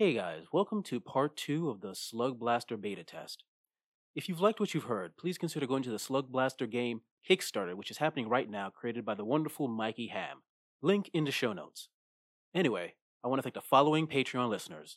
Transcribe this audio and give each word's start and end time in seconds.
Hey 0.00 0.14
guys, 0.14 0.44
welcome 0.50 0.82
to 0.84 0.98
part 0.98 1.36
two 1.36 1.68
of 1.68 1.82
the 1.82 1.94
Slug 1.94 2.38
Blaster 2.38 2.78
beta 2.78 3.04
test. 3.04 3.44
If 4.14 4.30
you've 4.30 4.40
liked 4.40 4.58
what 4.58 4.72
you've 4.72 4.84
heard, 4.84 5.18
please 5.18 5.36
consider 5.36 5.66
going 5.66 5.82
to 5.82 5.90
the 5.90 5.98
Slug 5.98 6.32
Blaster 6.32 6.66
game 6.66 7.02
Kickstarter, 7.28 7.74
which 7.74 7.90
is 7.90 7.98
happening 7.98 8.26
right 8.26 8.48
now, 8.48 8.70
created 8.70 9.04
by 9.04 9.14
the 9.14 9.26
wonderful 9.26 9.68
Mikey 9.68 10.06
Hamm. 10.06 10.38
Link 10.80 11.10
in 11.12 11.24
the 11.24 11.30
show 11.30 11.52
notes. 11.52 11.90
Anyway, 12.54 12.94
I 13.22 13.28
want 13.28 13.40
to 13.40 13.42
thank 13.42 13.52
the 13.52 13.60
following 13.60 14.06
Patreon 14.06 14.48
listeners 14.48 14.96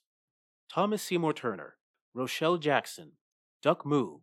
Thomas 0.74 1.04
Seymour 1.04 1.34
Turner, 1.34 1.76
Rochelle 2.14 2.56
Jackson, 2.56 3.12
Duck 3.62 3.86
Moo, 3.86 4.20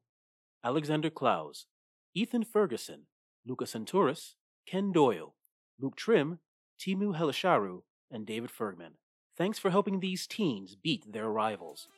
Alexander 0.65 1.11
Klaus, 1.11 1.67
Ethan 2.15 2.43
Ferguson, 2.43 3.03
Lucas 3.47 3.75
Centuris, 3.75 4.37
Ken 4.67 4.93
Doyle, 4.93 5.35
Luke 5.79 5.97
Trim, 5.97 6.39
Timu 6.81 7.19
Helisharu, 7.19 7.83
and 8.11 8.25
David 8.25 8.49
Fergman. 8.51 8.93
Thanks 9.41 9.59
for 9.59 9.71
helping 9.71 10.01
these 10.01 10.27
teens 10.27 10.77
beat 10.83 11.11
their 11.11 11.31
rivals. 11.31 11.89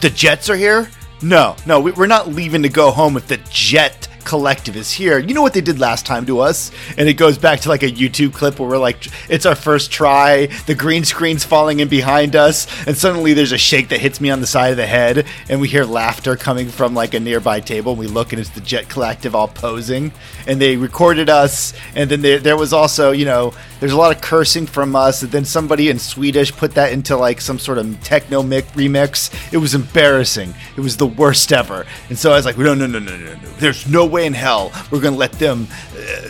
The 0.00 0.10
Jets 0.10 0.48
are 0.48 0.54
here? 0.54 0.88
No, 1.20 1.56
no, 1.66 1.80
we- 1.80 1.90
we're 1.90 2.06
not 2.06 2.28
leaving 2.28 2.62
to 2.62 2.68
go 2.68 2.92
home 2.92 3.12
with 3.12 3.26
the 3.26 3.38
Jet 3.50 4.06
Collective 4.24 4.76
is 4.76 4.92
here. 4.92 5.18
You 5.18 5.34
know 5.34 5.42
what 5.42 5.54
they 5.54 5.60
did 5.60 5.78
last 5.78 6.06
time 6.06 6.26
to 6.26 6.40
us? 6.40 6.70
And 6.96 7.08
it 7.08 7.14
goes 7.14 7.38
back 7.38 7.60
to 7.60 7.68
like 7.68 7.82
a 7.82 7.90
YouTube 7.90 8.32
clip 8.32 8.58
where 8.58 8.68
we're 8.68 8.78
like, 8.78 9.06
it's 9.28 9.46
our 9.46 9.54
first 9.54 9.90
try, 9.90 10.46
the 10.66 10.74
green 10.74 11.04
screen's 11.04 11.44
falling 11.44 11.80
in 11.80 11.88
behind 11.88 12.36
us, 12.36 12.66
and 12.86 12.96
suddenly 12.96 13.34
there's 13.34 13.52
a 13.52 13.58
shake 13.58 13.88
that 13.88 14.00
hits 14.00 14.20
me 14.20 14.30
on 14.30 14.40
the 14.40 14.46
side 14.46 14.70
of 14.70 14.76
the 14.76 14.86
head, 14.86 15.26
and 15.48 15.60
we 15.60 15.68
hear 15.68 15.84
laughter 15.84 16.36
coming 16.36 16.68
from 16.68 16.94
like 16.94 17.14
a 17.14 17.20
nearby 17.20 17.60
table, 17.60 17.92
and 17.92 17.98
we 17.98 18.06
look 18.06 18.32
and 18.32 18.40
it's 18.40 18.50
the 18.50 18.60
Jet 18.60 18.88
Collective 18.88 19.34
all 19.34 19.48
posing, 19.48 20.12
and 20.46 20.60
they 20.60 20.76
recorded 20.76 21.28
us, 21.28 21.72
and 21.94 22.10
then 22.10 22.22
there, 22.22 22.38
there 22.38 22.56
was 22.56 22.72
also, 22.72 23.12
you 23.12 23.24
know, 23.24 23.52
there's 23.80 23.92
a 23.92 23.96
lot 23.96 24.14
of 24.14 24.22
cursing 24.22 24.66
from 24.66 24.94
us, 24.94 25.22
and 25.22 25.32
then 25.32 25.44
somebody 25.44 25.88
in 25.88 25.98
Swedish 25.98 26.52
put 26.52 26.74
that 26.74 26.92
into 26.92 27.16
like 27.16 27.40
some 27.40 27.58
sort 27.58 27.78
of 27.78 28.00
techno 28.04 28.42
mic 28.42 28.66
remix. 28.74 29.32
It 29.52 29.58
was 29.58 29.74
embarrassing. 29.74 30.54
It 30.76 30.80
was 30.80 30.96
the 30.96 31.06
worst 31.06 31.52
ever. 31.52 31.84
And 32.08 32.16
so 32.16 32.30
I 32.30 32.36
was 32.36 32.44
like, 32.44 32.56
no, 32.56 32.74
no, 32.74 32.86
no, 32.86 33.00
no, 33.00 33.16
no, 33.16 33.34
no. 33.34 33.48
There's 33.58 33.88
no 33.88 34.06
way 34.12 34.26
in 34.26 34.34
hell 34.34 34.70
we're 34.90 35.00
gonna 35.00 35.16
let 35.16 35.32
them 35.32 35.66
uh, 35.96 36.28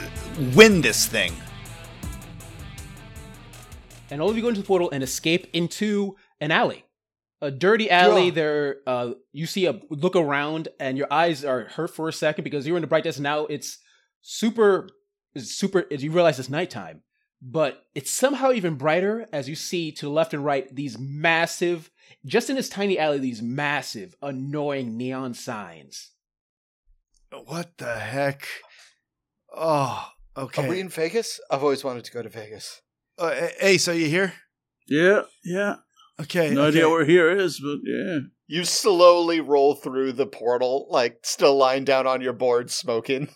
win 0.55 0.81
this 0.81 1.07
thing. 1.07 1.35
And 4.11 4.21
all 4.21 4.31
of 4.31 4.37
you 4.37 4.43
go 4.43 4.49
into 4.49 4.61
the 4.61 4.67
portal 4.67 4.91
and 4.91 5.03
escape 5.03 5.49
into 5.53 6.17
an 6.41 6.51
alley. 6.51 6.85
A 7.41 7.51
dirty 7.51 7.91
alley. 7.91 8.27
Yeah. 8.27 8.31
There, 8.31 8.77
uh, 8.87 9.13
you 9.33 9.47
see 9.47 9.67
a 9.67 9.81
look 9.91 10.15
around, 10.15 10.69
and 10.79 10.97
your 10.97 11.09
eyes 11.11 11.45
are 11.45 11.65
hurt 11.65 11.91
for 11.91 12.09
a 12.09 12.13
second 12.13 12.45
because 12.45 12.67
you're 12.67 12.77
in 12.77 12.83
the 12.83 12.87
bright 12.87 13.05
desk. 13.05 13.19
Now 13.19 13.47
it's 13.47 13.79
super, 14.21 14.89
super. 15.37 15.87
You 15.91 16.13
realize 16.13 16.39
it's 16.39 16.49
nighttime, 16.49 17.03
but 17.41 17.85
it's 17.97 18.13
somehow 18.13 18.53
even 18.53 18.77
brighter 18.77 19.27
as 19.33 19.49
you 19.49 19.57
see 19.57 19.91
to 19.93 20.07
the 20.07 20.13
left 20.13 20.35
and 20.35 20.45
right 20.45 20.73
these 20.73 20.99
massive, 21.01 21.91
just 22.25 22.49
in 22.49 22.55
this 22.55 22.69
tiny 22.69 22.97
alley, 22.99 23.19
these 23.19 23.43
massive, 23.43 24.15
annoying 24.23 24.97
neon 24.97 25.35
signs. 25.35 26.12
What 27.33 27.79
the 27.79 27.95
heck? 27.95 28.47
Oh, 29.55 30.09
okay. 30.37 30.67
Are 30.67 30.69
we 30.69 30.81
in 30.81 30.89
Vegas? 30.89 31.41
I've 31.51 31.63
always 31.63 31.83
wanted 31.83 32.05
to 32.05 32.13
go 32.13 32.23
to 32.23 32.29
Vegas. 32.29 32.83
uh, 33.19 33.49
hey, 33.59 33.79
so 33.79 33.93
you 33.93 34.07
here? 34.07 34.35
Yeah, 34.87 35.23
yeah. 35.45 35.77
Okay. 36.21 36.51
No 36.51 36.63
okay. 36.63 36.69
idea 36.69 36.89
where 36.91 37.05
here 37.05 37.31
is, 37.31 37.59
but 37.59 37.79
yeah. 37.85 38.19
You 38.47 38.65
slowly 38.65 39.41
roll 39.41 39.75
through 39.75 40.13
the 40.13 40.27
portal, 40.27 40.87
like 40.91 41.21
still 41.23 41.57
lying 41.57 41.85
down 41.85 42.07
on 42.07 42.21
your 42.21 42.35
board 42.35 42.71
smoking. 42.71 43.29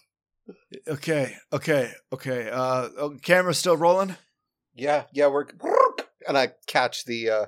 Okay, 0.87 1.35
okay, 1.53 1.91
okay. 2.13 2.49
Uh, 2.51 2.89
oh, 2.99 3.17
camera's 3.23 3.59
still 3.59 3.77
rolling. 3.77 4.17
Yeah, 4.75 5.05
yeah, 5.13 5.27
we're 5.27 5.47
and 6.29 6.37
I 6.37 6.53
catch 6.67 7.05
the 7.05 7.31
uh 7.31 7.47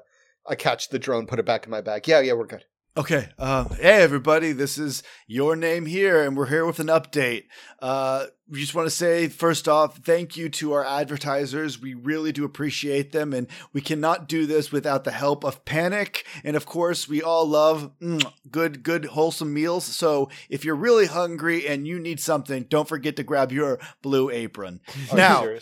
I 0.48 0.54
catch 0.54 0.88
the 0.88 0.98
drone, 0.98 1.26
put 1.26 1.38
it 1.38 1.46
back 1.46 1.64
in 1.64 1.70
my 1.70 1.80
bag. 1.80 2.08
Yeah, 2.08 2.20
yeah, 2.20 2.32
we're 2.32 2.46
good. 2.46 2.64
Okay. 2.98 3.28
Uh, 3.38 3.64
hey, 3.76 4.02
everybody. 4.02 4.50
This 4.50 4.76
is 4.76 5.04
your 5.28 5.54
name 5.54 5.86
here, 5.86 6.24
and 6.24 6.36
we're 6.36 6.46
here 6.46 6.66
with 6.66 6.80
an 6.80 6.88
update. 6.88 7.44
Uh, 7.78 8.24
we 8.48 8.58
just 8.58 8.74
want 8.74 8.86
to 8.86 8.90
say, 8.90 9.28
first 9.28 9.68
off, 9.68 9.98
thank 9.98 10.36
you 10.36 10.48
to 10.48 10.72
our 10.72 10.84
advertisers. 10.84 11.80
We 11.80 11.94
really 11.94 12.32
do 12.32 12.44
appreciate 12.44 13.12
them, 13.12 13.32
and 13.32 13.46
we 13.72 13.82
cannot 13.82 14.26
do 14.26 14.46
this 14.46 14.72
without 14.72 15.04
the 15.04 15.12
help 15.12 15.44
of 15.44 15.64
Panic. 15.64 16.26
And 16.42 16.56
of 16.56 16.66
course, 16.66 17.08
we 17.08 17.22
all 17.22 17.46
love 17.46 17.92
mm, 18.02 18.32
good, 18.50 18.82
good, 18.82 19.04
wholesome 19.04 19.54
meals. 19.54 19.84
So 19.84 20.28
if 20.50 20.64
you're 20.64 20.74
really 20.74 21.06
hungry 21.06 21.68
and 21.68 21.86
you 21.86 22.00
need 22.00 22.18
something, 22.18 22.64
don't 22.64 22.88
forget 22.88 23.14
to 23.14 23.22
grab 23.22 23.52
your 23.52 23.78
blue 24.02 24.28
apron. 24.28 24.80
Are 25.12 25.16
now, 25.16 25.46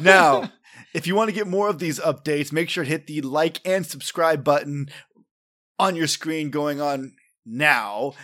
now, 0.00 0.50
if 0.94 1.06
you 1.06 1.14
want 1.14 1.28
to 1.28 1.34
get 1.34 1.46
more 1.46 1.68
of 1.68 1.78
these 1.78 1.98
updates, 2.00 2.52
make 2.52 2.68
sure 2.68 2.84
to 2.84 2.90
hit 2.90 3.06
the 3.06 3.20
like 3.22 3.60
and 3.64 3.86
subscribe 3.86 4.44
button 4.44 4.88
on 5.78 5.96
your 5.96 6.06
screen 6.06 6.50
going 6.50 6.80
on 6.80 7.14
now. 7.44 8.14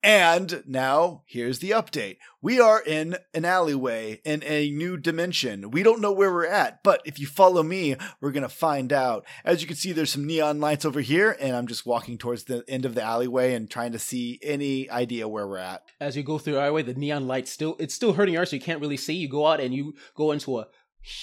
And 0.00 0.62
now, 0.64 1.24
here's 1.26 1.58
the 1.58 1.70
update. 1.70 2.18
We 2.40 2.60
are 2.60 2.80
in 2.80 3.16
an 3.34 3.44
alleyway 3.44 4.20
in 4.24 4.44
a 4.44 4.70
new 4.70 4.96
dimension. 4.96 5.72
We 5.72 5.82
don't 5.82 6.00
know 6.00 6.12
where 6.12 6.32
we're 6.32 6.46
at, 6.46 6.84
but 6.84 7.02
if 7.04 7.18
you 7.18 7.26
follow 7.26 7.64
me, 7.64 7.96
we're 8.20 8.30
going 8.30 8.44
to 8.44 8.48
find 8.48 8.92
out. 8.92 9.26
As 9.44 9.60
you 9.60 9.66
can 9.66 9.76
see, 9.76 9.90
there's 9.90 10.12
some 10.12 10.24
neon 10.24 10.60
lights 10.60 10.84
over 10.84 11.00
here, 11.00 11.36
and 11.40 11.56
I'm 11.56 11.66
just 11.66 11.84
walking 11.84 12.16
towards 12.16 12.44
the 12.44 12.62
end 12.68 12.84
of 12.84 12.94
the 12.94 13.02
alleyway 13.02 13.54
and 13.54 13.68
trying 13.68 13.90
to 13.90 13.98
see 13.98 14.38
any 14.40 14.88
idea 14.88 15.26
where 15.26 15.48
we're 15.48 15.58
at. 15.58 15.82
as 16.00 16.16
you 16.16 16.22
go 16.22 16.38
through 16.38 16.52
the 16.52 16.60
highway, 16.60 16.82
the 16.82 16.94
neon 16.94 17.26
lights 17.26 17.50
still 17.50 17.74
it's 17.80 17.94
still 17.94 18.12
hurting 18.12 18.34
your 18.34 18.42
eyes, 18.42 18.50
so 18.50 18.56
you 18.56 18.62
can't 18.62 18.80
really 18.80 18.96
see. 18.96 19.14
You 19.14 19.28
go 19.28 19.46
out 19.46 19.60
and 19.60 19.74
you 19.74 19.94
go 20.14 20.30
into 20.30 20.60
a 20.60 20.68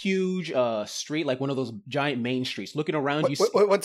huge 0.02 0.52
uh 0.52 0.86
street, 0.86 1.26
like 1.26 1.40
one 1.40 1.50
of 1.50 1.56
those 1.56 1.72
giant 1.88 2.22
main 2.22 2.46
streets. 2.46 2.76
Looking 2.76 2.96
around, 2.96 3.30
you 3.30 3.36
Wait, 3.40 3.50
wait, 3.54 3.70
one 3.70 3.82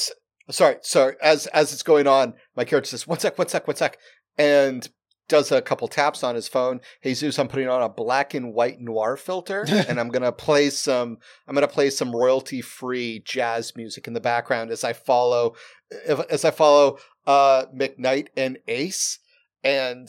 sorry, 0.50 0.76
sorry. 0.82 1.16
As 1.22 1.46
as 1.48 1.72
it's 1.72 1.82
going 1.82 2.06
on, 2.06 2.34
my 2.56 2.64
character 2.64 2.88
says, 2.88 3.06
"One 3.06 3.18
sec, 3.18 3.36
one 3.38 3.48
sec, 3.48 3.66
one 3.66 3.76
sec," 3.76 3.98
and 4.38 4.88
does 5.28 5.52
a 5.52 5.62
couple 5.62 5.86
taps 5.86 6.24
on 6.24 6.34
his 6.34 6.48
phone. 6.48 6.80
Jesus, 7.04 7.38
I'm 7.38 7.46
putting 7.46 7.68
on 7.68 7.82
a 7.82 7.88
black 7.88 8.34
and 8.34 8.52
white 8.52 8.80
noir 8.80 9.16
filter, 9.16 9.64
and 9.88 10.00
I'm 10.00 10.08
gonna 10.08 10.32
play 10.32 10.70
some. 10.70 11.18
I'm 11.46 11.54
gonna 11.54 11.68
play 11.68 11.90
some 11.90 12.14
royalty 12.14 12.60
free 12.62 13.22
jazz 13.24 13.76
music 13.76 14.06
in 14.08 14.12
the 14.14 14.20
background 14.20 14.70
as 14.70 14.82
I 14.84 14.92
follow, 14.92 15.54
if- 15.90 16.26
as 16.30 16.44
I 16.44 16.50
follow 16.50 16.98
uh, 17.26 17.66
McKnight 17.74 18.28
and 18.36 18.58
Ace, 18.66 19.18
and 19.62 20.08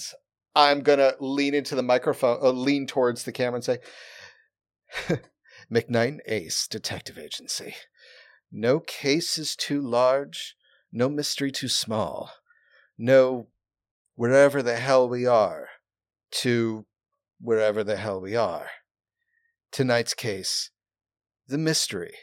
I'm 0.56 0.82
gonna 0.82 1.14
lean 1.20 1.54
into 1.54 1.76
the 1.76 1.84
microphone, 1.84 2.40
uh, 2.42 2.50
lean 2.50 2.88
towards 2.88 3.24
the 3.24 3.32
camera, 3.32 3.56
and 3.56 3.64
say, 3.64 3.78
"McKnight 5.72 6.20
Ace 6.28 6.68
Detective 6.68 7.18
Agency." 7.18 7.76
No 8.52 8.80
case 8.80 9.38
is 9.38 9.56
too 9.56 9.82
large, 9.82 10.56
no 10.92 11.08
mystery 11.08 11.52
too 11.52 11.70
small, 11.70 12.32
no 12.98 13.48
wherever 14.16 14.62
the 14.62 14.76
hell 14.76 15.08
we 15.08 15.26
are 15.26 15.70
to 16.32 16.86
wherever 17.40 17.84
the 17.84 17.96
hell 17.96 18.20
we 18.20 18.36
are. 18.36 18.68
Tonight's 19.72 20.14
case 20.14 20.70
the 21.48 21.58
mystery 21.58 22.14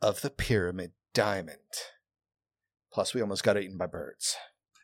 of 0.00 0.20
the 0.20 0.30
Pyramid 0.30 0.92
Diamond. 1.14 1.58
Plus, 2.92 3.12
we 3.12 3.20
almost 3.20 3.42
got 3.42 3.58
eaten 3.58 3.76
by 3.76 3.86
birds. 3.86 4.36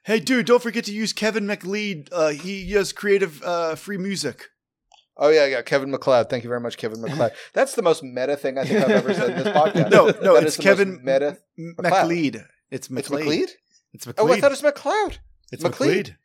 Hey, 0.04 0.20
dude, 0.20 0.46
don't 0.46 0.62
forget 0.62 0.84
to 0.84 0.92
use 0.92 1.12
Kevin 1.12 1.46
MacLeod. 1.46 2.08
Uh, 2.12 2.30
he 2.30 2.72
does 2.72 2.92
creative 2.92 3.42
uh, 3.42 3.74
free 3.74 3.96
music. 3.96 4.46
Oh, 5.16 5.28
yeah, 5.28 5.46
yeah, 5.46 5.62
Kevin 5.62 5.90
MacLeod. 5.90 6.28
Thank 6.28 6.42
you 6.44 6.48
very 6.48 6.60
much, 6.60 6.76
Kevin 6.76 7.00
MacLeod. 7.00 7.32
That's 7.52 7.74
the 7.74 7.82
most 7.82 8.02
meta 8.02 8.36
thing 8.36 8.58
I 8.58 8.64
think 8.64 8.82
I've 8.84 8.90
ever 8.90 9.14
said 9.14 9.30
in 9.30 9.36
this 9.44 9.48
podcast. 9.56 9.90
No, 9.90 10.06
no, 10.22 10.34
That 10.34 10.44
it's 10.44 10.56
Kevin 10.56 11.00
meta. 11.04 11.38
M- 11.58 11.74
McLeod. 11.78 12.34
McLeod. 12.34 12.44
It's 12.70 12.88
McLeod. 12.88 13.24
McLeod? 13.24 13.50
It's 13.92 14.06
McLeod. 14.06 14.14
Oh, 14.18 14.32
I 14.32 14.40
thought 14.40 14.50
it 14.52 14.62
was 14.62 14.72
McLeod. 14.72 15.18
it's 15.52 15.62
McLeod. 15.62 16.06
McLeod. 16.06 16.16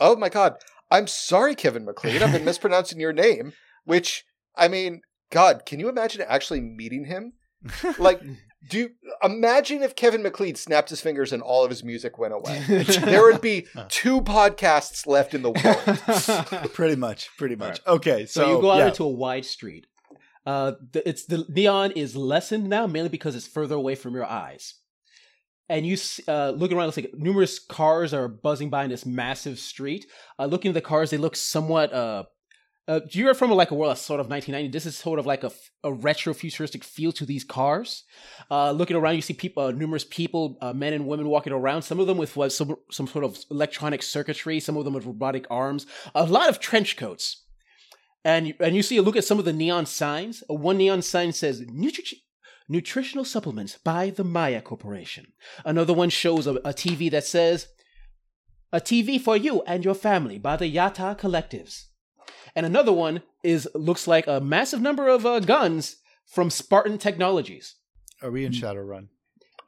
Oh 0.00 0.16
my 0.16 0.28
god. 0.28 0.56
I'm 0.90 1.06
sorry, 1.06 1.54
Kevin 1.54 1.84
MacLeod. 1.86 2.22
I've 2.22 2.32
been 2.32 2.44
mispronouncing 2.52 3.00
your 3.00 3.12
name, 3.14 3.54
which 3.84 4.24
I 4.54 4.68
mean, 4.68 5.00
God, 5.30 5.64
can 5.66 5.80
you 5.80 5.88
imagine 5.88 6.22
actually 6.28 6.60
meeting 6.60 7.06
him? 7.06 7.32
Like, 7.98 8.20
do 8.68 8.78
you, 8.78 8.90
imagine 9.22 9.82
if 9.82 9.94
Kevin 9.94 10.22
MacLeod 10.22 10.56
snapped 10.56 10.90
his 10.90 11.00
fingers 11.00 11.32
and 11.32 11.42
all 11.42 11.64
of 11.64 11.70
his 11.70 11.84
music 11.84 12.18
went 12.18 12.34
away. 12.34 12.62
there 13.04 13.22
would 13.22 13.40
be 13.40 13.66
two 13.88 14.20
podcasts 14.22 15.06
left 15.06 15.34
in 15.34 15.42
the 15.42 15.50
world. 15.50 16.72
pretty 16.72 16.96
much, 16.96 17.28
pretty 17.36 17.56
much. 17.56 17.80
Okay, 17.86 18.26
so, 18.26 18.42
so, 18.42 18.56
you 18.56 18.60
go 18.60 18.70
out 18.70 18.78
yeah. 18.78 18.88
into 18.88 19.04
a 19.04 19.08
wide 19.08 19.44
street. 19.44 19.86
Uh, 20.44 20.72
the, 20.92 21.06
it's 21.08 21.26
the 21.26 21.44
neon 21.48 21.90
is 21.92 22.16
lessened 22.16 22.68
now, 22.68 22.86
mainly 22.86 23.08
because 23.08 23.34
it's 23.34 23.48
further 23.48 23.74
away 23.74 23.94
from 23.94 24.14
your 24.14 24.24
eyes. 24.24 24.74
And 25.68 25.84
you 25.84 25.94
s- 25.94 26.20
uh, 26.28 26.50
looking 26.50 26.78
around, 26.78 26.88
it's 26.88 26.96
like 26.96 27.12
numerous 27.14 27.58
cars 27.58 28.14
are 28.14 28.28
buzzing 28.28 28.70
by 28.70 28.84
in 28.84 28.90
this 28.90 29.04
massive 29.04 29.58
street. 29.58 30.06
Uh, 30.38 30.46
looking 30.46 30.70
at 30.70 30.74
the 30.74 30.80
cars, 30.80 31.10
they 31.10 31.16
look 31.16 31.36
somewhat. 31.36 31.92
Uh, 32.88 33.00
you're 33.10 33.34
from 33.34 33.50
like 33.50 33.72
a 33.72 33.74
world 33.74 33.90
that's 33.90 34.00
sort 34.00 34.20
of 34.20 34.28
1990. 34.28 34.70
This 34.70 34.86
is 34.86 34.96
sort 34.96 35.18
of 35.18 35.26
like 35.26 35.42
a 35.42 35.92
retro 35.92 36.32
futuristic 36.32 36.84
feel 36.84 37.10
to 37.12 37.26
these 37.26 37.42
cars. 37.42 38.04
Uh, 38.50 38.70
looking 38.70 38.96
around, 38.96 39.16
you 39.16 39.22
see 39.22 39.34
people, 39.34 39.64
uh, 39.64 39.70
numerous 39.72 40.04
people, 40.04 40.56
uh, 40.60 40.72
men 40.72 40.92
and 40.92 41.06
women 41.06 41.28
walking 41.28 41.52
around. 41.52 41.82
Some 41.82 41.98
of 41.98 42.06
them 42.06 42.16
with 42.16 42.36
some 42.52 42.76
some 42.90 43.06
sort 43.08 43.24
of 43.24 43.38
electronic 43.50 44.02
circuitry. 44.02 44.60
Some 44.60 44.76
of 44.76 44.84
them 44.84 44.94
with 44.94 45.06
robotic 45.06 45.46
arms. 45.50 45.86
A 46.14 46.24
lot 46.24 46.48
of 46.48 46.60
trench 46.60 46.96
coats 46.96 47.42
and 48.26 48.48
you, 48.48 48.54
and 48.58 48.74
you 48.74 48.82
see 48.82 48.96
a 48.96 49.02
look 49.02 49.14
at 49.16 49.24
some 49.24 49.38
of 49.38 49.44
the 49.44 49.52
neon 49.52 49.86
signs. 49.86 50.42
Uh, 50.50 50.54
One 50.54 50.78
neon 50.78 51.00
sign 51.00 51.32
says 51.32 51.60
Nutri- 51.62 52.22
nutritional 52.68 53.24
supplements 53.24 53.78
by 53.78 54.10
the 54.10 54.24
Maya 54.24 54.60
Corporation. 54.60 55.32
Another 55.64 55.92
one 55.92 56.10
shows 56.10 56.48
a, 56.48 56.54
a 56.56 56.74
TV 56.74 57.08
that 57.12 57.24
says 57.24 57.68
a 58.72 58.80
TV 58.80 59.20
for 59.20 59.36
you 59.36 59.62
and 59.62 59.84
your 59.84 59.94
family 59.94 60.38
by 60.38 60.56
the 60.56 60.72
Yata 60.72 61.16
Collectives. 61.16 61.85
And 62.56 62.64
another 62.64 62.92
one 62.92 63.22
is 63.44 63.68
looks 63.74 64.08
like 64.08 64.26
a 64.26 64.40
massive 64.40 64.80
number 64.80 65.08
of 65.08 65.26
uh, 65.26 65.40
guns 65.40 65.96
from 66.24 66.48
Spartan 66.48 66.96
Technologies. 66.96 67.76
Are 68.22 68.30
we 68.30 68.46
in 68.46 68.52
Shadowrun? 68.52 69.08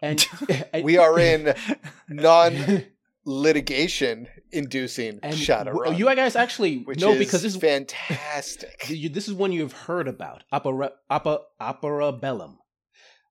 And 0.01 0.27
We 0.83 0.97
are 0.97 1.21
in 1.21 1.55
non 2.09 2.87
litigation 3.27 4.27
inducing 4.51 5.21
and 5.23 5.35
Shadowrun. 5.35 5.99
You 5.99 6.07
guys 6.15 6.35
actually 6.35 6.79
which 6.79 6.99
know 6.99 7.13
is 7.13 7.19
because 7.19 7.43
this 7.43 7.55
is 7.55 7.61
fantastic. 7.61 8.87
this 9.13 9.29
is 9.29 9.35
one 9.35 9.53
you've 9.53 9.73
heard 9.73 10.09
about. 10.09 10.45
Opera, 10.51 10.93
opera, 11.11 11.41
opera 11.61 12.13
bellum. 12.13 12.59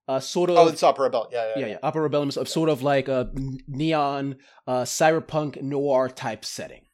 Uh, 0.06 0.20
sort 0.20 0.48
of. 0.48 0.56
oh, 0.56 0.68
it's 0.68 0.82
Opera 0.82 1.10
Belt. 1.10 1.28
Yeah, 1.30 1.48
yeah, 1.48 1.60
yeah, 1.60 1.66
yeah. 1.72 1.78
Opera 1.82 2.08
bellum 2.08 2.30
is 2.30 2.38
of 2.38 2.48
sort 2.48 2.70
of 2.70 2.80
like 2.80 3.08
a 3.08 3.30
neon, 3.66 4.36
uh, 4.66 4.84
cyberpunk 4.84 5.60
noir 5.60 6.08
type 6.08 6.46
setting. 6.46 6.86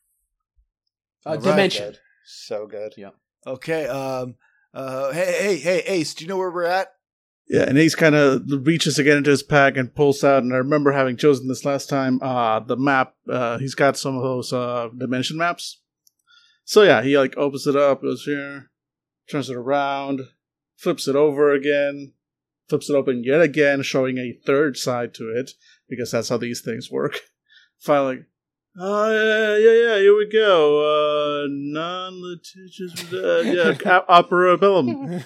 Uh, 1.25 1.29
All 1.29 1.35
right, 1.37 1.45
dimension. 1.45 1.91
Good. 1.91 1.99
So 2.25 2.67
good. 2.67 2.94
Yeah. 2.97 3.11
Okay. 3.47 3.87
Um. 3.87 4.37
Uh. 4.73 5.12
Hey. 5.12 5.32
Hey. 5.32 5.56
Hey. 5.59 5.82
Ace. 5.87 6.15
Do 6.15 6.25
you 6.25 6.29
know 6.29 6.37
where 6.37 6.50
we're 6.50 6.65
at? 6.65 6.88
Yeah, 7.49 7.65
and 7.69 7.76
Ace 7.76 7.94
kind 7.94 8.15
of 8.15 8.43
reaches 8.67 8.99
again 8.99 9.19
into 9.19 9.31
his 9.31 9.43
pack 9.43 9.76
and 9.76 9.94
pulls 9.94 10.25
out. 10.25 10.43
And 10.43 10.55
I 10.55 10.56
remember 10.56 10.93
having 10.93 11.17
chosen 11.17 11.47
this 11.47 11.65
last 11.65 11.88
time. 11.88 12.19
Uh, 12.23 12.61
the 12.61 12.76
map. 12.76 13.15
Uh, 13.29 13.59
he's 13.59 13.75
got 13.75 13.99
some 13.99 14.17
of 14.17 14.23
those 14.23 14.53
uh 14.53 14.88
dimension 14.97 15.37
maps. 15.37 15.81
So 16.65 16.82
yeah, 16.82 17.03
he 17.03 17.19
like 17.19 17.37
opens 17.37 17.67
it 17.67 17.76
up, 17.76 18.03
goes 18.03 18.25
here, 18.25 18.70
turns 19.31 19.50
it 19.50 19.56
around, 19.56 20.23
flips 20.77 21.06
it 21.06 21.17
over 21.17 21.53
again, 21.53 22.15
flips 22.69 22.88
it 22.88 22.94
open 22.94 23.23
yet 23.23 23.43
again, 23.43 23.82
showing 23.82 24.17
a 24.17 24.38
third 24.47 24.79
side 24.79 25.12
to 25.15 25.29
it 25.29 25.53
because 25.88 26.11
that's 26.11 26.31
how 26.31 26.38
these 26.38 26.62
things 26.62 26.91
work. 26.91 27.20
Finally, 27.79 28.25
oh 28.79 29.11
yeah, 29.11 29.56
yeah, 29.56 29.88
yeah, 29.94 29.99
here 30.00 30.17
we 30.17 30.29
go. 30.29 31.44
Uh, 31.44 31.47
non-litigious, 31.50 33.12
uh, 33.12 33.43
yeah, 33.44 33.76
o- 33.93 34.05
opera 34.09 34.56
bellum. 34.59 35.23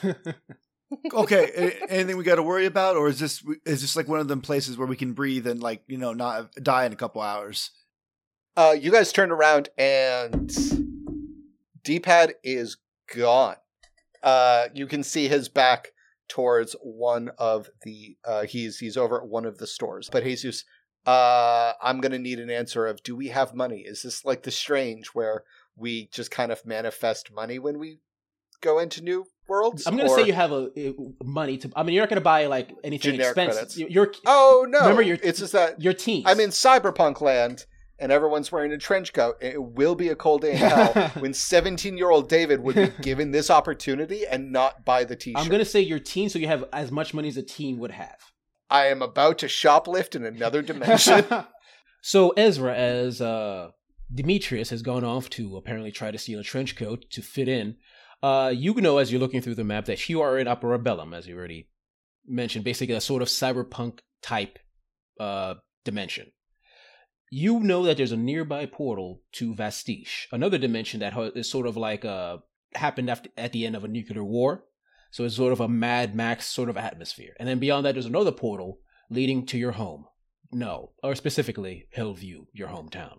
Okay. 1.12 1.76
anything 1.88 2.16
we 2.16 2.24
got 2.24 2.36
to 2.36 2.42
worry 2.42 2.64
about, 2.64 2.96
or 2.96 3.08
is 3.08 3.18
this 3.18 3.44
is 3.66 3.82
this 3.82 3.94
like 3.94 4.08
one 4.08 4.20
of 4.20 4.28
them 4.28 4.40
places 4.40 4.78
where 4.78 4.88
we 4.88 4.96
can 4.96 5.12
breathe 5.12 5.46
and 5.46 5.62
like 5.62 5.82
you 5.86 5.98
know 5.98 6.14
not 6.14 6.50
die 6.62 6.86
in 6.86 6.92
a 6.92 6.96
couple 6.96 7.20
hours? 7.20 7.70
Uh, 8.56 8.74
you 8.78 8.90
guys 8.90 9.12
turn 9.12 9.30
around 9.30 9.68
and 9.78 10.50
D-pad 11.84 12.34
is 12.42 12.76
gone. 13.14 13.56
Uh, 14.22 14.68
you 14.74 14.86
can 14.86 15.02
see 15.04 15.28
his 15.28 15.48
back 15.48 15.92
towards 16.28 16.74
one 16.82 17.30
of 17.38 17.68
the. 17.82 18.16
Uh, 18.24 18.44
he's 18.44 18.78
he's 18.78 18.96
over 18.96 19.22
at 19.22 19.28
one 19.28 19.44
of 19.44 19.58
the 19.58 19.66
stores. 19.66 20.08
But 20.10 20.24
Jesus, 20.24 20.64
uh, 21.08 21.72
I'm 21.82 22.00
gonna 22.02 22.18
need 22.18 22.38
an 22.38 22.50
answer 22.50 22.86
of: 22.86 23.02
Do 23.02 23.16
we 23.16 23.28
have 23.28 23.54
money? 23.54 23.80
Is 23.80 24.02
this 24.02 24.24
like 24.26 24.42
the 24.42 24.50
strange 24.50 25.08
where 25.08 25.44
we 25.74 26.08
just 26.12 26.30
kind 26.30 26.52
of 26.52 26.66
manifest 26.66 27.32
money 27.32 27.58
when 27.58 27.78
we 27.78 28.00
go 28.60 28.78
into 28.78 29.02
new 29.02 29.24
worlds? 29.48 29.86
I'm 29.86 29.96
gonna 29.96 30.10
say 30.10 30.26
you 30.26 30.34
have 30.34 30.52
a, 30.52 30.70
a 30.76 30.94
money 31.24 31.56
to. 31.58 31.70
I 31.74 31.82
mean, 31.82 31.94
you're 31.94 32.02
not 32.02 32.10
gonna 32.10 32.20
buy 32.20 32.44
like 32.46 32.74
anything 32.84 33.18
expensive. 33.18 33.90
You're 33.90 34.12
Oh 34.26 34.66
no! 34.68 34.80
Remember 34.80 35.00
your- 35.00 35.18
it's 35.22 35.38
just 35.38 35.54
that 35.54 35.80
your 35.80 35.94
team. 35.94 36.24
I'm 36.26 36.40
in 36.40 36.50
cyberpunk 36.50 37.22
land 37.22 37.64
and 37.98 38.12
everyone's 38.12 38.52
wearing 38.52 38.72
a 38.72 38.78
trench 38.78 39.14
coat. 39.14 39.36
It 39.40 39.62
will 39.62 39.94
be 39.94 40.08
a 40.10 40.14
cold 40.14 40.42
day 40.42 40.52
in 40.52 40.58
hell 40.58 41.08
when 41.20 41.32
17 41.32 41.96
year 41.96 42.10
old 42.10 42.28
David 42.28 42.60
would 42.60 42.76
be 42.76 42.92
given 43.02 43.30
this 43.30 43.50
opportunity 43.50 44.26
and 44.26 44.52
not 44.52 44.84
buy 44.84 45.04
the 45.04 45.16
t 45.16 45.32
shirt. 45.32 45.42
I'm 45.42 45.48
gonna 45.50 45.64
say 45.64 45.80
you're 45.80 45.98
teen, 45.98 46.28
so 46.28 46.38
you 46.38 46.48
have 46.48 46.66
as 46.72 46.92
much 46.92 47.14
money 47.14 47.28
as 47.28 47.38
a 47.38 47.42
teen 47.42 47.78
would 47.78 47.92
have. 47.92 48.18
I 48.70 48.86
am 48.86 49.02
about 49.02 49.38
to 49.38 49.46
shoplift 49.46 50.14
in 50.14 50.24
another 50.24 50.62
dimension. 50.62 51.24
so 52.02 52.30
Ezra, 52.30 52.74
as 52.74 53.20
uh, 53.20 53.70
Demetrius 54.12 54.70
has 54.70 54.82
gone 54.82 55.04
off 55.04 55.30
to 55.30 55.56
apparently 55.56 55.90
try 55.90 56.10
to 56.10 56.18
steal 56.18 56.40
a 56.40 56.44
trench 56.44 56.76
coat 56.76 57.06
to 57.10 57.22
fit 57.22 57.48
in, 57.48 57.76
uh, 58.22 58.52
you 58.54 58.74
know 58.74 58.98
as 58.98 59.10
you're 59.10 59.20
looking 59.20 59.40
through 59.40 59.54
the 59.54 59.64
map 59.64 59.86
that 59.86 60.08
you 60.08 60.20
are 60.20 60.38
in 60.38 60.48
Opera 60.48 60.78
Bellum, 60.78 61.14
as 61.14 61.26
you 61.26 61.36
already 61.36 61.68
mentioned, 62.26 62.64
basically 62.64 62.94
a 62.94 63.00
sort 63.00 63.22
of 63.22 63.28
cyberpunk 63.28 64.00
type 64.22 64.58
uh, 65.20 65.54
dimension. 65.84 66.32
You 67.30 67.60
know 67.60 67.84
that 67.84 67.98
there's 67.98 68.12
a 68.12 68.16
nearby 68.16 68.66
portal 68.66 69.22
to 69.32 69.54
Vastiche, 69.54 70.26
another 70.32 70.58
dimension 70.58 71.00
that 71.00 71.12
ho- 71.12 71.32
is 71.34 71.50
sort 71.50 71.66
of 71.66 71.76
like 71.76 72.04
uh, 72.04 72.38
happened 72.74 73.10
after, 73.10 73.30
at 73.36 73.52
the 73.52 73.66
end 73.66 73.76
of 73.76 73.84
a 73.84 73.88
nuclear 73.88 74.24
war. 74.24 74.64
So 75.10 75.24
it's 75.24 75.36
sort 75.36 75.52
of 75.52 75.60
a 75.60 75.68
Mad 75.68 76.14
Max 76.14 76.46
sort 76.46 76.68
of 76.68 76.76
atmosphere. 76.76 77.34
And 77.38 77.48
then 77.48 77.58
beyond 77.58 77.86
that, 77.86 77.94
there's 77.94 78.06
another 78.06 78.32
portal 78.32 78.80
leading 79.10 79.46
to 79.46 79.58
your 79.58 79.72
home. 79.72 80.06
No, 80.52 80.92
or 81.02 81.14
specifically 81.14 81.86
Hillview, 81.90 82.46
your 82.52 82.68
hometown. 82.68 83.18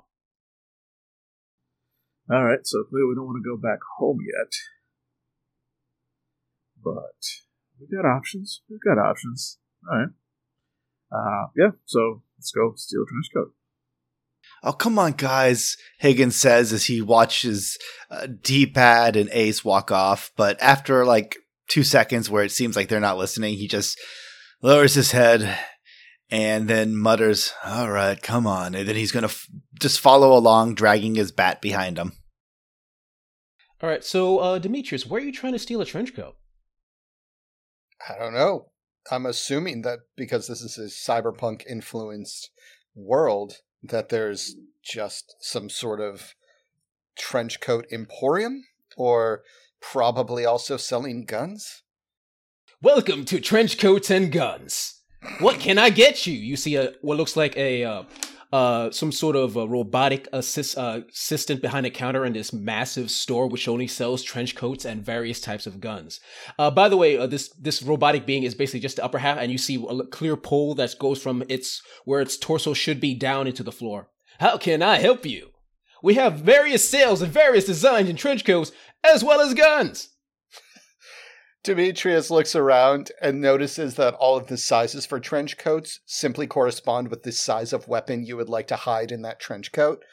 All 2.31 2.44
right, 2.44 2.59
so 2.63 2.83
clearly 2.89 3.09
we 3.09 3.15
don't 3.15 3.25
want 3.25 3.44
to 3.44 3.50
go 3.50 3.57
back 3.57 3.80
home 3.97 4.19
yet. 4.21 4.51
But 6.83 7.25
we've 7.80 7.89
got 7.92 8.07
options. 8.07 8.62
We've 8.69 8.80
got 8.80 9.01
options. 9.01 9.57
All 9.92 9.97
right. 9.97 10.09
Uh, 11.12 11.47
yeah, 11.57 11.71
so 11.85 12.21
let's 12.38 12.51
go 12.51 12.74
steal 12.75 13.01
a 13.01 13.06
trench 13.09 13.30
coat. 13.33 13.53
Oh, 14.62 14.74
come 14.74 15.00
on, 15.00 15.13
guys, 15.13 15.77
Higgins 16.00 16.35
says 16.35 16.71
as 16.71 16.85
he 16.85 17.01
watches 17.01 17.77
uh, 18.12 18.27
D-pad 18.42 19.15
and 19.15 19.30
Ace 19.31 19.65
walk 19.65 19.92
off. 19.92 20.31
But 20.35 20.62
after 20.62 21.06
like 21.06 21.38
two 21.69 21.83
seconds 21.83 22.30
where 22.30 22.44
it 22.44 22.51
seems 22.51 22.75
like 22.75 22.89
they're 22.89 23.00
not 23.00 23.18
listening, 23.18 23.56
he 23.56 23.68
just 23.68 24.00
lowers 24.62 24.95
his 24.95 25.12
head 25.12 25.57
and 26.30 26.68
then 26.68 26.95
mutters, 26.95 27.54
All 27.63 27.89
right, 27.89 28.21
come 28.21 28.45
on. 28.45 28.75
And 28.75 28.88
then 28.88 28.95
he's 28.95 29.12
going 29.12 29.24
to 29.24 29.30
f- 29.30 29.48
just 29.80 30.00
follow 30.00 30.38
along, 30.38 30.75
dragging 30.75 31.16
his 31.16 31.31
bat 31.31 31.62
behind 31.62 31.98
him. 31.98 32.13
All 33.81 33.89
right, 33.89 34.04
so 34.04 34.39
uh, 34.39 34.60
Demetrius, 34.60 35.06
where 35.06 35.21
are 35.21 35.25
you 35.25 35.31
trying 35.31 35.54
to 35.54 35.60
steal 35.60 35.81
a 35.81 35.86
trench 35.86 36.13
coat? 36.16 36.36
I 38.07 38.18
don't 38.18 38.33
know. 38.33 38.71
I'm 39.12 39.25
assuming 39.25 39.81
that 39.83 40.00
because 40.16 40.48
this 40.48 40.62
is 40.62 40.77
a 40.77 41.12
cyberpunk 41.12 41.66
influenced 41.66 42.51
world, 42.94 43.57
that 43.81 44.10
there's 44.10 44.56
just 44.83 45.36
some 45.39 45.69
sort 45.69 46.01
of 46.01 46.36
trench 47.18 47.60
coat 47.60 47.86
emporium 47.92 48.63
or 48.98 49.44
probably 49.81 50.45
also 50.45 50.77
selling 50.77 51.25
guns. 51.25 51.83
Welcome 52.81 53.25
to 53.25 53.39
Trench 53.39 53.77
Coats 53.77 54.09
and 54.09 54.31
Guns. 54.31 55.01
What 55.39 55.59
can 55.59 55.77
I 55.77 55.89
get 55.89 56.25
you? 56.25 56.33
You 56.33 56.56
see 56.56 56.75
a 56.75 56.94
what 57.01 57.18
looks 57.18 57.35
like 57.35 57.57
a 57.57 57.83
uh, 57.83 58.04
uh, 58.51 58.89
some 58.92 59.11
sort 59.11 59.35
of 59.35 59.56
a 59.57 59.68
robotic 59.68 60.27
assist, 60.33 60.77
uh, 60.77 61.01
assistant 61.11 61.61
behind 61.61 61.85
a 61.85 61.89
counter 61.89 62.25
in 62.25 62.33
this 62.33 62.51
massive 62.51 63.11
store, 63.11 63.47
which 63.47 63.68
only 63.68 63.85
sells 63.85 64.23
trench 64.23 64.56
coats 64.56 64.85
and 64.85 65.06
various 65.06 65.39
types 65.39 65.68
of 65.68 65.80
guns. 65.80 66.19
Uh, 66.57 66.71
by 66.71 66.89
the 66.89 66.97
way, 66.97 67.18
uh, 67.18 67.27
this 67.27 67.49
this 67.49 67.83
robotic 67.83 68.25
being 68.25 68.44
is 68.44 68.56
basically 68.56 68.80
just 68.80 68.95
the 68.95 69.04
upper 69.04 69.19
half, 69.19 69.37
and 69.37 69.51
you 69.51 69.57
see 69.57 69.83
a 69.89 70.04
clear 70.06 70.37
pole 70.37 70.73
that 70.75 70.97
goes 70.99 71.21
from 71.21 71.44
its 71.49 71.81
where 72.06 72.21
its 72.21 72.37
torso 72.37 72.73
should 72.73 72.99
be 72.99 73.13
down 73.13 73.45
into 73.45 73.63
the 73.63 73.71
floor. 73.71 74.09
How 74.39 74.57
can 74.57 74.81
I 74.81 74.99
help 74.99 75.25
you? 75.25 75.49
We 76.01 76.13
have 76.13 76.39
various 76.39 76.87
sales 76.87 77.21
and 77.21 77.31
various 77.31 77.65
designs 77.65 78.09
in 78.09 78.15
trench 78.15 78.45
coats, 78.45 78.71
as 79.03 79.23
well 79.23 79.41
as 79.41 79.53
guns. 79.53 80.09
Demetrius 81.63 82.29
looks 82.29 82.56
around 82.56 83.11
and 83.21 83.41
notices 83.41 83.95
that 83.95 84.13
all 84.15 84.37
of 84.37 84.47
the 84.47 84.57
sizes 84.57 85.06
for 85.06 85.19
trench 85.19 85.57
coats 85.57 85.99
simply 86.06 86.47
correspond 86.47 87.09
with 87.09 87.23
the 87.23 87.31
size 87.31 87.73
of 87.73 87.87
weapon 87.87 88.25
you 88.25 88.37
would 88.37 88.49
like 88.49 88.68
to 88.68 88.75
hide 88.75 89.11
in 89.11 89.21
that 89.23 89.39
trench 89.39 89.71
coat. 89.71 90.03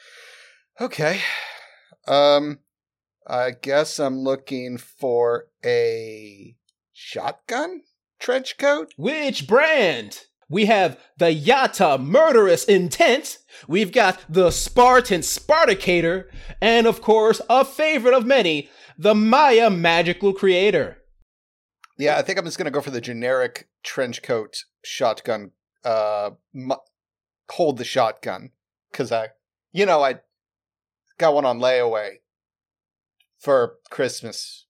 Okay. 0.79 1.21
Um 2.07 2.59
I 3.25 3.51
guess 3.51 3.99
I'm 3.99 4.19
looking 4.19 4.77
for 4.77 5.47
a 5.65 6.55
shotgun 6.93 7.81
trench 8.19 8.57
coat. 8.57 8.93
Which 8.95 9.47
brand? 9.47 10.21
We 10.49 10.65
have 10.65 10.99
the 11.17 11.25
Yata 11.35 11.99
Murderous 11.99 12.63
Intent. 12.63 13.39
We've 13.67 13.91
got 13.91 14.19
the 14.29 14.51
Spartan 14.51 15.21
Spartacator. 15.21 16.25
And 16.61 16.87
of 16.87 17.01
course, 17.01 17.41
a 17.49 17.65
favorite 17.65 18.13
of 18.13 18.25
many, 18.25 18.69
the 18.97 19.13
Maya 19.13 19.69
Magical 19.69 20.33
Creator. 20.33 21.03
Yeah, 21.97 22.17
I 22.17 22.21
think 22.21 22.39
I'm 22.39 22.45
just 22.45 22.57
going 22.57 22.65
to 22.65 22.71
go 22.71 22.81
for 22.81 22.91
the 22.91 23.01
generic 23.01 23.67
trench 23.83 24.21
coat 24.21 24.63
shotgun 24.83 25.51
uh 25.83 26.31
mu- 26.53 26.75
hold 27.49 27.77
the 27.77 27.83
shotgun 27.83 28.51
cuz 28.93 29.11
I 29.11 29.29
you 29.71 29.85
know, 29.85 30.01
I 30.01 30.19
got 31.17 31.33
one 31.33 31.45
on 31.45 31.59
layaway 31.59 32.19
for 33.37 33.75
Christmas. 33.89 34.65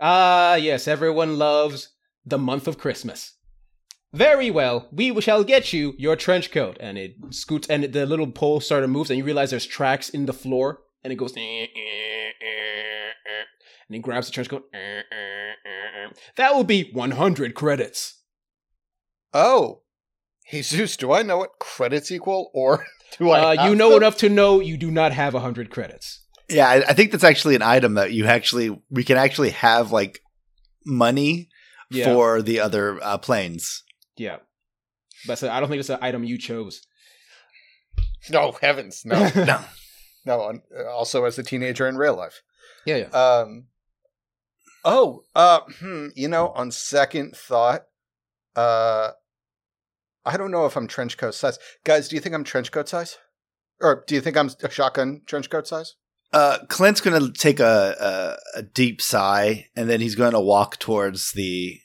Ah, 0.00 0.56
yes, 0.56 0.86
everyone 0.86 1.38
loves 1.38 1.90
the 2.24 2.38
month 2.38 2.68
of 2.68 2.78
Christmas. 2.78 3.35
Very 4.16 4.50
well, 4.50 4.88
we 4.92 5.20
shall 5.20 5.44
get 5.44 5.72
you 5.74 5.94
your 5.98 6.16
trench 6.16 6.50
coat. 6.50 6.76
And 6.80 6.96
it 6.96 7.16
scoots, 7.30 7.68
and 7.68 7.84
the 7.84 8.06
little 8.06 8.30
pole 8.30 8.60
starter 8.60 8.88
moves, 8.88 9.10
and 9.10 9.18
you 9.18 9.24
realize 9.24 9.50
there's 9.50 9.66
tracks 9.66 10.08
in 10.08 10.24
the 10.24 10.32
floor, 10.32 10.80
and 11.04 11.12
it 11.12 11.16
goes, 11.16 11.34
And 11.36 11.68
he 13.90 13.98
grabs 13.98 14.26
the 14.26 14.32
trench 14.32 14.48
coat. 14.48 14.64
"Eh, 14.72 14.78
eh, 14.78 15.02
eh, 15.12 16.06
eh." 16.06 16.08
That 16.36 16.54
will 16.54 16.64
be 16.64 16.90
100 16.92 17.54
credits. 17.54 18.22
Oh, 19.34 19.82
Jesus, 20.50 20.96
do 20.96 21.12
I 21.12 21.22
know 21.22 21.36
what 21.38 21.58
credits 21.60 22.10
equal, 22.10 22.50
or 22.54 22.86
do 23.18 23.30
I? 23.30 23.56
Uh, 23.56 23.68
you 23.68 23.76
know 23.76 23.90
them? 23.90 23.98
enough 23.98 24.16
to 24.18 24.28
know 24.30 24.60
you 24.60 24.76
do 24.78 24.90
not 24.90 25.12
have 25.12 25.34
100 25.34 25.70
credits. 25.70 26.24
Yeah, 26.48 26.68
I, 26.68 26.76
I 26.76 26.92
think 26.94 27.10
that's 27.12 27.24
actually 27.24 27.54
an 27.56 27.62
item 27.62 27.94
that 27.94 28.12
you 28.12 28.24
actually 28.26 28.80
we 28.88 29.04
can 29.04 29.16
actually 29.18 29.50
have 29.50 29.92
like 29.92 30.20
money 30.86 31.48
Yeah. 31.90 32.06
for 32.06 32.40
the 32.40 32.60
other 32.60 32.98
uh, 33.02 33.18
planes. 33.18 33.82
Yeah. 34.16 34.38
But 35.26 35.38
so 35.38 35.48
I 35.50 35.60
don't 35.60 35.68
think 35.68 35.80
it's 35.80 35.90
an 35.90 35.98
item 36.02 36.24
you 36.24 36.38
chose. 36.38 36.82
No 38.30 38.52
heavens, 38.60 39.02
no, 39.04 39.30
No. 39.36 39.60
no. 40.24 40.60
Also, 40.90 41.24
as 41.24 41.38
a 41.38 41.42
teenager 41.42 41.86
in 41.86 41.96
real 41.96 42.16
life. 42.16 42.42
Yeah, 42.84 42.96
yeah. 42.96 43.06
Um. 43.08 43.66
Oh, 44.84 45.22
uh, 45.34 45.60
hmm, 45.80 46.08
you 46.14 46.28
know, 46.28 46.48
on 46.50 46.70
second 46.70 47.36
thought, 47.36 47.86
uh, 48.54 49.10
I 50.24 50.36
don't 50.36 50.50
know 50.52 50.66
if 50.66 50.76
I'm 50.76 50.86
trench 50.86 51.16
coat 51.18 51.34
size. 51.34 51.58
Guys, 51.84 52.08
do 52.08 52.14
you 52.16 52.20
think 52.20 52.34
I'm 52.34 52.44
trench 52.44 52.70
coat 52.70 52.88
size? 52.88 53.18
Or 53.80 54.04
do 54.06 54.14
you 54.14 54.20
think 54.20 54.36
I'm 54.36 54.50
a 54.62 54.70
shotgun 54.70 55.22
trench 55.26 55.50
coat 55.50 55.66
size? 55.66 55.96
Uh, 56.32 56.58
Clint's 56.68 57.00
going 57.00 57.20
to 57.20 57.32
take 57.32 57.60
a, 57.60 58.36
a 58.54 58.58
a 58.58 58.62
deep 58.62 59.00
sigh, 59.00 59.66
and 59.76 59.88
then 59.88 60.00
he's 60.00 60.14
going 60.14 60.32
to 60.32 60.40
walk 60.40 60.78
towards 60.78 61.32
the 61.32 61.78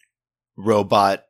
robot 0.58 1.24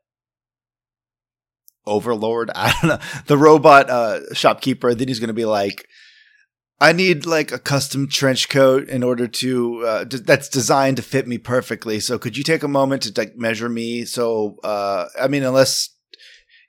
overlord. 1.86 2.52
I 2.56 2.74
don't 2.82 2.90
know 2.90 3.00
the 3.28 3.38
robot 3.38 3.90
uh, 3.90 4.34
shopkeeper. 4.34 4.94
Then 4.94 5.08
he's 5.08 5.20
going 5.20 5.28
to 5.28 5.34
be 5.34 5.46
like, 5.46 5.88
"I 6.80 6.94
need 6.94 7.26
like 7.26 7.52
a 7.52 7.60
custom 7.60 8.08
trench 8.08 8.50
coat 8.50 8.88
in 8.90 9.04
order 9.04 9.28
to 9.28 9.86
uh, 9.86 10.04
d- 10.04 10.18
that's 10.18 10.50
designed 10.50 10.98
to 10.98 11.04
fit 11.04 11.28
me 11.28 11.38
perfectly. 11.38 12.00
So 12.00 12.18
could 12.18 12.38
you 12.38 12.44
take 12.44 12.64
a 12.64 12.68
moment 12.68 13.04
to 13.04 13.14
like 13.16 13.36
measure 13.36 13.70
me? 13.70 14.06
So 14.06 14.58
uh, 14.64 15.06
I 15.20 15.28
mean, 15.28 15.44
unless." 15.44 15.90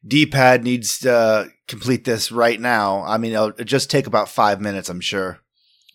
D-pad 0.05 0.65
needs 0.65 0.99
to 0.99 1.49
complete 1.69 2.05
this 2.05 2.33
right 2.33 2.61
now. 2.61 3.05
I 3.05 3.19
mean, 3.19 3.35
it'll 3.35 3.53
just 3.53 3.89
take 3.89 4.09
about 4.09 4.29
five 4.29 4.61
minutes, 4.61 4.89
I'm 4.89 5.01
sure. 5.01 5.39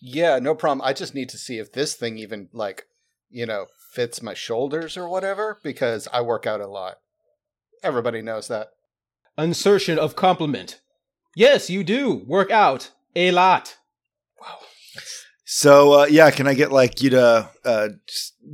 Yeah, 0.00 0.38
no 0.38 0.54
problem. 0.54 0.80
I 0.82 0.92
just 0.92 1.14
need 1.14 1.28
to 1.30 1.38
see 1.38 1.58
if 1.58 1.72
this 1.72 1.94
thing 1.94 2.18
even 2.18 2.48
like, 2.52 2.86
you 3.30 3.46
know, 3.46 3.66
fits 3.92 4.22
my 4.22 4.34
shoulders 4.34 4.96
or 4.96 5.08
whatever 5.08 5.58
because 5.62 6.08
I 6.12 6.20
work 6.22 6.46
out 6.46 6.60
a 6.60 6.66
lot. 6.66 6.98
Everybody 7.82 8.22
knows 8.22 8.48
that. 8.48 8.68
Insertion 9.38 9.98
of 10.00 10.16
compliment. 10.16 10.80
Yes, 11.36 11.70
you 11.70 11.84
do. 11.84 12.24
Work 12.26 12.50
out 12.50 12.90
a 13.14 13.30
lot. 13.30 13.76
Wow. 14.40 14.58
So 15.44 16.00
uh, 16.00 16.06
yeah, 16.06 16.32
can 16.32 16.48
I 16.48 16.54
get 16.54 16.72
like 16.72 17.00
you 17.00 17.10
to 17.10 17.48
uh, 17.64 17.88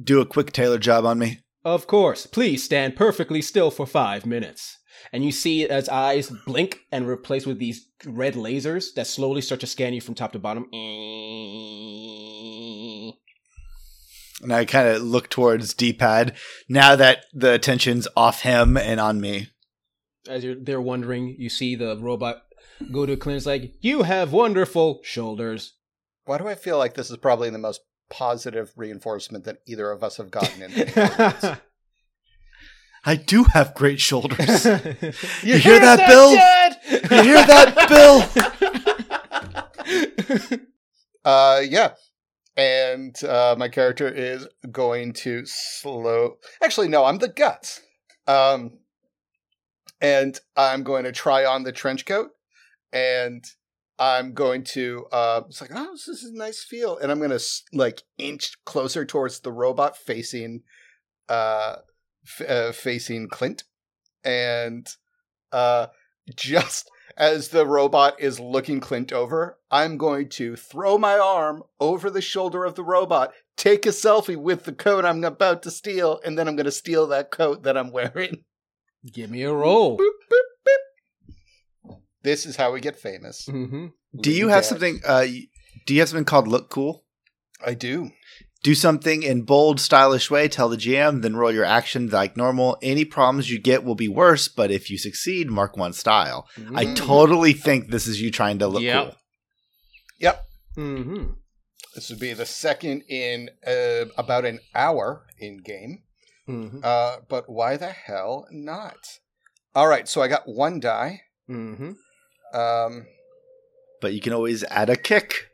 do 0.03 0.21
a 0.21 0.27
quick 0.27 0.53
tailor 0.53 0.79
job 0.79 1.07
on 1.07 1.19
me? 1.19 1.41
Of 1.65 1.87
course. 1.87 2.27
Please 2.27 2.63
stand 2.63 2.97
perfectly 2.97 3.41
still 3.41 3.71
for 3.71 3.87
five 3.87 4.27
minutes. 4.27 4.77
And 5.11 5.25
you 5.25 5.33
see 5.33 5.67
as 5.67 5.89
eyes 5.89 6.31
blink 6.45 6.81
and 6.93 7.09
replace 7.09 7.47
with 7.47 7.59
these 7.59 7.89
red 8.05 8.35
lasers 8.35 8.93
that 8.95 9.07
slowly 9.07 9.41
start 9.41 9.61
to 9.63 9.67
scan 9.67 9.95
you 9.95 10.03
from 10.03 10.15
top 10.15 10.33
to 10.33 10.39
bottom. 10.39 10.67
And 14.43 14.53
I 14.53 14.67
kind 14.67 14.89
of 14.89 15.01
look 15.03 15.31
towards 15.31 15.73
D-pad 15.73 16.37
now 16.69 16.97
that 16.97 17.25
the 17.33 17.55
attention's 17.55 18.07
off 18.17 18.43
him 18.43 18.77
and 18.77 19.01
on 19.01 19.21
me. 19.21 19.49
As 20.29 20.43
you're 20.45 20.55
they're 20.55 20.81
wondering, 20.81 21.37
you 21.39 21.49
see 21.49 21.75
the 21.77 21.97
robot 22.01 22.43
go 22.93 23.07
to 23.07 23.17
Clint's 23.17 23.47
like, 23.47 23.75
You 23.81 24.03
have 24.03 24.33
wonderful 24.33 25.01
shoulders. 25.03 25.75
Why 26.25 26.39
do 26.39 26.49
I 26.49 26.55
feel 26.55 26.79
like 26.79 26.95
this 26.95 27.11
is 27.11 27.17
probably 27.19 27.51
the 27.51 27.59
most 27.59 27.83
positive 28.11 28.73
reinforcement 28.77 29.45
that 29.45 29.59
either 29.67 29.91
of 29.91 30.03
us 30.03 30.17
have 30.17 30.31
gotten 30.31 30.63
in? 30.63 30.89
I 33.07 33.17
do 33.17 33.45
have 33.45 33.75
great 33.75 34.01
shoulders. 34.01 34.65
you 34.65 35.13
You 35.43 35.59
hear 35.59 35.79
that, 35.81 36.09
Bill? 36.09 36.31
you 36.31 37.23
hear 37.23 37.47
that, 37.47 37.89
Bill? 40.31 40.61
Uh, 41.25 41.61
yeah. 41.69 41.93
And 42.57 43.23
uh, 43.25 43.57
my 43.59 43.69
character 43.69 44.09
is 44.09 44.47
going 44.71 45.13
to 45.15 45.45
slow. 45.45 46.37
Actually, 46.63 46.89
no, 46.89 47.05
I'm 47.05 47.19
the 47.19 47.29
guts. 47.29 47.81
Um, 48.27 48.79
and 50.01 50.39
I'm 50.57 50.83
going 50.83 51.05
to 51.05 51.13
try 51.13 51.45
on 51.45 51.63
the 51.63 51.73
trench 51.73 52.07
coat, 52.07 52.31
and 52.93 53.45
I'm 53.99 54.35
going 54.35 54.65
to. 54.65 55.07
Uh, 55.13 55.43
it's 55.49 55.61
like, 55.61 55.71
oh, 55.75 55.93
this 55.93 56.09
is 56.09 56.25
a 56.25 56.37
nice 56.37 56.63
feel, 56.63 56.99
and 56.99 57.11
I'm 57.11 57.19
going 57.19 57.31
to 57.31 57.45
like 57.73 58.03
inch 58.19 58.53
closer 58.65 59.05
towards 59.05 59.41
the 59.41 59.53
robot 59.53 59.97
facing, 59.97 60.63
uh, 61.29 61.77
f- 62.27 62.49
uh 62.49 62.73
facing 62.73 63.29
Clint, 63.29 63.65
and 64.25 64.89
uh, 65.53 65.87
just 66.35 66.91
as 67.17 67.49
the 67.49 67.67
robot 67.67 68.21
is 68.21 68.41
looking 68.41 68.81
Clint 68.81 69.13
over, 69.13 69.59
I'm 69.71 69.97
going 69.97 70.29
to 70.31 70.57
throw 70.57 70.99
my 70.99 71.19
arm 71.19 71.63
over 71.79 72.11
the 72.11 72.21
shoulder 72.21 72.65
of 72.65 72.75
the 72.75 72.83
robot, 72.83 73.33
take 73.57 73.87
a 73.87 73.91
selfie 73.91 74.37
with 74.37 74.65
the 74.65 74.73
coat 74.73 75.05
I'm 75.05 75.23
about 75.23 75.63
to 75.63 75.71
steal, 75.71 76.21
and 76.25 76.37
then 76.37 76.49
I'm 76.49 76.57
going 76.57 76.65
to 76.65 76.73
steal 76.73 77.07
that 77.09 77.31
coat 77.31 77.63
that 77.63 77.77
I'm 77.77 77.93
wearing. 77.93 78.45
Give 79.13 79.31
me 79.31 79.43
a 79.43 79.53
roll. 79.53 79.99
Boop, 79.99 80.13
boop, 80.31 80.39
boop. 81.89 81.97
This 82.23 82.47
is 82.47 82.57
how 82.57 82.73
we 82.73 82.81
get 82.81 82.99
famous. 82.99 83.47
hmm 83.47 83.87
do 84.19 84.31
you 84.31 84.49
have 84.49 84.65
something? 84.65 85.01
Uh, 85.05 85.27
do 85.87 85.93
you 85.95 86.01
have 86.01 86.09
something 86.09 86.25
called 86.25 86.47
look 86.47 86.71
cool? 86.71 87.05
I 87.65 87.75
do. 87.75 88.11
Do 88.63 88.75
something 88.75 89.23
in 89.25 89.43
bold, 89.43 89.81
stylish 89.81 90.31
way. 90.31 90.47
Tell 90.49 90.69
the 90.69 90.77
GM, 90.77 91.21
then 91.23 91.35
roll 91.37 91.53
your 91.53 91.65
action 91.65 92.09
like 92.09 92.37
normal. 92.37 92.79
Any 92.81 93.05
problems 93.05 93.51
you 93.51 93.59
get 93.59 93.83
will 93.85 93.97
be 93.97 94.09
worse, 94.09 94.47
but 94.49 94.71
if 94.71 94.89
you 94.89 94.97
succeed, 94.99 95.51
mark 95.51 95.77
one 95.77 95.93
style. 95.93 96.47
I 96.75 96.87
Mm. 96.87 96.95
totally 96.97 97.53
think 97.53 97.91
this 97.91 98.07
is 98.07 98.23
you 98.23 98.31
trying 98.31 98.59
to 98.61 98.69
look 98.69 98.85
Yep. 98.85 99.05
cool. 99.05 99.17
Yep. 100.21 100.47
hmm 100.77 101.25
This 101.95 102.09
would 102.11 102.21
be 102.21 102.33
the 102.33 102.47
second 102.47 103.03
in 103.09 103.51
uh, 103.67 104.07
about 104.17 104.45
an 104.45 104.61
hour 104.75 105.27
in 105.39 105.59
game. 105.59 106.05
Hmm 106.47 106.79
Uh, 106.83 107.17
but 107.29 107.49
why 107.49 107.77
the 107.77 107.89
hell 107.91 108.47
not? 108.51 109.19
All 109.75 109.89
right, 109.89 110.07
so 110.09 110.23
I 110.23 110.29
got 110.29 110.47
one 110.49 110.81
die. 110.81 111.23
hmm 111.47 111.93
Um, 112.53 113.07
But 114.01 114.13
you 114.15 114.21
can 114.21 114.33
always 114.33 114.63
add 114.65 114.91
a 114.91 114.97
kick. 114.97 115.49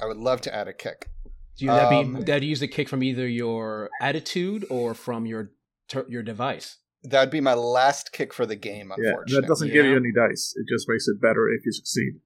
I 0.00 0.06
would 0.06 0.16
love 0.18 0.40
to 0.42 0.54
add 0.54 0.68
a 0.68 0.72
kick. 0.72 1.08
Do 1.56 1.66
that 1.68 1.88
be 1.88 2.02
Um, 2.02 2.24
that 2.26 2.42
use 2.42 2.60
a 2.60 2.68
kick 2.68 2.88
from 2.88 3.02
either 3.02 3.26
your 3.26 3.88
attitude 4.00 4.66
or 4.68 4.92
from 4.94 5.24
your 5.24 5.52
ter- 5.88 6.06
your 6.08 6.22
device? 6.22 6.78
That'd 7.02 7.30
be 7.30 7.40
my 7.40 7.54
last 7.54 8.12
kick 8.12 8.34
for 8.34 8.44
the 8.44 8.56
game, 8.56 8.92
Yeah, 8.98 9.08
unfortunately. 9.10 9.40
that 9.40 9.48
doesn't 9.48 9.68
give 9.72 9.84
Yeah. 9.86 9.92
you 9.92 9.96
any 9.96 10.12
dice. 10.12 10.52
It 10.56 10.66
just 10.68 10.86
makes 10.88 11.06
it 11.08 11.20
better 11.20 11.48
if 11.48 11.64
you 11.64 11.72
succeed. 11.72 12.20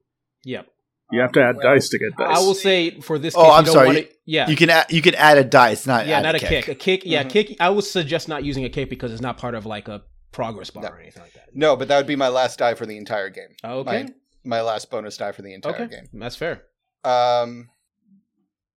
Yep. 0.45 0.67
You 1.13 1.21
have 1.21 1.33
to 1.33 1.43
add 1.43 1.57
Well, 1.57 1.75
dice 1.75 1.89
to 1.89 1.99
get 1.99 2.17
dice. 2.17 2.37
I 2.37 2.41
will 2.41 2.55
say 2.55 3.01
for 3.01 3.19
this. 3.19 3.35
Oh, 3.37 3.43
case, 3.43 3.51
I'm 3.53 3.61
you 3.61 3.65
don't 3.67 3.75
sorry. 3.75 3.87
wanna- 3.89 4.05
yeah. 4.27 4.49
You 4.49 4.57
can 4.57 4.71
add, 4.71 4.87
you 4.93 5.03
can 5.03 5.15
add 5.17 5.39
a 5.39 5.45
dice, 5.45 5.87
not 5.87 6.07
yeah, 6.07 6.19
add 6.19 6.23
not 6.23 6.35
a 6.35 6.39
a 6.39 6.41
kick. 6.41 6.65
kick. 6.65 6.69
A 6.69 6.75
kick. 6.77 7.03
Yeah, 7.05 7.25
Mhm. 7.25 7.31
kick. 7.31 7.57
I 7.61 7.71
would 7.71 7.85
suggest 7.85 8.29
not 8.29 8.45
using 8.45 8.65
a 8.65 8.69
kick 8.69 8.89
because 8.91 9.13
it's 9.13 9.21
not 9.21 9.37
part 9.37 9.55
of 9.55 9.67
like 9.67 9.89
a 9.89 10.03
progress 10.33 10.71
bar 10.71 10.85
No. 10.85 10.89
or 10.91 11.01
anything 11.01 11.23
like 11.23 11.33
that. 11.33 11.49
No, 11.55 11.75
but 11.77 11.89
that 11.89 11.97
would 11.97 12.07
be 12.07 12.17
my 12.17 12.29
last 12.29 12.59
die 12.61 12.75
for 12.75 12.87
the 12.87 12.97
entire 12.97 13.29
game. 13.31 13.49
Okay. 13.65 14.05
My, 14.45 14.59
my 14.59 14.61
last 14.61 14.91
bonus 14.91 15.17
die 15.17 15.33
for 15.33 15.43
the 15.43 15.53
entire 15.53 15.75
okay. 15.75 15.89
game. 15.89 16.09
That's 16.13 16.37
fair. 16.37 16.63
Um, 17.03 17.71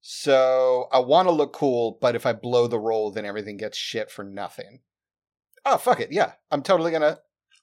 so 0.01 0.87
I 0.91 0.99
want 0.99 1.27
to 1.27 1.31
look 1.31 1.53
cool, 1.53 1.97
but 2.01 2.15
if 2.15 2.25
I 2.25 2.33
blow 2.33 2.67
the 2.67 2.79
roll, 2.79 3.11
then 3.11 3.25
everything 3.25 3.57
gets 3.57 3.77
shit 3.77 4.11
for 4.11 4.23
nothing. 4.23 4.79
Oh 5.65 5.77
fuck 5.77 5.99
it, 6.01 6.11
yeah. 6.11 6.33
I'm 6.51 6.61
totally 6.63 6.91
gonna. 6.91 7.19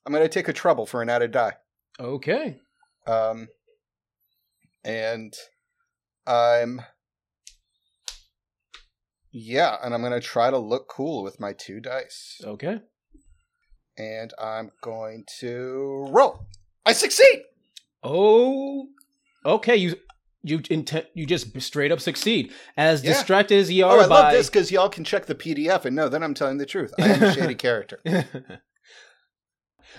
I'm 0.07 0.12
gonna 0.12 0.29
take 0.29 0.49
a 0.49 0.53
trouble 0.55 0.87
for 0.87 1.03
an 1.03 1.11
added 1.11 1.33
die. 1.33 1.55
Okay. 1.99 2.59
Um, 3.07 3.49
and 4.84 5.32
I'm. 6.26 6.80
Yeah, 9.32 9.76
and 9.82 9.94
I'm 9.94 10.02
gonna 10.02 10.20
try 10.20 10.50
to 10.50 10.58
look 10.58 10.88
cool 10.88 11.22
with 11.22 11.38
my 11.40 11.52
two 11.52 11.80
dice. 11.80 12.40
Okay. 12.44 12.80
and 13.99 14.32
I'm 14.40 14.70
going 14.82 15.25
to 15.40 16.06
roll. 16.10 16.46
I 16.87 16.92
succeed. 16.92 17.42
Oh. 18.02 18.88
Okay. 19.44 19.76
You 19.76 19.96
you 20.42 20.62
intent 20.70 21.06
you 21.14 21.26
just 21.26 21.60
straight 21.60 21.92
up 21.92 22.00
succeed 22.00 22.52
as 22.76 23.04
Yeah. 23.04 23.12
distracted 23.12 23.58
as 23.58 23.70
you 23.70 23.84
oh, 23.84 23.88
are 23.90 23.99
Oh, 23.99 24.00
I 24.00 24.06
by. 24.08 24.14
love 24.22 24.32
this 24.32 24.49
because 24.49 24.72
y'all 24.72 24.88
can 24.88 25.04
check 25.04 25.26
the 25.26 25.34
PDF 25.34 25.84
and 25.84 25.94
know 25.94 26.08
then 26.08 26.22
I'm 26.22 26.32
telling 26.34 26.56
the 26.58 26.64
truth. 26.66 26.92
I 26.99 27.08
am 27.08 27.22
a 27.22 27.34
shady 27.34 27.54
character. 27.66 28.00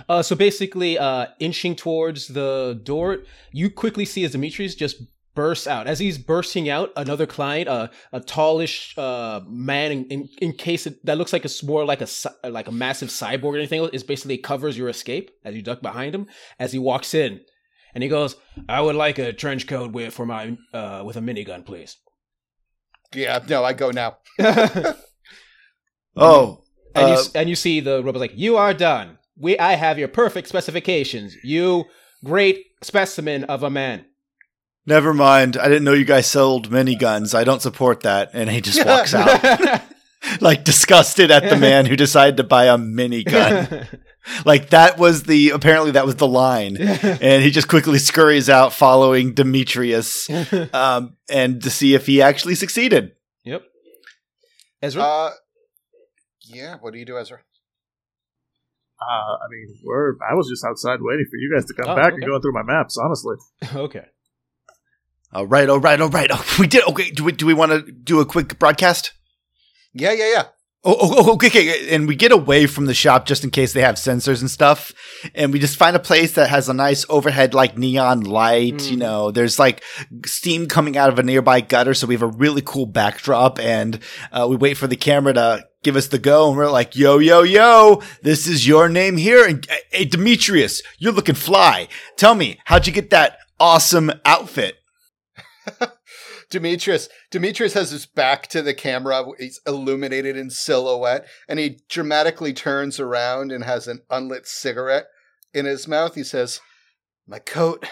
uh, 0.10 0.22
so 0.22 0.36
basically, 0.36 0.98
uh, 0.98 1.28
inching 1.40 1.76
towards 1.76 2.28
the 2.28 2.80
door, 2.84 3.20
you 3.52 3.70
quickly 3.70 4.06
see 4.06 4.24
as 4.24 4.32
Demetrius 4.32 4.76
just 4.76 5.02
bursts 5.34 5.68
out. 5.68 5.88
As 5.88 6.00
he's 6.00 6.18
bursting 6.18 6.70
out, 6.70 6.92
another 6.98 7.26
client, 7.26 7.70
uh, 7.70 7.88
a 8.12 8.20
tallish 8.20 8.98
uh, 8.98 9.42
man, 9.48 9.92
in, 9.92 10.06
in, 10.06 10.30
in 10.42 10.54
case 10.54 10.86
it, 10.88 11.06
that 11.06 11.18
looks 11.18 11.32
like 11.34 11.46
it's 11.46 11.64
more 11.64 11.86
like 11.86 12.02
a 12.02 12.08
like 12.50 12.68
a 12.68 12.72
massive 12.72 13.10
cyborg 13.10 13.54
or 13.54 13.58
anything, 13.58 13.88
is 13.94 14.04
basically 14.04 14.38
covers 14.38 14.78
your 14.78 14.90
escape 14.90 15.32
as 15.46 15.56
you 15.56 15.62
duck 15.62 15.82
behind 15.82 16.14
him. 16.14 16.28
As 16.60 16.72
he 16.74 16.80
walks 16.80 17.14
in, 17.14 17.40
and 17.94 18.04
he 18.04 18.10
goes, 18.10 18.36
"I 18.68 18.82
would 18.82 18.96
like 18.96 19.20
a 19.20 19.32
trench 19.34 19.68
coat 19.68 19.92
with 19.94 20.14
for 20.14 20.26
my 20.26 20.58
uh, 20.74 21.04
with 21.06 21.16
a 21.16 21.22
minigun, 21.22 21.66
please." 21.66 21.98
Yeah, 23.14 23.40
no, 23.50 23.64
I 23.64 23.74
go 23.74 23.92
now. 23.92 24.18
and 24.38 24.96
Oh, 26.16 26.64
you 26.96 27.02
uh, 27.02 27.12
s- 27.14 27.32
and 27.36 27.50
you 27.50 27.56
see 27.56 27.80
the 27.80 27.98
robot's 28.04 28.20
like, 28.20 28.34
"You 28.38 28.58
are 28.58 28.74
done. 28.74 29.18
We 29.42 29.58
I 29.58 29.74
have 29.74 29.98
your 29.98 30.08
perfect 30.08 30.48
specifications. 30.48 31.36
You 31.44 31.86
great 32.24 32.66
specimen 32.82 33.44
of 33.46 33.64
a 33.64 33.70
man." 33.70 34.06
never 34.86 35.14
mind. 35.14 35.58
I 35.58 35.68
didn't 35.68 35.84
know 35.84 35.94
you 35.94 36.06
guys 36.06 36.28
sold 36.28 36.70
miniguns. 36.70 37.34
I 37.36 37.44
don't 37.44 37.62
support 37.62 38.02
that. 38.02 38.32
And 38.34 38.50
he 38.50 38.62
just 38.62 38.86
walks 38.86 39.14
out, 39.14 39.82
like 40.42 40.64
disgusted 40.64 41.32
at 41.32 41.50
the 41.50 41.58
man 41.58 41.86
who 41.86 41.96
decided 41.96 42.38
to 42.38 42.44
buy 42.44 42.66
a 42.66 42.78
minigun. 42.78 43.88
like 44.46 44.70
that 44.70 44.98
was 44.98 45.24
the 45.24 45.52
apparently 45.52 45.92
that 45.92 46.06
was 46.06 46.16
the 46.16 46.28
line, 46.28 46.78
and 46.80 47.44
he 47.44 47.52
just 47.52 47.68
quickly 47.68 48.00
scurries 48.00 48.50
out, 48.50 48.74
following 48.74 49.34
Demetrius, 49.34 50.30
um, 50.74 51.18
and 51.30 51.62
to 51.64 51.70
see 51.70 51.96
if 51.96 52.06
he 52.06 52.22
actually 52.22 52.56
succeeded. 52.56 53.14
yep. 53.44 53.64
Ezra. 54.82 55.04
Uh, 55.04 55.32
yeah, 56.44 56.78
what 56.82 56.92
do 56.92 57.00
you 57.00 57.06
do, 57.06 57.18
Ezra? 57.18 57.40
Uh, 59.02 59.34
I 59.44 59.48
mean, 59.50 59.80
we're. 59.84 60.14
I 60.30 60.36
was 60.36 60.48
just 60.48 60.64
outside 60.64 61.00
waiting 61.02 61.26
for 61.30 61.38
you 61.38 61.52
guys 61.54 61.66
to 61.66 61.74
come 61.74 61.90
Oh, 61.90 61.96
back 61.96 62.14
okay. 62.14 62.16
and 62.16 62.26
going 62.26 62.42
through 62.42 62.54
my 62.54 62.64
maps. 62.64 62.98
Honestly, 62.98 63.36
okay. 63.76 64.06
All 65.34 65.48
right, 65.48 65.70
all 65.70 65.80
right, 65.80 66.00
all 66.00 66.10
right. 66.10 66.30
Oh, 66.32 66.56
we 66.60 66.68
did. 66.68 66.84
Okay, 66.88 67.10
do 67.12 67.24
we 67.24 67.32
do 67.32 67.46
we 67.46 67.54
want 67.54 67.72
to 67.72 67.92
do 67.92 68.20
a 68.20 68.26
quick 68.26 68.60
broadcast? 68.60 69.14
Yeah, 69.94 70.12
yeah, 70.12 70.32
yeah. 70.34 70.44
Oh, 70.84 70.96
oh, 71.00 71.14
oh, 71.18 71.34
okay, 71.34 71.48
okay. 71.48 71.94
And 71.96 72.08
we 72.08 72.16
get 72.16 72.32
away 72.32 72.66
from 72.66 72.88
the 72.88 72.94
shop 72.96 73.28
just 73.28 73.44
in 73.44 73.52
case 73.52 73.72
they 73.72 73.82
have 73.82 73.96
sensors 73.96 74.42
and 74.42 74.50
stuff. 74.50 74.92
And 75.36 75.54
we 75.54 75.60
just 75.60 75.78
find 75.78 75.96
a 75.96 76.00
place 76.00 76.34
that 76.34 76.50
has 76.50 76.70
a 76.70 76.74
nice 76.74 77.06
overhead, 77.08 77.54
like 77.54 77.78
neon 77.78 78.22
light. 78.22 78.76
Mm. 78.78 78.90
You 78.92 78.98
know, 78.98 79.30
there's 79.32 79.60
like 79.60 79.84
steam 80.26 80.66
coming 80.68 80.98
out 80.98 81.10
of 81.10 81.20
a 81.20 81.24
nearby 81.24 81.62
gutter. 81.62 81.94
So 81.94 82.08
we 82.08 82.16
have 82.16 82.24
a 82.24 82.28
really 82.28 82.64
cool 82.66 82.88
backdrop. 82.88 83.60
And 83.60 84.00
uh, 84.32 84.48
we 84.50 84.56
wait 84.56 84.76
for 84.76 84.88
the 84.88 84.96
camera 84.96 85.34
to 85.34 85.68
give 85.84 85.96
us 85.96 86.08
the 86.08 86.20
go. 86.20 86.50
And 86.50 86.58
we're 86.58 86.70
like, 86.70 86.96
yo, 86.96 87.18
yo, 87.20 87.44
yo, 87.44 88.02
this 88.22 88.48
is 88.48 88.68
your 88.68 88.90
name 88.90 89.18
here. 89.18 89.46
And 89.46 89.68
uh, 89.70 89.76
hey, 89.92 90.06
Demetrius, 90.06 90.82
you're 90.98 91.14
looking 91.14 91.36
fly. 91.36 91.88
Tell 92.18 92.36
me, 92.36 92.60
how'd 92.66 92.88
you 92.88 92.94
get 92.94 93.10
that 93.10 93.38
awesome 93.60 94.12
outfit? 94.26 94.78
Demetrius 96.50 97.08
Demetrius 97.32 97.74
has 97.74 97.92
his 97.92 98.06
back 98.06 98.48
to 98.48 98.62
the 98.62 98.74
camera. 98.74 99.24
He's 99.40 99.62
illuminated 99.66 100.36
in 100.36 100.50
silhouette, 100.50 101.26
and 101.48 101.58
he 101.58 101.80
dramatically 101.90 102.54
turns 102.54 103.00
around 103.00 103.52
and 103.52 103.64
has 103.64 103.88
an 103.88 104.02
unlit 104.10 104.46
cigarette 104.46 105.06
in 105.54 105.66
his 105.66 105.88
mouth. 105.88 106.16
He 106.16 106.26
says, 106.26 106.60
"My 107.26 107.40
coat. 107.40 107.88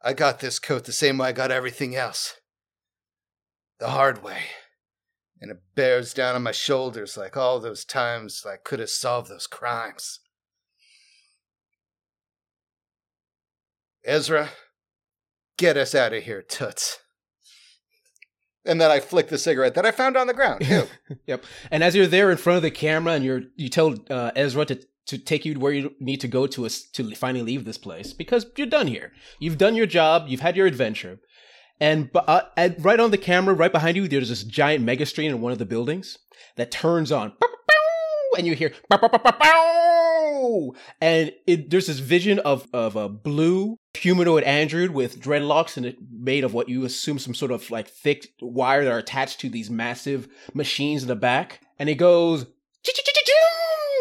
I 0.00 0.14
got 0.14 0.40
this 0.40 0.58
coat 0.58 0.84
the 0.84 0.92
same 0.92 1.18
way 1.18 1.28
I 1.28 1.32
got 1.32 1.50
everything 1.50 1.94
else. 1.94 2.36
The 3.80 3.90
hard 3.90 4.22
way." 4.22 4.44
And 5.40 5.50
it 5.50 5.58
bears 5.74 6.12
down 6.12 6.34
on 6.34 6.42
my 6.42 6.52
shoulders 6.52 7.16
like 7.16 7.36
all 7.36 7.60
those 7.60 7.84
times 7.84 8.44
I 8.46 8.56
could 8.56 8.80
have 8.80 8.90
solved 8.90 9.30
those 9.30 9.46
crimes. 9.46 10.20
Ezra, 14.04 14.50
get 15.56 15.76
us 15.76 15.94
out 15.94 16.12
of 16.12 16.22
here, 16.24 16.42
toots. 16.42 16.98
And 18.64 18.80
then 18.80 18.90
I 18.90 19.00
flick 19.00 19.28
the 19.28 19.38
cigarette 19.38 19.74
that 19.74 19.86
I 19.86 19.90
found 19.90 20.16
on 20.16 20.26
the 20.26 20.34
ground. 20.34 20.66
Yep. 21.26 21.44
And 21.70 21.84
as 21.84 21.94
you're 21.94 22.06
there 22.06 22.30
in 22.30 22.36
front 22.38 22.56
of 22.56 22.62
the 22.62 22.70
camera, 22.70 23.12
and 23.12 23.24
you're 23.24 23.42
you 23.56 23.68
tell 23.68 23.94
uh, 24.10 24.30
Ezra 24.34 24.64
to 24.66 24.80
to 25.06 25.18
take 25.18 25.44
you 25.44 25.58
where 25.58 25.72
you 25.72 25.94
need 26.00 26.20
to 26.20 26.28
go 26.28 26.46
to 26.46 26.66
us 26.66 26.82
to 26.82 27.14
finally 27.14 27.42
leave 27.42 27.64
this 27.64 27.78
place 27.78 28.12
because 28.12 28.46
you're 28.56 28.66
done 28.66 28.86
here. 28.86 29.12
You've 29.38 29.58
done 29.58 29.74
your 29.74 29.86
job. 29.86 30.26
You've 30.28 30.40
had 30.40 30.56
your 30.56 30.66
adventure. 30.66 31.18
And 31.80 32.10
uh, 32.14 32.42
at, 32.56 32.82
right 32.82 32.98
on 32.98 33.10
the 33.10 33.18
camera, 33.18 33.54
right 33.54 33.70
behind 33.72 33.96
you, 33.96 34.08
there's 34.08 34.28
this 34.28 34.42
giant 34.42 34.84
mega 34.84 35.06
screen 35.06 35.30
in 35.30 35.40
one 35.40 35.52
of 35.52 35.58
the 35.58 35.64
buildings 35.64 36.18
that 36.56 36.70
turns 36.70 37.12
on. 37.12 37.32
And 38.36 38.46
you 38.46 38.54
hear, 38.54 38.72
and 41.00 41.32
it, 41.46 41.70
there's 41.70 41.86
this 41.86 41.98
vision 41.98 42.38
of 42.40 42.68
of 42.72 42.94
a 42.94 43.08
blue 43.08 43.76
humanoid 43.94 44.44
android 44.44 44.90
with 44.90 45.20
dreadlocks 45.20 45.76
and 45.76 45.86
it 45.86 45.96
made 46.10 46.44
of 46.44 46.54
what 46.54 46.68
you 46.68 46.84
assume 46.84 47.18
some 47.18 47.34
sort 47.34 47.50
of 47.50 47.68
like 47.70 47.88
thick 47.88 48.28
wire 48.40 48.84
that 48.84 48.92
are 48.92 48.98
attached 48.98 49.40
to 49.40 49.48
these 49.48 49.70
massive 49.70 50.28
machines 50.54 51.02
in 51.02 51.08
the 51.08 51.16
back. 51.16 51.62
And 51.78 51.88
it 51.88 51.96
goes, 51.96 52.44
"Choo-choo-choo-choo! 52.84 53.47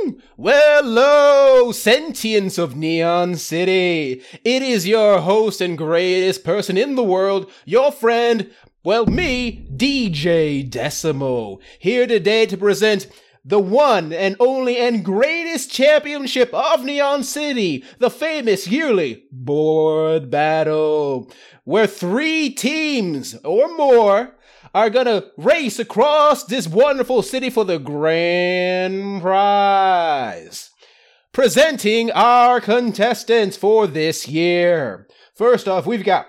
Hmm. 0.04 0.12
well, 0.36 0.84
lo, 0.84 1.72
sentience 1.72 2.58
of 2.58 2.76
Neon 2.76 3.36
City. 3.36 4.22
It 4.44 4.62
is 4.62 4.88
your 4.88 5.22
host 5.22 5.62
and 5.62 5.78
greatest 5.78 6.44
person 6.44 6.78
in 6.78 6.96
the 6.96 7.04
world, 7.04 7.50
your 7.66 7.92
friend, 7.92 8.52
well, 8.84 9.06
me, 9.06 9.68
DJ 9.76 10.70
Decimo, 10.70 11.60
here 11.80 12.08
today 12.08 12.46
to 12.46 12.56
present 12.58 13.08
the 13.44 13.60
one 13.60 14.14
and 14.14 14.36
only 14.40 14.78
and 14.78 15.04
greatest 15.04 15.72
championship 15.72 16.54
of 16.54 16.86
Neon 16.86 17.24
City, 17.24 17.84
the 18.00 18.10
famous 18.10 18.68
yearly 18.68 19.24
board 19.32 20.30
battle, 20.30 21.32
where 21.64 21.88
three 21.88 22.50
teams 22.50 23.36
or 23.44 23.76
more 23.76 24.37
are 24.78 24.92
gonna 24.92 25.24
race 25.38 25.80
across 25.80 26.44
this 26.44 26.68
wonderful 26.68 27.24
city 27.24 27.50
for 27.50 27.66
the 27.66 27.80
grand 27.80 29.24
prize. 29.24 30.70
Presenting 31.34 32.12
our 32.12 32.62
contestants 32.62 33.58
for 33.58 33.88
this 33.88 34.28
year. 34.28 35.08
First 35.36 35.68
off, 35.68 35.88
we've 35.88 36.04
got 36.04 36.28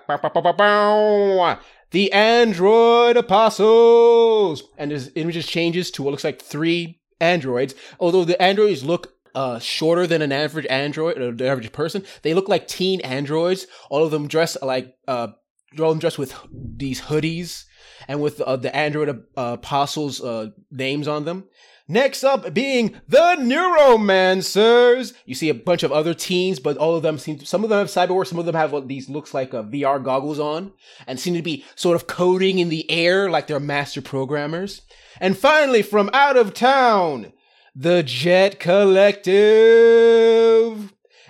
the 1.91 2.11
Android 2.11 3.17
Apostles, 3.17 4.63
and 4.79 4.89
his 4.89 5.11
images 5.13 5.45
changes 5.45 5.91
to 5.91 6.01
what 6.01 6.09
looks 6.09 6.23
like 6.23 6.41
three 6.41 6.99
androids. 7.21 7.75
Although 7.99 8.25
the 8.25 8.41
androids 8.41 8.83
look 8.83 9.13
uh, 9.35 9.59
shorter 9.59 10.07
than 10.07 10.23
an 10.23 10.31
average 10.31 10.65
android, 10.71 11.19
or 11.19 11.31
the 11.31 11.47
average 11.47 11.71
person, 11.71 12.03
they 12.23 12.33
look 12.33 12.49
like 12.49 12.67
teen 12.67 12.99
androids. 13.01 13.67
All 13.91 14.03
of 14.03 14.09
them 14.09 14.27
dressed 14.27 14.57
like 14.63 14.95
uh, 15.07 15.27
they're 15.75 15.85
all 15.85 15.93
dressed 15.93 16.17
with 16.17 16.33
these 16.51 17.01
hoodies 17.01 17.65
and 18.07 18.21
with 18.21 18.41
uh, 18.41 18.55
the 18.55 18.75
android 18.75 19.09
uh, 19.09 19.13
apostles 19.35 20.21
uh, 20.21 20.49
names 20.71 21.07
on 21.07 21.25
them. 21.25 21.45
Next 21.91 22.23
up 22.23 22.53
being 22.53 23.01
the 23.07 23.35
Neuromancers. 23.39 25.13
You 25.25 25.33
see 25.33 25.49
a 25.49 25.55
bunch 25.55 25.81
of 25.81 25.91
other 25.91 26.13
teens, 26.13 26.59
but 26.59 26.77
all 26.77 26.95
of 26.95 27.01
them 27.01 27.17
seem, 27.17 27.39
some 27.39 27.63
of 27.63 27.71
them 27.71 27.79
have 27.79 27.87
cyberware, 27.87 28.27
some 28.27 28.37
of 28.37 28.45
them 28.45 28.53
have 28.53 28.71
what 28.71 28.87
these 28.87 29.09
looks 29.09 29.33
like 29.33 29.55
uh, 29.55 29.63
VR 29.63 30.03
goggles 30.03 30.39
on 30.39 30.71
and 31.07 31.19
seem 31.19 31.33
to 31.33 31.41
be 31.41 31.65
sort 31.75 31.95
of 31.95 32.05
coding 32.05 32.59
in 32.59 32.69
the 32.69 32.89
air 32.91 33.27
like 33.27 33.47
they're 33.47 33.59
master 33.59 34.03
programmers. 34.03 34.83
And 35.19 35.35
finally, 35.35 35.81
from 35.81 36.11
out 36.13 36.37
of 36.37 36.53
town, 36.53 37.33
the 37.75 38.03
Jet 38.03 38.59
Collective. 38.59 39.33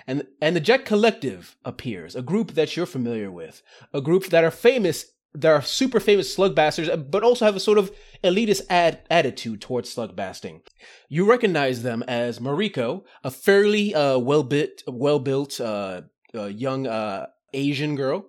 And, 0.06 0.26
and 0.42 0.56
the 0.56 0.60
Jet 0.60 0.84
Collective 0.84 1.56
appears, 1.64 2.14
a 2.14 2.20
group 2.20 2.52
that 2.52 2.76
you're 2.76 2.84
familiar 2.84 3.30
with, 3.30 3.62
a 3.94 4.02
group 4.02 4.26
that 4.26 4.44
are 4.44 4.50
famous, 4.50 5.06
that 5.34 5.50
are 5.50 5.62
super 5.62 6.00
famous 6.00 6.32
slug 6.34 6.54
slugblasters, 6.54 7.10
but 7.10 7.22
also 7.22 7.44
have 7.44 7.56
a 7.56 7.60
sort 7.60 7.78
of 7.78 7.92
elitist 8.24 8.62
ad- 8.68 9.02
attitude 9.10 9.60
towards 9.60 9.94
slugblasting. 9.94 10.60
You 11.08 11.28
recognize 11.28 11.82
them 11.82 12.02
as 12.08 12.38
Mariko, 12.38 13.04
a 13.22 13.30
fairly 13.30 13.94
uh, 13.94 14.18
well-built, 14.18 14.82
well-built 14.86 15.60
uh, 15.60 16.02
uh, 16.34 16.46
young 16.46 16.86
uh, 16.86 17.26
Asian 17.52 17.94
girl, 17.94 18.26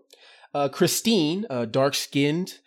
uh, 0.54 0.70
Christine, 0.70 1.46
a 1.50 1.66
dark-skinned, 1.66 2.60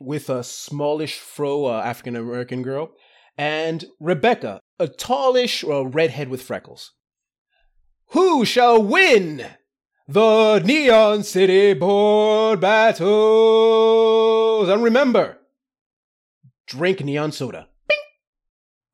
with 0.00 0.30
a 0.30 0.42
smallish 0.42 1.18
fro 1.18 1.66
uh, 1.66 1.82
African 1.84 2.16
American 2.16 2.62
girl, 2.62 2.92
and 3.36 3.84
Rebecca, 4.00 4.60
a 4.78 4.86
tallish 4.86 5.62
uh, 5.64 5.86
redhead 5.86 6.28
with 6.28 6.42
freckles. 6.42 6.92
Who 8.12 8.44
shall 8.44 8.82
win 8.82 9.46
the 10.12 10.60
Neon 10.64 11.22
City 11.22 11.72
board 11.74 12.60
battles? 12.60 13.08
And 14.68 14.82
remember, 14.82 15.38
drink 16.66 17.04
neon 17.04 17.30
soda. 17.32 17.68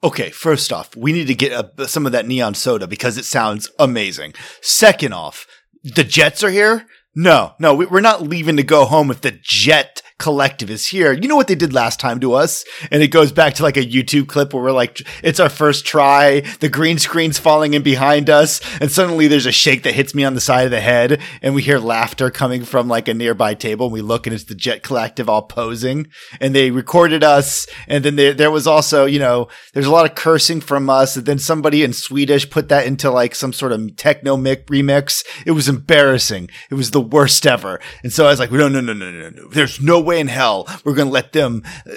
Okay, 0.04 0.28
first 0.30 0.72
off, 0.72 0.94
we 0.94 1.12
need 1.12 1.26
to 1.28 1.34
get 1.34 1.52
a, 1.52 1.88
some 1.88 2.04
of 2.06 2.12
that 2.12 2.26
neon 2.26 2.54
soda 2.54 2.86
because 2.86 3.16
it 3.16 3.24
sounds 3.24 3.70
amazing. 3.78 4.34
Second 4.60 5.14
off, 5.14 5.46
the 5.82 6.04
Jets 6.04 6.44
are 6.44 6.50
here? 6.50 6.86
No, 7.14 7.54
no, 7.58 7.74
we, 7.74 7.86
we're 7.86 8.00
not 8.00 8.20
leaving 8.22 8.58
to 8.58 8.62
go 8.62 8.84
home 8.84 9.10
if 9.10 9.22
the 9.22 9.38
Jet 9.42 10.02
Collective 10.18 10.70
is 10.70 10.86
here. 10.86 11.12
You 11.12 11.28
know 11.28 11.36
what 11.36 11.46
they 11.46 11.54
did 11.54 11.74
last 11.74 12.00
time 12.00 12.20
to 12.20 12.32
us? 12.32 12.64
And 12.90 13.02
it 13.02 13.08
goes 13.08 13.32
back 13.32 13.52
to 13.54 13.62
like 13.62 13.76
a 13.76 13.84
YouTube 13.84 14.28
clip 14.28 14.54
where 14.54 14.62
we're 14.62 14.72
like, 14.72 15.06
it's 15.22 15.38
our 15.38 15.50
first 15.50 15.84
try. 15.84 16.40
The 16.60 16.70
green 16.70 16.98
screen's 16.98 17.38
falling 17.38 17.74
in 17.74 17.82
behind 17.82 18.30
us. 18.30 18.62
And 18.80 18.90
suddenly 18.90 19.28
there's 19.28 19.44
a 19.44 19.52
shake 19.52 19.82
that 19.82 19.94
hits 19.94 20.14
me 20.14 20.24
on 20.24 20.32
the 20.32 20.40
side 20.40 20.64
of 20.64 20.70
the 20.70 20.80
head. 20.80 21.20
And 21.42 21.54
we 21.54 21.60
hear 21.60 21.78
laughter 21.78 22.30
coming 22.30 22.64
from 22.64 22.88
like 22.88 23.08
a 23.08 23.14
nearby 23.14 23.52
table. 23.52 23.86
And 23.86 23.92
we 23.92 24.00
look 24.00 24.26
and 24.26 24.32
it's 24.32 24.44
the 24.44 24.54
Jet 24.54 24.82
Collective 24.82 25.28
all 25.28 25.42
posing. 25.42 26.06
And 26.40 26.54
they 26.54 26.70
recorded 26.70 27.22
us. 27.22 27.66
And 27.86 28.02
then 28.02 28.16
there, 28.16 28.32
there 28.32 28.50
was 28.50 28.66
also, 28.66 29.04
you 29.04 29.18
know, 29.18 29.48
there's 29.74 29.86
a 29.86 29.92
lot 29.92 30.08
of 30.08 30.16
cursing 30.16 30.62
from 30.62 30.88
us. 30.88 31.16
And 31.16 31.26
then 31.26 31.38
somebody 31.38 31.82
in 31.82 31.92
Swedish 31.92 32.48
put 32.48 32.70
that 32.70 32.86
into 32.86 33.10
like 33.10 33.34
some 33.34 33.52
sort 33.52 33.72
of 33.72 33.96
techno 33.96 34.38
mic 34.38 34.66
remix. 34.68 35.26
It 35.44 35.52
was 35.52 35.68
embarrassing. 35.68 36.48
It 36.70 36.74
was 36.74 36.92
the 36.92 37.02
worst 37.02 37.46
ever. 37.46 37.80
And 38.02 38.10
so 38.10 38.24
I 38.24 38.30
was 38.30 38.38
like, 38.38 38.50
no, 38.50 38.68
no, 38.68 38.80
no, 38.80 38.94
no, 38.94 39.10
no, 39.10 39.28
no. 39.28 39.48
There's 39.48 39.78
no 39.78 40.05
way 40.06 40.20
in 40.20 40.28
hell 40.28 40.66
we're 40.84 40.94
going 40.94 41.08
to 41.08 41.12
let 41.12 41.32
them 41.32 41.62
uh, 41.86 41.94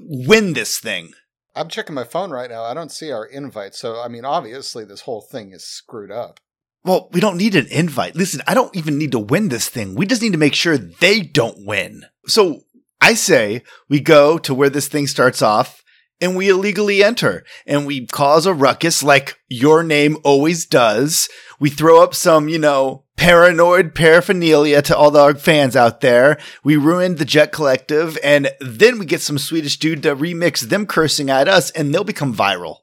win 0.00 0.52
this 0.52 0.78
thing. 0.78 1.12
I'm 1.56 1.68
checking 1.68 1.94
my 1.94 2.04
phone 2.04 2.30
right 2.30 2.50
now. 2.50 2.64
I 2.64 2.74
don't 2.74 2.90
see 2.90 3.12
our 3.12 3.24
invite. 3.24 3.74
So, 3.74 4.00
I 4.00 4.08
mean, 4.08 4.24
obviously, 4.24 4.84
this 4.84 5.02
whole 5.02 5.20
thing 5.20 5.52
is 5.52 5.64
screwed 5.64 6.10
up. 6.10 6.40
Well, 6.84 7.08
we 7.12 7.20
don't 7.20 7.38
need 7.38 7.54
an 7.54 7.66
invite. 7.70 8.14
Listen, 8.14 8.42
I 8.46 8.54
don't 8.54 8.76
even 8.76 8.98
need 8.98 9.12
to 9.12 9.18
win 9.18 9.48
this 9.48 9.68
thing. 9.68 9.94
We 9.94 10.04
just 10.04 10.20
need 10.20 10.32
to 10.32 10.38
make 10.38 10.54
sure 10.54 10.76
they 10.76 11.20
don't 11.20 11.64
win. 11.64 12.04
So 12.26 12.60
I 13.00 13.14
say 13.14 13.62
we 13.88 14.00
go 14.00 14.36
to 14.38 14.52
where 14.52 14.68
this 14.68 14.88
thing 14.88 15.06
starts 15.06 15.40
off 15.40 15.82
and 16.20 16.36
we 16.36 16.50
illegally 16.50 17.02
enter 17.02 17.44
and 17.66 17.86
we 17.86 18.06
cause 18.06 18.44
a 18.44 18.52
ruckus 18.52 19.02
like 19.02 19.38
your 19.48 19.82
name 19.82 20.18
always 20.24 20.66
does. 20.66 21.28
We 21.60 21.70
throw 21.70 22.02
up 22.02 22.14
some, 22.14 22.48
you 22.48 22.58
know, 22.58 23.04
paranoid 23.16 23.94
paraphernalia 23.94 24.82
to 24.82 24.96
all 24.96 25.10
the 25.10 25.34
fans 25.34 25.76
out 25.76 26.00
there. 26.00 26.38
We 26.62 26.76
ruin 26.76 27.16
the 27.16 27.24
Jet 27.24 27.52
Collective 27.52 28.18
and 28.22 28.50
then 28.60 28.98
we 28.98 29.06
get 29.06 29.20
some 29.20 29.38
Swedish 29.38 29.78
dude 29.78 30.02
to 30.02 30.16
remix 30.16 30.60
them 30.60 30.86
cursing 30.86 31.30
at 31.30 31.48
us 31.48 31.70
and 31.70 31.94
they'll 31.94 32.04
become 32.04 32.34
viral, 32.34 32.78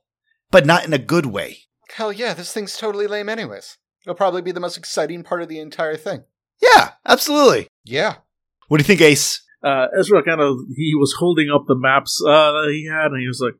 but 0.49 0.65
not 0.65 0.86
in 0.86 0.93
a 0.93 0.97
good 0.97 1.27
way. 1.27 1.60
Hell 1.95 2.13
yeah, 2.13 2.34
this 2.34 2.53
thing's 2.53 2.77
totally 2.77 3.07
lame, 3.07 3.29
anyways. 3.29 3.77
It'll 4.03 4.15
probably 4.15 4.41
be 4.41 4.51
the 4.51 4.60
most 4.60 4.77
exciting 4.77 5.23
part 5.23 5.41
of 5.41 5.49
the 5.49 5.60
entire 5.60 5.97
thing. 5.97 6.23
Yeah, 6.62 6.91
absolutely. 7.05 7.67
Yeah. 7.84 8.15
What 8.67 8.77
do 8.77 8.81
you 8.81 8.88
think, 8.88 9.01
Ace? 9.01 9.41
uh, 9.63 9.88
Ezra 9.97 10.23
kind 10.23 10.41
of 10.41 10.57
he 10.75 10.93
was 10.95 11.15
holding 11.17 11.49
up 11.53 11.65
the 11.67 11.75
maps 11.75 12.21
uh, 12.25 12.51
that 12.51 12.69
he 12.71 12.89
had, 12.91 13.12
and 13.12 13.21
he 13.21 13.27
was 13.27 13.41
like, 13.43 13.53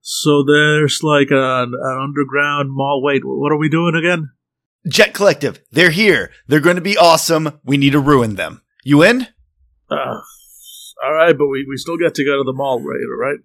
"So 0.00 0.44
there's 0.46 1.00
like 1.02 1.28
an, 1.30 1.72
an 1.74 1.98
underground 2.00 2.70
mall. 2.70 3.02
Wait, 3.02 3.22
what 3.24 3.52
are 3.52 3.58
we 3.58 3.68
doing 3.68 3.94
again?" 3.94 4.30
Jet 4.88 5.14
Collective, 5.14 5.60
they're 5.70 5.90
here. 5.90 6.30
They're 6.48 6.60
going 6.60 6.76
to 6.76 6.82
be 6.82 6.96
awesome. 6.96 7.60
We 7.64 7.76
need 7.76 7.92
to 7.92 8.00
ruin 8.00 8.36
them. 8.36 8.62
You 8.84 9.02
in? 9.02 9.28
Uh, 9.90 10.20
all 11.04 11.14
right, 11.14 11.36
but 11.36 11.46
we, 11.48 11.64
we 11.68 11.76
still 11.76 11.96
got 11.96 12.14
to 12.14 12.24
go 12.24 12.38
to 12.38 12.44
the 12.44 12.52
mall 12.52 12.78
later, 12.78 13.16
right? 13.18 13.38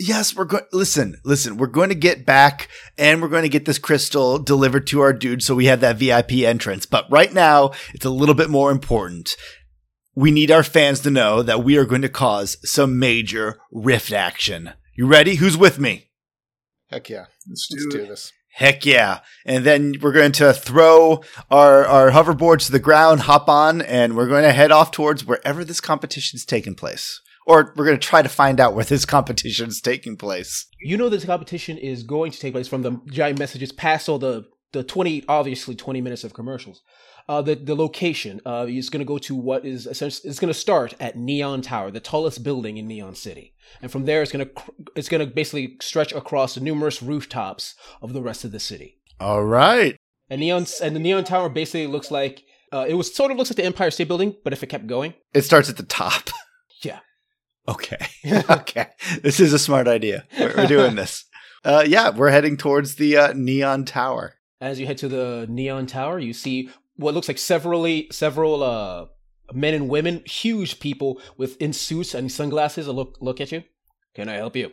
Yes, 0.00 0.36
we're 0.36 0.44
going. 0.44 0.64
Listen, 0.72 1.16
listen. 1.24 1.56
We're 1.56 1.66
going 1.66 1.88
to 1.88 1.96
get 1.96 2.24
back, 2.24 2.68
and 2.96 3.20
we're 3.20 3.28
going 3.28 3.42
to 3.42 3.48
get 3.48 3.64
this 3.64 3.80
crystal 3.80 4.38
delivered 4.38 4.86
to 4.88 5.00
our 5.00 5.12
dude, 5.12 5.42
so 5.42 5.56
we 5.56 5.66
have 5.66 5.80
that 5.80 5.96
VIP 5.96 6.32
entrance. 6.34 6.86
But 6.86 7.10
right 7.10 7.32
now, 7.32 7.72
it's 7.92 8.04
a 8.04 8.10
little 8.10 8.36
bit 8.36 8.48
more 8.48 8.70
important 8.70 9.34
we 10.18 10.32
need 10.32 10.50
our 10.50 10.64
fans 10.64 10.98
to 10.98 11.10
know 11.10 11.44
that 11.44 11.62
we 11.62 11.76
are 11.76 11.84
going 11.84 12.02
to 12.02 12.08
cause 12.08 12.56
some 12.68 12.98
major 12.98 13.60
rift 13.70 14.12
action. 14.12 14.72
You 14.96 15.06
ready? 15.06 15.36
Who's 15.36 15.56
with 15.56 15.78
me? 15.78 16.10
Heck 16.90 17.08
yeah. 17.08 17.26
Let's, 17.48 17.68
Let's 17.70 17.84
do, 17.84 17.90
do 17.90 18.06
this. 18.08 18.32
Heck 18.58 18.84
yeah. 18.84 19.20
And 19.46 19.64
then 19.64 19.94
we're 20.02 20.10
going 20.10 20.32
to 20.32 20.52
throw 20.52 21.22
our, 21.48 21.86
our 21.86 22.10
hoverboards 22.10 22.66
to 22.66 22.72
the 22.72 22.80
ground, 22.80 23.20
hop 23.20 23.48
on, 23.48 23.80
and 23.82 24.16
we're 24.16 24.26
going 24.26 24.42
to 24.42 24.50
head 24.50 24.72
off 24.72 24.90
towards 24.90 25.24
wherever 25.24 25.64
this 25.64 25.80
competition 25.80 26.38
is 26.38 26.44
taking 26.44 26.74
place. 26.74 27.20
Or 27.46 27.72
we're 27.76 27.84
going 27.84 27.96
to 27.96 28.04
try 28.04 28.20
to 28.20 28.28
find 28.28 28.58
out 28.58 28.74
where 28.74 28.84
this 28.84 29.04
competition 29.04 29.68
is 29.68 29.80
taking 29.80 30.16
place. 30.16 30.66
You 30.80 30.96
know 30.96 31.08
this 31.08 31.24
competition 31.24 31.78
is 31.78 32.02
going 32.02 32.32
to 32.32 32.40
take 32.40 32.52
place 32.52 32.66
from 32.66 32.82
the 32.82 33.00
giant 33.06 33.38
messages 33.38 33.70
past 33.70 34.08
all 34.08 34.18
the 34.18 34.48
the 34.72 34.82
20 34.82 35.24
obviously 35.28 35.74
20 35.74 36.02
minutes 36.02 36.24
of 36.24 36.34
commercials 36.34 36.82
uh, 37.28 37.42
the 37.42 37.54
the 37.54 37.76
location 37.76 38.40
uh, 38.46 38.66
is 38.68 38.90
going 38.90 39.00
to 39.00 39.04
go 39.04 39.18
to 39.18 39.34
what 39.34 39.64
is 39.64 39.86
essentially 39.86 40.28
it's 40.28 40.40
going 40.40 40.52
to 40.52 40.58
start 40.58 40.94
at 40.98 41.16
Neon 41.16 41.62
Tower, 41.62 41.90
the 41.90 42.00
tallest 42.00 42.42
building 42.42 42.76
in 42.76 42.86
Neon 42.86 43.14
City, 43.14 43.54
and 43.82 43.92
from 43.92 44.06
there 44.06 44.22
it's 44.22 44.32
going 44.32 44.46
to 44.46 44.52
it's 44.96 45.08
going 45.08 45.26
to 45.26 45.32
basically 45.32 45.76
stretch 45.80 46.12
across 46.12 46.54
the 46.54 46.60
numerous 46.60 47.02
rooftops 47.02 47.74
of 48.00 48.12
the 48.12 48.22
rest 48.22 48.44
of 48.44 48.52
the 48.52 48.60
city. 48.60 48.98
All 49.20 49.44
right. 49.44 49.96
And 50.30 50.40
Neon 50.40 50.66
and 50.82 50.96
the 50.96 51.00
Neon 51.00 51.24
Tower 51.24 51.48
basically 51.48 51.86
looks 51.86 52.10
like 52.10 52.44
uh, 52.72 52.86
it 52.88 52.94
was 52.94 53.14
sort 53.14 53.30
of 53.30 53.36
looks 53.36 53.50
like 53.50 53.56
the 53.56 53.64
Empire 53.64 53.90
State 53.90 54.08
Building, 54.08 54.36
but 54.44 54.52
if 54.52 54.62
it 54.62 54.68
kept 54.68 54.86
going, 54.86 55.14
it 55.34 55.42
starts 55.42 55.68
at 55.68 55.76
the 55.76 55.82
top. 55.84 56.30
Yeah. 56.80 57.00
Okay. 57.66 58.06
okay. 58.48 58.86
This 59.20 59.40
is 59.40 59.52
a 59.52 59.58
smart 59.58 59.88
idea. 59.88 60.28
We're, 60.38 60.54
we're 60.56 60.66
doing 60.66 60.94
this. 60.94 61.24
Uh, 61.64 61.82
yeah, 61.84 62.10
we're 62.10 62.30
heading 62.30 62.56
towards 62.56 62.94
the 62.94 63.16
uh, 63.16 63.32
Neon 63.34 63.84
Tower. 63.84 64.34
As 64.60 64.78
you 64.78 64.86
head 64.86 64.96
to 64.98 65.08
the 65.08 65.44
Neon 65.48 65.88
Tower, 65.88 66.20
you 66.20 66.32
see 66.32 66.70
what 66.98 67.14
looks 67.14 67.28
like 67.28 67.38
severally 67.38 68.08
several 68.10 68.62
uh 68.62 69.06
men 69.54 69.72
and 69.72 69.88
women, 69.88 70.22
huge 70.26 70.78
people 70.78 71.20
with 71.38 71.56
in 71.62 71.72
suits 71.72 72.14
and 72.14 72.30
sunglasses 72.30 72.86
look 72.86 73.16
look 73.20 73.40
at 73.40 73.50
you. 73.50 73.62
Can 74.14 74.28
I 74.28 74.34
help 74.34 74.56
you? 74.56 74.72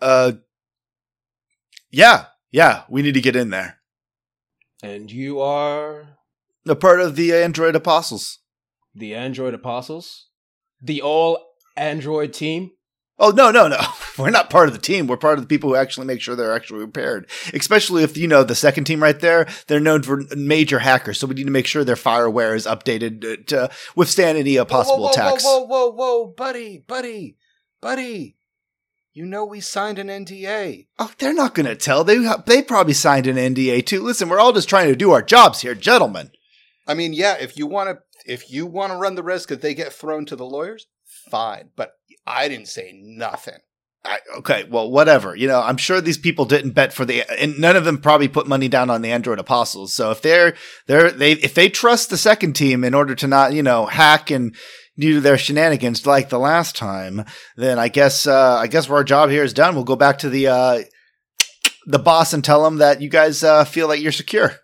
Uh 0.00 0.32
Yeah, 1.90 2.26
yeah, 2.50 2.84
we 2.88 3.02
need 3.02 3.14
to 3.14 3.20
get 3.20 3.36
in 3.36 3.50
there. 3.50 3.78
And 4.82 5.10
you 5.10 5.40
are 5.40 6.16
a 6.66 6.76
part 6.76 7.00
of 7.00 7.16
the 7.16 7.34
Android 7.34 7.74
Apostles. 7.74 8.38
The 8.94 9.14
Android 9.14 9.54
Apostles? 9.54 10.28
The 10.80 11.02
all 11.02 11.54
Android 11.76 12.32
team? 12.32 12.70
Oh 13.18 13.30
no, 13.30 13.50
no, 13.50 13.68
no. 13.68 13.80
We're 14.18 14.30
not 14.30 14.50
part 14.50 14.68
of 14.68 14.74
the 14.74 14.80
team. 14.80 15.06
We're 15.06 15.16
part 15.16 15.38
of 15.38 15.44
the 15.44 15.48
people 15.48 15.70
who 15.70 15.76
actually 15.76 16.06
make 16.06 16.20
sure 16.20 16.36
they're 16.36 16.54
actually 16.54 16.80
repaired. 16.80 17.28
Especially 17.52 18.02
if 18.02 18.16
you 18.16 18.28
know 18.28 18.44
the 18.44 18.54
second 18.54 18.84
team 18.84 19.02
right 19.02 19.18
there, 19.18 19.46
they're 19.66 19.80
known 19.80 20.02
for 20.02 20.22
major 20.36 20.78
hackers. 20.78 21.18
So 21.18 21.26
we 21.26 21.34
need 21.34 21.44
to 21.44 21.50
make 21.50 21.66
sure 21.66 21.84
their 21.84 21.96
fireware 21.96 22.54
is 22.54 22.66
updated 22.66 23.46
to 23.46 23.70
withstand 23.94 24.38
any 24.38 24.58
uh, 24.58 24.64
possible 24.64 24.98
whoa, 24.98 25.04
whoa, 25.04 25.10
attacks. 25.10 25.44
Whoa, 25.44 25.60
whoa, 25.60 25.86
whoa, 25.88 25.90
whoa, 25.92 26.26
buddy, 26.26 26.78
buddy, 26.86 27.36
buddy. 27.80 28.36
You 29.12 29.24
know 29.24 29.46
we 29.46 29.60
signed 29.60 29.98
an 29.98 30.08
NDA. 30.08 30.88
Oh, 30.98 31.10
they're 31.16 31.32
not 31.32 31.54
going 31.54 31.64
to 31.64 31.74
tell. 31.74 32.04
They 32.04 32.18
they 32.44 32.60
probably 32.60 32.92
signed 32.92 33.26
an 33.26 33.36
NDA 33.36 33.86
too. 33.86 34.02
Listen, 34.02 34.28
we're 34.28 34.38
all 34.38 34.52
just 34.52 34.68
trying 34.68 34.88
to 34.88 34.96
do 34.96 35.12
our 35.12 35.22
jobs 35.22 35.62
here, 35.62 35.74
gentlemen. 35.74 36.32
I 36.86 36.92
mean, 36.92 37.14
yeah, 37.14 37.36
if 37.40 37.56
you 37.56 37.66
want 37.66 37.88
to 37.88 37.98
if 38.30 38.50
you 38.50 38.66
want 38.66 38.92
to 38.92 38.98
run 38.98 39.14
the 39.14 39.22
risk 39.22 39.48
that 39.48 39.62
they 39.62 39.72
get 39.72 39.92
thrown 39.92 40.26
to 40.26 40.36
the 40.36 40.44
lawyers, 40.44 40.86
fine. 41.30 41.70
But 41.76 41.95
I 42.26 42.48
didn't 42.48 42.68
say 42.68 42.92
nothing. 42.92 43.58
I, 44.04 44.18
okay, 44.38 44.64
well, 44.70 44.90
whatever. 44.90 45.34
You 45.34 45.48
know, 45.48 45.60
I'm 45.60 45.76
sure 45.76 46.00
these 46.00 46.18
people 46.18 46.44
didn't 46.44 46.72
bet 46.72 46.92
for 46.92 47.04
the, 47.04 47.24
and 47.40 47.58
none 47.58 47.76
of 47.76 47.84
them 47.84 47.98
probably 47.98 48.28
put 48.28 48.46
money 48.46 48.68
down 48.68 48.88
on 48.88 49.02
the 49.02 49.10
Android 49.10 49.40
Apostles. 49.40 49.92
So 49.92 50.12
if 50.12 50.22
they're, 50.22 50.54
they're, 50.86 51.10
they, 51.10 51.32
if 51.32 51.54
they 51.54 51.68
trust 51.68 52.10
the 52.10 52.16
second 52.16 52.54
team 52.54 52.84
in 52.84 52.94
order 52.94 53.14
to 53.16 53.26
not, 53.26 53.52
you 53.52 53.62
know, 53.62 53.86
hack 53.86 54.30
and 54.30 54.54
do 54.96 55.20
their 55.20 55.36
shenanigans 55.36 56.06
like 56.06 56.28
the 56.28 56.38
last 56.38 56.76
time, 56.76 57.24
then 57.56 57.78
I 57.78 57.88
guess, 57.88 58.26
uh, 58.26 58.56
I 58.56 58.68
guess 58.68 58.88
our 58.88 59.04
job 59.04 59.30
here 59.30 59.42
is 59.42 59.52
done. 59.52 59.74
We'll 59.74 59.84
go 59.84 59.96
back 59.96 60.18
to 60.18 60.30
the, 60.30 60.46
uh, 60.46 60.78
the 61.86 61.98
boss 61.98 62.32
and 62.32 62.44
tell 62.44 62.64
him 62.66 62.76
that 62.76 63.02
you 63.02 63.10
guys, 63.10 63.42
uh, 63.42 63.64
feel 63.64 63.88
like 63.88 64.00
you're 64.00 64.12
secure. 64.12 64.54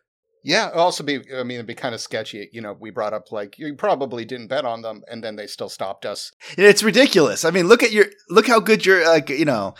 Yeah, 0.44 0.70
also 0.70 1.05
be 1.05 1.20
I 1.35 1.42
mean 1.44 1.57
it'd 1.57 1.66
be 1.66 1.74
kind 1.74 1.94
of 1.94 2.00
sketchy. 2.00 2.48
You 2.52 2.61
know, 2.61 2.76
we 2.78 2.90
brought 2.90 3.12
up 3.12 3.31
like 3.31 3.59
you 3.59 3.74
probably 3.74 4.24
didn't 4.24 4.48
bet 4.48 4.64
on 4.64 4.83
them, 4.83 5.02
and 5.09 5.22
then 5.22 5.37
they 5.37 5.46
still 5.46 5.68
stopped 5.68 6.05
us. 6.05 6.33
It's 6.59 6.83
ridiculous. 6.83 7.44
I 7.44 7.50
mean, 7.50 7.68
look 7.68 7.83
at 7.83 7.92
your 7.92 8.07
look 8.28 8.48
how 8.48 8.61
good 8.61 8.85
you're 8.85 9.07
like. 9.07 9.28
You 9.28 9.44
know, 9.44 9.74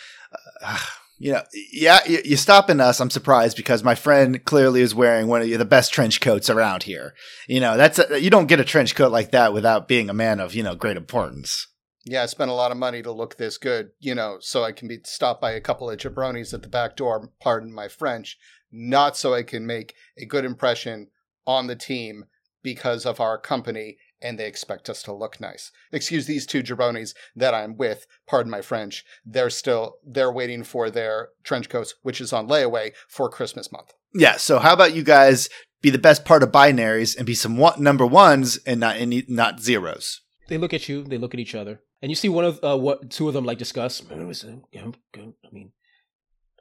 uh, 0.63 0.79
you 1.19 1.33
know, 1.33 1.43
yeah, 1.73 2.01
you, 2.07 2.35
are 2.35 2.37
stopping 2.37 2.81
us. 2.81 3.01
I'm 3.01 3.11
surprised 3.11 3.57
because 3.57 3.85
my 3.85 3.95
friend 3.95 4.45
clearly 4.45 4.81
is 4.81 4.95
wearing 4.95 5.29
one 5.29 5.43
of 5.43 5.49
the 5.49 5.65
best 5.65 5.93
trench 5.93 6.21
coats 6.21 6.51
around 6.51 6.85
here. 6.85 7.15
You 7.47 7.61
know, 7.61 7.77
that's 7.77 7.99
a, 7.99 8.21
you 8.21 8.31
don't 8.31 8.49
get 8.49 8.61
a 8.61 8.65
trench 8.65 8.95
coat 8.95 9.13
like 9.13 9.31
that 9.33 9.53
without 9.53 9.89
being 9.89 10.11
a 10.11 10.15
man 10.15 10.41
of 10.41 10.55
you 10.55 10.63
know 10.63 10.75
great 10.75 10.97
importance. 10.97 11.69
Yeah, 12.05 12.25
I 12.25 12.27
spent 12.27 12.51
a 12.51 12.55
lot 12.55 12.73
of 12.73 12.77
money 12.77 13.03
to 13.03 13.13
look 13.13 13.37
this 13.37 13.59
good, 13.59 13.91
you 14.01 14.15
know, 14.15 14.39
so 14.41 14.65
I 14.65 14.73
can 14.73 14.89
be 14.89 14.99
stopped 15.05 15.41
by 15.41 15.53
a 15.53 15.61
couple 15.61 15.89
of 15.89 15.99
jabronis 15.99 16.53
at 16.53 16.63
the 16.63 16.69
back 16.69 16.97
door. 16.97 17.31
Pardon 17.41 17.73
my 17.73 17.87
French, 17.87 18.37
not 18.73 19.17
so 19.17 19.35
I 19.35 19.43
can 19.43 19.67
make 19.67 19.95
a 20.17 20.25
good 20.25 20.45
impression 20.45 21.09
on 21.47 21.67
the 21.67 21.77
team 21.77 22.25
because 22.63 23.05
of 23.05 23.21
our 23.21 23.39
company 23.39 23.99
and 24.21 24.39
they 24.39 24.47
expect 24.47 24.89
us 24.89 25.03
to 25.03 25.13
look 25.13 25.41
nice. 25.41 25.73
Excuse 25.91 26.27
these 26.27 26.47
two 26.47 26.63
jabronis 26.63 27.13
that 27.35 27.55
I'm 27.55 27.77
with, 27.77 28.07
pardon 28.29 28.51
my 28.51 28.63
French. 28.63 29.05
They're 29.25 29.51
still 29.51 29.97
they're 30.07 30.33
waiting 30.33 30.63
for 30.63 30.91
their 30.91 31.31
trench 31.43 31.69
coats, 31.69 31.97
which 32.03 32.21
is 32.21 32.33
on 32.33 32.49
layaway 32.49 32.93
for 33.09 33.29
Christmas 33.29 33.73
month. 33.73 33.93
Yeah, 34.15 34.37
so 34.37 34.59
how 34.59 34.73
about 34.73 34.95
you 34.95 35.03
guys 35.03 35.49
be 35.83 35.91
the 35.91 35.99
best 35.99 36.25
part 36.25 36.43
of 36.43 36.53
binaries 36.53 37.17
and 37.17 37.27
be 37.27 37.35
some 37.35 37.57
one, 37.57 37.83
number 37.83 38.07
ones 38.07 38.59
and 38.65 38.81
not 38.81 38.97
any 38.97 39.25
not 39.29 39.61
zeros. 39.61 40.21
They 40.49 40.57
look 40.59 40.73
at 40.73 40.89
you, 40.89 41.03
they 41.03 41.19
look 41.19 41.35
at 41.35 41.41
each 41.41 41.55
other. 41.55 41.81
And 42.01 42.11
you 42.11 42.17
see 42.17 42.29
one 42.29 42.45
of 42.45 42.61
uh, 42.63 42.79
what 42.79 43.11
two 43.11 43.29
of 43.29 43.35
them 43.35 43.45
like 43.45 43.59
discuss. 43.59 44.03
I 44.11 44.15
mean, 44.15 45.73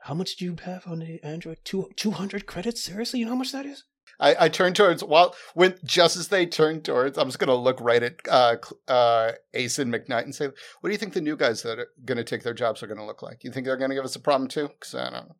how 0.03 0.13
much 0.13 0.35
do 0.35 0.45
you 0.45 0.55
have 0.63 0.87
on 0.87 0.99
the 0.99 1.23
Android? 1.23 1.59
Two 1.63 1.89
two 1.95 2.11
hundred 2.11 2.45
credits? 2.45 2.83
Seriously, 2.83 3.19
you 3.19 3.25
know 3.25 3.31
how 3.31 3.37
much 3.37 3.51
that 3.51 3.65
is? 3.65 3.83
I, 4.19 4.45
I 4.45 4.49
turn 4.49 4.73
towards 4.73 5.03
well 5.03 5.35
when 5.53 5.75
just 5.83 6.15
as 6.15 6.27
they 6.27 6.45
turn 6.45 6.81
towards, 6.81 7.17
I'm 7.17 7.27
just 7.27 7.39
gonna 7.39 7.55
look 7.55 7.79
right 7.81 8.03
at 8.03 8.15
uh, 8.29 8.57
uh, 8.87 9.31
Ace 9.53 9.79
and 9.79 9.93
McKnight 9.93 10.23
and 10.23 10.35
say, 10.35 10.45
"What 10.45 10.89
do 10.89 10.91
you 10.91 10.97
think 10.97 11.13
the 11.13 11.21
new 11.21 11.35
guys 11.35 11.63
that 11.63 11.79
are 11.79 11.87
gonna 12.05 12.23
take 12.23 12.43
their 12.43 12.53
jobs 12.53 12.81
are 12.83 12.87
gonna 12.87 13.05
look 13.05 13.21
like? 13.21 13.43
You 13.43 13.51
think 13.51 13.65
they're 13.65 13.77
gonna 13.77 13.95
give 13.95 14.05
us 14.05 14.15
a 14.15 14.19
problem 14.19 14.47
too? 14.47 14.67
Because 14.67 14.95
I 14.95 15.09
don't 15.09 15.27
know." 15.27 15.35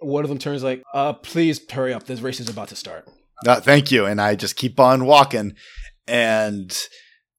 One 0.00 0.24
of 0.24 0.30
them 0.30 0.38
turns 0.38 0.62
like, 0.62 0.82
"Uh, 0.92 1.12
please 1.12 1.60
hurry 1.70 1.92
up. 1.94 2.04
This 2.04 2.20
race 2.20 2.40
is 2.40 2.48
about 2.48 2.68
to 2.68 2.76
start." 2.76 3.08
Uh, 3.46 3.60
thank 3.60 3.90
you, 3.90 4.06
and 4.06 4.20
I 4.20 4.34
just 4.34 4.56
keep 4.56 4.78
on 4.78 5.04
walking, 5.04 5.54
and 6.06 6.76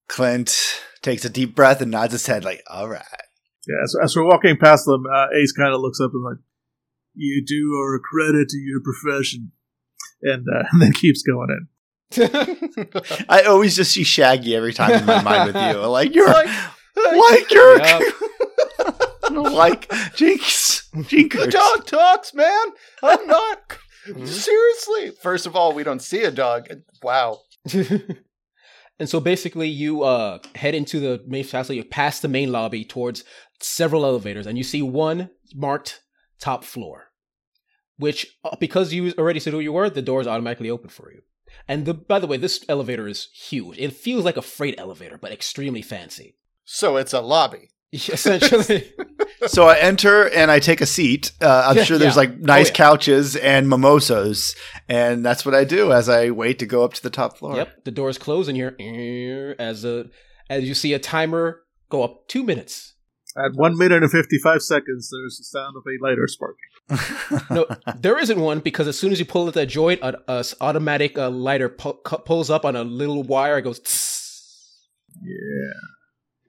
Clint 0.07 0.55
takes 1.01 1.23
a 1.25 1.29
deep 1.29 1.55
breath 1.55 1.81
and 1.81 1.91
nods 1.91 2.13
his 2.13 2.25
head, 2.25 2.43
like, 2.43 2.61
"All 2.69 2.89
right." 2.89 3.03
Yeah, 3.67 3.85
so 3.85 4.03
as 4.03 4.15
we're 4.15 4.27
walking 4.27 4.57
past 4.57 4.85
them, 4.85 5.05
uh, 5.05 5.27
Ace 5.41 5.53
kind 5.53 5.73
of 5.73 5.79
looks 5.79 5.99
up 6.01 6.11
and 6.13 6.23
like, 6.23 6.37
you 7.15 7.43
do 7.45 7.73
are 7.79 7.95
a 7.95 7.99
credit 7.99 8.49
to 8.49 8.57
your 8.57 8.81
profession, 8.81 9.51
and, 10.21 10.45
uh, 10.47 10.63
and 10.71 10.81
then 10.81 10.93
keeps 10.93 11.21
going 11.23 11.49
in. 11.49 11.67
I 13.29 13.43
always 13.47 13.75
just 13.75 13.91
see 13.93 14.03
Shaggy 14.03 14.55
every 14.55 14.73
time 14.73 14.91
in 14.91 15.05
my 15.05 15.21
mind 15.23 15.53
with 15.53 15.55
you. 15.63 15.79
Like 15.87 16.13
you're 16.13 16.27
Like, 16.27 16.47
like 16.95 17.51
you're 17.51 17.77
Yep. 17.79 18.01
like 19.31 19.91
Jinx. 20.15 20.89
the 20.93 21.47
dog 21.49 21.87
talks, 21.87 22.33
man. 22.35 22.65
I'm 23.01 23.25
not. 23.25 23.77
Seriously. 24.25 25.11
First 25.21 25.45
of 25.47 25.55
all, 25.55 25.73
we 25.73 25.83
don't 25.83 26.01
see 26.01 26.21
a 26.23 26.29
dog. 26.31 26.67
Wow. 27.01 27.39
and 28.99 29.09
so 29.09 29.19
basically, 29.19 29.69
you 29.69 30.03
uh, 30.03 30.37
head 30.55 30.75
into 30.75 30.99
the 30.99 31.23
main 31.25 31.43
facility, 31.43 31.75
you 31.77 31.83
pass 31.83 32.19
the 32.19 32.27
main 32.27 32.51
lobby 32.51 32.85
towards 32.85 33.23
several 33.59 34.05
elevators, 34.05 34.45
and 34.45 34.57
you 34.57 34.63
see 34.63 34.81
one 34.83 35.29
marked 35.55 36.01
top 36.43 36.63
floor, 36.63 37.11
which, 37.97 38.37
uh, 38.43 38.55
because 38.59 38.91
you 38.93 39.13
already 39.17 39.39
said 39.39 39.53
who 39.53 39.59
you 39.59 39.73
were, 39.73 39.89
the 39.89 40.01
doors 40.01 40.27
automatically 40.27 40.69
open 40.69 40.89
for 40.89 41.11
you. 41.11 41.21
And 41.67 41.85
the, 41.85 41.93
by 41.93 42.19
the 42.19 42.27
way, 42.27 42.37
this 42.37 42.65
elevator 42.67 43.07
is 43.07 43.29
huge. 43.33 43.77
It 43.77 43.93
feels 43.93 44.25
like 44.25 44.37
a 44.37 44.41
freight 44.41 44.75
elevator, 44.77 45.17
but 45.17 45.31
extremely 45.31 45.81
fancy. 45.81 46.35
So 46.65 46.97
it's 46.97 47.13
a 47.13 47.21
lobby. 47.21 47.69
Essentially. 47.93 48.91
So 49.47 49.67
I 49.67 49.77
enter 49.77 50.29
and 50.29 50.49
I 50.49 50.59
take 50.59 50.79
a 50.79 50.85
seat. 50.85 51.33
Uh, 51.41 51.65
I'm 51.67 51.75
Yeah, 51.77 51.83
sure 51.83 51.97
there's 51.97 52.13
yeah. 52.15 52.19
like 52.23 52.39
nice 52.39 52.69
yeah. 52.69 52.75
couches 52.75 53.35
and 53.35 53.67
mimosas, 53.67 54.55
and 54.87 55.25
that's 55.25 55.45
what 55.45 55.53
I 55.53 55.65
do 55.65 55.91
as 55.91 56.07
I 56.07 56.29
wait 56.29 56.59
to 56.59 56.65
go 56.65 56.85
up 56.85 56.93
to 56.93 57.03
the 57.03 57.09
top 57.09 57.37
floor. 57.37 57.57
Yep, 57.57 57.83
the 57.83 57.91
doors 57.91 58.17
close, 58.17 58.47
and 58.47 58.57
you're 58.57 59.55
as 59.59 59.83
a 59.83 60.05
as 60.49 60.63
you 60.63 60.73
see 60.73 60.93
a 60.93 60.99
timer 60.99 61.63
go 61.89 62.03
up 62.03 62.29
two 62.29 62.43
minutes. 62.43 62.92
At 63.35 63.53
one 63.55 63.77
minute 63.77 64.03
and 64.03 64.11
fifty-five 64.11 64.61
seconds, 64.61 65.09
there's 65.11 65.37
the 65.37 65.43
sound 65.43 65.75
of 65.75 65.83
a 65.87 66.03
lighter 66.03 66.27
sparking. 66.27 67.45
No, 67.49 67.65
there 67.99 68.19
isn't 68.19 68.39
one 68.39 68.59
because 68.59 68.87
as 68.87 68.97
soon 68.97 69.11
as 69.11 69.17
you 69.19 69.25
pull 69.25 69.47
at 69.47 69.55
that 69.55 69.65
joint, 69.67 70.01
a, 70.03 70.19
a 70.31 70.39
s- 70.39 70.53
automatic 70.61 71.17
uh, 71.17 71.29
lighter 71.31 71.69
pu- 71.69 71.93
pulls 71.93 72.49
up 72.51 72.63
on 72.63 72.75
a 72.75 72.83
little 72.83 73.23
wire. 73.23 73.57
It 73.57 73.63
goes, 73.63 73.79
"Tss." 73.79 74.87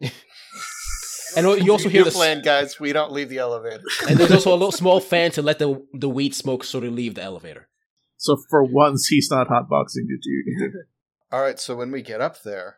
Yeah. 0.01 0.11
and 1.37 1.47
you 1.65 1.73
also 1.73 1.89
hear 1.89 2.01
New 2.01 2.05
the 2.05 2.11
s- 2.11 2.17
plan, 2.17 2.43
guys. 2.43 2.79
We 2.79 2.93
don't 2.93 3.13
leave 3.13 3.29
the 3.31 3.39
elevator. 3.39 3.83
and 4.09 4.19
there's 4.19 4.33
also 4.33 4.51
a 4.51 4.57
little 4.57 4.73
small 4.73 5.01
fan 5.01 5.31
to 5.33 5.43
let 5.43 5.59
the 5.59 5.83
the 5.95 6.09
weed 6.09 6.35
smoke 6.35 6.65
sort 6.65 6.85
of 6.85 6.93
leave 6.93 7.15
the 7.15 7.23
elevator. 7.23 7.69
So 8.17 8.37
for 8.51 8.63
once, 8.63 9.07
he's 9.09 9.29
not 9.31 9.49
hotboxing 9.49 10.07
you. 10.09 10.19
Dude. 10.59 10.73
All 11.33 11.41
right. 11.41 11.59
So 11.59 11.75
when 11.77 11.91
we 11.91 12.03
get 12.03 12.21
up 12.21 12.43
there, 12.43 12.77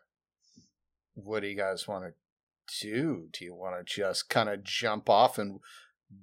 what 1.15 1.41
do 1.41 1.49
you 1.49 1.57
guys 1.57 1.87
want 1.89 2.05
to 2.05 2.13
do? 2.81 3.29
Do 3.33 3.45
you 3.45 3.55
want 3.55 3.75
to 3.79 3.85
just 3.85 4.29
kind 4.29 4.49
of 4.49 4.65
jump 4.65 5.09
off 5.09 5.39
and 5.39 5.61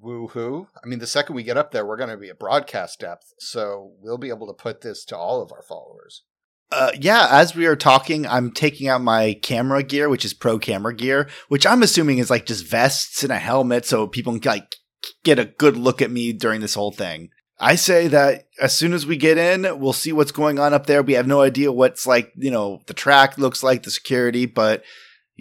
woohoo? 0.03 0.67
I 0.83 0.87
mean, 0.87 0.99
the 0.99 1.07
second 1.07 1.35
we 1.35 1.43
get 1.43 1.57
up 1.57 1.71
there, 1.71 1.85
we're 1.85 1.97
going 1.97 2.09
to 2.09 2.17
be 2.17 2.29
at 2.29 2.39
broadcast 2.39 2.99
depth, 2.99 3.33
so 3.39 3.93
we'll 3.99 4.17
be 4.17 4.29
able 4.29 4.47
to 4.47 4.53
put 4.53 4.81
this 4.81 5.03
to 5.05 5.17
all 5.17 5.41
of 5.41 5.51
our 5.51 5.63
followers. 5.63 6.23
Uh, 6.71 6.91
yeah, 6.99 7.27
as 7.29 7.55
we 7.55 7.67
are 7.67 7.75
talking, 7.75 8.25
I'm 8.25 8.51
taking 8.51 8.87
out 8.87 9.01
my 9.01 9.35
camera 9.41 9.83
gear, 9.83 10.09
which 10.09 10.25
is 10.25 10.33
pro 10.33 10.57
camera 10.57 10.95
gear, 10.95 11.29
which 11.47 11.67
I'm 11.67 11.83
assuming 11.83 12.17
is 12.17 12.31
like 12.31 12.47
just 12.47 12.65
vests 12.65 13.23
and 13.23 13.31
a 13.31 13.37
helmet 13.37 13.85
so 13.85 14.07
people 14.07 14.39
can 14.39 14.51
like 14.51 14.75
get 15.23 15.37
a 15.37 15.45
good 15.45 15.77
look 15.77 16.01
at 16.01 16.09
me 16.09 16.33
during 16.33 16.61
this 16.61 16.73
whole 16.73 16.91
thing. 16.91 17.29
I 17.59 17.75
say 17.75 18.07
that 18.07 18.47
as 18.59 18.75
soon 18.75 18.93
as 18.93 19.05
we 19.05 19.17
get 19.17 19.37
in, 19.37 19.79
we'll 19.79 19.93
see 19.93 20.11
what's 20.11 20.31
going 20.31 20.57
on 20.57 20.73
up 20.73 20.87
there. 20.87 21.03
We 21.03 21.13
have 21.13 21.27
no 21.27 21.41
idea 21.41 21.71
what's 21.71 22.07
like, 22.07 22.31
you 22.35 22.49
know, 22.49 22.81
the 22.87 22.93
track 22.93 23.37
looks 23.37 23.61
like, 23.61 23.83
the 23.83 23.91
security, 23.91 24.47
but 24.47 24.83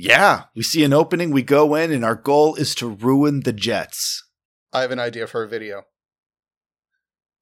yeah, 0.02 0.44
we 0.56 0.64
see 0.64 0.82
an 0.82 0.92
opening, 0.92 1.30
we 1.30 1.42
go 1.42 1.76
in, 1.76 1.92
and 1.92 2.04
our 2.04 2.16
goal 2.16 2.56
is 2.56 2.74
to 2.74 2.88
ruin 2.88 3.42
the 3.44 3.52
Jets. 3.52 4.24
I 4.72 4.80
have 4.80 4.90
an 4.90 4.98
idea 4.98 5.28
for 5.28 5.44
a 5.44 5.48
video. 5.48 5.84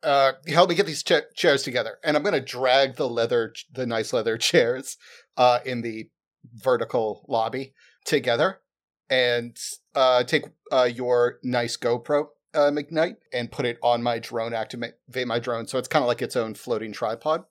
Uh, 0.02 0.32
help 0.46 0.68
me 0.68 0.74
get 0.74 0.84
these 0.84 1.02
cha- 1.02 1.22
chairs 1.34 1.62
together, 1.62 1.96
and 2.04 2.18
I'm 2.18 2.22
going 2.22 2.34
to 2.34 2.40
drag 2.40 2.96
the 2.96 3.08
leather, 3.08 3.54
the 3.72 3.86
nice 3.86 4.12
leather 4.12 4.36
chairs, 4.38 4.98
uh, 5.38 5.60
in 5.64 5.80
the 5.80 6.10
vertical 6.52 7.24
lobby 7.28 7.72
together, 8.04 8.60
and 9.08 9.56
uh, 9.94 10.24
take 10.24 10.44
uh, 10.70 10.88
your 10.92 11.38
nice 11.42 11.78
GoPro, 11.78 12.26
uh, 12.52 12.70
McKnight, 12.70 13.16
and 13.32 13.50
put 13.50 13.64
it 13.64 13.78
on 13.82 14.02
my 14.02 14.18
drone, 14.18 14.52
activate 14.52 14.92
my 15.26 15.38
drone, 15.38 15.66
so 15.66 15.78
it's 15.78 15.88
kind 15.88 16.02
of 16.02 16.08
like 16.08 16.20
its 16.20 16.36
own 16.36 16.52
floating 16.52 16.92
tripod. 16.92 17.44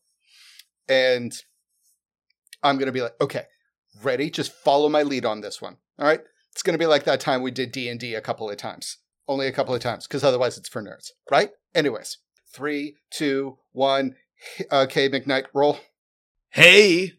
And 0.87 1.33
I'm 2.61 2.75
going 2.75 2.85
to 2.85 2.91
be 2.91 3.01
like, 3.01 3.19
okay, 3.19 3.45
ready? 4.03 4.29
Just 4.29 4.51
follow 4.51 4.89
my 4.89 5.03
lead 5.03 5.25
on 5.25 5.41
this 5.41 5.61
one. 5.61 5.77
All 5.97 6.05
right. 6.05 6.21
It's 6.51 6.63
going 6.63 6.73
to 6.73 6.83
be 6.83 6.87
like 6.87 7.03
that 7.03 7.19
time 7.19 7.41
we 7.41 7.51
did 7.51 7.71
D 7.71 7.89
and 7.89 7.99
D 7.99 8.15
a 8.15 8.21
couple 8.21 8.49
of 8.49 8.57
times 8.57 8.97
only 9.29 9.47
a 9.47 9.51
couple 9.53 9.75
of 9.75 9.79
times 9.79 10.07
because 10.07 10.23
otherwise 10.23 10.57
it's 10.57 10.67
for 10.67 10.81
nerds, 10.81 11.11
right? 11.31 11.51
Anyways, 11.73 12.17
three, 12.51 12.95
two, 13.11 13.59
one. 13.71 14.15
Okay, 14.71 15.05
uh, 15.05 15.09
McKnight, 15.09 15.45
roll. 15.53 15.77
Hey, 16.49 17.13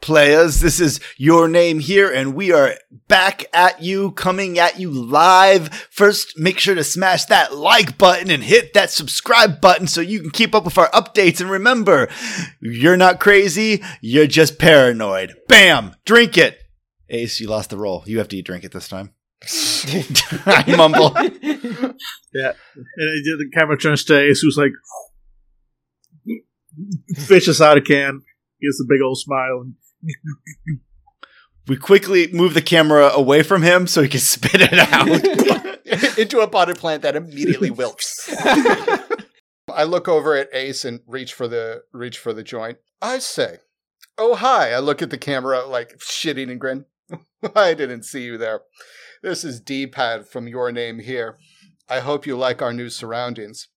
players, 0.00 0.60
this 0.60 0.80
is 0.80 1.00
your 1.16 1.48
name 1.48 1.80
here, 1.80 2.10
and 2.10 2.34
we 2.34 2.52
are 2.52 2.74
back 3.08 3.44
at 3.52 3.82
you, 3.82 4.12
coming 4.12 4.58
at 4.58 4.78
you 4.78 4.90
live. 4.90 5.72
First, 5.90 6.38
make 6.38 6.58
sure 6.58 6.74
to 6.74 6.84
smash 6.84 7.24
that 7.26 7.54
like 7.54 7.98
button 7.98 8.30
and 8.30 8.42
hit 8.42 8.74
that 8.74 8.90
subscribe 8.90 9.60
button 9.60 9.86
so 9.86 10.00
you 10.00 10.20
can 10.20 10.30
keep 10.30 10.54
up 10.54 10.64
with 10.64 10.78
our 10.78 10.90
updates. 10.90 11.40
And 11.40 11.50
remember, 11.50 12.08
you're 12.60 12.96
not 12.96 13.20
crazy, 13.20 13.82
you're 14.00 14.26
just 14.26 14.58
paranoid. 14.58 15.34
Bam! 15.48 15.94
Drink 16.04 16.38
it! 16.38 16.62
Ace, 17.10 17.40
you 17.40 17.48
lost 17.48 17.70
the 17.70 17.78
roll. 17.78 18.04
You 18.06 18.18
have 18.18 18.28
to 18.28 18.42
drink 18.42 18.64
it 18.64 18.72
this 18.72 18.88
time. 18.88 19.14
I 20.46 20.74
mumble. 20.76 21.12
Yeah. 22.34 22.52
And 22.76 23.10
I 23.10 23.18
did 23.24 23.38
the 23.38 23.50
camera 23.54 23.78
turns 23.78 24.04
to 24.04 24.20
Ace, 24.20 24.40
who's 24.40 24.58
like, 24.58 24.72
fishes 27.26 27.60
out 27.60 27.78
a 27.78 27.80
can, 27.80 28.22
gives 28.60 28.80
a 28.80 28.84
big 28.88 29.00
old 29.02 29.18
smile, 29.18 29.62
and 29.62 29.74
We 31.68 31.76
quickly 31.76 32.32
move 32.32 32.54
the 32.54 32.62
camera 32.62 33.10
away 33.12 33.42
from 33.42 33.62
him 33.62 33.86
so 33.86 34.02
he 34.02 34.08
can 34.08 34.20
spit 34.34 34.60
it 34.62 34.72
out. 34.72 36.18
Into 36.18 36.40
a 36.40 36.48
potted 36.48 36.78
plant 36.78 37.02
that 37.02 37.16
immediately 37.16 37.70
wilts. 37.70 38.28
I 39.72 39.84
look 39.84 40.08
over 40.08 40.34
at 40.34 40.48
Ace 40.52 40.84
and 40.84 41.00
reach 41.06 41.34
for 41.34 41.46
the 41.46 41.82
reach 41.92 42.18
for 42.18 42.32
the 42.32 42.42
joint. 42.42 42.78
I 43.00 43.18
say, 43.18 43.58
"Oh 44.16 44.34
hi!" 44.34 44.72
I 44.72 44.78
look 44.78 45.02
at 45.02 45.10
the 45.10 45.18
camera 45.18 45.64
like 45.66 45.98
shitting 45.98 46.50
and 46.50 46.60
grin. 46.60 46.86
I 47.54 47.74
didn't 47.74 48.04
see 48.04 48.22
you 48.22 48.38
there. 48.38 48.62
This 49.22 49.44
is 49.44 49.60
D-pad 49.60 50.28
from 50.28 50.48
your 50.48 50.72
name 50.72 51.00
here. 51.00 51.38
I 51.88 52.00
hope 52.00 52.26
you 52.26 52.36
like 52.36 52.62
our 52.62 52.72
new 52.72 52.88
surroundings. 52.88 53.68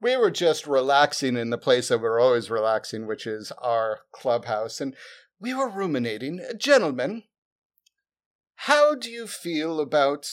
We 0.00 0.16
were 0.16 0.30
just 0.30 0.66
relaxing 0.66 1.36
in 1.36 1.50
the 1.50 1.58
place 1.58 1.88
that 1.88 2.00
we're 2.00 2.20
always 2.20 2.50
relaxing, 2.50 3.06
which 3.06 3.26
is 3.26 3.52
our 3.58 4.00
clubhouse, 4.12 4.80
and 4.80 4.94
we 5.40 5.54
were 5.54 5.68
ruminating. 5.68 6.40
Gentlemen, 6.58 7.24
how 8.56 8.94
do 8.94 9.10
you 9.10 9.26
feel 9.26 9.80
about 9.80 10.26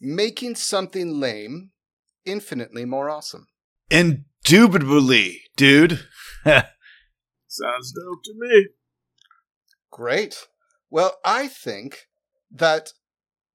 making 0.00 0.54
something 0.54 1.20
lame 1.20 1.70
infinitely 2.24 2.84
more 2.84 3.10
awesome? 3.10 3.48
Indubitably, 3.90 5.42
dude. 5.56 6.06
sounds 6.44 7.92
dope 7.92 8.22
to 8.24 8.34
me. 8.36 8.68
Great. 9.90 10.46
Well, 10.88 11.18
I 11.24 11.48
think 11.48 12.08
that 12.50 12.92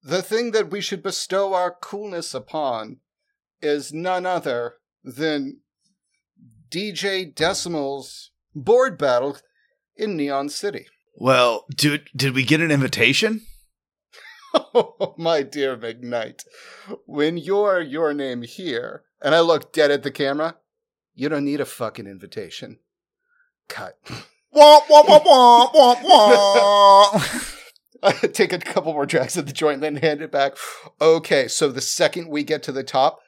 the 0.03 0.21
thing 0.21 0.51
that 0.51 0.69
we 0.69 0.81
should 0.81 1.01
bestow 1.01 1.53
our 1.53 1.73
coolness 1.73 2.33
upon 2.33 2.97
is 3.61 3.91
none 3.91 4.25
other 4.25 4.75
than 5.03 5.61
DJ 6.69 7.33
Decimal's 7.33 8.31
board 8.53 8.97
battle 8.97 9.37
in 9.97 10.17
Neon 10.17 10.49
City. 10.49 10.87
Well, 11.15 11.65
dude, 11.69 12.09
did 12.15 12.33
we 12.33 12.43
get 12.43 12.61
an 12.61 12.71
invitation? 12.71 13.41
Oh, 14.73 15.15
my 15.17 15.41
dear 15.41 15.75
McKnight, 15.75 16.45
when 17.05 17.35
you're 17.37 17.81
your 17.81 18.13
name 18.13 18.41
here, 18.41 19.03
and 19.21 19.35
I 19.35 19.41
look 19.41 19.73
dead 19.73 19.91
at 19.91 20.03
the 20.03 20.11
camera, 20.11 20.55
you 21.13 21.27
don't 21.27 21.43
need 21.43 21.59
a 21.59 21.65
fucking 21.65 22.07
invitation. 22.07 22.79
Cut. 23.67 23.97
Wah, 24.53 24.79
wah, 24.89 25.03
wah, 25.05 25.21
wah, 25.25 25.71
wah, 25.73 26.01
wah. 26.03 27.21
Take 28.33 28.53
a 28.53 28.59
couple 28.59 28.93
more 28.93 29.05
drags 29.05 29.35
of 29.35 29.45
the 29.45 29.51
joint, 29.51 29.81
then 29.81 29.97
hand 29.97 30.21
it 30.21 30.31
back. 30.31 30.55
Okay, 31.01 31.49
so 31.49 31.69
the 31.69 31.81
second 31.81 32.29
we 32.29 32.43
get 32.43 32.63
to 32.63 32.71
the 32.71 32.83
top, 32.83 33.19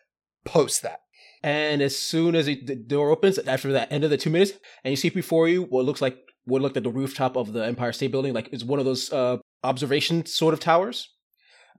post 0.45 0.81
that. 0.83 1.01
And 1.43 1.81
as 1.81 1.97
soon 1.97 2.35
as 2.35 2.45
the 2.45 2.75
door 2.75 3.11
opens, 3.11 3.37
after 3.39 3.71
that 3.73 3.91
end 3.91 4.03
of 4.03 4.09
the 4.09 4.17
two 4.17 4.29
minutes, 4.29 4.53
and 4.83 4.91
you 4.91 4.95
see 4.95 5.09
before 5.09 5.47
you 5.47 5.63
what 5.63 5.85
looks 5.85 6.01
like 6.01 6.26
what 6.47 6.61
looked 6.61 6.77
at 6.77 6.83
the 6.83 6.89
rooftop 6.89 7.35
of 7.35 7.53
the 7.53 7.65
Empire 7.65 7.91
State 7.91 8.11
Building, 8.11 8.33
like 8.33 8.49
it's 8.51 8.63
one 8.63 8.79
of 8.79 8.85
those 8.85 9.11
uh, 9.11 9.37
observation 9.63 10.25
sort 10.25 10.53
of 10.53 10.59
towers, 10.59 11.13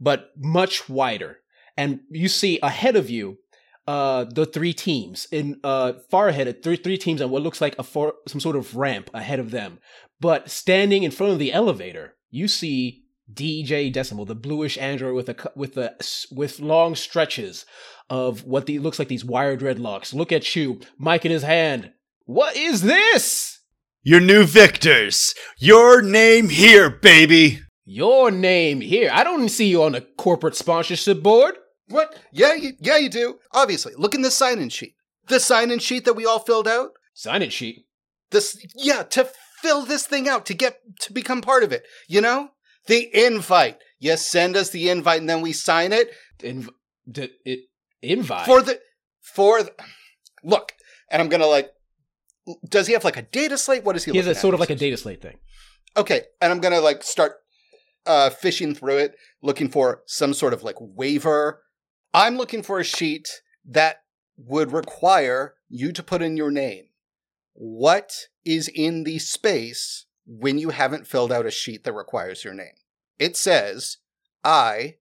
but 0.00 0.31
much 0.37 0.88
wider. 0.88 1.38
And 1.76 2.00
you 2.11 2.28
see 2.28 2.59
ahead 2.62 2.96
of 2.96 3.09
you 3.09 3.38
uh, 3.87 4.24
the 4.24 4.44
three 4.44 4.74
teams 4.74 5.26
in 5.33 5.59
uh, 5.64 5.94
far 6.11 6.28
ahead, 6.28 6.62
three 6.62 6.76
three 6.76 6.98
teams 6.98 7.22
on 7.22 7.31
what 7.31 7.42
looks 7.42 7.61
like 7.61 7.74
a 7.78 7.83
for, 7.83 8.14
some 8.26 8.40
sort 8.40 8.57
of 8.57 8.76
ramp 8.76 9.09
ahead 9.14 9.40
of 9.40 9.50
them. 9.50 9.78
But 10.20 10.50
standing 10.50 11.02
in 11.04 11.11
front 11.11 11.33
of 11.33 11.38
the 11.38 11.52
elevator, 11.52 12.16
you 12.31 12.48
see 12.48 13.04
DJ 13.33 13.92
Decimal, 13.92 14.26
the 14.26 14.35
bluish 14.35 14.76
android 14.76 15.14
with 15.14 15.28
a 15.31 15.52
with 15.57 15.76
a 15.78 15.96
with 16.31 16.61
long 16.61 16.94
stretches 16.94 17.64
of 18.11 18.44
what 18.44 18.66
the, 18.66 18.78
looks 18.78 18.98
like 18.98 19.09
these 19.09 19.24
wire 19.24 19.57
dreadlocks. 19.57 20.12
Look 20.12 20.33
at 20.33 20.54
you, 20.54 20.81
mic 20.98 21.24
in 21.24 21.31
his 21.31 21.42
hand. 21.42 21.92
What 22.26 22.57
is 22.57 22.83
this? 22.83 23.58
Your 24.09 24.21
new 24.21 24.44
victors. 24.44 25.35
Your 25.59 26.01
name 26.01 26.49
here, 26.49 26.88
baby. 26.88 27.61
Your 27.85 28.31
name 28.31 28.81
here. 28.81 29.11
I 29.12 29.23
don't 29.23 29.51
see 29.51 29.68
you 29.68 29.83
on 29.83 29.92
the 29.92 30.01
corporate 30.01 30.57
sponsorship 30.57 31.23
board. 31.23 31.57
What? 31.88 32.18
Yeah, 32.33 32.55
you, 32.55 32.73
yeah, 32.81 32.97
you 32.97 33.11
do. 33.11 33.38
Obviously, 33.53 33.92
look 33.99 34.14
in 34.14 34.23
the 34.23 34.31
sign-in 34.31 34.71
sheet. 34.71 34.94
The 35.27 35.38
sign-in 35.38 35.79
sheet 35.81 36.07
that 36.07 36.14
we 36.14 36.25
all 36.25 36.38
filled 36.38 36.66
out. 36.66 36.92
Sign 37.12 37.42
in 37.42 37.51
sheet. 37.51 37.85
This, 38.31 38.59
yeah, 38.75 39.03
to 39.03 39.29
fill 39.61 39.83
this 39.85 40.07
thing 40.07 40.27
out 40.27 40.47
to 40.47 40.55
get 40.55 40.79
to 41.03 41.12
become 41.12 41.42
part 41.42 41.62
of 41.62 41.71
it. 41.71 41.83
You 42.09 42.23
know, 42.23 42.49
the 42.87 43.11
invite. 43.14 43.77
You 43.99 44.16
send 44.16 44.57
us 44.57 44.71
the 44.71 44.88
invite, 44.88 45.21
and 45.21 45.29
then 45.29 45.42
we 45.42 45.53
sign 45.53 45.92
it 45.92 46.11
Inv- 46.40 46.68
d- 47.11 47.33
it, 47.44 47.61
invite. 48.01 48.47
for 48.47 48.62
the 48.62 48.81
for. 49.21 49.62
The, 49.62 49.73
look, 50.42 50.73
and 51.11 51.21
I'm 51.21 51.29
gonna 51.29 51.47
like. 51.47 51.68
Does 52.69 52.87
he 52.87 52.93
have 52.93 53.05
like 53.05 53.17
a 53.17 53.23
data 53.23 53.59
slate? 53.59 53.85
What 53.85 53.97
is 53.97 54.05
he? 54.05 54.11
Looking 54.11 54.21
at? 54.21 54.25
He 54.25 54.29
has 54.29 54.37
a 54.39 54.41
sort 54.41 54.55
of 54.55 54.61
like 54.61 54.71
a 54.71 54.75
data 54.75 54.97
slate 54.97 55.21
thing. 55.21 55.39
Okay, 55.97 56.23
and 56.41 56.53
I'm 56.53 56.61
gonna 56.61 56.81
like 56.81 57.03
start 57.03 57.37
uh 58.07 58.31
fishing 58.31 58.75
through 58.75 58.99
it, 58.99 59.17
looking 59.43 59.69
for 59.69 60.03
some 60.07 60.35
sort 60.35 60.53
of 60.53 60.63
like 60.63 60.77
waiver. 60.79 61.63
I'm 62.15 62.37
looking 62.37 62.63
for 62.63 62.79
a 62.79 62.85
sheet 62.85 63.29
that 63.67 64.03
would 64.37 64.73
require 64.73 65.55
you 65.69 65.93
to 65.93 66.03
put 66.03 66.23
in 66.23 66.37
your 66.37 66.51
name. 66.51 66.85
What 67.53 68.29
is 68.45 68.71
in 68.75 69.05
the 69.05 69.19
space 69.19 70.07
when 70.27 70.59
you 70.59 70.71
haven't 70.71 71.07
filled 71.07 71.33
out 71.33 71.47
a 71.47 71.51
sheet 71.51 71.85
that 71.85 71.93
requires 71.93 72.45
your 72.45 72.55
name? 72.55 72.75
It 73.19 73.37
says, 73.37 73.99
I, 74.45 74.97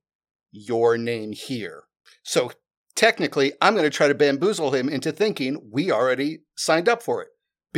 your 0.52 0.98
name 0.98 1.34
here. 1.34 1.84
So 2.24 2.52
technically, 2.96 3.54
I'm 3.62 3.74
going 3.74 3.84
to 3.84 3.96
try 3.96 4.08
to 4.08 4.16
bamboozle 4.16 4.72
him 4.72 4.90
into 4.90 5.12
thinking 5.12 5.70
we 5.72 5.92
already 5.92 6.40
signed 6.56 6.90
up 6.90 7.04
for 7.04 7.22
it 7.22 7.30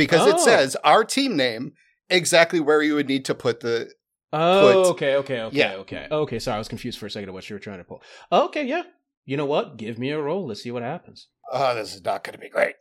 because 0.06 0.26
Oh. 0.26 0.30
it 0.30 0.40
says 0.40 0.76
our 0.82 1.04
team 1.04 1.36
name 1.36 1.72
exactly 2.08 2.58
where 2.60 2.82
you 2.82 2.94
would 2.94 3.06
need 3.08 3.24
to 3.26 3.34
put 3.34 3.60
the. 3.60 3.90
Oh, 4.32 4.62
Put- 4.84 4.90
okay, 4.92 5.14
okay, 5.16 5.40
okay, 5.42 5.56
Yeah. 5.56 5.74
okay. 5.74 6.06
Okay, 6.10 6.38
sorry, 6.38 6.54
I 6.54 6.58
was 6.58 6.68
confused 6.68 6.98
for 6.98 7.06
a 7.06 7.10
second 7.10 7.28
of 7.28 7.34
what 7.34 7.48
you 7.50 7.54
were 7.56 7.60
trying 7.60 7.78
to 7.78 7.84
pull. 7.84 8.02
Okay, 8.30 8.64
yeah. 8.64 8.82
You 9.26 9.36
know 9.36 9.44
what? 9.46 9.76
Give 9.76 9.98
me 9.98 10.10
a 10.10 10.20
roll. 10.20 10.46
Let's 10.46 10.62
see 10.62 10.70
what 10.70 10.82
happens. 10.82 11.28
Oh, 11.52 11.74
this 11.74 11.94
is 11.94 12.04
not 12.04 12.24
going 12.24 12.34
to 12.34 12.38
be 12.40 12.48
great. 12.48 12.76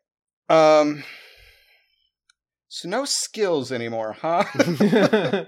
Um. 0.48 1.04
So 2.68 2.88
no 2.88 3.04
skills 3.06 3.72
anymore, 3.72 4.14
huh? 4.22 4.44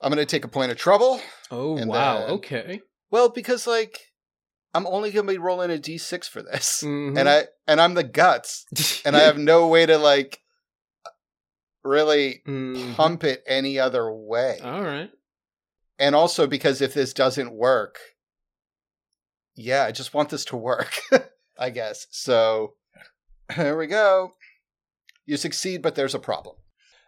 I'm 0.00 0.12
going 0.12 0.16
to 0.18 0.26
take 0.26 0.44
a 0.44 0.48
point 0.48 0.70
of 0.70 0.78
trouble. 0.78 1.20
oh, 1.50 1.84
wow. 1.86 2.20
then- 2.20 2.30
Okay. 2.36 2.80
Well, 3.10 3.28
because 3.30 3.66
like 3.66 3.98
I'm 4.74 4.86
only 4.86 5.10
going 5.10 5.26
to 5.26 5.32
be 5.32 5.38
rolling 5.38 5.70
a 5.70 5.78
d6 5.78 6.28
for 6.28 6.42
this, 6.42 6.82
Mhm. 6.84 7.18
and 7.18 7.28
I 7.28 7.46
and 7.66 7.80
I'm 7.80 7.94
the 7.94 8.04
guts, 8.04 8.66
and 9.04 9.16
I 9.16 9.20
have 9.28 9.38
no 9.38 9.66
way 9.68 9.86
to 9.86 9.96
like 9.98 10.40
really 11.84 12.42
Mhm. 12.46 12.94
pump 12.94 13.24
it 13.24 13.42
any 13.46 13.78
other 13.78 14.10
way. 14.12 14.58
All 14.62 14.82
right. 14.82 15.10
And 15.98 16.14
also 16.14 16.46
because 16.46 16.80
if 16.80 16.94
this 16.94 17.12
doesn't 17.12 17.52
work, 17.52 17.98
yeah, 19.54 19.84
I 19.84 19.92
just 19.92 20.14
want 20.14 20.28
this 20.30 20.44
to 20.46 20.56
work, 20.56 21.00
I 21.58 21.70
guess. 21.70 22.06
So 22.10 22.74
here 23.54 23.76
we 23.76 23.86
go. 23.86 24.34
You 25.26 25.36
succeed, 25.36 25.82
but 25.82 25.94
there's 25.94 26.14
a 26.14 26.18
problem. 26.20 26.56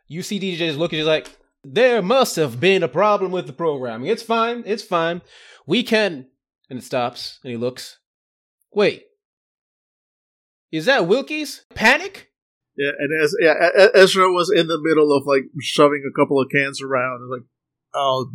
You 0.09 0.23
see 0.23 0.41
DJs 0.41 0.77
looking 0.77 0.99
just 0.99 1.07
like, 1.07 1.29
there 1.63 2.03
must 2.03 2.37
have 2.37 2.59
been 2.59 2.83
a 2.83 2.89
problem 2.89 3.31
with 3.31 3.47
the 3.47 3.53
programming. 3.53 4.09
It's 4.09 4.23
fine. 4.23 4.63
It's 4.67 4.83
fine. 4.83 5.23
We 5.67 5.83
can. 5.83 6.30
And 6.71 6.79
it 6.79 6.83
stops, 6.83 7.41
and 7.43 7.51
he 7.51 7.57
looks. 7.57 7.99
Wait. 8.73 9.03
Is 10.71 10.85
that 10.87 11.09
Wilkie's? 11.09 11.65
Panic? 11.75 12.31
Yeah, 12.77 12.93
and 12.99 13.23
as 13.23 13.35
yeah, 13.41 13.89
Ezra 13.95 14.33
was 14.33 14.51
in 14.55 14.69
the 14.69 14.81
middle 14.81 15.13
of 15.13 15.27
like 15.27 15.43
shoving 15.61 16.03
a 16.09 16.19
couple 16.19 16.41
of 16.41 16.49
cans 16.51 16.81
around. 16.81 17.23
And 17.23 17.31
like, 17.31 17.43
oh, 17.93 18.31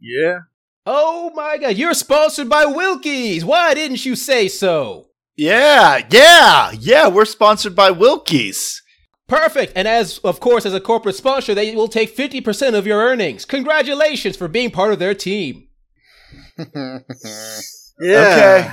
yeah. 0.00 0.38
Oh 0.86 1.30
my 1.34 1.58
god, 1.58 1.76
you're 1.76 1.94
sponsored 1.94 2.48
by 2.48 2.64
Wilkie's! 2.64 3.44
Why 3.44 3.74
didn't 3.74 4.06
you 4.06 4.16
say 4.16 4.48
so? 4.48 5.10
Yeah, 5.36 6.06
yeah, 6.10 6.72
yeah. 6.72 7.08
We're 7.08 7.26
sponsored 7.26 7.76
by 7.76 7.90
Wilkie's. 7.90 8.82
Perfect! 9.28 9.74
And 9.76 9.86
as, 9.86 10.18
of 10.24 10.40
course, 10.40 10.64
as 10.66 10.74
a 10.74 10.80
corporate 10.80 11.14
sponsor, 11.14 11.54
they 11.54 11.76
will 11.76 11.86
take 11.86 12.16
50% 12.16 12.74
of 12.74 12.86
your 12.86 12.98
earnings. 13.00 13.44
Congratulations 13.44 14.36
for 14.36 14.48
being 14.48 14.70
part 14.70 14.92
of 14.92 14.98
their 14.98 15.14
team. 15.14 15.68
Okay. 18.02 18.70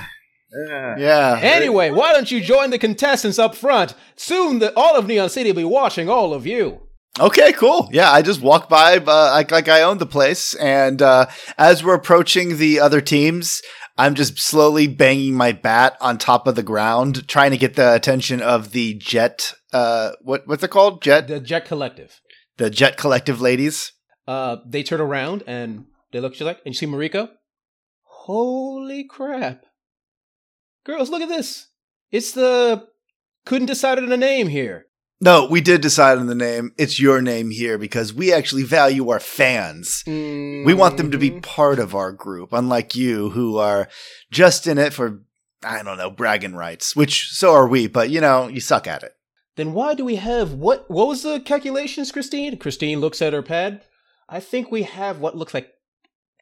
Yeah. 0.50 0.96
Yeah. 0.98 1.38
Anyway, 1.42 1.90
why 1.90 2.12
don't 2.14 2.30
you 2.30 2.40
join 2.40 2.70
the 2.70 2.78
contestants 2.78 3.38
up 3.38 3.54
front? 3.54 3.94
Soon, 4.16 4.58
the, 4.58 4.72
all 4.74 4.96
of 4.96 5.06
Neon 5.06 5.28
City 5.28 5.50
will 5.50 5.56
be 5.56 5.64
watching 5.64 6.08
all 6.08 6.32
of 6.32 6.46
you. 6.46 6.80
Okay, 7.20 7.52
cool. 7.52 7.88
Yeah, 7.92 8.10
I 8.10 8.22
just 8.22 8.40
walk 8.40 8.68
by 8.68 8.96
uh, 8.96 9.02
like 9.04 9.50
like 9.50 9.68
I 9.68 9.82
own 9.82 9.98
the 9.98 10.06
place, 10.06 10.54
and 10.54 11.02
uh, 11.02 11.26
as 11.56 11.82
we're 11.82 11.94
approaching 11.94 12.56
the 12.58 12.78
other 12.78 13.00
teams, 13.00 13.60
I'm 13.96 14.14
just 14.14 14.38
slowly 14.38 14.86
banging 14.86 15.34
my 15.34 15.50
bat 15.50 15.96
on 16.00 16.16
top 16.18 16.46
of 16.46 16.54
the 16.54 16.62
ground, 16.62 17.26
trying 17.26 17.50
to 17.50 17.58
get 17.58 17.74
the 17.74 17.92
attention 17.92 18.40
of 18.40 18.70
the 18.70 18.94
Jet. 18.94 19.52
Uh, 19.72 20.12
what 20.22 20.46
what's 20.46 20.62
it 20.62 20.70
called? 20.70 21.02
Jet. 21.02 21.26
The 21.26 21.40
Jet 21.40 21.64
Collective. 21.64 22.20
The 22.56 22.70
Jet 22.70 22.96
Collective 22.96 23.40
ladies. 23.40 23.92
Uh, 24.28 24.58
they 24.64 24.84
turn 24.84 25.00
around 25.00 25.42
and 25.46 25.86
they 26.12 26.20
look 26.20 26.34
just 26.34 26.42
like, 26.42 26.58
and 26.64 26.74
you 26.74 26.78
see 26.78 26.86
Mariko. 26.86 27.30
Holy 28.28 29.04
crap. 29.04 29.64
Girls, 30.84 31.08
look 31.08 31.22
at 31.22 31.30
this. 31.30 31.68
It's 32.12 32.32
the. 32.32 32.86
Couldn't 33.46 33.68
decide 33.68 33.96
on 33.96 34.12
a 34.12 34.18
name 34.18 34.48
here. 34.48 34.84
No, 35.18 35.46
we 35.50 35.62
did 35.62 35.80
decide 35.80 36.18
on 36.18 36.26
the 36.26 36.34
name. 36.34 36.72
It's 36.76 37.00
your 37.00 37.22
name 37.22 37.48
here 37.48 37.78
because 37.78 38.12
we 38.12 38.30
actually 38.30 38.64
value 38.64 39.08
our 39.08 39.18
fans. 39.18 40.02
We 40.06 40.74
want 40.74 40.98
them 40.98 41.10
to 41.10 41.16
be 41.16 41.30
Mhm. 41.30 41.42
part 41.42 41.78
of 41.78 41.94
our 41.94 42.12
group, 42.12 42.52
unlike 42.52 42.94
you, 42.94 43.30
who 43.30 43.56
are 43.56 43.88
just 44.30 44.66
in 44.66 44.76
it 44.76 44.92
for, 44.92 45.22
I 45.62 45.82
don't 45.82 45.96
know, 45.96 46.10
bragging 46.10 46.54
rights, 46.54 46.94
which 46.94 47.30
so 47.30 47.52
are 47.54 47.66
we, 47.66 47.86
but 47.86 48.10
you 48.10 48.20
know, 48.20 48.46
you 48.48 48.60
suck 48.60 48.86
at 48.86 49.02
it. 49.02 49.14
Then 49.56 49.72
why 49.72 49.94
do 49.94 50.04
we 50.04 50.16
have 50.16 50.52
what? 50.52 50.84
What 50.90 51.08
was 51.08 51.22
the 51.22 51.40
calculations, 51.40 52.12
Christine? 52.12 52.58
Christine 52.58 53.00
looks 53.00 53.22
at 53.22 53.32
her 53.32 53.42
pad. 53.42 53.84
I 54.28 54.38
think 54.40 54.70
we 54.70 54.82
have 54.82 55.18
what 55.18 55.34
looks 55.34 55.54
like 55.54 55.70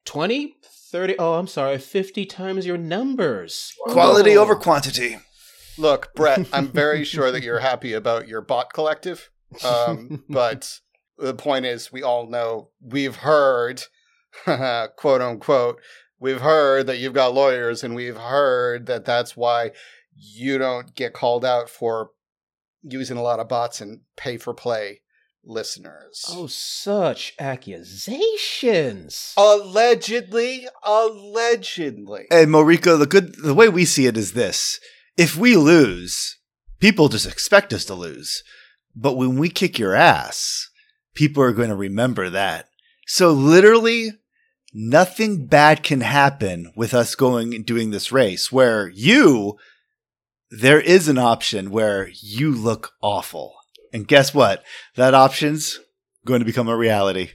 20, 0.04 0.56
30. 0.90 1.16
Oh, 1.18 1.34
I'm 1.34 1.46
sorry, 1.46 1.78
50 1.78 2.26
times 2.26 2.66
your 2.66 2.76
numbers. 2.78 3.72
Quality 3.88 4.36
Oh. 4.36 4.42
over 4.42 4.54
quantity. 4.56 5.18
Look, 5.78 6.14
Brett, 6.14 6.46
I'm 6.52 6.68
very 6.68 7.04
sure 7.04 7.30
that 7.30 7.42
you're 7.42 7.58
happy 7.58 7.92
about 7.92 8.28
your 8.28 8.40
bot 8.40 8.72
collective. 8.72 9.30
Um, 9.64 10.24
but 10.28 10.80
the 11.18 11.34
point 11.34 11.66
is, 11.66 11.92
we 11.92 12.02
all 12.02 12.26
know, 12.28 12.70
we've 12.80 13.16
heard, 13.16 13.82
quote 14.44 15.20
unquote, 15.20 15.80
we've 16.18 16.40
heard 16.40 16.86
that 16.86 16.98
you've 16.98 17.12
got 17.12 17.34
lawyers, 17.34 17.84
and 17.84 17.94
we've 17.94 18.16
heard 18.16 18.86
that 18.86 19.04
that's 19.04 19.36
why 19.36 19.72
you 20.14 20.56
don't 20.56 20.94
get 20.94 21.12
called 21.12 21.44
out 21.44 21.68
for 21.68 22.10
using 22.82 23.16
a 23.18 23.22
lot 23.22 23.40
of 23.40 23.48
bots 23.48 23.80
and 23.80 24.00
pay 24.16 24.36
for 24.38 24.54
play 24.54 25.00
listeners. 25.46 26.24
Oh, 26.28 26.46
such 26.48 27.34
accusations. 27.38 29.32
Allegedly, 29.36 30.66
allegedly. 30.82 32.26
Hey, 32.30 32.44
Mariko, 32.44 32.98
the 32.98 33.06
good, 33.06 33.36
the 33.36 33.54
way 33.54 33.68
we 33.68 33.84
see 33.84 34.06
it 34.06 34.16
is 34.16 34.32
this: 34.32 34.80
if 35.16 35.36
we 35.36 35.56
lose, 35.56 36.36
people 36.80 37.08
just 37.08 37.26
expect 37.26 37.72
us 37.72 37.84
to 37.86 37.94
lose. 37.94 38.42
But 38.94 39.16
when 39.16 39.38
we 39.38 39.48
kick 39.48 39.78
your 39.78 39.94
ass, 39.94 40.68
people 41.14 41.42
are 41.42 41.52
going 41.52 41.68
to 41.68 41.76
remember 41.76 42.30
that. 42.30 42.68
So 43.06 43.30
literally, 43.30 44.12
nothing 44.72 45.46
bad 45.46 45.82
can 45.82 46.00
happen 46.00 46.72
with 46.74 46.94
us 46.94 47.14
going 47.14 47.54
and 47.54 47.64
doing 47.64 47.90
this 47.90 48.10
race. 48.10 48.50
Where 48.50 48.88
you, 48.88 49.58
there 50.50 50.80
is 50.80 51.08
an 51.08 51.18
option 51.18 51.70
where 51.70 52.08
you 52.22 52.52
look 52.52 52.92
awful, 53.02 53.55
and 53.92 54.06
guess 54.06 54.34
what? 54.34 54.64
That 54.96 55.14
option's 55.14 55.78
going 56.24 56.40
to 56.40 56.46
become 56.46 56.68
a 56.68 56.76
reality. 56.76 57.30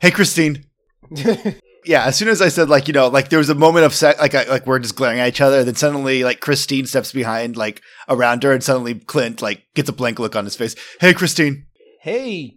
Hey, 0.00 0.10
Christine 0.10 0.64
yeah, 1.84 2.04
as 2.04 2.16
soon 2.16 2.28
as 2.28 2.40
I 2.40 2.48
said 2.48 2.68
like 2.68 2.86
you 2.88 2.94
know 2.94 3.08
like 3.08 3.28
there 3.28 3.38
was 3.38 3.48
a 3.48 3.54
moment 3.54 3.86
of 3.86 3.94
sec- 3.94 4.20
like 4.20 4.34
I, 4.34 4.44
like 4.44 4.66
we're 4.66 4.78
just 4.78 4.96
glaring 4.96 5.20
at 5.20 5.28
each 5.28 5.40
other, 5.40 5.64
then 5.64 5.74
suddenly 5.74 6.24
like 6.24 6.40
Christine 6.40 6.86
steps 6.86 7.12
behind 7.12 7.56
like 7.56 7.82
around 8.08 8.42
her, 8.42 8.52
and 8.52 8.62
suddenly 8.62 8.94
Clint 8.94 9.42
like 9.42 9.64
gets 9.74 9.88
a 9.88 9.92
blank 9.92 10.18
look 10.18 10.36
on 10.36 10.44
his 10.44 10.56
face. 10.56 10.74
Hey, 11.00 11.12
Christine, 11.12 11.66
hey, 12.00 12.56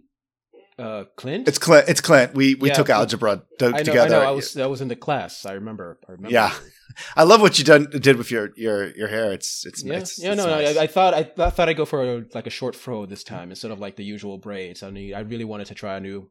uh, 0.78 1.04
Clint. 1.16 1.48
it's 1.48 1.58
Clint. 1.58 1.88
It's 1.88 2.00
Clint. 2.00 2.34
We 2.34 2.54
we 2.54 2.68
Yeah, 2.68 2.74
took 2.74 2.90
algebra 2.90 3.42
to- 3.58 3.66
I 3.66 3.70
know. 3.70 3.78
together. 3.82 4.16
I 4.16 4.20
know. 4.20 4.28
I 4.28 4.30
was. 4.32 4.56
I 4.56 4.66
was 4.66 4.80
in 4.80 4.88
the 4.88 4.96
class. 4.96 5.44
I 5.46 5.52
remember. 5.52 5.98
I 6.08 6.12
remember. 6.12 6.32
Yeah. 6.32 6.52
I 7.16 7.24
love 7.24 7.42
what 7.42 7.58
you 7.58 7.64
done 7.64 7.88
did 7.90 8.16
with 8.16 8.30
your 8.30 8.50
your 8.56 8.88
your 8.96 9.08
hair. 9.08 9.30
It's 9.32 9.66
it's 9.66 9.84
Yeah, 9.84 9.94
it's, 9.98 10.18
yeah, 10.18 10.32
it's 10.32 10.38
no, 10.38 10.46
no. 10.46 10.60
nice. 10.62 10.76
I, 10.78 10.82
I 10.84 10.86
thought 10.86 11.12
I, 11.14 11.30
I 11.38 11.50
thought 11.50 11.68
I'd 11.68 11.76
go 11.76 11.84
for 11.84 12.02
a, 12.02 12.24
like 12.34 12.46
a 12.46 12.50
short 12.50 12.74
fro 12.74 13.04
this 13.06 13.22
time 13.24 13.50
instead 13.50 13.70
of 13.70 13.78
like 13.78 13.96
the 13.96 14.04
usual 14.04 14.38
braids. 14.38 14.82
I 14.82 14.90
mean, 14.90 15.14
I 15.14 15.20
really 15.20 15.44
wanted 15.44 15.66
to 15.66 15.74
try 15.74 15.96
a 15.96 16.00
new, 16.00 16.30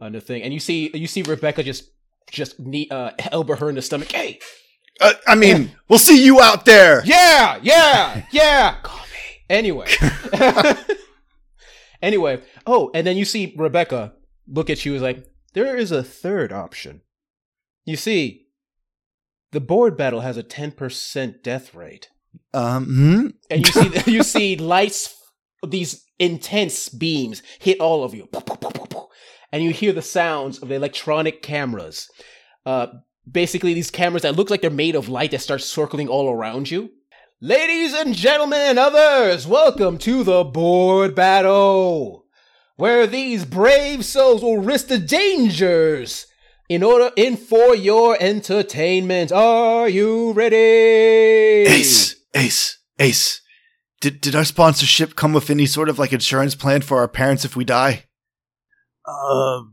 a 0.00 0.08
new 0.08 0.20
thing. 0.20 0.42
And 0.42 0.54
you 0.54 0.60
see, 0.60 0.90
you 0.94 1.06
see 1.06 1.22
Rebecca 1.22 1.62
just 1.62 1.90
just 2.30 2.58
knee, 2.58 2.88
uh, 2.90 3.10
elbow 3.32 3.56
her 3.56 3.68
in 3.68 3.74
the 3.74 3.82
stomach. 3.82 4.10
Hey, 4.12 4.38
Uh, 5.00 5.12
I 5.26 5.34
mean, 5.34 5.70
we'll 5.88 5.98
see 5.98 6.22
you 6.24 6.40
out 6.40 6.64
there. 6.64 7.02
yeah, 7.04 7.58
yeah, 7.62 8.24
yeah. 8.32 8.76
Call 8.82 8.98
me 8.98 9.42
anyway. 9.50 9.88
Anyway, 12.02 12.42
oh, 12.66 12.90
and 12.94 13.06
then 13.06 13.16
you 13.16 13.24
see 13.24 13.54
Rebecca 13.56 14.14
look 14.46 14.70
at 14.70 14.84
you 14.84 14.94
as 14.94 15.02
like, 15.02 15.26
there 15.54 15.76
is 15.76 15.92
a 15.92 16.02
third 16.02 16.52
option. 16.52 17.02
You 17.84 17.96
see, 17.96 18.46
the 19.52 19.60
board 19.60 19.96
battle 19.96 20.20
has 20.20 20.36
a 20.36 20.42
10% 20.42 21.42
death 21.42 21.74
rate. 21.74 22.08
Um, 22.54 22.84
hmm? 22.86 23.26
And 23.50 23.66
you 23.66 23.72
see 23.72 24.02
you 24.12 24.22
see 24.22 24.56
lights 24.56 25.16
these 25.66 26.04
intense 26.18 26.88
beams 26.88 27.42
hit 27.58 27.80
all 27.80 28.04
of 28.04 28.14
you. 28.14 28.28
And 29.52 29.64
you 29.64 29.70
hear 29.70 29.92
the 29.92 30.02
sounds 30.02 30.58
of 30.58 30.68
the 30.68 30.76
electronic 30.76 31.42
cameras. 31.42 32.08
Uh 32.64 32.86
basically 33.30 33.74
these 33.74 33.90
cameras 33.90 34.22
that 34.22 34.36
look 34.36 34.50
like 34.50 34.60
they're 34.60 34.70
made 34.70 34.94
of 34.94 35.08
light 35.08 35.30
that 35.32 35.40
start 35.40 35.60
circling 35.60 36.08
all 36.08 36.32
around 36.32 36.70
you. 36.70 36.90
Ladies 37.42 37.94
and 37.94 38.14
gentlemen 38.14 38.60
and 38.60 38.78
others, 38.78 39.46
welcome 39.46 39.96
to 39.96 40.22
the 40.22 40.44
board 40.44 41.14
battle, 41.14 42.26
where 42.76 43.06
these 43.06 43.46
brave 43.46 44.04
souls 44.04 44.42
will 44.42 44.58
risk 44.58 44.88
the 44.88 44.98
dangers 44.98 46.26
in 46.68 46.82
order 46.82 47.10
in 47.16 47.38
for 47.38 47.74
your 47.74 48.14
entertainment. 48.20 49.32
Are 49.32 49.88
you 49.88 50.32
ready? 50.32 50.56
Ace, 51.66 52.14
Ace, 52.34 52.78
Ace. 52.98 53.40
Did 54.02 54.20
did 54.20 54.36
our 54.36 54.44
sponsorship 54.44 55.16
come 55.16 55.32
with 55.32 55.48
any 55.48 55.64
sort 55.64 55.88
of 55.88 55.98
like 55.98 56.12
insurance 56.12 56.54
plan 56.54 56.82
for 56.82 56.98
our 56.98 57.08
parents 57.08 57.46
if 57.46 57.56
we 57.56 57.64
die? 57.64 58.04
Um, 59.08 59.72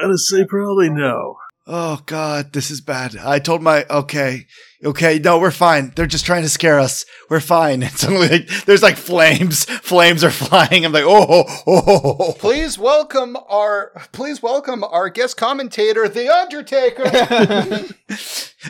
gotta 0.00 0.18
say, 0.18 0.44
probably 0.44 0.90
no. 0.90 1.34
Oh 1.66 2.00
God, 2.06 2.52
this 2.52 2.70
is 2.70 2.80
bad. 2.80 3.16
I 3.16 3.40
told 3.40 3.60
my 3.60 3.84
okay, 3.90 4.46
okay, 4.84 5.18
no, 5.18 5.38
we're 5.38 5.50
fine. 5.50 5.92
They're 5.96 6.06
just 6.06 6.26
trying 6.26 6.42
to 6.42 6.48
scare 6.48 6.78
us. 6.78 7.04
We're 7.28 7.40
fine. 7.40 7.82
And 7.82 7.92
suddenly, 7.92 8.28
like, 8.28 8.48
there's 8.64 8.82
like 8.82 8.96
flames. 8.96 9.64
Flames 9.64 10.24
are 10.24 10.30
flying. 10.30 10.84
I'm 10.84 10.92
like, 10.92 11.04
oh, 11.06 11.26
oh, 11.28 11.62
oh, 11.66 12.16
oh. 12.18 12.32
Please 12.32 12.78
welcome 12.78 13.36
our 13.48 13.92
please 14.12 14.42
welcome 14.42 14.84
our 14.84 15.08
guest 15.08 15.36
commentator, 15.36 16.08
The 16.08 16.28
Undertaker. 16.28 17.04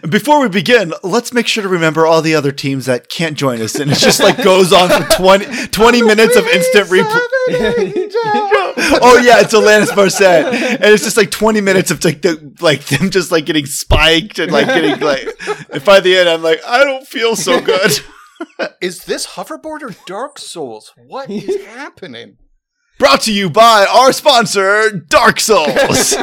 Before 0.08 0.40
we 0.40 0.48
begin, 0.48 0.92
let's 1.02 1.32
make 1.32 1.46
sure 1.46 1.62
to 1.62 1.68
remember 1.68 2.06
all 2.06 2.20
the 2.20 2.34
other 2.34 2.52
teams 2.52 2.86
that 2.86 3.08
can't 3.08 3.36
join 3.36 3.62
us. 3.62 3.76
And 3.76 3.90
it 3.90 3.98
just 3.98 4.20
like 4.20 4.42
goes 4.42 4.72
on 4.72 4.90
for 4.90 5.08
20, 5.16 5.68
20 5.68 6.02
minutes 6.02 6.36
of 6.36 6.46
instant 6.46 6.88
replay. 6.88 7.20
oh 9.02 9.20
yeah, 9.24 9.40
it's 9.40 9.54
Alanis 9.54 9.86
Morissette, 9.88 10.52
and 10.52 10.84
it's 10.84 11.04
just 11.04 11.16
like 11.16 11.30
twenty 11.30 11.60
minutes 11.60 11.90
of 11.90 12.04
like 12.04 12.22
the 12.22 12.54
like 12.60 12.84
them 12.86 13.10
just 13.10 13.30
like 13.30 13.46
getting 13.46 13.66
spiked 13.66 14.38
and 14.38 14.52
like 14.52 14.66
getting 14.66 14.98
like. 15.00 15.28
And 15.70 15.82
by 15.96 16.00
the 16.00 16.14
end, 16.14 16.28
I'm 16.28 16.42
like, 16.42 16.60
I 16.66 16.84
don't 16.84 17.06
feel 17.06 17.36
so 17.36 17.58
good. 17.62 17.90
Is 18.82 19.04
this 19.04 19.28
hoverboard 19.28 19.80
or 19.82 19.94
Dark 20.04 20.38
Souls? 20.38 20.92
What 21.06 21.30
is 21.30 21.64
happening? 21.68 22.36
Brought 22.98 23.22
to 23.22 23.32
you 23.32 23.48
by 23.48 23.86
our 23.90 24.12
sponsor, 24.12 24.90
Dark 24.90 25.40
Souls, 25.40 26.14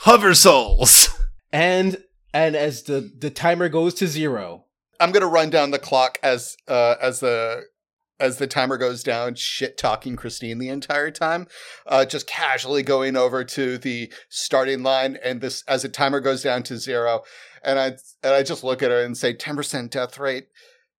Hover 0.00 0.34
Souls. 0.34 1.08
And 1.52 1.98
and 2.32 2.56
as 2.56 2.84
the 2.84 3.10
the 3.18 3.30
timer 3.30 3.68
goes 3.68 3.92
to 3.94 4.06
zero, 4.06 4.64
I'm 4.98 5.12
gonna 5.12 5.26
run 5.26 5.50
down 5.50 5.70
the 5.70 5.78
clock 5.78 6.18
as 6.22 6.56
uh, 6.66 6.96
as 7.00 7.20
the 7.20 7.64
as 8.22 8.38
the 8.38 8.46
timer 8.46 8.78
goes 8.78 9.02
down, 9.02 9.34
shit 9.34 9.76
talking 9.76 10.14
Christine 10.14 10.58
the 10.58 10.68
entire 10.68 11.10
time, 11.10 11.48
uh, 11.86 12.04
just 12.04 12.28
casually 12.28 12.84
going 12.84 13.16
over 13.16 13.42
to 13.42 13.76
the 13.76 14.12
starting 14.28 14.84
line, 14.84 15.18
and 15.24 15.40
this 15.40 15.64
as 15.66 15.82
the 15.82 15.88
timer 15.88 16.20
goes 16.20 16.42
down 16.42 16.62
to 16.64 16.78
zero, 16.78 17.22
and 17.64 17.78
I 17.78 17.86
and 18.22 18.34
I 18.34 18.44
just 18.44 18.62
look 18.62 18.82
at 18.82 18.92
her 18.92 19.02
and 19.02 19.16
say, 19.16 19.34
ten 19.34 19.56
percent 19.56 19.90
death 19.90 20.18
rate. 20.18 20.46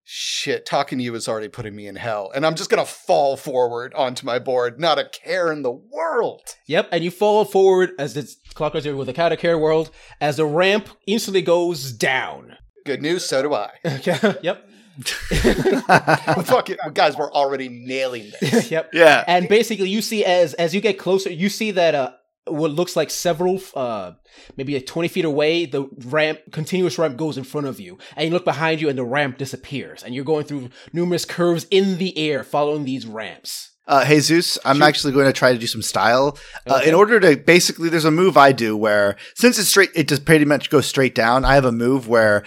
Shit, 0.06 0.66
talking 0.66 0.98
to 0.98 1.04
you 1.04 1.14
is 1.14 1.26
already 1.28 1.48
putting 1.48 1.74
me 1.74 1.86
in 1.86 1.96
hell, 1.96 2.30
and 2.34 2.44
I'm 2.44 2.56
just 2.56 2.68
gonna 2.68 2.84
fall 2.84 3.38
forward 3.38 3.94
onto 3.94 4.26
my 4.26 4.38
board, 4.38 4.78
not 4.78 4.98
a 4.98 5.08
care 5.08 5.50
in 5.50 5.62
the 5.62 5.72
world. 5.72 6.42
Yep, 6.66 6.90
and 6.92 7.02
you 7.02 7.10
fall 7.10 7.46
forward 7.46 7.92
as 7.98 8.12
the 8.12 8.30
clock 8.52 8.74
goes 8.74 8.82
zero 8.82 8.98
with 8.98 9.06
the 9.06 9.14
Cat 9.14 9.36
Care 9.38 9.58
world 9.58 9.90
as 10.20 10.36
the 10.36 10.44
ramp 10.44 10.90
instantly 11.06 11.40
goes 11.40 11.90
down. 11.90 12.58
Good 12.84 13.00
news, 13.00 13.24
so 13.24 13.40
do 13.40 13.54
I. 13.54 13.70
yep. 14.42 14.68
Fuck 15.02 16.70
it, 16.70 16.78
guys, 16.94 17.16
we're 17.16 17.32
already 17.32 17.68
nailing 17.68 18.30
this. 18.40 18.70
yep. 18.70 18.90
Yeah. 18.92 19.24
And 19.26 19.48
basically, 19.48 19.88
you 19.88 20.02
see 20.02 20.24
as 20.24 20.54
as 20.54 20.74
you 20.74 20.80
get 20.80 20.98
closer, 20.98 21.30
you 21.30 21.48
see 21.48 21.70
that 21.72 21.94
uh, 21.94 22.12
what 22.46 22.70
looks 22.70 22.96
like 22.96 23.10
several, 23.10 23.60
uh, 23.74 24.12
maybe 24.56 24.74
like 24.74 24.86
twenty 24.86 25.08
feet 25.08 25.24
away, 25.24 25.66
the 25.66 25.88
ramp, 26.06 26.40
continuous 26.52 26.98
ramp 26.98 27.16
goes 27.16 27.36
in 27.38 27.44
front 27.44 27.66
of 27.66 27.80
you, 27.80 27.98
and 28.16 28.26
you 28.28 28.32
look 28.32 28.44
behind 28.44 28.80
you, 28.80 28.88
and 28.88 28.98
the 28.98 29.04
ramp 29.04 29.38
disappears, 29.38 30.02
and 30.02 30.14
you're 30.14 30.24
going 30.24 30.44
through 30.44 30.70
numerous 30.92 31.24
curves 31.24 31.66
in 31.70 31.98
the 31.98 32.16
air, 32.18 32.44
following 32.44 32.84
these 32.84 33.06
ramps. 33.06 33.70
Uh, 33.86 34.02
Jesus, 34.06 34.56
I'm 34.64 34.80
actually 34.80 35.12
going 35.12 35.26
to 35.26 35.32
try 35.34 35.52
to 35.52 35.58
do 35.58 35.66
some 35.66 35.82
style. 35.82 36.38
Uh, 36.66 36.76
Okay. 36.76 36.88
in 36.88 36.94
order 36.94 37.20
to 37.20 37.36
basically, 37.36 37.90
there's 37.90 38.06
a 38.06 38.10
move 38.10 38.34
I 38.38 38.50
do 38.50 38.74
where 38.78 39.16
since 39.34 39.58
it's 39.58 39.68
straight, 39.68 39.90
it 39.94 40.08
just 40.08 40.24
pretty 40.24 40.46
much 40.46 40.70
goes 40.70 40.86
straight 40.86 41.14
down. 41.14 41.44
I 41.44 41.54
have 41.54 41.66
a 41.66 41.72
move 41.72 42.08
where 42.08 42.44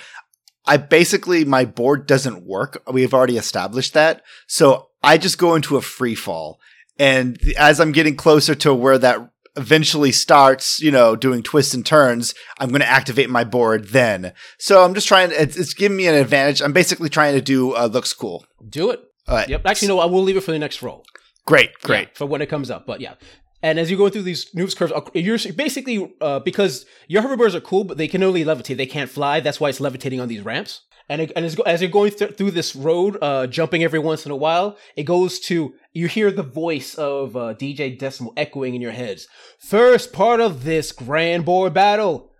I 0.68 0.78
basically 0.78 1.46
my 1.46 1.66
board 1.66 2.06
doesn't 2.06 2.46
work. 2.46 2.84
We've 2.92 3.14
already 3.14 3.38
established 3.38 3.94
that, 3.94 4.24
so 4.46 4.90
I 5.04 5.18
just 5.18 5.38
go 5.38 5.56
into 5.56 5.78
a 5.78 5.82
free 5.82 6.16
fall. 6.16 6.60
And 7.00 7.40
as 7.58 7.80
I'm 7.80 7.92
getting 7.92 8.16
closer 8.16 8.56
to 8.56 8.74
where 8.74 8.98
that 8.98 9.30
eventually 9.56 10.12
starts, 10.12 10.80
you 10.80 10.92
know, 10.92 11.16
doing 11.16 11.44
twists 11.44 11.74
and 11.74 11.86
turns, 11.86 12.34
I'm 12.60 12.70
going 12.70 12.82
to 12.82 12.88
activate 12.88 13.30
my 13.30 13.44
board 13.44 13.90
then. 13.90 14.34
So 14.58 14.84
I'm 14.84 14.94
just 14.94 15.08
trying. 15.08 15.32
It's, 15.32 15.58
it's 15.58 15.74
giving 15.74 15.98
me 15.98 16.08
an 16.08 16.16
advantage. 16.16 16.62
I'm 16.62 16.74
basically 16.74 17.10
trying 17.10 17.34
to 17.36 17.42
do 17.42 17.76
uh, 17.76 17.88
looks 17.88 18.14
cool. 18.14 18.46
Do 18.68 18.92
it. 18.92 19.02
All 19.28 19.36
right. 19.36 19.50
Yep. 19.50 19.62
Actually, 19.66 19.90
no, 19.90 20.00
I 20.00 20.06
will 20.06 20.24
leave 20.24 20.38
it 20.38 20.42
for 20.42 20.52
the 20.52 20.60
next 20.60 20.82
roll. 20.82 21.06
Great, 21.46 21.72
great. 21.82 22.10
Yeah, 22.10 22.14
for 22.14 22.26
when 22.26 22.42
it 22.42 22.48
comes 22.48 22.70
up. 22.70 22.86
But 22.86 23.02
yeah. 23.02 23.16
And 23.62 23.80
as 23.80 23.90
you 23.90 23.98
go 23.98 24.10
through 24.10 24.24
these 24.24 24.54
moves 24.54 24.76
curves, 24.76 24.92
uh, 24.92 25.02
you're 25.14 25.40
basically 25.54 26.14
uh, 26.22 26.40
because 26.40 26.86
your 27.08 27.24
hoverboards 27.24 27.56
are 27.56 27.62
cool, 27.62 27.84
but 27.84 27.98
they 27.98 28.08
can 28.08 28.22
only 28.22 28.44
levitate. 28.44 28.78
They 28.78 28.86
can't 28.86 29.10
fly. 29.10 29.40
That's 29.40 29.60
why 29.60 29.70
it's 29.70 29.80
levitating 29.80 30.20
on 30.20 30.28
these 30.28 30.42
ramps. 30.42 30.82
And 31.10 31.22
it, 31.22 31.32
and 31.36 31.46
as 31.46 31.82
you're 31.82 31.90
going 31.90 32.12
th- 32.12 32.36
through 32.36 32.52
this 32.52 32.76
road, 32.76 33.18
uh, 33.22 33.48
jumping 33.48 33.84
every 33.84 34.00
once 34.00 34.26
in 34.26 34.32
a 34.32 34.36
while, 34.36 34.78
it 34.96 35.04
goes 35.04 35.40
to 35.42 35.74
you 35.94 36.08
hear 36.08 36.32
the 36.32 36.44
voice 36.44 36.96
of 36.96 37.36
uh, 37.36 37.54
DJ 37.54 37.98
Decimal 37.98 38.34
echoing 38.36 38.76
in 38.76 38.82
your 38.82 38.92
heads. 38.92 39.28
First 39.58 40.12
part 40.12 40.42
of 40.42 40.66
this 40.66 40.92
grand 40.92 41.46
board 41.46 41.74
battle, 41.74 42.32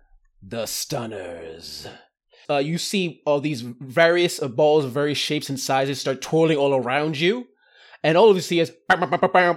the 0.42 0.66
stunners. 0.66 1.88
Uh, 2.50 2.58
you 2.58 2.78
see 2.78 3.20
all 3.26 3.40
these 3.40 3.62
various 3.62 4.40
uh, 4.40 4.48
balls 4.48 4.84
of 4.84 4.92
various 4.92 5.18
shapes 5.18 5.48
and 5.48 5.58
sizes 5.58 6.00
start 6.00 6.22
twirling 6.22 6.56
all 6.56 6.74
around 6.74 7.18
you 7.18 7.46
and 8.04 8.16
all 8.16 8.30
of 8.30 8.36
you 8.36 8.42
see 8.42 8.60
is 8.60 8.72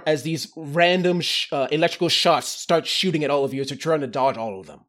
as 0.06 0.22
these 0.22 0.52
random 0.56 1.20
sh- 1.20 1.48
uh, 1.52 1.68
electrical 1.70 2.08
shots 2.08 2.48
start 2.48 2.86
shooting 2.86 3.24
at 3.24 3.30
all 3.30 3.44
of 3.44 3.54
you 3.54 3.60
as 3.60 3.70
you're 3.70 3.78
trying 3.78 4.00
to 4.00 4.06
dodge 4.06 4.36
all 4.36 4.60
of 4.60 4.66
them. 4.66 4.80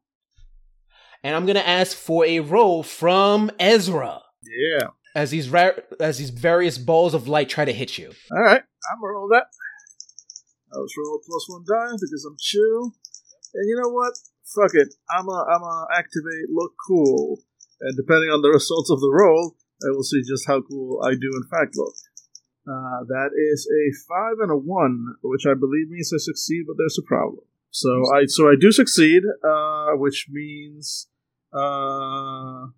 And 1.22 1.34
I'm 1.34 1.46
gonna 1.46 1.60
ask 1.60 1.96
for 1.96 2.24
a 2.26 2.40
roll 2.40 2.82
from 2.82 3.50
Ezra 3.58 4.20
Yeah. 4.42 4.88
as 5.14 5.30
these 5.30 5.48
ra- 5.48 5.78
as 6.00 6.18
these 6.18 6.30
various 6.30 6.76
balls 6.78 7.14
of 7.14 7.28
light 7.28 7.48
try 7.48 7.64
to 7.64 7.72
hit 7.72 7.96
you. 7.98 8.12
All 8.30 8.42
right, 8.42 8.62
I'm 8.90 9.00
gonna 9.00 9.12
roll 9.12 9.28
that. 9.28 9.46
I 10.72 10.76
was 10.78 10.92
roll 10.98 11.20
plus 11.24 11.48
one 11.48 11.64
die 11.66 11.96
because 12.00 12.24
I'm 12.28 12.36
chill. 12.40 12.92
And 13.54 13.68
you 13.68 13.80
know 13.80 13.88
what? 13.90 14.12
Fuck 14.54 14.74
it. 14.74 14.92
I'm 15.08 15.28
a 15.28 15.44
I'm 15.48 15.62
a 15.62 15.86
activate 15.96 16.50
look 16.52 16.72
cool, 16.86 17.40
and 17.80 17.96
depending 17.96 18.30
on 18.30 18.42
the 18.42 18.48
results 18.58 18.90
of 18.90 19.00
the 19.00 19.10
roll, 19.10 19.56
I 19.82 19.90
will 19.94 20.02
see 20.02 20.20
just 20.28 20.46
how 20.46 20.60
cool 20.60 21.00
I 21.02 21.12
do 21.12 21.30
in 21.32 21.48
fact 21.50 21.74
look. 21.76 21.94
Uh, 22.66 23.04
that 23.06 23.30
is 23.36 23.68
a 23.68 23.84
five 24.08 24.36
and 24.40 24.50
a 24.50 24.56
one, 24.56 25.16
which 25.22 25.44
I 25.46 25.54
believe 25.54 25.90
means 25.90 26.12
I 26.14 26.18
succeed, 26.18 26.64
but 26.66 26.76
there's 26.78 26.98
a 26.98 27.06
problem. 27.06 27.44
So 27.70 27.90
I 28.14 28.24
so 28.26 28.48
I 28.48 28.54
do 28.58 28.72
succeed, 28.72 29.22
uh, 29.42 29.92
which 29.96 30.28
means, 30.30 31.08
uh, 31.52 32.68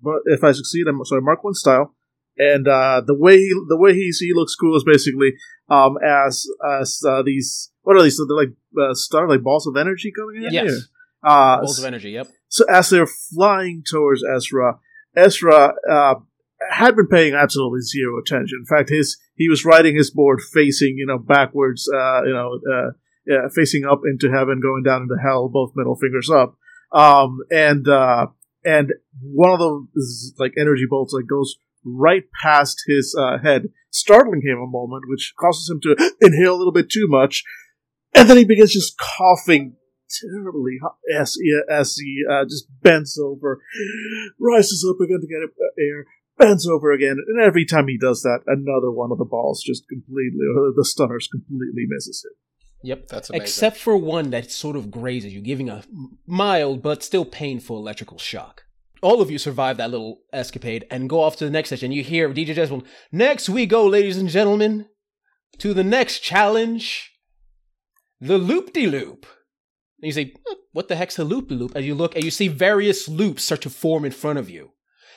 but 0.00 0.20
if 0.26 0.44
I 0.44 0.52
succeed, 0.52 0.86
I'm 0.86 1.04
so 1.04 1.16
I 1.16 1.20
mark 1.20 1.42
one 1.42 1.54
style, 1.54 1.94
and 2.38 2.68
uh, 2.68 3.02
the 3.04 3.14
way 3.14 3.38
he, 3.38 3.52
the 3.68 3.76
way 3.76 3.94
he 3.94 4.12
he 4.16 4.32
looks 4.32 4.54
cool 4.54 4.76
is 4.76 4.84
basically 4.84 5.32
um, 5.68 5.96
as 6.06 6.46
as 6.80 7.02
uh, 7.08 7.22
these 7.22 7.72
what 7.82 7.96
are 7.96 8.02
these? 8.02 8.16
So 8.16 8.26
they're 8.26 8.36
like 8.36 8.54
uh, 8.78 8.94
star 8.94 9.28
like 9.28 9.42
balls 9.42 9.66
of 9.66 9.76
energy 9.76 10.12
coming 10.12 10.44
in. 10.44 10.52
Yes. 10.52 10.70
here? 10.70 10.78
Uh, 11.24 11.58
Balls 11.58 11.78
of 11.78 11.84
energy. 11.84 12.10
Yep. 12.10 12.28
so 12.48 12.64
as 12.68 12.90
they're 12.90 13.06
flying 13.06 13.84
towards 13.88 14.22
Ezra, 14.24 14.78
Ezra 15.16 15.74
uh, 15.88 16.14
had 16.70 16.96
been 16.96 17.08
paying 17.08 17.34
absolutely 17.34 17.80
zero 17.80 18.18
attention. 18.18 18.58
In 18.60 18.66
fact, 18.66 18.90
his 18.90 19.18
he 19.34 19.48
was 19.48 19.64
riding 19.64 19.96
his 19.96 20.10
board 20.10 20.40
facing 20.40 20.94
you 20.96 21.06
know 21.06 21.18
backwards, 21.18 21.88
uh, 21.92 22.22
you 22.24 22.32
know, 22.32 22.60
uh, 22.70 22.90
yeah, 23.26 23.48
facing 23.54 23.84
up 23.84 24.02
into 24.04 24.30
heaven, 24.30 24.60
going 24.60 24.82
down 24.82 25.02
into 25.02 25.16
hell, 25.22 25.48
both 25.48 25.72
middle 25.74 25.96
fingers 25.96 26.30
up. 26.30 26.56
Um, 26.92 27.38
and 27.50 27.86
uh, 27.88 28.26
and 28.64 28.92
one 29.20 29.52
of 29.52 29.58
those 29.58 30.34
like 30.38 30.54
energy 30.58 30.86
bolts 30.88 31.12
like 31.12 31.26
goes 31.28 31.56
right 31.84 32.24
past 32.42 32.82
his 32.86 33.16
uh, 33.18 33.38
head, 33.38 33.68
startling 33.90 34.42
him 34.42 34.58
a 34.58 34.66
moment, 34.66 35.04
which 35.08 35.34
causes 35.38 35.68
him 35.68 35.80
to 35.82 36.14
inhale 36.20 36.54
a 36.54 36.58
little 36.58 36.72
bit 36.72 36.90
too 36.90 37.06
much, 37.08 37.44
and 38.14 38.28
then 38.28 38.36
he 38.36 38.44
begins 38.44 38.72
just 38.72 38.98
coughing 38.98 39.76
terribly 40.20 40.78
as 41.18 41.34
he, 41.34 41.60
as 41.70 41.96
he 41.96 42.22
uh, 42.30 42.44
just 42.44 42.66
bends 42.82 43.18
over, 43.18 43.60
rises 44.40 44.86
up 44.88 45.00
again 45.00 45.20
to 45.20 45.26
get 45.26 45.82
air, 45.82 46.06
bends 46.38 46.66
over 46.68 46.92
again, 46.92 47.16
and 47.26 47.40
every 47.40 47.64
time 47.64 47.88
he 47.88 47.98
does 47.98 48.22
that, 48.22 48.40
another 48.46 48.90
one 48.90 49.12
of 49.12 49.18
the 49.18 49.24
balls 49.24 49.62
just 49.62 49.88
completely, 49.88 50.46
or 50.56 50.72
the 50.74 50.84
stunners 50.84 51.28
completely 51.30 51.84
misses 51.88 52.24
him. 52.24 52.36
Yep. 52.84 53.08
That's 53.08 53.30
amazing. 53.30 53.42
Except 53.42 53.76
for 53.76 53.96
one 53.96 54.30
that 54.30 54.50
sort 54.50 54.76
of 54.76 54.90
grazes 54.90 55.32
you, 55.32 55.40
giving 55.40 55.68
a 55.68 55.84
mild 56.26 56.82
but 56.82 57.02
still 57.02 57.24
painful 57.24 57.78
electrical 57.78 58.18
shock. 58.18 58.64
All 59.02 59.20
of 59.20 59.30
you 59.30 59.38
survive 59.38 59.76
that 59.78 59.90
little 59.90 60.20
escapade 60.32 60.86
and 60.90 61.08
go 61.08 61.20
off 61.20 61.36
to 61.36 61.44
the 61.44 61.50
next 61.50 61.68
session. 61.70 61.92
You 61.92 62.02
hear 62.02 62.28
DJ 62.28 62.54
Jeswell, 62.54 62.84
next 63.10 63.48
we 63.48 63.66
go, 63.66 63.86
ladies 63.86 64.16
and 64.16 64.28
gentlemen, 64.28 64.86
to 65.58 65.74
the 65.74 65.84
next 65.84 66.20
challenge 66.20 67.10
the 68.20 68.38
loop 68.38 68.72
de 68.72 68.86
loop. 68.86 69.26
And 70.00 70.06
you 70.06 70.12
say, 70.12 70.34
what 70.72 70.88
the 70.88 70.96
heck's 70.96 71.18
a 71.18 71.24
loop 71.24 71.48
de 71.48 71.54
loop? 71.54 71.72
As 71.74 71.84
you 71.84 71.94
look 71.94 72.14
and 72.14 72.24
you 72.24 72.30
see 72.30 72.48
various 72.48 73.08
loops 73.08 73.44
start 73.44 73.60
to 73.62 73.70
form 73.70 74.04
in 74.04 74.12
front 74.12 74.38
of 74.38 74.48
you 74.48 74.70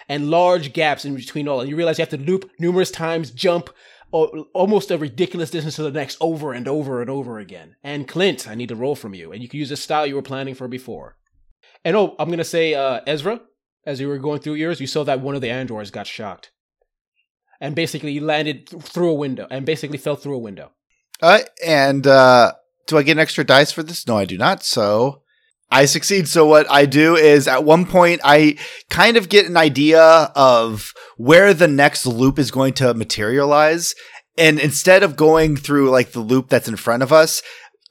and 0.07 0.29
large 0.29 0.73
gaps 0.73 1.05
in 1.05 1.15
between 1.15 1.47
all. 1.47 1.61
And 1.61 1.69
you 1.69 1.75
realize 1.75 1.97
you 1.97 2.03
have 2.03 2.09
to 2.09 2.17
loop 2.17 2.51
numerous 2.59 2.91
times, 2.91 3.31
jump 3.31 3.69
almost 4.11 4.91
a 4.91 4.97
ridiculous 4.97 5.49
distance 5.49 5.75
to 5.75 5.83
the 5.83 5.91
next 5.91 6.17
over 6.21 6.53
and 6.53 6.67
over 6.67 7.01
and 7.01 7.09
over 7.09 7.39
again. 7.39 7.75
And 7.83 8.07
Clint, 8.07 8.47
I 8.47 8.55
need 8.55 8.69
to 8.69 8.75
roll 8.75 8.95
from 8.95 9.13
you. 9.13 9.31
And 9.31 9.41
you 9.41 9.49
can 9.49 9.59
use 9.59 9.69
the 9.69 9.77
style 9.77 10.05
you 10.05 10.15
were 10.15 10.21
planning 10.21 10.55
for 10.55 10.67
before. 10.67 11.17
And 11.83 11.95
oh, 11.95 12.15
I'm 12.17 12.29
going 12.29 12.37
to 12.37 12.43
say, 12.43 12.73
uh, 12.73 13.01
Ezra, 13.05 13.41
as 13.85 13.99
you 13.99 14.07
were 14.07 14.17
going 14.17 14.39
through 14.39 14.53
yours, 14.53 14.79
you 14.79 14.87
saw 14.87 15.03
that 15.03 15.19
one 15.19 15.35
of 15.35 15.41
the 15.41 15.49
androids 15.49 15.91
got 15.91 16.07
shocked. 16.07 16.51
And 17.59 17.75
basically 17.75 18.19
landed 18.19 18.67
th- 18.67 18.83
through 18.83 19.09
a 19.09 19.15
window 19.15 19.47
and 19.49 19.65
basically 19.65 19.97
fell 19.97 20.15
through 20.15 20.35
a 20.35 20.39
window. 20.39 20.71
Uh, 21.21 21.39
and 21.65 22.05
uh, 22.05 22.53
do 22.87 22.97
I 22.97 23.03
get 23.03 23.13
an 23.13 23.19
extra 23.19 23.43
dice 23.43 23.71
for 23.71 23.83
this? 23.83 24.07
No, 24.07 24.17
I 24.17 24.25
do 24.25 24.37
not. 24.37 24.63
So 24.63 25.23
I 25.72 25.86
succeed. 25.86 26.28
So 26.28 26.45
what 26.45 26.70
I 26.70 26.86
do 26.86 27.16
is 27.16 27.47
at 27.47 27.63
one 27.63 27.86
point 27.86 28.22
I 28.24 28.57
kind 28.89 29.18
of 29.18 29.30
get 29.30 29.47
an 29.47 29.57
idea 29.57 30.01
of 30.36 30.93
where 31.18 31.53
the 31.53 31.68
next 31.68 32.05
loop 32.05 32.39
is 32.39 32.51
going 32.51 32.74
to 32.76 32.93
materialize. 32.93 33.95
And 34.38 34.59
instead 34.59 35.03
of 35.03 35.16
going 35.16 35.55
through 35.57 35.89
like 35.89 36.11
the 36.11 36.20
loop 36.20 36.49
that's 36.49 36.68
in 36.68 36.76
front 36.76 37.03
of 37.03 37.11
us, 37.11 37.41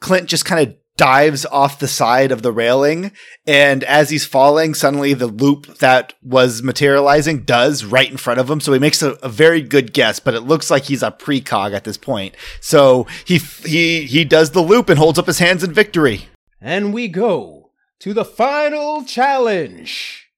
Clint 0.01 0.29
just 0.29 0.45
kind 0.45 0.68
of 0.68 0.77
dives 0.97 1.45
off 1.47 1.81
the 1.81 1.89
side 1.89 2.31
of 2.31 2.43
the 2.43 2.53
railing. 2.53 3.11
And 3.47 3.83
as 3.85 4.11
he's 4.11 4.25
falling, 4.25 4.75
suddenly 4.75 5.12
the 5.12 5.27
loop 5.27 5.79
that 5.79 6.14
was 6.22 6.62
materializing 6.62 7.43
does 7.43 7.85
right 7.85 8.11
in 8.11 8.16
front 8.16 8.39
of 8.39 8.49
him. 8.49 8.61
So 8.61 8.72
he 8.72 8.79
makes 8.79 9.03
a, 9.03 9.12
a 9.22 9.29
very 9.29 9.61
good 9.61 9.93
guess, 9.93 10.20
but 10.20 10.35
it 10.35 10.43
looks 10.43 10.70
like 10.70 10.85
he's 10.85 11.03
a 11.03 11.11
precog 11.11 11.75
at 11.75 11.85
this 11.85 11.97
point. 11.97 12.37
So 12.61 13.07
he, 13.25 13.39
he, 13.39 14.03
he 14.05 14.25
does 14.25 14.51
the 14.51 14.62
loop 14.62 14.89
and 14.89 14.99
holds 14.99 15.18
up 15.18 15.27
his 15.27 15.41
hands 15.41 15.64
in 15.64 15.72
victory. 15.72 16.29
And 16.61 16.95
we 16.95 17.09
go 17.09 17.63
to 18.01 18.12
the 18.12 18.24
final 18.24 19.05
challenge 19.05 20.28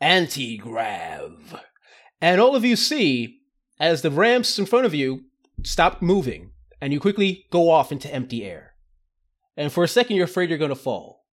Anti 0.00 0.56
Grav. 0.56 1.60
And 2.20 2.40
all 2.40 2.56
of 2.56 2.64
you 2.64 2.76
see, 2.76 3.40
as 3.78 4.02
the 4.02 4.10
ramps 4.10 4.58
in 4.58 4.66
front 4.66 4.86
of 4.86 4.94
you 4.94 5.24
stop 5.62 6.00
moving, 6.00 6.50
and 6.80 6.92
you 6.92 7.00
quickly 7.00 7.46
go 7.50 7.70
off 7.70 7.92
into 7.92 8.12
empty 8.12 8.44
air. 8.44 8.74
And 9.56 9.72
for 9.72 9.84
a 9.84 9.88
second, 9.88 10.16
you're 10.16 10.24
afraid 10.24 10.48
you're 10.48 10.58
going 10.58 10.70
to 10.70 10.74
fall. 10.74 11.24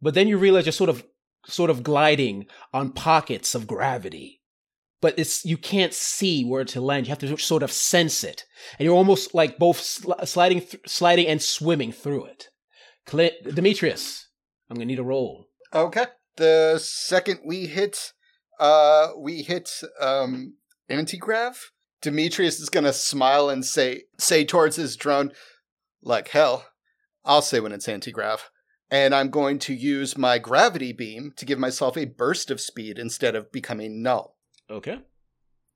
But 0.00 0.14
then 0.14 0.28
you 0.28 0.38
realize 0.38 0.66
you're 0.66 0.72
sort 0.72 0.90
of, 0.90 1.04
sort 1.46 1.70
of 1.70 1.82
gliding 1.82 2.46
on 2.72 2.92
pockets 2.92 3.54
of 3.54 3.66
gravity. 3.66 4.40
But 5.00 5.18
it's, 5.18 5.44
you 5.44 5.56
can't 5.56 5.94
see 5.94 6.44
where 6.44 6.64
to 6.66 6.80
land. 6.80 7.06
You 7.06 7.10
have 7.10 7.18
to 7.18 7.36
sort 7.36 7.62
of 7.62 7.72
sense 7.72 8.22
it. 8.22 8.44
And 8.78 8.84
you're 8.84 8.94
almost 8.94 9.34
like 9.34 9.58
both 9.58 9.78
sli- 9.78 10.26
sliding, 10.26 10.60
th- 10.60 10.82
sliding 10.86 11.26
and 11.26 11.42
swimming 11.42 11.92
through 11.92 12.26
it. 12.26 12.48
Clint, 13.06 13.34
Demetrius, 13.54 14.27
I'm 14.70 14.76
going 14.76 14.86
to 14.88 14.92
need 14.92 14.98
a 14.98 15.04
roll. 15.04 15.48
Okay. 15.74 16.06
The 16.36 16.78
second 16.78 17.40
we 17.44 17.66
hit, 17.66 18.12
uh, 18.60 19.08
we 19.18 19.42
hit 19.42 19.82
um, 20.00 20.54
antigrav. 20.90 21.56
Demetrius 22.00 22.60
is 22.60 22.68
gonna 22.70 22.92
smile 22.92 23.50
and 23.50 23.64
say, 23.64 24.04
say 24.18 24.44
towards 24.44 24.76
his 24.76 24.94
drone, 24.94 25.32
like 26.00 26.28
hell. 26.28 26.66
I'll 27.24 27.42
say 27.42 27.58
when 27.58 27.72
it's 27.72 27.88
antigrav, 27.88 28.38
and 28.88 29.12
I'm 29.14 29.30
going 29.30 29.58
to 29.60 29.74
use 29.74 30.16
my 30.16 30.38
gravity 30.38 30.92
beam 30.92 31.32
to 31.36 31.44
give 31.44 31.58
myself 31.58 31.96
a 31.96 32.04
burst 32.04 32.52
of 32.52 32.60
speed 32.60 32.98
instead 33.00 33.34
of 33.34 33.50
becoming 33.50 34.00
null. 34.00 34.36
Okay. 34.70 35.00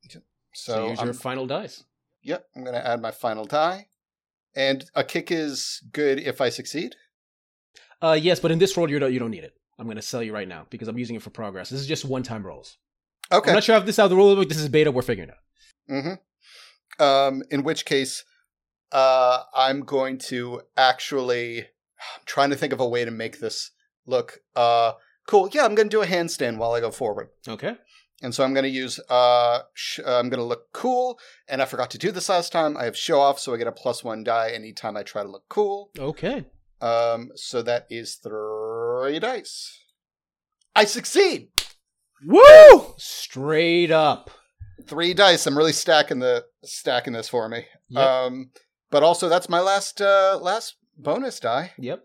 So, 0.09 0.21
So, 0.53 0.89
use 0.91 0.99
I'm, 0.99 1.07
your 1.07 1.13
final 1.13 1.45
dice. 1.45 1.83
yep, 2.21 2.45
I'm 2.55 2.63
gonna 2.63 2.77
add 2.77 3.01
my 3.01 3.11
final 3.11 3.43
die, 3.43 3.87
and 4.55 4.85
a 4.95 5.03
kick 5.03 5.29
is 5.29 5.83
good 5.91 6.19
if 6.19 6.39
I 6.39 6.47
succeed. 6.49 6.95
Uh, 8.03 8.13
yes, 8.13 8.39
but 8.39 8.51
in 8.51 8.59
this 8.59 8.75
roll, 8.75 8.89
you 8.89 8.99
don't, 8.99 9.13
you 9.13 9.19
don't 9.19 9.31
need 9.31 9.43
it. 9.45 9.53
I'm 9.79 9.85
going 9.85 9.95
to 9.95 10.01
sell 10.01 10.21
you 10.21 10.33
right 10.33 10.47
now 10.47 10.67
because 10.69 10.87
I'm 10.87 10.97
using 10.97 11.15
it 11.15 11.21
for 11.21 11.29
progress. 11.29 11.69
This 11.69 11.79
is 11.79 11.87
just 11.87 12.05
one 12.05 12.21
time 12.23 12.45
rolls. 12.45 12.77
Okay. 13.31 13.49
I'm 13.49 13.55
not 13.55 13.63
sure 13.63 13.77
if 13.77 13.85
this 13.85 13.95
is 13.95 14.01
how 14.01 14.07
the 14.07 14.15
rule 14.15 14.35
book. 14.35 14.49
This 14.49 14.59
is 14.59 14.67
beta. 14.69 14.91
We're 14.91 15.01
figuring 15.01 15.29
out. 15.31 15.37
Mm-hmm. 15.89 17.03
Um, 17.03 17.43
in 17.49 17.63
which 17.63 17.85
case, 17.85 18.23
uh, 18.91 19.43
I'm 19.55 19.81
going 19.81 20.17
to 20.29 20.61
actually. 20.77 21.59
I'm 22.15 22.21
trying 22.25 22.49
to 22.49 22.55
think 22.57 22.73
of 22.73 22.79
a 22.81 22.87
way 22.87 23.05
to 23.05 23.11
make 23.11 23.39
this 23.39 23.71
look 24.05 24.39
uh 24.57 24.91
cool. 25.25 25.49
Yeah, 25.53 25.63
I'm 25.63 25.73
going 25.73 25.87
to 25.89 25.95
do 25.97 26.01
a 26.01 26.05
handstand 26.05 26.57
while 26.57 26.73
I 26.73 26.81
go 26.81 26.91
forward, 26.91 27.29
Okay. 27.47 27.75
and 28.21 28.35
so 28.35 28.43
I'm 28.43 28.53
going 28.53 28.65
to 28.65 28.69
use 28.69 28.99
uh, 29.09 29.59
sh- 29.73 30.01
uh 30.05 30.19
I'm 30.19 30.27
going 30.29 30.39
to 30.39 30.43
look 30.45 30.73
cool. 30.73 31.17
And 31.47 31.61
I 31.61 31.65
forgot 31.65 31.89
to 31.91 31.97
do 31.97 32.11
this 32.11 32.27
last 32.29 32.51
time. 32.51 32.75
I 32.75 32.83
have 32.83 32.97
show 32.97 33.21
off, 33.21 33.39
so 33.39 33.53
I 33.53 33.57
get 33.57 33.67
a 33.67 33.71
plus 33.71 34.03
one 34.03 34.23
die 34.23 34.51
anytime 34.51 34.97
I 34.97 35.03
try 35.03 35.23
to 35.23 35.29
look 35.29 35.45
cool. 35.49 35.89
Okay. 35.97 36.45
Um, 36.83 37.29
so 37.35 37.61
that 37.61 37.85
is 37.89 38.15
three 38.15 39.19
dice. 39.19 39.79
I 40.75 40.85
succeed. 40.85 41.49
Woo! 42.25 42.93
Straight 42.97 43.91
up. 43.91 44.29
Three 44.87 45.13
dice. 45.13 45.45
I'm 45.47 45.57
really 45.57 45.71
stacking 45.73 46.19
the 46.19 46.45
stacking 46.63 47.13
this 47.13 47.29
for 47.29 47.47
me. 47.47 47.65
Yep. 47.89 48.03
Um, 48.03 48.51
but 48.91 49.03
also 49.03 49.29
that's 49.29 49.49
my 49.49 49.59
last 49.61 50.01
uh 50.01 50.39
last 50.41 50.75
bonus 50.97 51.39
die, 51.39 51.71
Yep. 51.77 52.03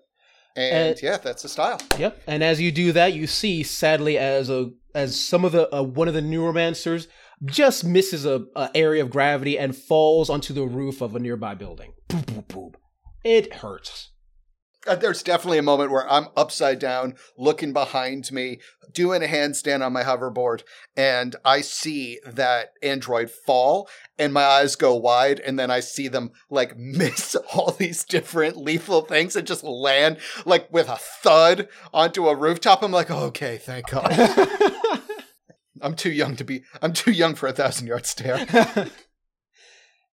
and 0.56 0.94
Uh, 0.94 0.98
yeah, 1.02 1.16
that's 1.16 1.44
a 1.44 1.48
style. 1.48 1.80
Yep. 1.98 2.22
And 2.26 2.44
as 2.44 2.60
you 2.60 2.70
do 2.70 2.92
that, 2.92 3.14
you 3.14 3.26
see, 3.26 3.62
sadly, 3.62 4.16
as 4.18 4.48
a 4.50 4.70
as 4.94 5.20
some 5.20 5.44
of 5.44 5.52
the 5.52 5.74
uh, 5.74 5.82
one 5.82 6.08
of 6.08 6.14
the 6.14 6.20
neuromancers 6.20 7.06
just 7.44 7.84
misses 7.84 8.26
a, 8.26 8.44
a 8.56 8.70
area 8.74 9.02
of 9.02 9.10
gravity 9.10 9.58
and 9.58 9.74
falls 9.74 10.28
onto 10.30 10.52
the 10.52 10.64
roof 10.66 11.00
of 11.00 11.14
a 11.16 11.18
nearby 11.20 11.54
building. 11.54 11.92
Poop, 12.08 12.26
poop, 12.26 12.48
poop. 12.48 12.76
It 13.24 13.54
hurts. 13.54 14.10
Uh, 14.86 14.94
there's 14.94 15.22
definitely 15.22 15.58
a 15.58 15.62
moment 15.62 15.90
where 15.90 16.08
I'm 16.10 16.28
upside 16.36 16.78
down, 16.78 17.16
looking 17.36 17.72
behind 17.72 18.30
me, 18.30 18.60
doing 18.92 19.22
a 19.22 19.26
handstand 19.26 19.84
on 19.84 19.92
my 19.92 20.04
hoverboard, 20.04 20.62
and 20.96 21.34
I 21.44 21.62
see 21.62 22.20
that 22.24 22.70
android 22.82 23.30
fall, 23.30 23.88
and 24.18 24.32
my 24.32 24.44
eyes 24.44 24.76
go 24.76 24.94
wide, 24.94 25.40
and 25.40 25.58
then 25.58 25.70
I 25.70 25.80
see 25.80 26.06
them 26.08 26.30
like 26.48 26.76
miss 26.78 27.34
all 27.52 27.72
these 27.72 28.04
different 28.04 28.56
lethal 28.56 29.02
things 29.02 29.34
and 29.34 29.46
just 29.46 29.64
land 29.64 30.18
like 30.46 30.72
with 30.72 30.88
a 30.88 30.96
thud 30.96 31.68
onto 31.92 32.28
a 32.28 32.36
rooftop. 32.36 32.82
I'm 32.82 32.92
like, 32.92 33.10
okay, 33.10 33.58
thank 33.58 33.90
God. 33.90 34.12
I'm 35.80 35.94
too 35.94 36.10
young 36.10 36.36
to 36.36 36.44
be. 36.44 36.62
I'm 36.82 36.92
too 36.92 37.12
young 37.12 37.34
for 37.34 37.46
a 37.46 37.52
thousand 37.52 37.86
yard 37.86 38.06
stare. 38.06 38.46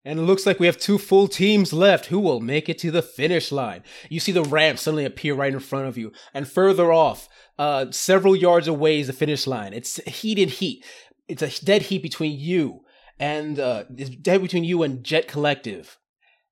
And 0.06 0.20
it 0.20 0.22
looks 0.22 0.46
like 0.46 0.60
we 0.60 0.66
have 0.66 0.78
two 0.78 0.98
full 0.98 1.26
teams 1.26 1.72
left. 1.72 2.06
Who 2.06 2.20
will 2.20 2.38
make 2.38 2.68
it 2.68 2.78
to 2.78 2.92
the 2.92 3.02
finish 3.02 3.50
line? 3.50 3.82
You 4.08 4.20
see 4.20 4.30
the 4.30 4.44
ramp 4.44 4.78
suddenly 4.78 5.04
appear 5.04 5.34
right 5.34 5.52
in 5.52 5.58
front 5.58 5.88
of 5.88 5.98
you, 5.98 6.12
and 6.32 6.46
further 6.46 6.92
off, 6.92 7.28
uh, 7.58 7.90
several 7.90 8.36
yards 8.36 8.68
away 8.68 9.00
is 9.00 9.08
the 9.08 9.12
finish 9.12 9.48
line. 9.48 9.72
It's 9.72 9.96
heated 10.06 10.50
heat. 10.50 10.84
It's 11.26 11.42
a 11.42 11.64
dead 11.64 11.82
heat 11.82 12.02
between 12.02 12.38
you 12.38 12.82
and 13.18 13.58
uh, 13.58 13.84
it's 13.96 14.10
dead 14.10 14.42
between 14.42 14.62
you 14.62 14.84
and 14.84 15.02
Jet 15.02 15.26
Collective. 15.26 15.98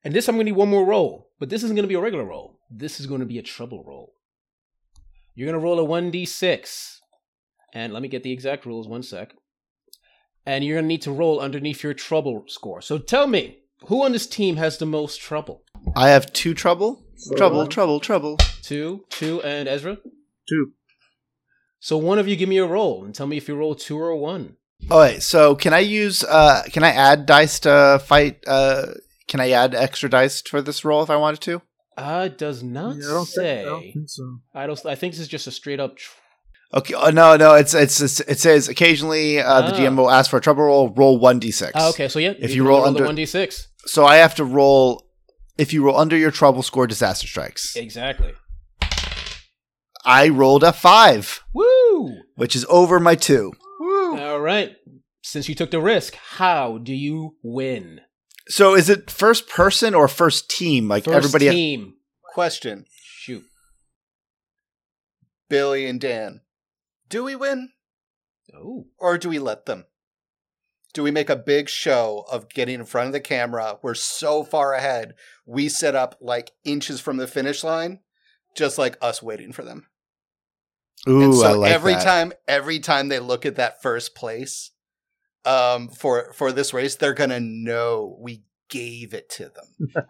And 0.02 0.12
this 0.12 0.28
I'm 0.28 0.34
going 0.34 0.46
to 0.46 0.50
need 0.50 0.58
one 0.58 0.68
more 0.68 0.84
roll, 0.84 1.30
but 1.38 1.48
this 1.48 1.62
isn't 1.62 1.76
going 1.76 1.84
to 1.84 1.88
be 1.88 1.94
a 1.94 2.00
regular 2.00 2.24
roll. 2.24 2.58
This 2.68 2.98
is 2.98 3.06
going 3.06 3.20
to 3.20 3.26
be 3.26 3.38
a 3.38 3.42
trouble 3.42 3.84
roll. 3.86 4.14
You're 5.36 5.46
going 5.46 5.60
to 5.60 5.64
roll 5.64 5.78
a 5.78 5.84
one 5.84 6.10
d 6.10 6.24
six, 6.24 7.00
and 7.72 7.92
let 7.92 8.02
me 8.02 8.08
get 8.08 8.24
the 8.24 8.32
exact 8.32 8.66
rules. 8.66 8.88
One 8.88 9.04
sec 9.04 9.32
and 10.46 10.64
you're 10.64 10.76
going 10.76 10.84
to 10.84 10.88
need 10.88 11.02
to 11.02 11.12
roll 11.12 11.40
underneath 11.40 11.82
your 11.82 11.94
trouble 11.94 12.44
score. 12.48 12.80
So 12.82 12.98
tell 12.98 13.26
me, 13.26 13.58
who 13.86 14.04
on 14.04 14.12
this 14.12 14.26
team 14.26 14.56
has 14.56 14.78
the 14.78 14.86
most 14.86 15.20
trouble? 15.20 15.62
I 15.96 16.08
have 16.08 16.32
two 16.32 16.54
trouble. 16.54 17.02
Trouble, 17.36 17.66
trouble, 17.66 18.00
trouble. 18.00 18.36
Two, 18.62 19.04
two, 19.10 19.40
and 19.42 19.68
Ezra? 19.68 19.98
Two. 20.48 20.72
So 21.80 21.96
one 21.96 22.18
of 22.18 22.26
you 22.28 22.36
give 22.36 22.48
me 22.48 22.58
a 22.58 22.66
roll 22.66 23.04
and 23.04 23.14
tell 23.14 23.26
me 23.26 23.36
if 23.36 23.48
you 23.48 23.54
roll 23.54 23.74
two 23.74 23.98
or 23.98 24.14
one. 24.16 24.56
All 24.90 24.98
right, 24.98 25.22
so 25.22 25.54
can 25.54 25.72
I 25.72 25.78
use 25.78 26.24
uh 26.24 26.62
can 26.72 26.82
I 26.82 26.90
add 26.90 27.24
dice 27.26 27.60
to 27.60 28.02
fight 28.04 28.42
uh 28.46 28.86
can 29.28 29.40
I 29.40 29.50
add 29.50 29.74
extra 29.74 30.10
dice 30.10 30.42
for 30.42 30.60
this 30.60 30.84
roll 30.84 31.02
if 31.02 31.08
I 31.10 31.16
wanted 31.16 31.40
to? 31.42 31.62
Uh, 31.96 32.24
it 32.26 32.36
does 32.38 32.62
not 32.62 32.96
Yeah, 32.96 33.04
I 33.06 33.10
don't 33.12 33.26
say. 33.26 33.54
think, 33.56 33.66
I 33.66 33.70
don't 33.70 33.92
think 33.92 34.08
so. 34.08 34.38
I 34.54 34.66
don't. 34.66 34.86
I 34.86 34.94
think 34.96 35.12
this 35.14 35.20
is 35.20 35.28
just 35.28 35.46
a 35.46 35.50
straight 35.52 35.78
up. 35.80 35.96
Tr- 36.74 36.78
Okay, 36.78 36.94
oh, 36.94 37.10
no, 37.10 37.36
no, 37.36 37.54
it's, 37.54 37.72
it's 37.74 38.00
it's 38.00 38.20
it 38.20 38.38
says 38.40 38.68
occasionally 38.68 39.38
uh, 39.38 39.62
the 39.62 39.72
Ah. 39.74 39.78
GM 39.78 39.96
will 39.96 40.10
ask 40.10 40.28
for 40.30 40.38
a 40.38 40.40
trouble 40.40 40.64
roll, 40.64 40.88
roll 40.90 41.20
1d6. 41.20 41.70
Ah, 41.74 41.88
okay, 41.90 42.08
so 42.08 42.18
yeah, 42.18 42.34
If 42.38 42.54
you 42.54 42.66
roll 42.66 42.84
under- 42.84 43.04
one 43.04 43.14
d 43.14 43.26
six, 43.26 43.68
So 43.86 44.04
I 44.04 44.16
have 44.16 44.34
to 44.36 44.44
roll 44.44 45.06
if 45.56 45.72
you 45.72 45.84
roll 45.84 45.96
under 45.96 46.16
your 46.16 46.30
trouble 46.32 46.62
score 46.62 46.86
disaster 46.86 47.26
strikes. 47.28 47.76
exactly. 47.76 48.32
I 50.06 50.28
rolled 50.28 50.62
a 50.64 50.72
5, 50.72 51.42
Woo! 51.54 52.16
which 52.36 52.54
is 52.54 52.66
over 52.68 53.00
my 53.00 53.14
2. 53.14 53.52
Woo! 53.80 54.18
All 54.18 54.40
right. 54.40 54.76
since 55.22 55.48
you 55.48 55.54
took 55.54 55.70
the 55.70 55.80
risk, 55.80 56.14
how 56.36 56.76
do 56.78 56.92
you 56.92 57.36
win? 57.42 58.00
So 58.48 58.74
is 58.74 58.90
it 58.90 59.10
first 59.10 59.48
person 59.48 59.94
or 59.94 60.06
first 60.08 60.50
team? 60.50 60.88
Like 60.88 61.04
First 61.04 61.16
everybody. 61.16 61.48
team. 61.50 61.94
Question: 62.34 62.84
Shoot. 63.00 63.44
Billy 65.48 65.86
and 65.86 66.00
Dan, 66.00 66.40
do 67.08 67.24
we 67.24 67.36
win 67.36 67.70
Oh. 68.54 68.86
or 68.98 69.18
do 69.18 69.28
we 69.28 69.38
let 69.38 69.66
them? 69.66 69.86
Do 70.92 71.02
we 71.02 71.10
make 71.10 71.28
a 71.30 71.36
big 71.36 71.68
show 71.68 72.24
of 72.30 72.48
getting 72.48 72.76
in 72.76 72.84
front 72.84 73.08
of 73.08 73.12
the 73.12 73.20
camera? 73.20 73.78
We're 73.82 73.94
so 73.94 74.44
far 74.44 74.74
ahead. 74.74 75.14
We 75.44 75.68
set 75.68 75.94
up 75.96 76.16
like 76.20 76.52
inches 76.64 77.00
from 77.00 77.16
the 77.16 77.26
finish 77.26 77.64
line, 77.64 78.00
just 78.54 78.78
like 78.78 78.96
us 79.02 79.20
waiting 79.22 79.52
for 79.52 79.62
them. 79.64 79.86
Ooh, 81.08 81.22
and 81.22 81.34
so 81.34 81.46
I 81.46 81.52
like 81.52 81.72
every 81.72 81.94
that. 81.94 82.04
time 82.04 82.32
every 82.46 82.78
time 82.78 83.08
they 83.08 83.18
look 83.18 83.44
at 83.44 83.56
that 83.56 83.82
first 83.82 84.14
place 84.14 84.70
um 85.44 85.88
for 85.88 86.32
for 86.32 86.52
this 86.52 86.72
race, 86.72 86.94
they're 86.94 87.12
gonna 87.12 87.40
know 87.40 88.16
we 88.20 88.44
gave 88.70 89.14
it 89.14 89.28
to 89.30 89.50
them. 89.50 90.04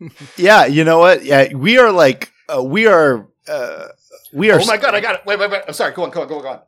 Yeah, 0.36 0.66
you 0.66 0.84
know 0.84 0.98
what? 0.98 1.24
Yeah, 1.24 1.54
we 1.54 1.78
are 1.78 1.90
like 1.92 2.30
uh, 2.54 2.62
we 2.62 2.86
are 2.86 3.28
uh, 3.48 3.88
we 4.32 4.50
are 4.50 4.60
oh 4.60 4.66
my 4.66 4.76
god, 4.76 4.94
I 4.94 5.00
got 5.00 5.16
it. 5.16 5.20
Wait, 5.26 5.38
wait, 5.38 5.50
wait. 5.50 5.62
I'm 5.66 5.74
sorry. 5.74 5.92
Go 5.92 6.04
on, 6.04 6.10
go 6.10 6.22
on, 6.22 6.28
go 6.28 6.36
on, 6.36 6.42
go 6.42 6.48
on. 6.48 6.60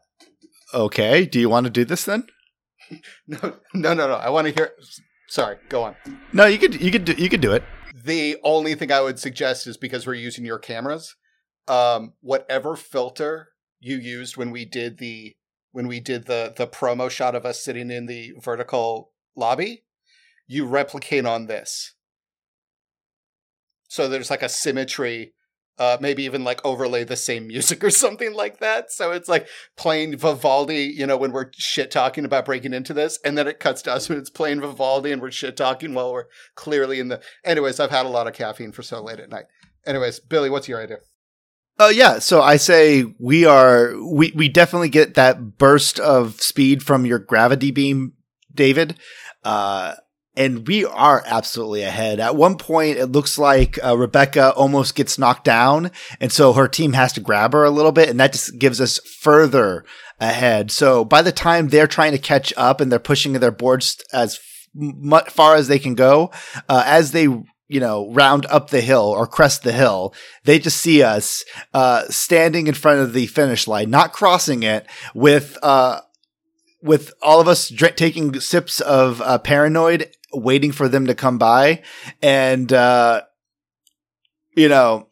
okay. 0.75 1.27
Do 1.27 1.41
you 1.41 1.49
want 1.49 1.65
to 1.65 1.71
do 1.71 1.85
this 1.85 2.05
then? 2.05 2.27
No, 3.27 3.39
no, 3.73 3.95
no, 3.95 4.07
no. 4.09 4.15
I 4.15 4.29
want 4.29 4.47
to 4.47 4.53
hear. 4.53 4.73
Sorry, 5.29 5.57
go 5.71 5.83
on. 5.85 5.97
No, 6.33 6.45
you 6.45 6.59
could 6.59 6.81
you 6.81 6.91
could 6.91 7.07
do, 7.07 7.15
you 7.15 7.31
could 7.31 7.41
do 7.41 7.53
it. 7.53 7.65
The 7.95 8.37
only 8.45 8.75
thing 8.75 8.93
I 8.93 9.01
would 9.01 9.19
suggest 9.19 9.67
is 9.67 9.79
because 9.79 10.07
we're 10.07 10.15
using 10.15 10.45
your 10.45 10.59
cameras, 10.59 11.17
um, 11.67 12.12
whatever 12.21 12.77
filter 12.77 13.49
you 13.81 13.97
used 13.97 14.37
when 14.37 14.51
we 14.51 14.67
did 14.67 14.99
the 14.99 15.35
when 15.73 15.89
we 15.89 15.99
did 15.99 16.27
the 16.27 16.53
the 16.55 16.67
promo 16.67 17.11
shot 17.11 17.35
of 17.35 17.47
us 17.47 17.65
sitting 17.65 17.91
in 17.91 18.05
the 18.05 18.35
vertical 18.39 19.12
lobby, 19.35 19.85
you 20.47 20.67
replicate 20.67 21.25
on 21.25 21.47
this. 21.47 21.95
So 23.89 24.09
there's 24.09 24.31
like 24.31 24.43
a 24.43 24.49
symmetry, 24.49 25.33
uh, 25.79 25.97
maybe 26.01 26.25
even 26.25 26.45
like 26.45 26.61
overlay 26.64 27.05
the 27.05 27.16
same 27.16 27.47
music 27.49 27.83
or 27.83 27.91
something 27.91 28.35
like 28.35 28.59
that. 28.59 28.93
So 28.93 29.12
it's 29.12 29.29
like 29.29 29.49
playing 29.77 30.16
Vivaldi, 30.16 30.93
you 30.97 31.07
know, 31.07 31.16
when 31.16 31.33
we're 31.33 31.51
shit 31.53 31.91
talking 31.91 32.25
about 32.25 32.45
breaking 32.45 32.75
into 32.75 32.95
this, 32.95 33.18
and 33.25 33.37
then 33.37 33.47
it 33.47 33.61
cuts 33.61 33.83
to 33.83 33.93
us 33.93 34.09
when 34.09 34.18
it's 34.18 34.31
playing 34.31 34.61
Vivaldi 34.61 35.12
and 35.12 35.20
we're 35.20 35.31
shit 35.31 35.57
talking 35.57 35.95
while 35.95 36.12
we're 36.12 36.27
clearly 36.55 37.01
in 37.01 37.09
the. 37.09 37.20
Anyways, 37.45 37.81
I've 37.81 37.91
had 37.91 38.07
a 38.07 38.11
lot 38.11 38.27
of 38.27 38.35
caffeine 38.35 38.72
for 38.72 38.83
so 38.83 39.03
late 39.03 39.20
at 39.20 39.31
night. 39.31 39.47
Anyways, 39.87 40.20
Billy, 40.20 40.51
what's 40.51 40.68
your 40.68 40.83
idea? 40.83 40.99
Oh 41.79 41.89
yeah, 41.89 42.20
so 42.20 42.41
I 42.41 42.57
say 42.57 43.05
we 43.18 43.45
are 43.45 43.95
we 44.01 44.33
we 44.37 44.49
definitely 44.49 44.91
get 44.91 45.14
that 45.14 45.59
burst 45.59 45.99
of 45.99 46.41
speed 46.41 46.85
from 46.85 47.05
your 47.05 47.18
gravity 47.18 47.72
beam, 47.72 48.12
David. 48.55 48.97
Uh 49.43 49.95
and 50.37 50.66
we 50.66 50.85
are 50.85 51.22
absolutely 51.26 51.82
ahead. 51.82 52.20
At 52.20 52.37
one 52.37 52.57
point, 52.57 52.99
it 52.99 53.07
looks 53.07 53.39
like 53.39 53.78
uh, 53.85 53.97
Rebecca 53.97 54.53
almost 54.53 54.95
gets 54.95 55.18
knocked 55.18 55.45
down, 55.45 55.91
and 56.20 56.32
so 56.32 56.53
her 56.53 56.68
team 56.68 56.93
has 56.95 57.12
to 57.14 57.20
grab 57.20 57.53
her 57.53 57.64
a 57.64 57.70
little 57.70 57.93
bit, 57.93 58.09
and 58.09 58.18
that 58.20 58.32
just 58.32 58.59
gives 58.59 58.80
us 58.80 58.99
further 58.99 59.85
ahead. 60.20 60.70
So 60.70 61.05
by 61.05 61.22
the 61.22 61.32
time 61.32 61.68
they're 61.68 61.87
trying 61.87 62.12
to 62.12 62.18
catch 62.18 62.53
up 62.57 62.80
and 62.80 62.91
they're 62.91 62.99
pushing 62.99 63.35
their 63.35 63.51
boards 63.51 64.03
as 64.12 64.41
far 65.28 65.55
as 65.55 65.68
they 65.68 65.78
can 65.78 65.95
go, 65.95 66.30
uh, 66.68 66.82
as 66.87 67.12
they 67.12 67.28
you 67.68 67.80
know 67.80 68.12
round 68.12 68.47
up 68.47 68.70
the 68.70 68.80
hill 68.80 69.03
or 69.03 69.26
crest 69.26 69.62
the 69.62 69.72
hill, 69.72 70.14
they 70.45 70.59
just 70.59 70.78
see 70.78 71.03
us 71.03 71.45
uh, 71.72 72.05
standing 72.09 72.66
in 72.66 72.74
front 72.74 73.01
of 73.01 73.12
the 73.12 73.26
finish 73.26 73.68
line, 73.68 73.91
not 73.91 74.12
crossing 74.12 74.62
it, 74.62 74.87
with 75.14 75.59
uh, 75.62 76.01
with 76.82 77.14
all 77.22 77.41
of 77.41 77.49
us 77.49 77.68
dr- 77.68 77.97
taking 77.97 78.39
sips 78.41 78.80
of 78.80 79.20
uh, 79.22 79.39
paranoid, 79.39 80.11
waiting 80.35 80.72
for 80.72 80.89
them 80.89 81.07
to 81.07 81.14
come 81.14 81.39
by, 81.39 81.82
and 82.22 82.72
uh, 82.72 83.22
you 84.57 84.68
know, 84.68 85.09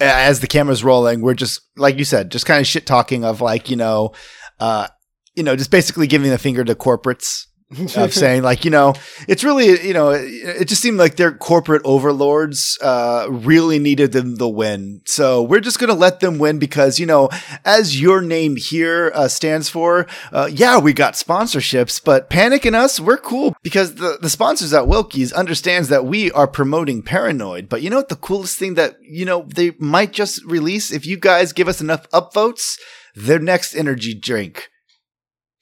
as 0.00 0.40
the 0.40 0.46
camera's 0.46 0.84
rolling, 0.84 1.20
we're 1.20 1.34
just 1.34 1.60
like 1.76 1.98
you 1.98 2.04
said, 2.04 2.30
just 2.30 2.46
kind 2.46 2.60
of 2.60 2.66
shit 2.66 2.86
talking 2.86 3.24
of 3.24 3.40
like 3.40 3.70
you 3.70 3.76
know, 3.76 4.12
uh, 4.60 4.88
you 5.34 5.42
know, 5.42 5.56
just 5.56 5.70
basically 5.70 6.06
giving 6.06 6.30
the 6.30 6.38
finger 6.38 6.64
to 6.64 6.74
corporates 6.74 7.46
of 7.96 8.12
saying 8.12 8.42
like 8.42 8.64
you 8.64 8.70
know 8.70 8.94
it's 9.28 9.44
really 9.44 9.86
you 9.86 9.94
know 9.94 10.10
it, 10.10 10.24
it 10.62 10.64
just 10.68 10.82
seemed 10.82 10.98
like 10.98 11.16
their 11.16 11.32
corporate 11.32 11.82
overlords 11.84 12.78
uh 12.82 13.26
really 13.30 13.78
needed 13.78 14.12
them 14.12 14.36
the 14.36 14.48
win. 14.48 15.00
So 15.06 15.42
we're 15.42 15.60
just 15.60 15.78
gonna 15.78 15.94
let 15.94 16.20
them 16.20 16.38
win 16.38 16.58
because 16.58 16.98
you 16.98 17.06
know 17.06 17.28
as 17.64 18.00
your 18.00 18.20
name 18.20 18.56
here 18.56 19.12
uh, 19.14 19.28
stands 19.28 19.68
for 19.68 20.06
uh, 20.32 20.48
yeah 20.52 20.78
we 20.78 20.92
got 20.92 21.14
sponsorships 21.14 22.02
but 22.02 22.30
panic 22.30 22.64
and 22.64 22.76
us 22.76 22.98
we're 23.00 23.16
cool 23.18 23.54
because 23.62 23.96
the 23.96 24.18
the 24.20 24.30
sponsors 24.30 24.72
at 24.72 24.86
wilkie's 24.86 25.32
understands 25.32 25.88
that 25.88 26.04
we 26.04 26.30
are 26.32 26.48
promoting 26.48 27.02
paranoid. 27.02 27.68
But 27.68 27.82
you 27.82 27.90
know 27.90 27.96
what 27.96 28.08
the 28.08 28.16
coolest 28.16 28.58
thing 28.58 28.74
that 28.74 28.96
you 29.02 29.24
know 29.24 29.42
they 29.42 29.72
might 29.78 30.12
just 30.12 30.44
release? 30.44 30.92
If 30.92 31.06
you 31.06 31.16
guys 31.16 31.52
give 31.52 31.68
us 31.68 31.80
enough 31.80 32.08
upvotes 32.10 32.78
their 33.14 33.38
next 33.38 33.74
energy 33.74 34.14
drink 34.14 34.68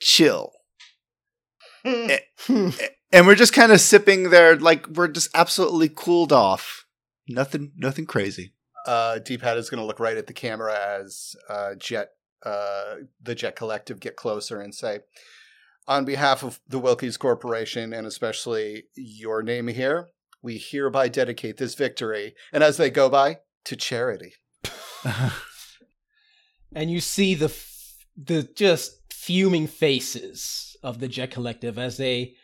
chill 0.01 0.52
and 3.13 3.27
we're 3.27 3.35
just 3.35 3.53
kind 3.53 3.73
of 3.73 3.81
sipping 3.81 4.31
there 4.31 4.57
like 4.57 4.87
we're 4.89 5.09
just 5.09 5.29
absolutely 5.35 5.89
cooled 5.89 6.33
off 6.33 6.87
nothing 7.29 7.73
nothing 7.77 8.07
crazy 8.07 8.53
Uh, 8.87 9.19
D-pad 9.19 9.59
is 9.59 9.71
going 9.71 9.81
to 9.81 9.87
look 9.87 10.01
right 10.01 10.17
at 10.17 10.27
the 10.27 10.33
camera 10.33 10.77
as 11.01 11.37
uh, 11.49 11.75
Jet, 11.77 12.11
uh, 12.45 12.97
the 13.23 13.35
Jet 13.35 13.55
Collective, 13.55 14.01
get 14.01 14.17
closer 14.17 14.61
and 14.61 14.75
say, 14.75 15.01
"On 15.87 16.05
behalf 16.05 16.43
of 16.43 16.59
the 16.67 16.81
Wilkes 16.81 17.17
Corporation 17.17 17.93
and 17.93 18.09
especially 18.09 18.85
your 18.97 19.41
name 19.43 19.69
here, 19.69 20.09
we 20.43 20.59
hereby 20.59 21.09
dedicate 21.09 21.59
this 21.59 21.77
victory." 21.77 22.35
And 22.53 22.65
as 22.65 22.77
they 22.77 22.91
go 22.91 23.09
by, 23.09 23.39
to 23.67 23.77
charity. 23.77 24.35
and 26.75 26.91
you 26.91 27.01
see 27.01 27.37
the 27.37 27.47
f- 27.47 28.05
the 28.17 28.43
just 28.43 29.01
fuming 29.13 29.69
faces 29.69 30.72
of 30.83 30.99
the 31.01 31.09
Jet 31.09 31.31
Collective 31.31 31.79
as 31.79 31.97
they 31.97 32.35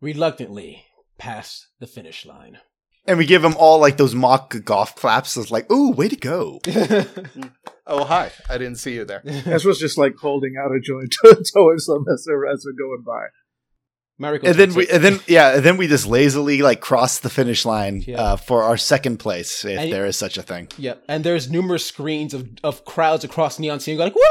reluctantly 0.00 0.84
pass 1.18 1.66
the 1.80 1.86
finish 1.86 2.24
line. 2.24 2.58
and 3.06 3.18
we 3.18 3.26
give 3.26 3.42
them 3.42 3.54
all 3.58 3.78
like 3.80 3.96
those 3.96 4.14
mock 4.14 4.54
golf 4.64 4.94
claps 4.94 5.36
it's 5.36 5.50
like 5.50 5.70
ooh 5.72 5.90
way 5.92 6.08
to 6.08 6.16
go 6.16 6.60
Oh, 7.90 8.04
hi! 8.04 8.30
I 8.50 8.58
didn't 8.58 8.76
see 8.76 8.92
you 8.96 9.06
there. 9.06 9.22
Ezra's 9.46 9.78
just 9.78 9.96
like 9.96 10.14
holding 10.20 10.56
out 10.62 10.72
a 10.72 10.78
joint 10.78 11.14
towards 11.54 11.86
them 11.86 12.04
as 12.12 12.22
they're, 12.26 12.44
as 12.46 12.62
they're 12.62 12.74
going 12.86 13.02
by. 13.02 13.28
Mariko 14.20 14.44
and 14.48 14.56
then 14.56 14.74
we 14.74 14.82
it. 14.82 14.90
and 14.90 15.02
then 15.04 15.20
yeah 15.26 15.54
and 15.56 15.64
then 15.64 15.76
we 15.78 15.86
just 15.86 16.04
lazily 16.06 16.60
like 16.60 16.80
cross 16.82 17.20
the 17.20 17.30
finish 17.30 17.64
line 17.64 18.02
Yeah. 18.06 18.20
uh, 18.20 18.36
for 18.36 18.64
our 18.64 18.76
second 18.76 19.18
place 19.18 19.64
if 19.64 19.78
And- 19.78 19.90
there 19.92 20.04
is 20.06 20.16
such 20.16 20.36
a 20.36 20.42
thing 20.42 20.68
Yeah, 20.76 20.94
and 21.08 21.22
there's 21.24 21.48
numerous 21.50 21.86
screens 21.86 22.34
of, 22.34 22.48
of 22.62 22.84
crowds 22.84 23.24
across 23.24 23.58
Neon 23.58 23.80
City 23.80 23.96
going 23.96 24.08
like, 24.08 24.16
"Woo!" 24.16 24.22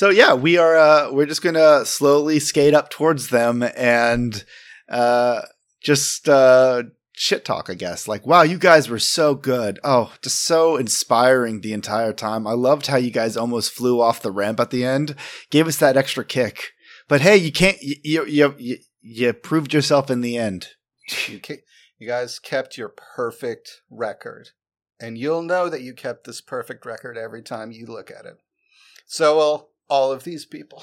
So 0.00 0.08
yeah 0.08 0.32
we 0.32 0.56
are 0.56 0.78
uh 0.78 1.12
we're 1.12 1.26
just 1.26 1.42
gonna 1.42 1.84
slowly 1.84 2.40
skate 2.40 2.72
up 2.72 2.88
towards 2.88 3.28
them 3.28 3.62
and 3.76 4.46
uh 4.88 5.42
just 5.82 6.26
uh 6.26 6.82
shit 7.12 7.44
talk 7.44 7.68
i 7.68 7.74
guess. 7.74 8.08
Like 8.08 8.26
wow 8.26 8.40
you 8.40 8.56
guys 8.56 8.88
were 8.88 8.98
so 8.98 9.34
good. 9.34 9.78
Oh 9.84 10.14
just 10.22 10.42
so 10.42 10.78
inspiring 10.78 11.60
the 11.60 11.74
entire 11.74 12.14
time. 12.14 12.46
I 12.46 12.52
loved 12.52 12.86
how 12.86 12.96
you 12.96 13.10
guys 13.10 13.36
almost 13.36 13.72
flew 13.72 14.00
off 14.00 14.22
the 14.22 14.32
ramp 14.32 14.58
at 14.58 14.70
the 14.70 14.86
end. 14.86 15.16
Gave 15.50 15.68
us 15.68 15.76
that 15.76 15.98
extra 15.98 16.24
kick. 16.24 16.70
But 17.06 17.20
hey 17.20 17.36
you 17.36 17.52
can't 17.52 17.76
you 17.82 18.24
you 18.24 18.54
you, 18.56 18.76
you 19.02 19.34
proved 19.34 19.74
yourself 19.74 20.10
in 20.10 20.22
the 20.22 20.38
end. 20.38 20.68
You, 21.28 21.42
you 21.98 22.08
guys 22.08 22.38
kept 22.38 22.78
your 22.78 22.88
perfect 22.88 23.82
record, 23.90 24.48
and 24.98 25.18
you'll 25.18 25.42
know 25.42 25.68
that 25.68 25.82
you 25.82 25.92
kept 25.92 26.24
this 26.24 26.40
perfect 26.40 26.86
record 26.86 27.18
every 27.18 27.42
time 27.42 27.70
you 27.70 27.84
look 27.84 28.10
at 28.10 28.24
it. 28.24 28.38
So 29.06 29.36
will 29.36 29.69
all 29.90 30.10
of 30.12 30.24
these 30.24 30.46
people. 30.46 30.82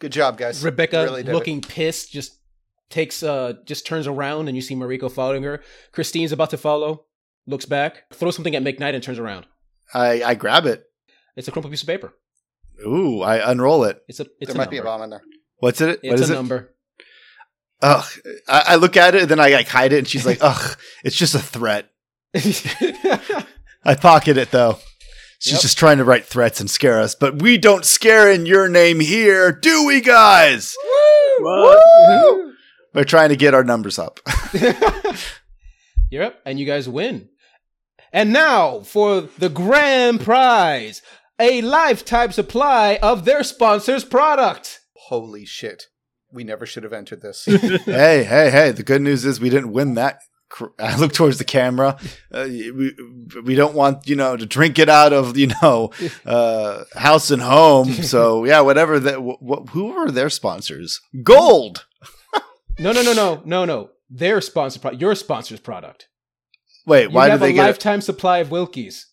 Good 0.00 0.12
job, 0.12 0.36
guys. 0.36 0.62
Rebecca, 0.62 1.04
Really 1.04 1.22
did 1.22 1.30
it. 1.30 1.34
looking 1.34 1.60
pissed, 1.62 2.12
just 2.12 2.32
takes 2.90 3.22
uh 3.22 3.52
just 3.66 3.86
turns 3.86 4.06
around 4.06 4.48
and 4.48 4.56
you 4.56 4.62
see 4.62 4.74
Mariko 4.74 5.10
following 5.10 5.42
her. 5.44 5.62
Christine's 5.92 6.32
about 6.32 6.50
to 6.50 6.56
follow, 6.58 7.04
looks 7.46 7.64
back, 7.64 8.04
throws 8.12 8.34
something 8.36 8.54
at 8.56 8.62
McKnight 8.62 8.94
and 8.94 9.02
turns 9.02 9.18
around. 9.18 9.46
i 9.94 10.22
i 10.22 10.34
grab 10.34 10.66
it 10.66 10.84
It's 11.36 11.48
a 11.48 11.50
crumpled 11.52 11.72
piece 11.72 11.82
of 11.82 11.88
paper. 11.88 12.12
ooh 12.86 13.22
i 13.22 13.50
unroll 13.50 13.84
it 13.84 14.02
It's 14.08 14.20
a 14.20 14.26
it's 14.40 14.52
There 14.52 14.54
a 14.54 14.58
might 14.58 14.70
be 14.70 14.78
a 14.78 14.82
bomb 14.82 15.02
in 15.02 15.10
there. 15.10 15.22
what's 15.58 15.80
it 15.80 16.00
It's 16.02 16.10
what 16.10 16.20
is 16.20 16.30
a 16.30 16.32
it 16.34 16.36
number. 16.36 16.74
Ugh. 17.82 18.04
I, 18.48 18.62
I 18.68 18.74
look 18.76 18.96
at 18.96 19.14
it 19.14 19.22
and 19.22 19.30
then 19.30 19.38
I 19.40 19.50
like 19.52 19.68
hide 19.68 19.92
it, 19.92 19.98
and 19.98 20.08
she's 20.08 20.26
like, 20.26 20.38
"Ugh, 20.40 20.76
it's 21.04 21.14
just 21.14 21.34
a 21.36 21.38
threat." 21.38 21.88
I 22.34 23.94
pocket 23.94 24.36
it 24.36 24.50
though. 24.50 24.78
She's 25.38 25.54
Yep. 25.54 25.62
just 25.62 25.78
trying 25.78 25.98
to 25.98 26.04
write 26.04 26.26
threats 26.26 26.60
and 26.60 26.68
scare 26.70 26.98
us, 27.00 27.14
but 27.14 27.40
we 27.40 27.58
don't 27.58 27.84
scare 27.84 28.30
in 28.30 28.44
your 28.46 28.68
name 28.68 28.98
here, 29.00 29.52
do 29.52 29.86
we, 29.86 30.00
guys? 30.00 30.74
What? 31.38 32.54
We're 32.94 33.04
trying 33.04 33.28
to 33.28 33.36
get 33.36 33.54
our 33.54 33.62
numbers 33.62 33.98
up. 33.98 34.18
yep, 36.10 36.40
and 36.44 36.58
you 36.58 36.66
guys 36.66 36.88
win. 36.88 37.28
And 38.12 38.32
now 38.32 38.80
for 38.80 39.20
the 39.38 39.48
grand 39.50 40.20
prize 40.22 41.02
a 41.38 41.62
lifetime 41.62 42.32
supply 42.32 42.98
of 43.00 43.24
their 43.24 43.44
sponsor's 43.44 44.04
product. 44.04 44.80
Holy 44.96 45.44
shit. 45.44 45.84
We 46.32 46.42
never 46.42 46.66
should 46.66 46.82
have 46.82 46.92
entered 46.92 47.22
this. 47.22 47.44
hey, 47.44 48.24
hey, 48.24 48.50
hey! 48.50 48.70
The 48.72 48.82
good 48.82 49.00
news 49.02 49.24
is 49.24 49.40
we 49.40 49.48
didn't 49.50 49.72
win 49.72 49.94
that. 49.94 50.18
Cr- 50.48 50.66
I 50.78 50.96
look 50.96 51.12
towards 51.12 51.38
the 51.38 51.44
camera. 51.44 51.96
Uh, 52.32 52.44
we 52.48 52.94
we 53.44 53.54
don't 53.54 53.74
want 53.74 54.08
you 54.08 54.16
know 54.16 54.36
to 54.36 54.46
drink 54.46 54.78
it 54.78 54.88
out 54.88 55.12
of 55.12 55.36
you 55.36 55.48
know 55.62 55.90
uh, 56.26 56.84
house 56.94 57.30
and 57.30 57.42
home. 57.42 57.92
So 57.92 58.44
yeah, 58.44 58.60
whatever 58.60 58.98
that. 59.00 59.16
Wh- 59.20 59.42
wh- 59.44 59.70
who 59.72 59.90
are 59.96 60.10
their 60.10 60.30
sponsors? 60.30 61.00
Gold. 61.22 61.86
No, 62.80 62.92
no, 62.92 63.02
no, 63.02 63.12
no, 63.12 63.42
no, 63.44 63.64
no. 63.64 63.90
Their 64.08 64.40
sponsor 64.40 64.78
product, 64.78 65.00
your 65.02 65.16
sponsor's 65.16 65.58
product. 65.58 66.06
Wait, 66.86 67.04
You 67.04 67.10
why 67.10 67.26
do 67.26 67.30
have 67.32 67.40
they 67.40 67.50
a 67.50 67.52
get? 67.52 67.64
it? 67.64 67.66
lifetime 67.66 68.00
supply 68.00 68.38
of 68.38 68.50
Wilkies. 68.50 69.06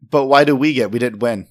But 0.00 0.26
why 0.26 0.44
do 0.44 0.54
we 0.54 0.72
get? 0.72 0.92
We 0.92 1.00
didn't 1.00 1.18
win. 1.18 1.48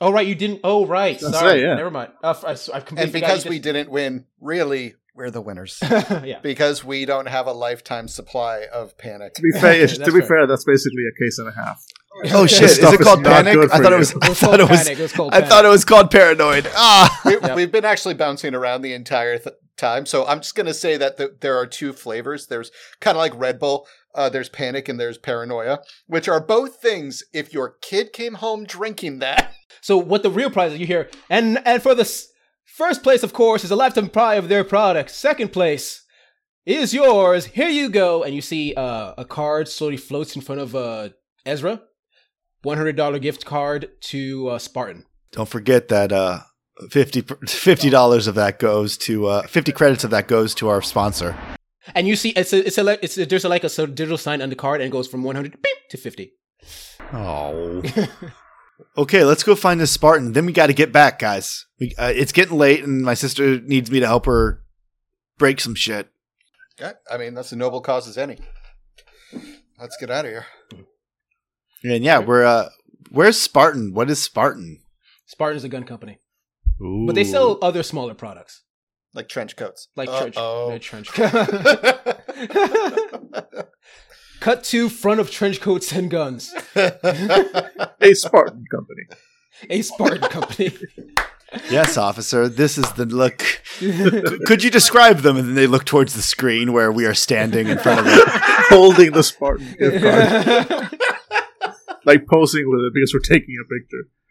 Oh 0.00 0.10
right, 0.12 0.26
you 0.26 0.34
didn't. 0.34 0.62
Oh 0.64 0.84
right, 0.84 1.16
That's 1.20 1.32
sorry. 1.38 1.52
right, 1.52 1.60
yeah. 1.60 1.74
Never 1.74 1.92
mind. 1.92 2.10
Uh, 2.24 2.34
I, 2.44 2.50
I've 2.50 2.84
completely 2.86 3.02
and 3.04 3.12
because 3.12 3.42
forgot 3.44 3.50
we 3.50 3.56
you 3.56 3.62
didn't 3.62 3.88
win, 3.90 4.26
really, 4.40 4.96
we're 5.14 5.30
the 5.30 5.40
winners. 5.40 5.78
yeah. 5.82 6.40
because 6.42 6.84
we 6.84 7.04
don't 7.04 7.26
have 7.28 7.46
a 7.46 7.52
lifetime 7.52 8.08
supply 8.08 8.66
of 8.72 8.96
panic. 8.98 9.34
To 9.34 9.42
be 9.42 9.50
fair, 9.52 9.78
That's 9.86 9.98
to 9.98 10.04
be 10.12 10.20
fair. 10.20 10.28
fair, 10.28 10.46
that's 10.46 10.64
basically 10.64 11.04
a 11.06 11.24
case 11.24 11.38
and 11.38 11.48
a 11.48 11.52
half. 11.52 11.84
Oh 12.32 12.46
shit! 12.46 12.62
Is 12.62 12.76
stuff 12.76 12.94
it 12.94 13.00
is 13.00 13.06
called 13.06 13.22
not 13.22 13.44
panic? 13.44 13.70
I 13.72 13.78
thought 13.78 13.92
it 13.92 13.98
was. 13.98 14.14
I 14.22 14.34
thought 14.34 14.58
called 14.58 14.60
it 14.60 14.70
was. 14.70 14.86
It 14.86 14.98
was 14.98 15.12
called 15.12 15.34
I 15.34 15.42
thought 15.42 15.64
it 15.64 15.68
was 15.68 15.84
called 15.84 16.10
paranoid. 16.12 16.68
Ah. 16.74 17.20
we, 17.24 17.32
Yeah. 17.38 17.54
We've 17.56 17.72
been 17.72 17.84
actually 17.84 18.14
bouncing 18.14 18.54
around 18.54 18.82
the 18.82 18.92
entire 18.92 19.38
th- 19.38 19.56
time, 19.76 20.06
so 20.06 20.24
I'm 20.24 20.38
just 20.38 20.54
going 20.54 20.66
to 20.66 20.74
say 20.74 20.96
that 20.96 21.16
the, 21.16 21.36
there 21.40 21.56
are 21.56 21.66
two 21.66 21.92
flavors. 21.92 22.46
There's 22.46 22.70
kind 23.00 23.16
of 23.16 23.20
like 23.20 23.32
Red 23.36 23.58
Bull. 23.58 23.88
Uh, 24.14 24.28
there's 24.28 24.48
panic 24.48 24.88
and 24.88 25.00
there's 25.00 25.18
paranoia, 25.18 25.80
which 26.06 26.28
are 26.28 26.38
both 26.40 26.76
things. 26.76 27.24
If 27.32 27.52
your 27.52 27.70
kid 27.82 28.12
came 28.12 28.34
home 28.34 28.64
drinking 28.64 29.18
that, 29.18 29.52
So 29.80 29.96
what 29.96 30.22
the 30.22 30.30
real 30.30 30.50
prize 30.50 30.72
is 30.72 30.78
you 30.78 30.86
hear, 30.86 31.10
and 31.28 31.60
and 31.66 31.82
for 31.82 31.96
the 31.96 32.02
s- 32.02 32.28
first 32.74 33.02
place, 33.02 33.22
of 33.22 33.32
course, 33.32 33.64
is 33.64 33.70
a 33.70 33.76
lifetime 33.76 34.06
supply 34.06 34.34
of 34.34 34.48
their 34.48 34.64
product. 34.64 35.10
Second 35.10 35.52
place 35.52 36.04
is 36.66 36.92
yours. 36.92 37.46
Here 37.46 37.68
you 37.68 37.88
go, 37.88 38.24
and 38.24 38.34
you 38.34 38.40
see 38.40 38.74
uh, 38.74 39.14
a 39.16 39.24
card 39.24 39.68
slowly 39.68 39.96
floats 39.96 40.34
in 40.34 40.42
front 40.42 40.60
of 40.60 40.74
uh, 40.74 41.10
Ezra. 41.46 41.82
One 42.62 42.78
hundred 42.78 42.96
dollar 42.96 43.18
gift 43.18 43.44
card 43.44 43.90
to 44.12 44.48
uh, 44.48 44.58
Spartan. 44.58 45.04
Don't 45.32 45.48
forget 45.48 45.88
that 45.88 46.12
uh, 46.12 46.40
50 46.88 47.90
dollars 47.90 48.26
of 48.26 48.34
that 48.36 48.58
goes 48.58 48.96
to 48.98 49.26
uh, 49.26 49.42
fifty 49.46 49.70
credits 49.70 50.02
of 50.02 50.10
that 50.10 50.28
goes 50.28 50.54
to 50.56 50.68
our 50.68 50.80
sponsor. 50.80 51.36
And 51.94 52.08
you 52.08 52.16
see, 52.16 52.30
it's 52.30 52.54
a, 52.54 52.66
it's 52.66 52.78
a, 52.78 53.04
it's 53.04 53.18
a, 53.18 53.26
there's 53.26 53.44
a, 53.44 53.50
like 53.50 53.64
a 53.64 53.68
digital 53.68 54.16
sign 54.16 54.40
on 54.40 54.48
the 54.48 54.56
card, 54.56 54.80
and 54.80 54.88
it 54.88 54.90
goes 54.90 55.06
from 55.06 55.22
one 55.22 55.36
hundred 55.36 55.58
to 55.90 55.96
fifty. 55.98 56.32
Oh. 57.12 57.82
okay, 58.96 59.24
let's 59.24 59.42
go 59.42 59.54
find 59.54 59.80
this 59.80 59.92
Spartan. 59.92 60.32
Then 60.32 60.46
we 60.46 60.52
got 60.52 60.66
to 60.68 60.74
get 60.74 60.92
back, 60.92 61.18
guys. 61.18 61.66
We, 61.80 61.94
uh, 61.98 62.12
it's 62.14 62.32
getting 62.32 62.56
late, 62.58 62.84
and 62.84 63.02
my 63.02 63.14
sister 63.14 63.60
needs 63.60 63.90
me 63.90 64.00
to 64.00 64.06
help 64.06 64.26
her 64.26 64.62
break 65.38 65.60
some 65.60 65.74
shit. 65.74 66.08
Yeah, 66.78 66.92
I 67.10 67.18
mean 67.18 67.34
that's 67.34 67.52
a 67.52 67.56
noble 67.56 67.80
cause 67.80 68.08
as 68.08 68.18
any. 68.18 68.38
Let's 69.80 69.96
get 69.96 70.10
out 70.10 70.24
of 70.24 70.30
here. 70.30 70.46
And 71.84 72.02
yeah, 72.02 72.18
we're 72.18 72.44
uh, 72.44 72.68
where's 73.10 73.40
Spartan? 73.40 73.94
What 73.94 74.10
is 74.10 74.20
Spartan? 74.22 74.80
Spartan's 75.26 75.64
a 75.64 75.68
gun 75.68 75.84
company, 75.84 76.18
but 76.80 77.14
they 77.14 77.24
sell 77.24 77.58
other 77.62 77.82
smaller 77.82 78.14
products 78.14 78.62
Like 79.14 79.28
trench 79.28 79.56
coats. 79.56 79.88
like 79.96 80.08
trench, 80.08 80.36
Uh-oh. 80.36 80.72
uh, 80.72 80.78
trench. 80.80 81.10
Cut 84.44 84.62
to 84.64 84.90
front 84.90 85.20
of 85.20 85.30
trench 85.30 85.58
coats 85.62 85.90
and 85.90 86.10
guns. 86.10 86.52
A 86.76 88.12
Spartan 88.12 88.66
company. 88.70 89.04
A 89.70 89.80
Spartan 89.80 90.28
company. 90.28 90.70
Yes, 91.70 91.96
officer. 91.96 92.46
This 92.46 92.76
is 92.76 92.92
the 92.92 93.06
look. 93.06 93.38
Could 94.46 94.62
you 94.62 94.70
describe 94.70 95.20
them? 95.20 95.38
And 95.38 95.48
then 95.48 95.54
they 95.54 95.66
look 95.66 95.86
towards 95.86 96.12
the 96.12 96.20
screen 96.20 96.74
where 96.74 96.92
we 96.92 97.06
are 97.06 97.14
standing 97.14 97.68
in 97.68 97.78
front 97.78 98.00
of 98.00 98.06
it. 98.06 98.22
Holding 98.68 99.12
the 99.12 99.22
Spartan 99.22 99.74
gift 99.78 100.02
card. 100.02 100.90
like 102.04 102.26
posing 102.26 102.64
with 102.66 102.80
it 102.80 102.92
because 102.92 103.14
we're 103.14 103.20
taking 103.20 103.56
a 103.64 103.66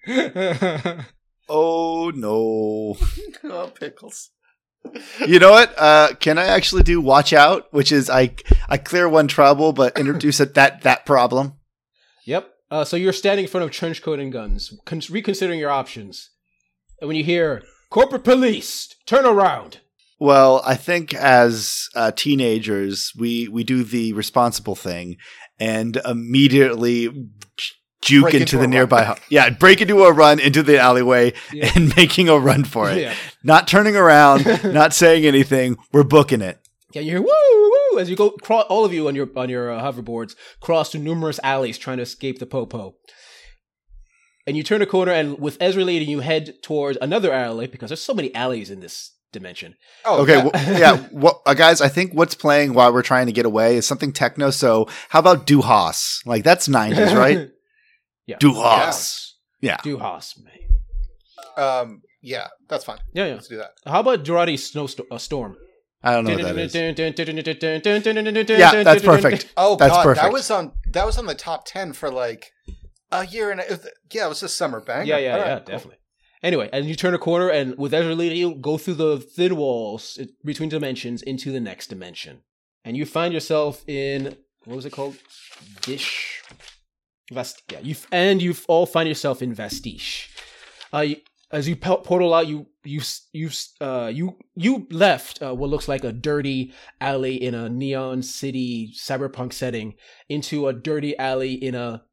picture. 0.06 1.06
Oh 1.50 2.12
no! 2.16 2.96
oh, 3.44 3.72
pickles. 3.78 4.30
You 5.26 5.40
know 5.40 5.52
what? 5.52 5.74
Uh, 5.78 6.14
can 6.20 6.38
I 6.38 6.46
actually 6.46 6.84
do 6.84 7.02
watch 7.02 7.34
out? 7.34 7.72
Which 7.74 7.92
is 7.92 8.10
I 8.10 8.36
I 8.68 8.78
clear 8.78 9.08
one 9.08 9.28
trouble, 9.28 9.74
but 9.74 9.98
introduce 9.98 10.40
it 10.40 10.54
that 10.56 10.82
that 10.82 11.06
problem. 11.06 11.54
Yep. 12.26 12.50
Uh, 12.70 12.84
so 12.84 12.96
you're 12.96 13.14
standing 13.14 13.46
in 13.46 13.52
front 13.52 13.64
of 13.66 13.72
trench 13.72 14.02
coat 14.02 14.20
and 14.20 14.32
guns, 14.32 14.74
con- 14.86 15.02
reconsidering 15.10 15.60
your 15.60 15.70
options. 15.70 16.32
And 17.00 17.08
when 17.08 17.18
you 17.18 17.24
hear 17.24 17.64
corporate 17.90 18.24
police, 18.24 18.96
turn 19.06 19.26
around. 19.26 19.80
Well, 20.20 20.62
I 20.66 20.76
think 20.76 21.14
as 21.14 21.90
uh, 21.96 22.12
teenagers, 22.16 23.12
we 23.18 23.48
we 23.48 23.64
do 23.64 23.84
the 23.84 24.14
responsible 24.14 24.76
thing 24.76 25.18
and 25.60 25.98
immediately 26.06 27.10
juke 28.04 28.24
Break 28.24 28.34
into 28.36 28.44
into 28.44 28.58
the 28.58 28.68
nearby. 28.68 29.04
run. 29.06 29.18
hu- 29.18 29.24
Yeah, 29.30 29.50
break 29.50 29.82
into 29.82 30.04
a 30.04 30.12
run 30.12 30.40
into 30.40 30.62
the 30.64 30.78
alleyway 30.80 31.34
Yeah. 31.52 31.72
and 31.76 31.96
making 31.98 32.30
a 32.30 32.38
run 32.38 32.64
for 32.64 32.90
it. 32.92 32.98
Yeah. 33.00 33.14
Not 33.44 33.68
turning 33.68 33.96
around, 33.96 34.46
not 34.74 34.94
saying 34.94 35.26
anything. 35.26 35.78
We're 35.92 36.04
booking 36.04 36.42
it. 36.42 36.60
Yeah, 36.94 37.02
you 37.02 37.12
hear 37.12 37.22
woo 37.22 37.72
woo 37.92 38.00
as 38.00 38.10
you 38.10 38.16
go. 38.16 38.30
Cro- 38.32 38.62
all 38.62 38.86
of 38.86 38.94
you 38.94 39.08
on 39.08 39.16
your 39.16 39.28
on 39.36 39.50
your 39.50 39.72
uh, 39.72 39.82
hoverboards 39.82 40.36
cross 40.62 40.92
through 40.92 41.02
numerous 41.02 41.40
alleys 41.44 41.78
trying 41.78 41.98
to 41.98 42.04
escape 42.04 42.40
the 42.40 42.46
popo. 42.46 42.96
And 44.46 44.58
you 44.58 44.64
turn 44.64 44.82
a 44.82 44.86
corner, 44.86 45.12
and 45.14 45.40
with 45.40 45.58
Ezra 45.62 45.84
leading, 45.86 46.10
you 46.10 46.20
head 46.20 46.56
towards 46.62 46.98
another 47.02 47.32
alley 47.32 47.66
because 47.66 47.90
there's 47.90 48.02
so 48.02 48.14
many 48.14 48.34
alleys 48.36 48.70
in 48.70 48.82
this 48.82 49.12
dimension. 49.32 49.74
Oh, 50.04 50.22
Okay, 50.24 50.36
yeah. 50.36 50.44
well, 50.44 50.52
yeah, 50.80 50.98
what, 51.12 51.40
uh, 51.46 51.54
guys. 51.54 51.80
I 51.82 51.88
think 51.88 52.14
what's 52.14 52.36
playing 52.36 52.74
while 52.74 52.92
we're 52.94 53.04
trying 53.04 53.28
to 53.28 53.32
get 53.32 53.46
away 53.46 53.78
is 53.78 53.88
something 53.88 54.12
techno. 54.12 54.50
So 54.50 54.88
how 55.10 55.20
about 55.20 55.46
Du 55.48 55.62
Hast? 55.62 56.28
Like 56.28 56.44
that's 56.44 56.68
nineties, 56.68 57.14
right? 57.14 57.50
Yeah. 58.26 58.38
Du 58.40 58.54
Hast. 58.54 59.38
Yeah. 59.62 59.78
Du 59.84 59.98
Hast, 59.98 60.44
man. 60.44 60.54
Um, 61.58 62.02
yeah, 62.22 62.48
that's 62.70 62.86
fine. 62.86 63.00
Yeah, 63.14 63.28
yeah. 63.28 63.34
Let's 63.34 63.48
do 63.48 63.58
that. 63.58 63.72
How 63.86 64.00
about 64.00 64.24
Darude's 64.24 64.64
snowstorm? 64.64 65.08
Uh, 65.12 65.18
storm? 65.18 65.58
I 66.04 66.14
don't 66.16 66.26
know 66.26 66.36
what 66.36 66.44
that 66.44 66.58
is. 66.58 66.76
Yeah, 66.76 66.92
Yeah, 68.74 68.84
that's 68.84 69.04
perfect. 69.04 69.54
Oh 69.56 69.76
That's 69.78 69.92
god, 69.94 70.04
perfect. 70.04 70.24
that 70.24 70.34
was 70.34 70.52
on 70.52 70.74
that 70.92 71.06
was 71.06 71.18
on 71.18 71.26
the 71.28 71.36
top 71.36 71.66
ten 71.66 71.94
for 71.94 72.10
like 72.12 72.52
a 73.12 73.26
year 73.26 73.52
and 73.52 73.62
a, 73.62 73.80
yeah, 74.12 74.26
it 74.26 74.30
was 74.30 74.44
a 74.44 74.50
summer, 74.50 74.82
bang. 74.82 75.08
Yeah, 75.08 75.18
yeah, 75.18 75.38
yeah, 75.38 75.60
definitely. 75.60 75.98
Anyway, 76.42 76.70
and 76.74 76.86
you 76.88 76.96
turn 76.96 77.14
a 77.14 77.18
corner, 77.18 77.48
and 77.48 77.78
with 77.78 77.94
Ezra 77.94 78.16
leading 78.16 78.38
you, 78.38 78.56
go 78.56 78.78
through 78.78 78.96
the 78.96 79.18
thin 79.18 79.56
walls 79.56 80.20
between 80.44 80.68
dimensions 80.68 81.22
into 81.22 81.54
the 81.54 81.62
next 81.62 81.88
dimension, 81.88 82.42
and 82.84 82.98
you 82.98 83.06
find 83.06 83.34
yourself 83.34 83.88
in 83.88 84.36
what 84.66 84.76
was 84.76 84.86
it 84.86 84.92
called? 84.92 85.16
Dish. 85.82 86.42
Vast. 87.32 87.64
Yeah, 87.72 87.80
you 87.80 87.96
and 88.12 88.42
you 88.42 88.56
all 88.68 88.86
find 88.86 89.08
yourself 89.08 89.42
in 89.42 89.54
Vestige. 89.54 90.30
Uh, 90.92 91.06
as 91.52 91.68
you 91.68 91.76
portal 91.76 92.34
out, 92.34 92.48
you 92.48 92.68
you 92.84 93.02
you 93.32 93.50
uh 93.80 94.12
you 94.14 94.38
you 94.56 94.88
left 94.90 95.42
uh, 95.42 95.54
what 95.54 95.70
looks 95.70 95.88
like 95.88 96.04
a 96.04 96.12
dirty 96.12 96.74
alley 97.00 97.36
in 97.36 97.54
a 97.54 97.70
neon 97.70 98.24
city 98.24 98.92
cyberpunk 98.94 99.54
setting 99.54 99.94
into 100.28 100.68
a 100.68 100.74
dirty 100.74 101.18
alley 101.18 101.54
in 101.54 101.76
a 101.76 102.04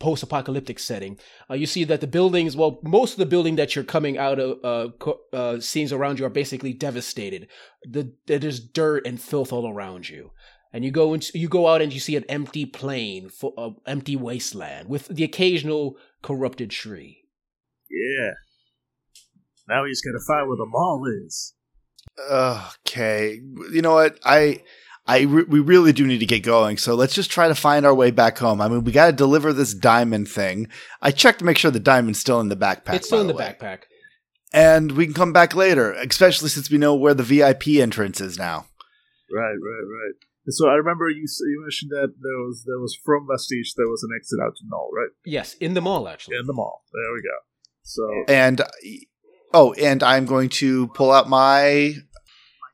post-apocalyptic 0.00 0.78
setting. 0.78 1.18
Uh, 1.48 1.54
you 1.54 1.66
see 1.66 1.84
that 1.84 2.00
the 2.00 2.06
buildings, 2.06 2.56
well, 2.56 2.78
most 2.82 3.12
of 3.12 3.18
the 3.18 3.26
building 3.26 3.56
that 3.56 3.74
you're 3.74 3.84
coming 3.84 4.18
out 4.18 4.38
of 4.38 4.58
uh, 4.62 4.90
co- 4.98 5.20
uh, 5.32 5.58
scenes 5.60 5.92
around 5.92 6.18
you 6.18 6.26
are 6.26 6.30
basically 6.30 6.74
devastated. 6.74 7.48
The 7.88 8.12
there's 8.26 8.60
dirt 8.60 9.06
and 9.06 9.20
filth 9.20 9.52
all 9.52 9.68
around 9.68 10.08
you. 10.08 10.32
And 10.74 10.84
you 10.84 10.90
go 10.90 11.14
into 11.14 11.38
you 11.38 11.48
go 11.48 11.68
out 11.68 11.80
and 11.82 11.92
you 11.92 12.00
see 12.00 12.16
an 12.16 12.24
empty 12.28 12.66
plain, 12.66 13.28
full, 13.28 13.54
uh, 13.56 13.70
empty 13.88 14.16
wasteland 14.16 14.88
with 14.88 15.06
the 15.06 15.22
occasional 15.22 15.96
corrupted 16.20 16.70
tree. 16.72 17.22
Yeah. 17.88 18.32
Now 19.68 19.84
he's 19.84 20.02
gonna 20.02 20.18
find 20.26 20.48
where 20.48 20.56
the 20.56 20.66
mall 20.66 21.04
is. 21.24 21.54
Okay, 22.28 23.40
you 23.72 23.82
know 23.82 23.94
what? 23.94 24.18
I, 24.24 24.62
I, 25.06 25.20
re- 25.20 25.44
we 25.44 25.60
really 25.60 25.92
do 25.92 26.06
need 26.06 26.18
to 26.18 26.26
get 26.26 26.42
going. 26.42 26.76
So 26.76 26.96
let's 26.96 27.14
just 27.14 27.30
try 27.30 27.46
to 27.46 27.54
find 27.54 27.86
our 27.86 27.94
way 27.94 28.10
back 28.10 28.38
home. 28.38 28.60
I 28.60 28.66
mean, 28.68 28.82
we 28.82 28.90
got 28.90 29.06
to 29.06 29.12
deliver 29.12 29.52
this 29.52 29.74
diamond 29.74 30.28
thing. 30.28 30.68
I 31.00 31.12
checked 31.12 31.38
to 31.38 31.44
make 31.44 31.56
sure 31.56 31.70
the 31.70 31.80
diamond's 31.80 32.18
still 32.18 32.40
in 32.40 32.48
the 32.48 32.56
backpack. 32.56 32.94
it's 32.94 33.06
still 33.06 33.18
by 33.18 33.22
in 33.22 33.26
the 33.28 33.34
way. 33.34 33.56
backpack. 33.60 33.78
and 34.52 34.92
we 34.92 35.06
can 35.06 35.14
come 35.14 35.32
back 35.32 35.54
later. 35.54 35.92
Especially 35.92 36.48
since 36.48 36.68
we 36.68 36.78
know 36.78 36.94
where 36.94 37.14
the 37.14 37.22
VIP 37.22 37.68
entrance 37.68 38.20
is 38.20 38.38
now. 38.38 38.66
Right, 39.32 39.54
right, 39.54 39.86
right. 39.86 40.14
And 40.46 40.52
so 40.54 40.68
I 40.68 40.74
remember 40.74 41.08
you 41.08 41.24
you 41.26 41.60
mentioned 41.62 41.90
that 41.92 42.12
there 42.20 42.38
was 42.46 42.64
there 42.66 42.78
was 42.78 42.96
from 43.04 43.26
Vestige 43.30 43.72
there 43.76 43.88
was 43.88 44.02
an 44.02 44.10
exit 44.16 44.38
out 44.44 44.54
to 44.56 44.62
Null, 44.68 44.90
right? 44.94 45.10
Yes, 45.24 45.54
in 45.54 45.74
the 45.74 45.80
mall 45.80 46.08
actually. 46.08 46.36
In 46.38 46.46
the 46.46 46.52
mall. 46.52 46.82
There 46.92 47.12
we 47.14 47.22
go. 47.22 47.36
So 47.82 48.24
And 48.28 48.62
oh, 49.52 49.72
and 49.74 50.02
I'm 50.02 50.26
going 50.26 50.48
to 50.50 50.88
pull 50.88 51.10
out 51.12 51.28
my 51.28 51.94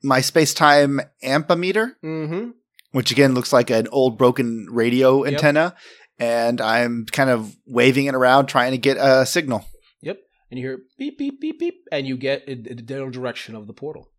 my 0.02 0.20
space 0.20 0.54
time 0.54 1.00
ampemeter. 1.22 1.92
Mm-hmm. 2.02 2.50
which 2.92 3.10
again 3.12 3.34
looks 3.34 3.52
like 3.52 3.70
an 3.70 3.86
old 3.92 4.18
broken 4.18 4.66
radio 4.70 5.24
Yep. 5.24 5.32
antenna. 5.34 5.74
and 6.18 6.60
I'm 6.60 7.06
kind 7.06 7.30
of 7.30 7.56
waving 7.66 8.06
it 8.06 8.14
around, 8.14 8.46
trying 8.46 8.72
to 8.72 8.78
get 8.78 8.96
a 8.98 9.24
signal. 9.24 9.64
Yep. 10.02 10.18
And 10.50 10.58
you 10.58 10.66
hear 10.66 10.78
beep, 10.98 11.16
beep, 11.18 11.40
beep, 11.40 11.58
beep, 11.60 11.76
and 11.92 12.06
you 12.06 12.16
get 12.16 12.46
in 12.48 12.66
in 12.66 12.76
the 12.76 12.82
general 12.82 13.10
direction 13.10 13.54
of 13.54 13.66
the 13.68 13.72
portal. 13.72 14.10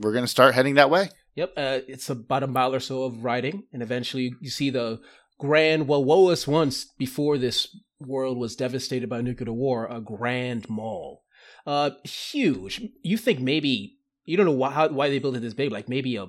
We're 0.00 0.12
gonna 0.14 0.26
start 0.26 0.54
heading 0.54 0.74
that 0.74 0.90
way. 0.90 1.10
Yep. 1.38 1.52
Uh, 1.56 1.78
it's 1.86 2.10
about 2.10 2.42
a 2.42 2.48
mile 2.48 2.74
or 2.74 2.80
so 2.80 3.04
of 3.04 3.22
riding, 3.22 3.62
and 3.72 3.80
eventually 3.80 4.34
you 4.40 4.50
see 4.50 4.70
the 4.70 5.00
grand, 5.38 5.86
well, 5.86 6.02
what 6.02 6.18
was 6.18 6.48
once 6.48 6.84
before 6.98 7.38
this 7.38 7.76
world 8.00 8.38
was 8.38 8.56
devastated 8.56 9.08
by 9.08 9.20
nuclear 9.20 9.52
war, 9.52 9.86
a 9.86 10.00
grand 10.00 10.68
mall. 10.68 11.22
Uh, 11.64 11.90
huge. 12.02 12.82
You 13.04 13.16
think 13.16 13.38
maybe 13.38 13.98
you 14.24 14.36
don't 14.36 14.46
know 14.46 14.50
why 14.52 14.72
how, 14.72 14.88
why 14.88 15.10
they 15.10 15.20
built 15.20 15.36
it 15.36 15.42
this 15.42 15.54
big, 15.54 15.70
like 15.70 15.88
maybe 15.88 16.16
a 16.16 16.26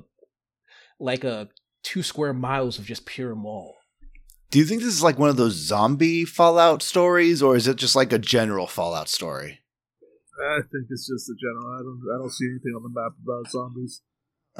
like 1.00 1.24
a 1.24 1.50
two 1.82 2.04
square 2.04 2.32
miles 2.34 2.78
of 2.78 2.86
just 2.86 3.08
pure 3.08 3.34
mall. 3.34 3.78
Do 4.52 4.60
you 4.60 4.66
think 4.66 4.82
this 4.82 4.94
is 4.94 5.02
like 5.02 5.18
one 5.18 5.32
of 5.32 5.38
those 5.38 5.54
zombie 5.54 6.24
Fallout 6.24 6.84
stories, 6.84 7.42
or 7.42 7.56
is 7.56 7.68
it 7.68 7.78
just 7.78 7.96
like 7.96 8.14
a 8.14 8.20
general 8.20 8.68
Fallout 8.68 9.10
story? 9.10 9.62
I 10.40 10.60
think 10.72 10.86
it's 10.92 11.08
just 11.08 11.32
a 11.32 11.34
general. 11.34 11.74
I 11.74 11.82
don't. 11.82 12.02
I 12.14 12.18
don't 12.20 12.32
see 12.32 12.46
anything 12.46 12.76
on 12.76 12.84
the 12.84 12.90
map 12.94 13.14
about 13.24 13.50
zombies. 13.50 14.04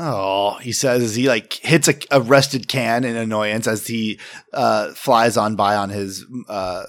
Oh, 0.02 0.58
he 0.62 0.72
says 0.72 1.04
as 1.04 1.16
he 1.16 1.28
like 1.28 1.54
hits 1.56 1.90
a, 1.90 1.96
a 2.10 2.22
rusted 2.22 2.70
can 2.70 3.04
in 3.04 3.18
annoyance 3.18 3.68
as 3.68 3.86
he 3.86 4.18
uh, 4.54 4.94
flies 4.94 5.36
on 5.36 5.58
by 5.58 5.76
on 5.76 5.90
his 5.90 6.26
uh, 6.48 6.86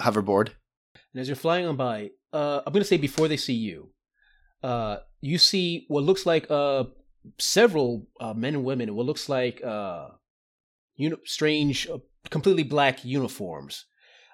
hoverboard. 0.00 0.48
And 1.12 1.20
as 1.20 1.28
you're 1.28 1.36
flying 1.36 1.66
on 1.66 1.76
by, 1.76 2.08
uh, 2.32 2.62
I'm 2.66 2.72
going 2.72 2.80
to 2.80 2.88
say 2.88 2.96
before 2.96 3.28
they 3.28 3.36
see 3.36 3.52
you, 3.52 3.90
uh, 4.62 4.96
you 5.20 5.36
see 5.36 5.84
what 5.88 6.04
looks 6.04 6.24
like 6.24 6.50
uh, 6.50 6.84
several 7.38 8.06
uh, 8.18 8.32
men 8.32 8.54
and 8.54 8.64
women 8.64 8.88
in 8.88 8.94
what 8.94 9.04
looks 9.04 9.28
like 9.28 9.60
uni- 10.96 11.16
strange, 11.26 11.86
completely 12.30 12.62
black 12.62 13.04
uniforms. 13.04 13.84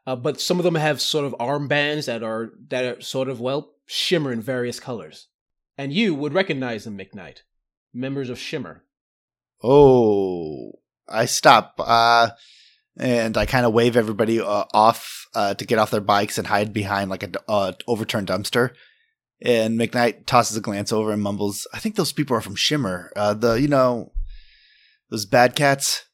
But 0.06 0.40
some 0.40 0.60
of 0.60 0.64
them 0.64 0.76
have 0.76 1.00
sort 1.00 1.24
of 1.24 1.34
armbands 1.40 2.06
that 2.06 2.22
are 2.22 2.52
that 2.68 2.84
are 2.84 3.00
sort 3.00 3.28
of 3.28 3.40
well 3.40 3.72
shimmer 3.86 4.30
in 4.30 4.40
various 4.40 4.78
colors, 4.78 5.26
and 5.76 5.92
you 5.92 6.14
would 6.14 6.32
recognize 6.32 6.84
them, 6.84 6.96
McKnight, 6.96 7.38
members 7.95 8.28
of 8.28 8.38
Shimmer. 8.38 8.82
Oh, 9.62 10.72
I 11.09 11.24
stop 11.24 11.74
uh, 11.78 12.30
and 12.99 13.36
I 13.36 13.47
kind 13.47 13.64
of 13.64 13.72
wave 13.72 13.97
everybody 13.97 14.40
uh, 14.40 14.64
off 14.74 15.26
uh, 15.34 15.55
to 15.55 15.64
get 15.64 15.78
off 15.78 15.90
their 15.90 16.01
bikes 16.01 16.38
and 16.38 16.47
hide 16.47 16.72
behind 16.72 17.11
like 17.11 17.22
a 17.22 17.28
d- 17.28 17.38
uh, 17.49 17.72
overturned 17.86 18.28
dumpster. 18.28 18.70
And 19.42 19.78
McKnight 19.78 20.26
tosses 20.26 20.57
a 20.57 20.61
glance 20.61 20.92
over 20.92 21.12
and 21.12 21.22
mumbles, 21.22 21.66
"I 21.72 21.78
think 21.78 21.97
those 21.97 22.12
people 22.12 22.36
are 22.36 22.40
from 22.40 22.55
Shimmer. 22.55 23.11
Uh, 23.16 23.34
the 23.34 23.55
you 23.55 23.68
know 23.68 24.12
those 25.11 25.26
bad 25.26 25.55
cats. 25.55 26.05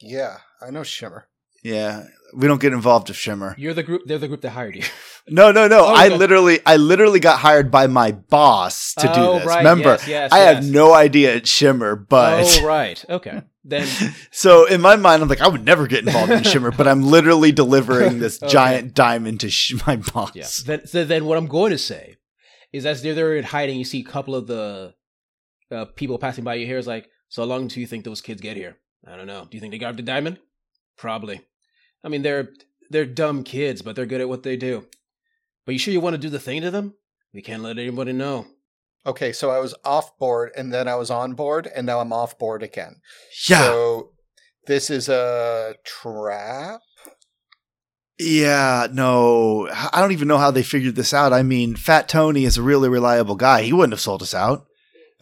Yeah, 0.00 0.38
I 0.60 0.70
know 0.70 0.82
Shimmer. 0.82 1.28
Yeah, 1.66 2.04
we 2.34 2.46
don't 2.46 2.60
get 2.60 2.72
involved 2.72 3.08
with 3.08 3.16
Shimmer. 3.16 3.54
You're 3.58 3.74
the 3.74 3.82
group. 3.82 4.02
They're 4.06 4.18
the 4.18 4.28
group 4.28 4.42
that 4.42 4.50
hired 4.50 4.76
you. 4.76 4.82
No, 5.28 5.50
no, 5.50 5.66
no. 5.66 5.80
Oh, 5.86 5.92
I 5.92 6.06
literally, 6.06 6.60
I 6.64 6.76
literally 6.76 7.18
got 7.18 7.40
hired 7.40 7.68
by 7.68 7.88
my 7.88 8.12
boss 8.12 8.94
to 8.94 9.08
do 9.08 9.12
Oh, 9.16 9.38
this. 9.40 9.46
right, 9.48 9.58
Remember, 9.58 9.94
yes, 9.98 10.06
yes, 10.06 10.30
I 10.32 10.38
have 10.38 10.62
yes. 10.62 10.72
no 10.72 10.94
idea 10.94 11.34
it's 11.34 11.50
Shimmer, 11.50 11.96
but 11.96 12.44
oh 12.46 12.64
right, 12.64 13.04
okay. 13.10 13.42
Then 13.64 13.88
so 14.30 14.66
in 14.66 14.80
my 14.80 14.94
mind, 14.94 15.22
I'm 15.24 15.28
like, 15.28 15.40
I 15.40 15.48
would 15.48 15.64
never 15.64 15.88
get 15.88 16.06
involved 16.06 16.30
in 16.30 16.44
Shimmer, 16.52 16.70
but 16.70 16.86
I'm 16.86 17.02
literally 17.02 17.50
delivering 17.50 18.20
this 18.20 18.40
Okay. 18.40 18.52
giant 18.52 18.94
diamond 18.94 19.40
to 19.40 19.50
sh- 19.50 19.74
my 19.84 19.96
boss. 19.96 20.30
Yeah. 20.36 20.46
Then, 20.64 20.86
so 20.86 21.04
then 21.04 21.24
what 21.24 21.38
I'm 21.38 21.48
going 21.48 21.72
to 21.72 21.78
say 21.78 22.18
is 22.72 22.86
as 22.86 23.02
they're 23.02 23.12
there 23.14 23.34
in 23.34 23.42
hiding, 23.42 23.78
you 23.80 23.84
see 23.84 24.02
a 24.02 24.04
couple 24.04 24.36
of 24.36 24.46
the 24.46 24.94
uh, 25.72 25.86
people 25.96 26.18
passing 26.18 26.44
by 26.44 26.54
you 26.54 26.66
here 26.66 26.78
is 26.78 26.86
like, 26.86 27.08
so 27.30 27.42
how 27.42 27.46
long 27.48 27.66
do 27.66 27.80
you 27.80 27.86
think 27.88 28.04
those 28.04 28.20
kids 28.20 28.40
get 28.40 28.56
here? 28.56 28.76
I 29.04 29.16
don't 29.16 29.26
know. 29.26 29.48
Do 29.50 29.56
you 29.56 29.60
think 29.60 29.72
they 29.72 29.78
got 29.78 29.96
the 29.96 30.02
diamond? 30.02 30.38
Probably. 30.96 31.40
I 32.06 32.08
mean, 32.08 32.22
they're 32.22 32.50
they're 32.88 33.04
dumb 33.04 33.42
kids, 33.42 33.82
but 33.82 33.96
they're 33.96 34.06
good 34.06 34.20
at 34.20 34.28
what 34.28 34.44
they 34.44 34.56
do. 34.56 34.86
But 35.66 35.72
you 35.72 35.78
sure 35.80 35.92
you 35.92 36.00
want 36.00 36.14
to 36.14 36.18
do 36.18 36.30
the 36.30 36.38
thing 36.38 36.62
to 36.62 36.70
them? 36.70 36.94
We 37.34 37.42
can't 37.42 37.64
let 37.64 37.78
anybody 37.78 38.12
know. 38.12 38.46
Okay, 39.04 39.32
so 39.32 39.50
I 39.50 39.58
was 39.58 39.74
off 39.84 40.16
board 40.16 40.52
and 40.56 40.72
then 40.72 40.86
I 40.86 40.94
was 40.94 41.10
on 41.10 41.34
board 41.34 41.68
and 41.74 41.86
now 41.86 41.98
I'm 41.98 42.12
off 42.12 42.38
board 42.38 42.62
again. 42.62 42.96
Yeah. 43.48 43.62
So 43.62 44.12
this 44.66 44.88
is 44.88 45.08
a 45.08 45.74
trap. 45.84 46.80
Yeah, 48.18 48.86
no, 48.90 49.68
I 49.70 50.00
don't 50.00 50.12
even 50.12 50.28
know 50.28 50.38
how 50.38 50.50
they 50.50 50.62
figured 50.62 50.94
this 50.94 51.12
out. 51.12 51.32
I 51.32 51.42
mean, 51.42 51.76
Fat 51.76 52.08
Tony 52.08 52.44
is 52.44 52.56
a 52.56 52.62
really 52.62 52.88
reliable 52.88 53.36
guy. 53.36 53.62
He 53.62 53.72
wouldn't 53.72 53.92
have 53.92 54.00
sold 54.00 54.22
us 54.22 54.32
out. 54.32 54.65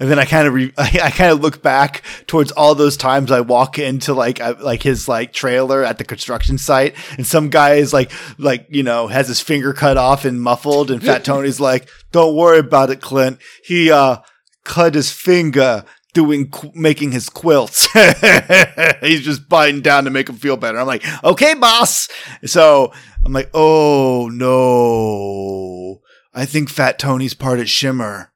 And 0.00 0.10
then 0.10 0.18
I 0.18 0.24
kind 0.24 0.48
of, 0.48 0.54
re- 0.54 0.72
I, 0.78 1.00
I 1.04 1.10
kind 1.10 1.30
of 1.30 1.40
look 1.40 1.62
back 1.62 2.02
towards 2.26 2.50
all 2.52 2.74
those 2.74 2.96
times 2.96 3.30
I 3.30 3.40
walk 3.40 3.78
into 3.78 4.12
like, 4.12 4.40
I, 4.40 4.50
like 4.50 4.82
his 4.82 5.06
like 5.08 5.32
trailer 5.32 5.84
at 5.84 5.98
the 5.98 6.04
construction 6.04 6.58
site, 6.58 6.94
and 7.16 7.26
some 7.26 7.48
guy 7.48 7.74
is 7.74 7.92
like, 7.92 8.10
like 8.38 8.66
you 8.70 8.82
know, 8.82 9.06
has 9.06 9.28
his 9.28 9.40
finger 9.40 9.72
cut 9.72 9.96
off 9.96 10.24
and 10.24 10.40
muffled, 10.40 10.90
and 10.90 11.02
Fat 11.02 11.24
Tony's 11.24 11.60
like, 11.60 11.88
"Don't 12.12 12.36
worry 12.36 12.58
about 12.58 12.90
it, 12.90 13.00
Clint. 13.00 13.38
He 13.64 13.90
uh 13.90 14.18
cut 14.64 14.94
his 14.94 15.10
finger." 15.10 15.84
Doing, 16.12 16.48
qu- 16.52 16.70
making 16.76 17.10
his 17.10 17.28
quilts. 17.28 17.88
He's 19.00 19.22
just 19.22 19.48
biting 19.48 19.80
down 19.80 20.04
to 20.04 20.10
make 20.10 20.28
him 20.28 20.36
feel 20.36 20.56
better. 20.56 20.78
I'm 20.78 20.86
like, 20.86 21.04
okay, 21.24 21.54
boss. 21.54 22.08
So 22.44 22.92
I'm 23.24 23.32
like, 23.32 23.50
oh 23.52 24.30
no. 24.32 26.02
I 26.32 26.46
think 26.46 26.70
Fat 26.70 27.00
Tony's 27.00 27.34
part 27.34 27.58
at 27.58 27.68
Shimmer. 27.68 28.30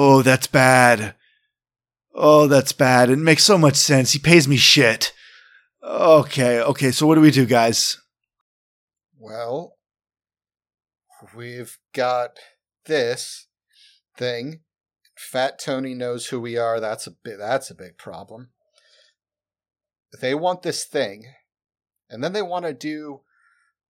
Oh, 0.00 0.22
that's 0.22 0.46
bad. 0.46 1.16
Oh, 2.14 2.46
that's 2.46 2.70
bad. 2.70 3.10
It 3.10 3.18
makes 3.18 3.42
so 3.42 3.58
much 3.58 3.74
sense. 3.74 4.12
He 4.12 4.20
pays 4.20 4.46
me 4.46 4.56
shit. 4.56 5.12
Okay, 5.82 6.60
okay, 6.60 6.92
so 6.92 7.04
what 7.04 7.16
do 7.16 7.20
we 7.20 7.32
do, 7.32 7.44
guys? 7.44 8.00
Well, 9.18 9.74
we've 11.36 11.78
got 11.92 12.38
this 12.86 13.48
thing. 14.16 14.60
Fat 15.16 15.58
Tony 15.58 15.94
knows 15.94 16.28
who 16.28 16.40
we 16.40 16.56
are. 16.56 16.78
That's 16.78 17.08
a 17.08 17.10
big, 17.10 17.38
that's 17.38 17.68
a 17.68 17.74
big 17.74 17.98
problem. 17.98 18.50
They 20.20 20.32
want 20.32 20.62
this 20.62 20.84
thing, 20.84 21.24
and 22.08 22.22
then 22.22 22.34
they 22.34 22.42
want 22.42 22.66
to 22.66 22.72
do 22.72 23.22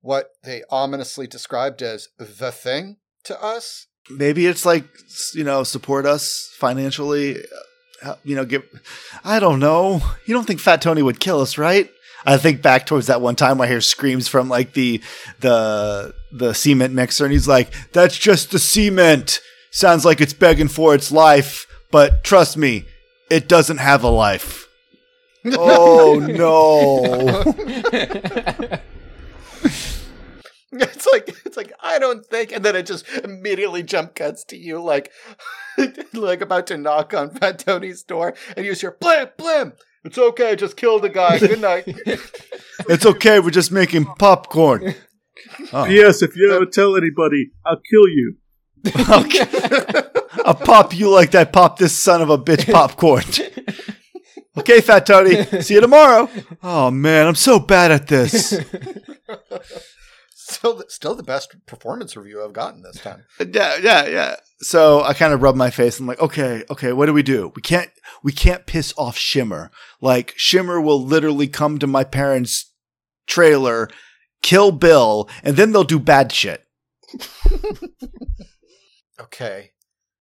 what 0.00 0.30
they 0.42 0.62
ominously 0.70 1.26
described 1.26 1.82
as 1.82 2.08
the 2.16 2.50
thing 2.50 2.96
to 3.24 3.38
us. 3.42 3.88
Maybe 4.10 4.46
it's 4.46 4.64
like, 4.66 4.84
you 5.34 5.44
know, 5.44 5.62
support 5.64 6.06
us 6.06 6.50
financially. 6.56 7.38
uh, 8.02 8.14
You 8.24 8.36
know, 8.36 8.44
give. 8.44 8.64
I 9.24 9.38
don't 9.40 9.60
know. 9.60 10.00
You 10.26 10.34
don't 10.34 10.46
think 10.46 10.60
Fat 10.60 10.80
Tony 10.82 11.02
would 11.02 11.20
kill 11.20 11.40
us, 11.40 11.58
right? 11.58 11.90
I 12.26 12.36
think 12.36 12.62
back 12.62 12.84
towards 12.86 13.06
that 13.06 13.20
one 13.20 13.36
time 13.36 13.60
I 13.60 13.66
hear 13.68 13.80
screams 13.80 14.28
from 14.28 14.48
like 14.48 14.72
the 14.74 15.00
the 15.40 16.14
the 16.32 16.52
cement 16.52 16.92
mixer, 16.94 17.24
and 17.24 17.32
he's 17.32 17.48
like, 17.48 17.72
"That's 17.92 18.16
just 18.18 18.50
the 18.50 18.58
cement. 18.58 19.40
Sounds 19.70 20.04
like 20.04 20.20
it's 20.20 20.32
begging 20.32 20.68
for 20.68 20.94
its 20.94 21.12
life, 21.12 21.66
but 21.90 22.24
trust 22.24 22.56
me, 22.56 22.86
it 23.30 23.48
doesn't 23.48 23.78
have 23.78 24.02
a 24.02 24.10
life." 24.10 24.66
Oh 25.50 26.18
no! 26.18 27.44
It's 30.72 31.06
like 31.10 31.28
it's 31.46 31.56
like 31.56 31.72
I 31.80 31.98
don't 31.98 32.24
think, 32.26 32.52
and 32.52 32.62
then 32.62 32.76
it 32.76 32.84
just 32.84 33.08
immediately 33.24 33.82
jump 33.82 34.14
cuts 34.14 34.44
to 34.44 34.56
you, 34.56 34.82
like 34.82 35.10
like 36.12 36.42
about 36.42 36.66
to 36.66 36.76
knock 36.76 37.14
on 37.14 37.30
Fat 37.30 37.60
Tony's 37.60 38.02
door, 38.02 38.34
and 38.56 38.66
you 38.66 38.74
hear 38.74 38.92
blim 39.00 39.30
blim. 39.38 39.72
It's 40.04 40.18
okay, 40.18 40.56
just 40.56 40.76
kill 40.76 41.00
the 41.00 41.08
guy. 41.08 41.38
Good 41.38 41.60
night. 41.60 41.86
It's 42.88 43.04
okay. 43.04 43.40
We're 43.40 43.50
just 43.50 43.72
making 43.72 44.04
popcorn. 44.04 44.94
Oh. 45.72 45.84
Yes, 45.86 46.22
if 46.22 46.36
you 46.36 46.52
ever 46.52 46.64
tell 46.64 46.96
anybody, 46.96 47.50
I'll 47.66 47.80
kill 47.90 48.08
you. 48.08 48.36
Okay. 49.10 49.44
I'll 50.44 50.54
pop 50.54 50.96
you 50.96 51.10
like 51.10 51.32
that. 51.32 51.52
Pop 51.52 51.78
this 51.78 51.92
son 51.92 52.22
of 52.22 52.30
a 52.30 52.38
bitch 52.38 52.70
popcorn. 52.72 53.24
Okay, 54.56 54.80
Fat 54.80 55.06
Tony. 55.06 55.42
See 55.60 55.74
you 55.74 55.80
tomorrow. 55.80 56.30
Oh 56.62 56.92
man, 56.92 57.26
I'm 57.26 57.34
so 57.34 57.58
bad 57.58 57.90
at 57.90 58.06
this. 58.06 58.54
Still, 60.50 60.82
still 60.88 61.14
the 61.14 61.22
best 61.22 61.54
performance 61.66 62.16
review 62.16 62.44
I've 62.44 62.52
gotten 62.52 62.82
this 62.82 63.00
time. 63.00 63.24
Yeah, 63.52 63.76
yeah, 63.80 64.06
yeah. 64.06 64.36
So 64.60 65.02
I 65.02 65.14
kind 65.14 65.32
of 65.32 65.42
rub 65.42 65.54
my 65.54 65.70
face. 65.70 66.00
I'm 66.00 66.06
like, 66.06 66.20
okay, 66.20 66.64
okay, 66.70 66.92
what 66.92 67.06
do 67.06 67.12
we 67.12 67.22
do? 67.22 67.52
We 67.54 67.62
can't, 67.62 67.90
we 68.22 68.32
can't 68.32 68.66
piss 68.66 68.92
off 68.96 69.16
Shimmer. 69.16 69.70
Like 70.00 70.34
Shimmer 70.36 70.80
will 70.80 71.02
literally 71.02 71.48
come 71.48 71.78
to 71.78 71.86
my 71.86 72.04
parents' 72.04 72.72
trailer, 73.26 73.88
kill 74.42 74.72
Bill, 74.72 75.28
and 75.42 75.56
then 75.56 75.72
they'll 75.72 75.84
do 75.84 75.98
bad 75.98 76.32
shit. 76.32 76.64
Okay, 79.20 79.72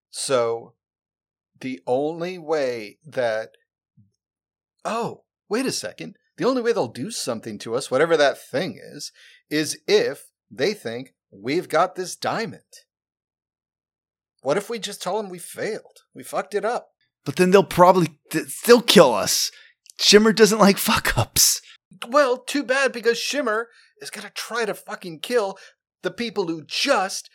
so 0.09 0.73
the 1.59 1.81
only 1.85 2.37
way 2.37 2.97
that 3.05 3.51
oh 4.83 5.23
wait 5.49 5.65
a 5.67 5.71
second, 5.71 6.15
the 6.37 6.45
only 6.45 6.61
way 6.61 6.73
they'll 6.73 6.87
do 6.87 7.11
something 7.11 7.59
to 7.59 7.75
us, 7.75 7.91
whatever 7.91 8.17
that 8.17 8.41
thing 8.41 8.79
is, 8.81 9.11
is 9.49 9.79
if 9.87 10.29
they 10.49 10.73
think 10.73 11.13
we've 11.31 11.69
got 11.69 11.95
this 11.95 12.15
diamond. 12.15 12.61
What 14.41 14.57
if 14.57 14.69
we 14.69 14.79
just 14.79 15.01
tell 15.01 15.17
them 15.17 15.29
we 15.29 15.39
failed? 15.39 16.03
We 16.13 16.23
fucked 16.23 16.53
it 16.53 16.65
up. 16.65 16.89
But 17.25 17.35
then 17.35 17.51
they'll 17.51 17.63
probably 17.63 18.19
th- 18.31 18.47
still 18.47 18.81
kill 18.81 19.13
us. 19.13 19.51
Shimmer 19.99 20.31
doesn't 20.31 20.59
like 20.59 20.77
fuck 20.77 21.17
ups. 21.17 21.61
Well, 22.07 22.37
too 22.37 22.63
bad 22.63 22.91
because 22.91 23.17
Shimmer 23.17 23.67
is 24.01 24.09
gonna 24.09 24.31
try 24.33 24.65
to 24.65 24.73
fucking 24.73 25.19
kill 25.19 25.57
the 26.03 26.11
people 26.11 26.47
who 26.47 26.63
just 26.63 27.29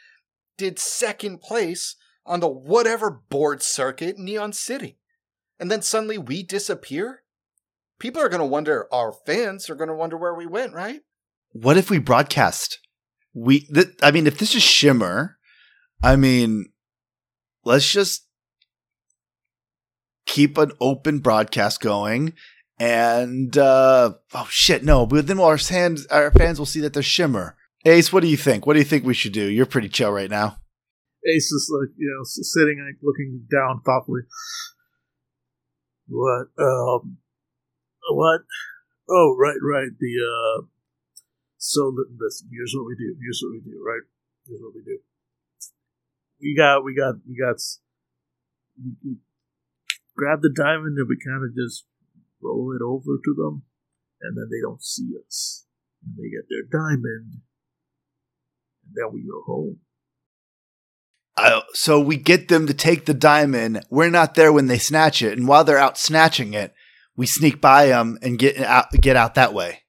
did 0.57 0.79
second 0.79 1.41
place 1.41 1.97
on 2.25 2.41
the 2.41 2.49
whatever 2.49 3.11
board 3.11 3.63
circuit 3.63 4.17
in 4.17 4.25
Neon 4.25 4.53
City. 4.53 4.99
And 5.59 5.71
then 5.71 5.83
suddenly 5.83 6.19
we 6.19 6.43
disappear? 6.43 7.25
People 7.99 8.23
are 8.23 8.29
gonna 8.29 8.47
wonder, 8.47 8.87
our 8.93 9.13
fans 9.13 9.69
are 9.69 9.75
gonna 9.75 9.95
wonder 9.95 10.17
where 10.17 10.35
we 10.35 10.47
went, 10.47 10.73
right? 10.73 11.01
What 11.53 11.77
if 11.77 11.91
we 11.91 11.99
broadcast? 11.99 12.79
We, 13.35 13.61
th- 13.61 13.95
I 14.03 14.11
mean, 14.11 14.27
if 14.27 14.39
this 14.39 14.55
is 14.55 14.63
Shimmer, 14.63 15.39
I 16.03 16.17
mean, 16.17 16.67
let's 17.65 17.91
just 17.91 18.27
keep 20.27 20.59
an 20.59 20.73
open 20.81 21.21
broadcast 21.21 21.81
going. 21.81 22.35
And 22.79 23.57
uh 23.57 24.15
oh 24.35 24.49
shit, 24.51 24.83
no, 24.83 25.07
but 25.07 25.29
then 25.29 25.39
our 25.39 25.59
fans 25.59 26.05
our 26.07 26.33
fans 26.33 26.59
will 26.59 26.67
see 26.67 26.81
that 26.81 26.95
they're 26.95 27.03
Shimmer. 27.03 27.57
Ace, 27.85 28.13
what 28.13 28.23
do 28.23 28.29
you 28.29 28.37
think? 28.37 28.67
What 28.67 28.73
do 28.73 28.81
you 28.81 28.85
think 28.85 29.05
we 29.05 29.15
should 29.15 29.33
do? 29.33 29.45
You're 29.49 29.67
pretty 29.67 29.89
chill 29.89 30.11
right 30.11 30.31
now. 30.31 30.57
Ace 31.29 31.53
is 31.53 31.71
like 31.73 31.95
you 31.97 32.09
know 32.09 32.25
sitting 32.25 32.85
like 32.85 32.99
looking 33.03 33.47
down 33.53 33.83
thoughtfully. 33.85 34.23
What? 36.09 36.47
Um. 36.59 37.19
What? 38.11 38.41
Oh, 39.09 39.37
right, 39.39 39.59
right. 39.63 39.91
The 39.99 40.15
uh. 40.19 40.63
So 41.63 41.95
li- 41.95 42.11
listen. 42.19 42.51
Here's 42.51 42.75
what 42.75 42.87
we 42.87 42.97
do. 42.99 43.15
Here's 43.23 43.39
what 43.39 43.55
we 43.55 43.63
do. 43.63 43.79
Right. 43.87 44.03
Here's 44.49 44.61
what 44.61 44.75
we 44.75 44.83
do. 44.83 44.99
We 46.43 46.57
got. 46.59 46.83
We 46.83 46.93
got. 46.93 47.15
We 47.23 47.39
got. 47.39 47.63
We, 48.83 48.91
we 49.05 49.17
grab 50.17 50.43
the 50.43 50.51
diamond 50.51 50.99
and 50.99 51.07
we 51.09 51.17
kind 51.25 51.45
of 51.45 51.55
just 51.55 51.87
roll 52.43 52.75
it 52.75 52.83
over 52.83 53.15
to 53.23 53.35
them, 53.39 53.63
and 54.21 54.37
then 54.37 54.49
they 54.51 54.61
don't 54.61 54.83
see 54.83 55.11
us, 55.25 55.65
and 56.03 56.17
they 56.17 56.35
get 56.35 56.51
their 56.51 56.67
diamond, 56.67 57.39
and 58.83 58.93
then 58.97 59.13
we 59.13 59.23
go 59.23 59.43
home. 59.47 59.79
Uh, 61.37 61.61
so 61.73 62.01
we 62.01 62.17
get 62.17 62.49
them 62.49 62.67
to 62.67 62.75
take 62.75 63.07
the 63.07 63.15
diamond. 63.15 63.85
We're 63.89 64.11
not 64.11 64.35
there 64.35 64.53
when 64.53 64.67
they 64.67 64.79
snatch 64.79 65.23
it, 65.23 65.39
and 65.39 65.47
while 65.47 65.63
they're 65.63 65.79
out 65.79 65.97
snatching 65.97 66.55
it, 66.55 66.75
we 67.17 67.27
sneak 67.27 67.61
by 67.61 67.87
them 67.87 68.19
and 68.21 68.37
get 68.37 68.59
out, 68.59 68.91
get 68.91 69.15
out 69.15 69.37
that 69.37 69.55
way. 69.55 69.82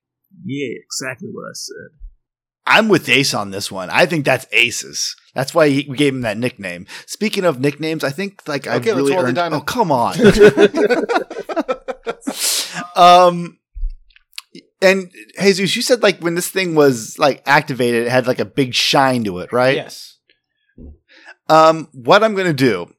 Yeah, 0.46 0.76
exactly 0.84 1.30
what 1.32 1.50
I 1.50 1.54
said. 1.54 2.00
I'm 2.66 2.88
with 2.88 3.10
Ace 3.10 3.34
on 3.34 3.52
this 3.52 3.72
one. 3.72 3.90
I 3.90 4.06
think 4.06 4.24
that's 4.24 4.46
Aces. 4.52 5.16
That's 5.36 5.54
why 5.54 5.70
he, 5.70 5.86
we 5.90 5.98
gave 5.98 6.14
him 6.14 6.22
that 6.22 6.38
nickname. 6.38 6.88
Speaking 7.06 7.44
of 7.44 7.60
nicknames, 7.60 8.04
I 8.04 8.10
think 8.12 8.48
like 8.48 8.68
I 8.68 8.76
Okay, 8.76 8.94
let's 8.94 9.10
really 9.10 9.12
roll 9.14 9.22
the 9.22 9.28
earned. 9.28 9.36
diamond. 9.36 9.62
Oh 9.62 9.66
come 9.66 9.92
on. 9.92 10.16
um, 12.96 13.60
and 14.82 15.12
Jesus, 15.40 15.76
you 15.76 15.82
said 15.82 16.04
like 16.04 16.20
when 16.20 16.36
this 16.36 16.50
thing 16.50 16.76
was 16.76 17.18
like 17.20 17.42
activated, 17.46 18.06
it 18.06 18.12
had 18.12 18.28
like 18.28 18.40
a 18.40 18.46
big 18.46 18.74
shine 18.74 19.24
to 19.26 19.40
it, 19.40 19.52
right? 19.52 19.76
Yes. 19.76 20.20
Um, 21.50 21.90
what 21.92 22.24
I'm 22.24 22.34
going 22.34 22.48
to 22.48 22.54
do 22.54 22.94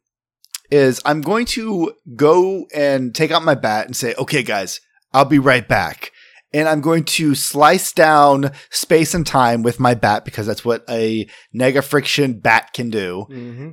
is 0.70 1.01
I'm 1.05 1.22
going 1.22 1.47
to 1.47 1.95
go 2.14 2.66
and 2.74 3.14
take 3.14 3.30
out 3.30 3.42
my 3.42 3.55
bat 3.55 3.86
and 3.86 3.97
say, 3.97 4.14
okay, 4.18 4.42
guys, 4.42 4.80
I'll 5.12 5.24
be 5.24 5.38
right 5.38 5.66
back. 5.66 6.11
And 6.55 6.68
I'm 6.68 6.80
going 6.80 7.02
to 7.05 7.34
slice 7.34 7.92
down 7.92 8.52
space 8.70 9.12
and 9.12 9.26
time 9.26 9.64
with 9.64 9.80
my 9.80 9.94
bat 9.94 10.24
because 10.24 10.46
that's 10.46 10.64
what 10.64 10.84
a 10.88 11.28
nega 11.55 11.82
friction 11.82 12.38
bat 12.38 12.72
can 12.72 12.90
do. 12.90 13.26
Mm-hmm. 13.28 13.70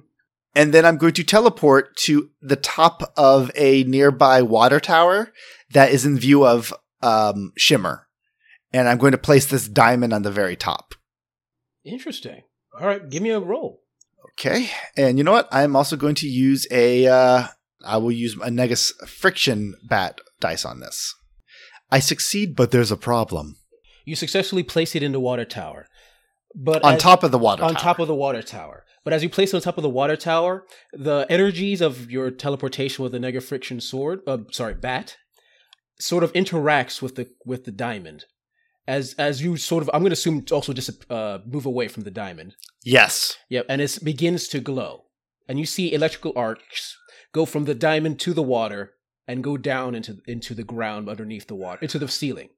And 0.55 0.73
then 0.73 0.83
I'm 0.83 0.97
going 0.97 1.13
to 1.13 1.23
teleport 1.23 1.95
to 1.97 2.31
the 2.41 2.55
top 2.55 3.13
of 3.15 3.51
a 3.55 3.83
nearby 3.83 4.41
water 4.41 4.79
tower 4.79 5.31
that 5.69 5.91
is 5.91 6.07
in 6.07 6.17
view 6.17 6.45
of 6.45 6.73
um, 7.03 7.53
Shimmer. 7.55 8.07
And 8.73 8.89
I'm 8.89 8.97
going 8.97 9.11
to 9.11 9.17
place 9.17 9.45
this 9.45 9.67
diamond 9.67 10.11
on 10.11 10.23
the 10.23 10.31
very 10.31 10.55
top. 10.55 10.95
Interesting. 11.85 12.41
All 12.79 12.87
right, 12.87 13.07
give 13.09 13.21
me 13.21 13.29
a 13.29 13.39
roll. 13.39 13.83
Okay. 14.31 14.71
And 14.97 15.19
you 15.19 15.23
know 15.23 15.33
what? 15.33 15.47
I'm 15.51 15.75
also 15.75 15.95
going 15.95 16.15
to 16.15 16.27
use 16.27 16.65
a, 16.71 17.05
uh, 17.05 17.47
I 17.85 17.97
will 17.97 18.11
use 18.11 18.33
a 18.33 18.49
nega 18.49 19.07
friction 19.07 19.75
bat 19.83 20.19
dice 20.39 20.65
on 20.65 20.79
this. 20.79 21.13
I 21.91 21.99
succeed, 21.99 22.55
but 22.55 22.71
there's 22.71 22.91
a 22.91 22.97
problem. 22.97 23.57
You 24.05 24.15
successfully 24.15 24.63
place 24.63 24.95
it 24.95 25.03
in 25.03 25.11
the 25.11 25.19
water 25.19 25.45
tower, 25.45 25.87
but 26.55 26.83
On 26.83 26.95
as- 26.95 27.01
top 27.01 27.23
of 27.23 27.31
the 27.31 27.37
water 27.37 27.63
on 27.63 27.73
tower. 27.73 27.81
top 27.83 27.99
of 27.99 28.07
the 28.07 28.15
water 28.15 28.41
tower. 28.41 28.85
But 29.03 29.13
as 29.13 29.23
you 29.23 29.29
place 29.29 29.51
it 29.51 29.55
on 29.55 29.61
top 29.61 29.77
of 29.77 29.83
the 29.83 29.89
water 29.89 30.15
tower, 30.15 30.65
the 30.93 31.25
energies 31.29 31.81
of 31.81 32.11
your 32.11 32.29
teleportation 32.29 33.01
with 33.03 33.11
the 33.13 33.19
nega 33.19 33.41
friction 33.41 33.81
sword, 33.81 34.19
uh, 34.27 34.37
sorry, 34.51 34.75
bat, 34.75 35.17
sort 35.99 36.23
of 36.23 36.31
interacts 36.33 37.01
with 37.01 37.15
the 37.15 37.27
with 37.45 37.65
the 37.65 37.71
diamond. 37.71 38.25
As 38.87 39.13
as 39.17 39.41
you 39.41 39.57
sort 39.57 39.81
of, 39.83 39.89
I'm 39.93 40.01
going 40.01 40.09
to 40.11 40.13
assume 40.13 40.45
also 40.51 40.73
just 40.73 40.89
uh, 41.11 41.39
move 41.45 41.65
away 41.65 41.87
from 41.87 42.03
the 42.03 42.11
diamond. 42.11 42.55
Yes. 42.83 43.37
Yep, 43.49 43.65
and 43.69 43.81
it 43.81 43.99
begins 44.03 44.47
to 44.49 44.59
glow, 44.59 45.05
and 45.47 45.59
you 45.59 45.65
see 45.65 45.93
electrical 45.93 46.33
arcs 46.35 46.95
go 47.33 47.45
from 47.45 47.65
the 47.65 47.75
diamond 47.75 48.19
to 48.21 48.33
the 48.33 48.43
water 48.43 48.93
and 49.31 49.43
go 49.43 49.55
down 49.55 49.95
into 49.95 50.19
into 50.27 50.53
the 50.53 50.63
ground 50.63 51.07
underneath 51.07 51.47
the 51.47 51.55
water, 51.55 51.79
into 51.81 51.97
the 51.97 52.09
ceiling. 52.09 52.49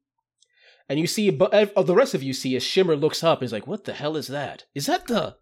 And 0.89 0.99
you 0.99 1.05
see, 1.05 1.29
but 1.29 1.53
uh, 1.53 1.83
the 1.83 1.95
rest 1.95 2.15
of 2.15 2.23
you 2.23 2.33
see, 2.33 2.55
as 2.55 2.63
Shimmer 2.63 2.95
looks 2.95 3.23
up, 3.23 3.39
and 3.39 3.45
is 3.45 3.53
like, 3.53 3.67
"What 3.67 3.83
the 3.83 3.93
hell 3.93 4.17
is 4.17 4.27
that? 4.27 4.65
Is 4.73 4.87
that 4.87 5.05
the?" 5.05 5.37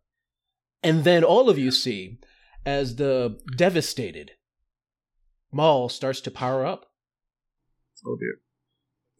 And 0.83 1.05
then 1.05 1.23
all 1.23 1.49
of 1.49 1.57
you 1.57 1.71
see, 1.71 2.19
as 2.65 2.97
the 2.97 3.39
devastated 3.55 4.31
Mall 5.53 5.87
starts 5.87 6.19
to 6.21 6.31
power 6.31 6.65
up. 6.65 6.91
Oh 8.05 8.17
dear. 8.19 8.41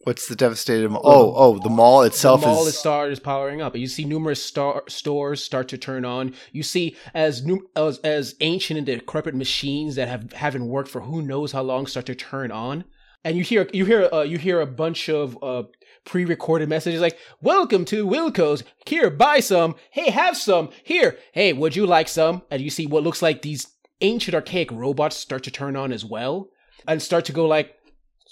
What's 0.04 0.26
the 0.26 0.34
devastated? 0.34 0.88
Mall? 0.90 1.02
Oh, 1.04 1.32
oh, 1.36 1.58
the 1.58 1.70
mall 1.70 2.02
itself 2.02 2.40
the 2.40 2.48
mall 2.48 2.62
is. 2.62 2.74
is 2.74 2.78
star 2.78 3.08
is 3.08 3.20
powering 3.20 3.62
up. 3.62 3.76
You 3.76 3.86
see 3.86 4.04
numerous 4.04 4.42
star- 4.42 4.82
stores 4.88 5.42
start 5.42 5.68
to 5.68 5.78
turn 5.78 6.04
on. 6.04 6.34
You 6.50 6.64
see 6.64 6.96
as 7.14 7.44
new 7.44 7.68
as, 7.76 7.98
as 7.98 8.34
ancient 8.40 8.78
and 8.78 8.86
decrepit 8.86 9.34
machines 9.34 9.94
that 9.94 10.08
have 10.08 10.32
haven't 10.32 10.66
worked 10.66 10.90
for 10.90 11.02
who 11.02 11.22
knows 11.22 11.52
how 11.52 11.62
long 11.62 11.86
start 11.86 12.06
to 12.06 12.16
turn 12.16 12.50
on. 12.50 12.84
And 13.24 13.36
you 13.36 13.44
hear 13.44 13.68
you 13.72 13.84
hear 13.84 14.08
uh, 14.12 14.22
you 14.22 14.38
hear 14.38 14.60
a 14.60 14.66
bunch 14.66 15.08
of 15.08 15.38
uh, 15.40 15.64
pre-recorded 16.04 16.68
messages 16.68 17.00
like 17.00 17.16
"Welcome 17.40 17.84
to 17.86 18.04
Wilco's. 18.04 18.64
Here, 18.84 19.08
buy 19.08 19.38
some. 19.38 19.76
Hey, 19.92 20.10
have 20.10 20.36
some. 20.36 20.70
Here, 20.82 21.16
hey, 21.32 21.52
would 21.52 21.76
you 21.76 21.86
like 21.86 22.08
some?" 22.08 22.42
And 22.50 22.60
you 22.60 22.70
see 22.70 22.86
what 22.86 23.04
looks 23.04 23.22
like 23.22 23.42
these 23.42 23.68
ancient 24.00 24.34
archaic 24.34 24.72
robots 24.72 25.16
start 25.16 25.44
to 25.44 25.52
turn 25.52 25.76
on 25.76 25.92
as 25.92 26.04
well 26.04 26.48
and 26.88 27.00
start 27.00 27.24
to 27.26 27.32
go 27.32 27.46
like 27.46 27.76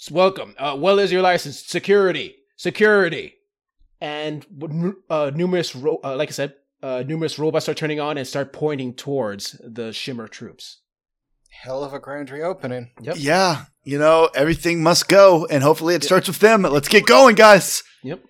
welcome. 0.09 0.55
Uh, 0.57 0.75
well 0.79 0.99
is 0.99 1.11
your 1.11 1.21
license? 1.21 1.63
Security. 1.63 2.35
Security. 2.55 3.35
And 3.99 4.45
uh, 5.09 5.31
numerous 5.35 5.75
ro- 5.75 5.99
uh, 6.03 6.15
like 6.15 6.29
i 6.29 6.31
said 6.31 6.55
uh, 6.81 7.03
numerous 7.05 7.37
robots 7.37 7.65
start 7.65 7.77
turning 7.77 7.99
on 7.99 8.17
and 8.17 8.27
start 8.27 8.53
pointing 8.53 8.93
towards 8.93 9.59
the 9.63 9.93
shimmer 9.93 10.27
troops. 10.27 10.79
Hell 11.51 11.83
of 11.83 11.93
a 11.93 11.99
grand 11.99 12.31
reopening. 12.31 12.89
yep. 13.01 13.17
Yeah, 13.19 13.65
you 13.83 13.99
know, 13.99 14.29
everything 14.33 14.81
must 14.81 15.07
go, 15.07 15.45
and 15.45 15.61
hopefully 15.61 15.93
it 15.93 16.03
starts 16.03 16.27
with 16.27 16.39
them. 16.39 16.63
Let's 16.63 16.87
get 16.87 17.05
going, 17.05 17.35
guys. 17.35 17.83
yep. 18.03 18.23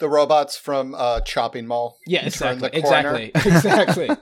The 0.00 0.08
robots 0.08 0.56
from 0.56 0.94
uh, 0.94 1.20
Chopping 1.20 1.66
Mall. 1.66 1.96
yeah 2.06 2.26
exactly. 2.26 2.68
the 2.68 2.76
exactly. 2.76 3.30
Exactly. 3.34 4.10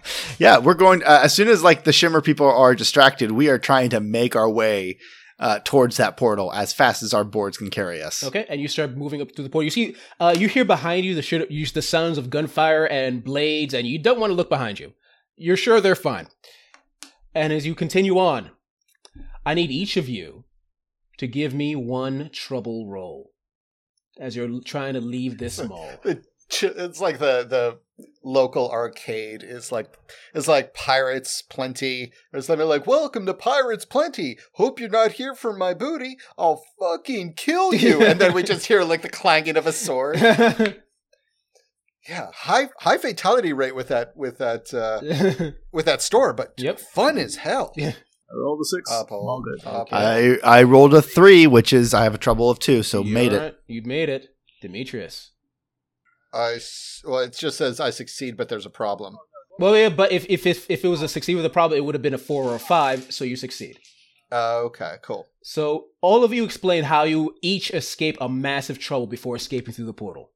Yeah, 0.38 0.58
we're 0.58 0.74
going 0.74 1.04
uh, 1.04 1.20
as 1.22 1.34
soon 1.34 1.48
as 1.48 1.62
like 1.62 1.84
the 1.84 1.92
shimmer 1.92 2.20
people 2.22 2.46
are 2.50 2.74
distracted. 2.74 3.30
We 3.30 3.48
are 3.48 3.58
trying 3.58 3.90
to 3.90 4.00
make 4.00 4.34
our 4.34 4.48
way 4.50 4.98
uh, 5.40 5.58
towards 5.64 5.96
that 5.96 6.16
portal 6.16 6.52
as 6.52 6.72
fast 6.72 7.02
as 7.02 7.12
our 7.12 7.24
boards 7.24 7.56
can 7.56 7.70
carry 7.70 8.00
us. 8.00 8.22
okay 8.22 8.46
and 8.48 8.60
you 8.60 8.68
start 8.68 8.96
moving 8.96 9.20
up 9.20 9.34
through 9.34 9.42
the 9.42 9.50
portal 9.50 9.64
you 9.64 9.70
see 9.70 9.96
uh, 10.20 10.34
you 10.38 10.46
hear 10.46 10.64
behind 10.64 11.04
you 11.04 11.14
the 11.14 11.22
shit 11.22 11.50
you 11.50 11.66
the 11.66 11.82
sounds 11.82 12.18
of 12.18 12.30
gunfire 12.30 12.84
and 12.84 13.24
blades 13.24 13.74
and 13.74 13.86
you 13.86 13.98
don't 13.98 14.20
want 14.20 14.30
to 14.30 14.34
look 14.34 14.48
behind 14.48 14.78
you 14.78 14.92
you're 15.36 15.56
sure 15.56 15.80
they're 15.80 15.94
fine 15.96 16.28
and 17.34 17.52
as 17.52 17.66
you 17.66 17.74
continue 17.74 18.18
on 18.18 18.50
i 19.44 19.54
need 19.54 19.70
each 19.70 19.96
of 19.96 20.08
you 20.08 20.44
to 21.16 21.26
give 21.26 21.52
me 21.52 21.74
one 21.74 22.30
trouble 22.32 22.86
roll 22.86 23.32
as 24.18 24.36
you're 24.36 24.60
trying 24.64 24.94
to 24.94 25.00
leave 25.00 25.38
this 25.38 25.62
mall. 25.68 25.90
It's 26.04 27.00
like 27.00 27.18
the 27.18 27.46
the 27.48 27.78
local 28.24 28.70
arcade 28.70 29.42
is 29.42 29.70
like 29.72 29.96
it's 30.34 30.48
like 30.48 30.74
pirates 30.74 31.42
plenty. 31.42 32.12
Or 32.32 32.40
something 32.42 32.66
like 32.68 32.86
welcome 32.86 33.26
to 33.26 33.34
pirates 33.34 33.84
plenty. 33.84 34.38
Hope 34.54 34.78
you're 34.80 34.88
not 34.88 35.12
here 35.12 35.34
for 35.34 35.52
my 35.56 35.74
booty. 35.74 36.16
I'll 36.38 36.62
fucking 36.78 37.34
kill 37.34 37.74
you. 37.84 38.02
and 38.04 38.20
then 38.20 38.34
we 38.34 38.42
just 38.42 38.66
hear 38.66 38.82
like 38.84 39.02
the 39.02 39.08
clanging 39.08 39.56
of 39.56 39.66
a 39.66 39.72
sword. 39.72 40.18
Yeah, 42.08 42.28
high 42.34 42.70
high 42.78 42.96
fatality 42.96 43.52
rate 43.52 43.74
with 43.74 43.88
that 43.88 44.16
with 44.16 44.38
that 44.38 44.72
uh, 44.72 45.50
with 45.72 45.84
that 45.84 46.00
store, 46.00 46.32
but 46.32 46.54
Yep. 46.56 46.80
fun 46.80 47.18
as 47.18 47.36
hell. 47.36 47.72
Yeah. 47.76 47.90
I 47.92 48.34
rolled 48.42 48.60
a 48.60 48.64
six. 48.64 48.90
Up, 48.90 49.10
I'm 49.10 49.16
all 49.18 49.42
good. 49.42 49.66
up. 49.66 49.88
I 49.92 50.38
I 50.42 50.62
rolled 50.62 50.94
a 50.94 51.02
three, 51.02 51.46
which 51.46 51.72
is 51.74 51.92
I 51.92 52.04
have 52.04 52.14
a 52.14 52.18
trouble 52.18 52.48
of 52.48 52.58
two, 52.58 52.82
so 52.82 53.02
You 53.04 53.12
made 53.12 53.32
it. 53.32 53.36
alright? 53.36 53.54
You 53.66 53.82
made 53.84 54.08
it, 54.08 54.28
Demetrius. 54.62 55.32
I 56.32 56.54
s- 56.54 57.02
well, 57.04 57.20
it 57.20 57.36
just 57.36 57.58
says 57.58 57.80
I 57.80 57.90
succeed, 57.90 58.36
but 58.36 58.48
there's 58.48 58.66
a 58.66 58.70
problem. 58.70 59.16
Well, 59.58 59.76
yeah, 59.76 59.88
but 59.90 60.12
if 60.12 60.24
if 60.28 60.46
if, 60.46 60.70
if 60.70 60.84
it 60.84 60.88
was 60.88 61.02
a 61.02 61.08
succeed 61.08 61.34
with 61.34 61.44
a 61.44 61.50
problem, 61.50 61.76
it 61.78 61.84
would 61.84 61.94
have 61.94 62.02
been 62.02 62.14
a 62.14 62.18
four 62.18 62.44
or 62.44 62.54
a 62.54 62.58
five. 62.58 63.12
So 63.12 63.24
you 63.24 63.36
succeed. 63.36 63.78
Uh, 64.32 64.58
okay, 64.66 64.94
cool. 65.02 65.26
So 65.42 65.86
all 66.00 66.22
of 66.22 66.32
you 66.32 66.44
explain 66.44 66.84
how 66.84 67.02
you 67.02 67.34
each 67.42 67.70
escape 67.72 68.16
a 68.20 68.28
massive 68.28 68.78
trouble 68.78 69.06
before 69.08 69.34
escaping 69.36 69.74
through 69.74 69.86
the 69.86 69.92
portal. 69.92 70.30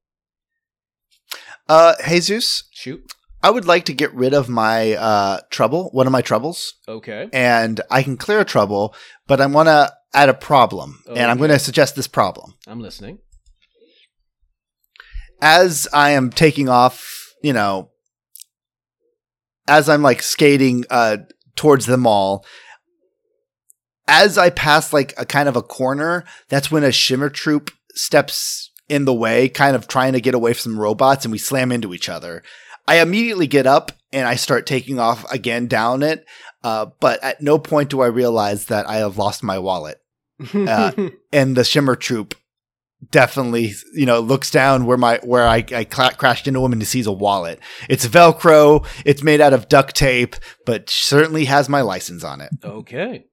Uh, 1.67 1.93
Jesus, 2.07 2.65
Shoot. 2.71 3.03
I 3.41 3.51
would 3.51 3.65
like 3.65 3.85
to 3.85 3.93
get 3.93 4.13
rid 4.13 4.33
of 4.33 4.49
my 4.49 4.93
uh 4.93 5.39
trouble, 5.49 5.89
one 5.91 6.07
of 6.07 6.11
my 6.13 6.21
troubles, 6.21 6.73
Okay. 6.87 7.29
and 7.33 7.79
I 7.89 8.03
can 8.03 8.17
clear 8.17 8.39
a 8.41 8.45
trouble, 8.45 8.93
but 9.27 9.39
I 9.39 9.45
want 9.45 9.67
to 9.67 9.93
add 10.13 10.29
a 10.29 10.33
problem, 10.33 11.03
and 11.07 11.19
I'm 11.31 11.37
going 11.37 11.49
to 11.51 11.59
suggest 11.59 11.95
this 11.95 12.07
problem. 12.07 12.53
I'm 12.67 12.79
listening. 12.81 13.19
As 15.41 15.87
I 15.93 16.11
am 16.11 16.29
taking 16.29 16.69
off, 16.69 17.33
you 17.41 17.53
know, 17.53 17.89
as 19.67 19.89
I'm 19.89 20.01
like 20.01 20.21
skating 20.21 20.85
uh 20.89 21.17
towards 21.55 21.85
the 21.85 21.97
mall, 21.97 22.45
as 24.07 24.37
I 24.37 24.49
pass 24.49 24.93
like 24.93 25.13
a 25.17 25.25
kind 25.25 25.49
of 25.49 25.55
a 25.55 25.63
corner, 25.63 26.23
that's 26.49 26.71
when 26.71 26.83
a 26.83 26.91
shimmer 26.91 27.29
troop 27.29 27.71
steps 27.93 28.71
in 28.87 29.05
the 29.05 29.13
way, 29.13 29.49
kind 29.49 29.75
of 29.75 29.87
trying 29.87 30.13
to 30.13 30.21
get 30.21 30.35
away 30.35 30.53
from 30.53 30.73
some 30.73 30.79
robots, 30.79 31.25
and 31.25 31.31
we 31.31 31.37
slam 31.37 31.71
into 31.71 31.93
each 31.93 32.09
other. 32.09 32.43
I 32.87 32.99
immediately 32.99 33.47
get 33.47 33.65
up 33.65 33.91
and 34.13 34.27
I 34.27 34.35
start 34.35 34.67
taking 34.67 34.99
off 34.99 35.29
again 35.31 35.67
down 35.67 36.03
it, 36.03 36.23
uh, 36.63 36.87
but 36.99 37.23
at 37.23 37.41
no 37.41 37.57
point 37.57 37.89
do 37.89 38.01
I 38.01 38.07
realize 38.07 38.65
that 38.65 38.87
I 38.87 38.97
have 38.97 39.17
lost 39.17 39.43
my 39.43 39.59
wallet. 39.59 39.99
Uh, 40.53 40.91
and 41.31 41.55
the 41.55 41.63
shimmer 41.63 41.95
troop 41.95 42.35
definitely 43.11 43.73
you 43.93 44.05
know 44.05 44.19
looks 44.19 44.49
down 44.51 44.85
where 44.85 44.97
my 44.97 45.19
where 45.23 45.47
i, 45.47 45.63
I 45.71 45.83
cla 45.83 46.11
crashed 46.17 46.47
into 46.47 46.63
him 46.63 46.71
and 46.71 46.81
he 46.81 46.85
sees 46.85 47.07
a 47.07 47.11
wallet. 47.11 47.59
It's 47.89 48.07
velcro. 48.07 48.85
It's 49.05 49.23
made 49.23 49.41
out 49.41 49.53
of 49.53 49.67
duct 49.69 49.95
tape 49.95 50.35
but 50.65 50.89
certainly 50.89 51.45
has 51.45 51.69
my 51.69 51.81
license 51.81 52.23
on 52.23 52.41
it. 52.41 52.51
Okay. 52.63 53.25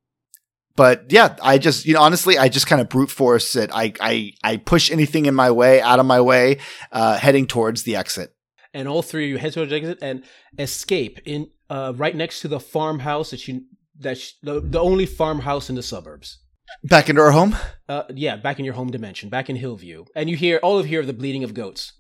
but 0.76 1.04
yeah 1.10 1.36
i 1.42 1.58
just 1.58 1.84
you 1.86 1.94
know 1.94 2.00
honestly 2.02 2.38
i 2.38 2.48
just 2.48 2.66
kind 2.66 2.80
of 2.80 2.88
brute 2.88 3.10
force 3.10 3.56
it. 3.56 3.70
I 3.72 3.92
i 4.00 4.32
i 4.42 4.56
push 4.56 4.90
anything 4.90 5.26
in 5.26 5.34
my 5.34 5.50
way 5.50 5.80
out 5.80 5.98
of 5.98 6.06
my 6.06 6.20
way 6.20 6.58
uh 6.90 7.18
heading 7.18 7.46
towards 7.46 7.82
the 7.84 7.96
exit. 7.96 8.34
And 8.74 8.88
all 8.88 9.02
three 9.02 9.24
of 9.24 9.30
you 9.30 9.38
head 9.38 9.52
towards 9.52 9.70
the 9.70 9.76
exit 9.76 9.98
and 10.00 10.24
escape 10.58 11.18
in 11.26 11.50
uh, 11.68 11.92
right 11.96 12.16
next 12.16 12.40
to 12.40 12.48
the 12.48 12.60
farmhouse 12.60 13.30
that 13.30 13.46
you 13.46 13.62
that 13.98 14.18
the, 14.42 14.60
the 14.60 14.80
only 14.80 15.06
farmhouse 15.06 15.68
in 15.70 15.76
the 15.76 15.82
suburbs. 15.82 16.38
Back 16.84 17.08
into 17.08 17.20
our 17.22 17.30
home 17.32 17.56
Uh, 17.88 18.04
yeah, 18.14 18.36
back 18.36 18.58
in 18.58 18.64
your 18.64 18.74
home 18.74 18.90
dimension, 18.90 19.28
back 19.28 19.50
in 19.50 19.56
Hillview, 19.56 20.04
and 20.14 20.30
you 20.30 20.36
hear 20.36 20.58
all 20.62 20.78
of 20.78 20.86
you 20.86 20.90
hear 20.90 21.04
the 21.04 21.12
bleating 21.12 21.44
of 21.44 21.52
goats. 21.54 21.92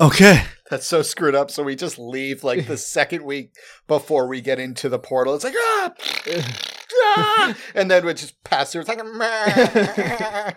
okay 0.00 0.44
That's 0.70 0.86
so 0.86 1.02
screwed 1.02 1.34
up. 1.34 1.50
So 1.50 1.62
we 1.62 1.76
just 1.76 1.98
leave 1.98 2.42
like 2.44 2.66
the 2.66 2.76
second 2.96 3.24
week 3.24 3.52
before 3.86 4.26
we 4.26 4.40
get 4.40 4.58
into 4.58 4.88
the 4.88 4.98
portal. 4.98 5.34
It's 5.34 5.44
like 5.44 5.54
ah, 5.56 5.92
ah! 7.16 7.54
and 7.74 7.90
then 7.90 8.04
we 8.06 8.14
just 8.14 8.42
pass 8.44 8.72
through. 8.72 8.82
It's 8.82 8.88
like 8.88 9.04
"Meh." 9.04 10.52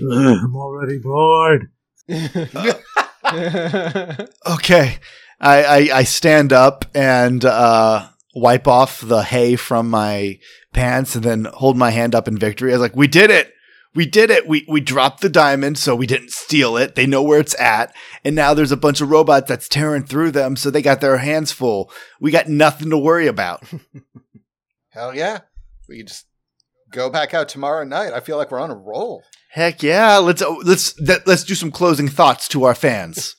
I'm 0.12 0.56
already 0.56 0.98
bored. 0.98 1.70
okay 4.46 4.98
i 5.40 5.64
i, 5.64 5.88
I 5.98 6.04
stand 6.04 6.52
up 6.52 6.84
and 6.94 7.44
uh 7.44 8.08
wipe 8.34 8.66
off 8.66 9.00
the 9.00 9.22
hay 9.22 9.56
from 9.56 9.88
my 9.88 10.38
pants 10.72 11.14
and 11.14 11.24
then 11.24 11.44
hold 11.54 11.76
my 11.76 11.90
hand 11.90 12.14
up 12.14 12.28
in 12.28 12.36
victory. 12.36 12.72
I 12.72 12.74
was 12.74 12.80
like 12.80 12.96
we 12.96 13.06
did 13.06 13.30
it. 13.30 13.52
We 13.94 14.06
did 14.06 14.30
it. 14.30 14.48
We 14.48 14.64
we 14.68 14.80
dropped 14.80 15.20
the 15.20 15.28
diamond 15.28 15.78
so 15.78 15.94
we 15.94 16.06
didn't 16.06 16.32
steal 16.32 16.76
it. 16.76 16.94
They 16.94 17.06
know 17.06 17.22
where 17.22 17.40
it's 17.40 17.58
at. 17.60 17.94
And 18.24 18.34
now 18.34 18.52
there's 18.52 18.72
a 18.72 18.76
bunch 18.76 19.00
of 19.00 19.10
robots 19.10 19.48
that's 19.48 19.68
tearing 19.68 20.04
through 20.04 20.32
them 20.32 20.56
so 20.56 20.70
they 20.70 20.82
got 20.82 21.00
their 21.00 21.18
hands 21.18 21.52
full. 21.52 21.90
We 22.20 22.30
got 22.30 22.48
nothing 22.48 22.90
to 22.90 22.98
worry 22.98 23.26
about. 23.26 23.64
Hell 24.90 25.14
yeah, 25.14 25.40
we 25.88 25.98
can 25.98 26.06
just 26.06 26.26
go 26.90 27.10
back 27.10 27.34
out 27.34 27.48
tomorrow 27.48 27.84
night. 27.84 28.12
I 28.12 28.20
feel 28.20 28.36
like 28.36 28.50
we're 28.50 28.60
on 28.60 28.70
a 28.70 28.76
roll. 28.76 29.22
heck 29.50 29.82
yeah. 29.82 30.18
Let's 30.18 30.42
oh, 30.42 30.60
let's 30.64 30.98
let's 31.00 31.44
do 31.44 31.54
some 31.54 31.70
closing 31.70 32.08
thoughts 32.08 32.48
to 32.48 32.64
our 32.64 32.74
fans 32.74 33.36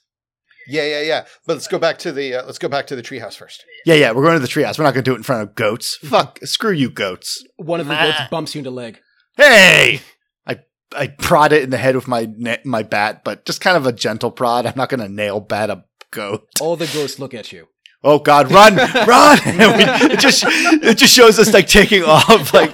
Yeah, 0.68 0.86
yeah, 0.86 1.02
yeah. 1.02 1.26
But 1.46 1.54
let's 1.54 1.68
go 1.68 1.78
back 1.80 1.98
to 2.00 2.12
the 2.12 2.36
uh, 2.36 2.46
let's 2.46 2.58
go 2.58 2.68
back 2.68 2.88
to 2.88 2.96
the 2.96 3.02
treehouse 3.04 3.36
first. 3.36 3.64
yeah 3.86 3.96
yeah 3.96 4.12
we're 4.12 4.24
going 4.24 4.34
to 4.36 4.40
the 4.40 4.48
treehouse 4.48 4.78
we're 4.78 4.84
not 4.86 4.94
going 4.94 5.04
to 5.04 5.10
do 5.10 5.14
it 5.14 5.18
in 5.18 5.24
front 5.24 5.44
of 5.44 5.56
goats 5.56 5.98
fuck 6.04 6.40
screw 6.44 6.72
you 6.72 6.90
goats 6.90 7.44
One 7.58 7.80
of 7.80 7.88
the 7.88 7.96
goats 7.96 8.20
bumps 8.32 8.56
you 8.56 8.60
in 8.60 8.66
the 8.66 8.72
leg. 8.72 9.00
Hey! 9.38 10.02
I 10.48 10.60
I 10.96 11.08
prod 11.08 11.52
it 11.52 11.64
in 11.64 11.70
the 11.70 11.78
head 11.78 11.96
with 11.96 12.08
my 12.08 12.28
na- 12.38 12.58
my 12.64 12.84
bat, 12.84 13.24
but 13.24 13.46
just 13.46 13.62
kind 13.62 13.76
of 13.78 13.86
a 13.86 13.92
gentle 13.92 14.32
prod. 14.32 14.66
I'm 14.66 14.74
not 14.78 14.90
going 14.90 15.02
to 15.02 15.10
nail 15.10 15.40
bat 15.40 15.70
a 15.70 15.84
goat. 16.12 16.48
All 16.62 16.76
the 16.76 16.88
goats 16.88 17.20
look 17.20 17.34
at 17.34 17.52
you. 17.52 17.68
Oh 18.08 18.20
God, 18.20 18.52
run, 18.52 18.76
run! 19.08 19.40
And 19.46 19.58
we, 19.78 20.14
it 20.14 20.20
just 20.20 20.44
it 20.46 20.96
just 20.96 21.12
shows 21.12 21.40
us 21.40 21.52
like 21.52 21.68
taking 21.68 22.04
off, 22.04 22.54
like 22.54 22.74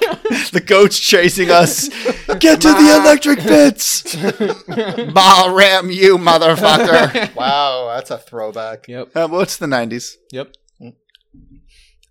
the 0.52 0.62
goats 0.64 1.00
chasing 1.00 1.50
us. 1.50 1.88
Get 2.40 2.60
to 2.62 2.68
the 2.68 3.00
electric 3.02 3.40
pits! 3.40 4.14
Ball 5.14 5.56
ram 5.56 5.90
you, 5.90 6.18
motherfucker! 6.18 7.34
Wow, 7.34 7.94
that's 7.96 8.12
a 8.12 8.18
throwback. 8.18 8.90
Yep. 8.90 9.16
Uh, 9.16 9.28
what's 9.30 9.56
the 9.56 9.68
'90s? 9.68 10.16
Yep. 10.34 10.54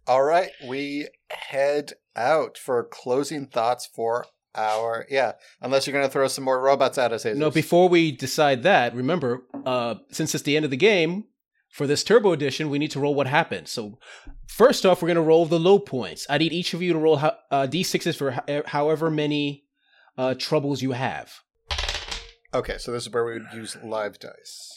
All 0.07 0.23
right, 0.23 0.51
we 0.67 1.09
head 1.31 1.93
out 2.17 2.57
for 2.57 2.83
closing 2.85 3.47
thoughts 3.47 3.87
for 3.87 4.25
our 4.55 5.07
yeah. 5.11 5.33
Unless 5.61 5.87
you're 5.87 5.93
going 5.93 6.07
to 6.07 6.11
throw 6.11 6.27
some 6.27 6.45
more 6.45 6.61
robots 6.61 6.97
at 6.97 7.13
us. 7.13 7.25
Jesus. 7.25 7.39
No, 7.39 7.51
before 7.51 7.91
we 7.91 8.13
decide 8.13 8.63
that, 8.63 8.95
remember, 8.95 9.43
uh, 9.67 9.97
since 10.11 10.35
it's 10.35 10.45
the 10.45 10.57
end 10.57 10.65
of 10.65 10.71
the 10.71 10.79
game, 10.79 11.25
for 11.71 11.87
this 11.87 12.05
Turbo 12.05 12.33
Edition, 12.33 12.69
we 12.69 12.79
need 12.79 12.91
to 12.91 13.01
roll 13.01 13.15
what 13.15 13.27
happened. 13.27 13.69
So, 13.69 13.99
first 14.47 14.85
off, 14.85 15.01
we're 15.01 15.09
going 15.09 15.17
to 15.17 15.23
roll 15.23 15.47
the 15.47 15.59
low 15.59 15.79
points. 15.79 16.27
I 16.29 16.39
need 16.39 16.53
each 16.53 16.75
of 16.75 16.83
you 16.83 16.93
to 16.93 16.99
roll 16.99 17.17
uh, 17.17 17.33
d6s 17.51 18.17
for 18.17 18.33
ho- 18.33 18.63
however 18.67 19.11
many 19.11 19.65
uh, 20.19 20.35
troubles 20.35 20.83
you 20.83 20.93
have. 20.93 21.33
Okay, 22.53 22.79
so 22.79 22.91
this 22.91 23.07
is 23.07 23.13
where 23.13 23.25
we 23.25 23.35
would 23.35 23.47
use 23.55 23.77
live 23.85 24.19
dice. 24.19 24.75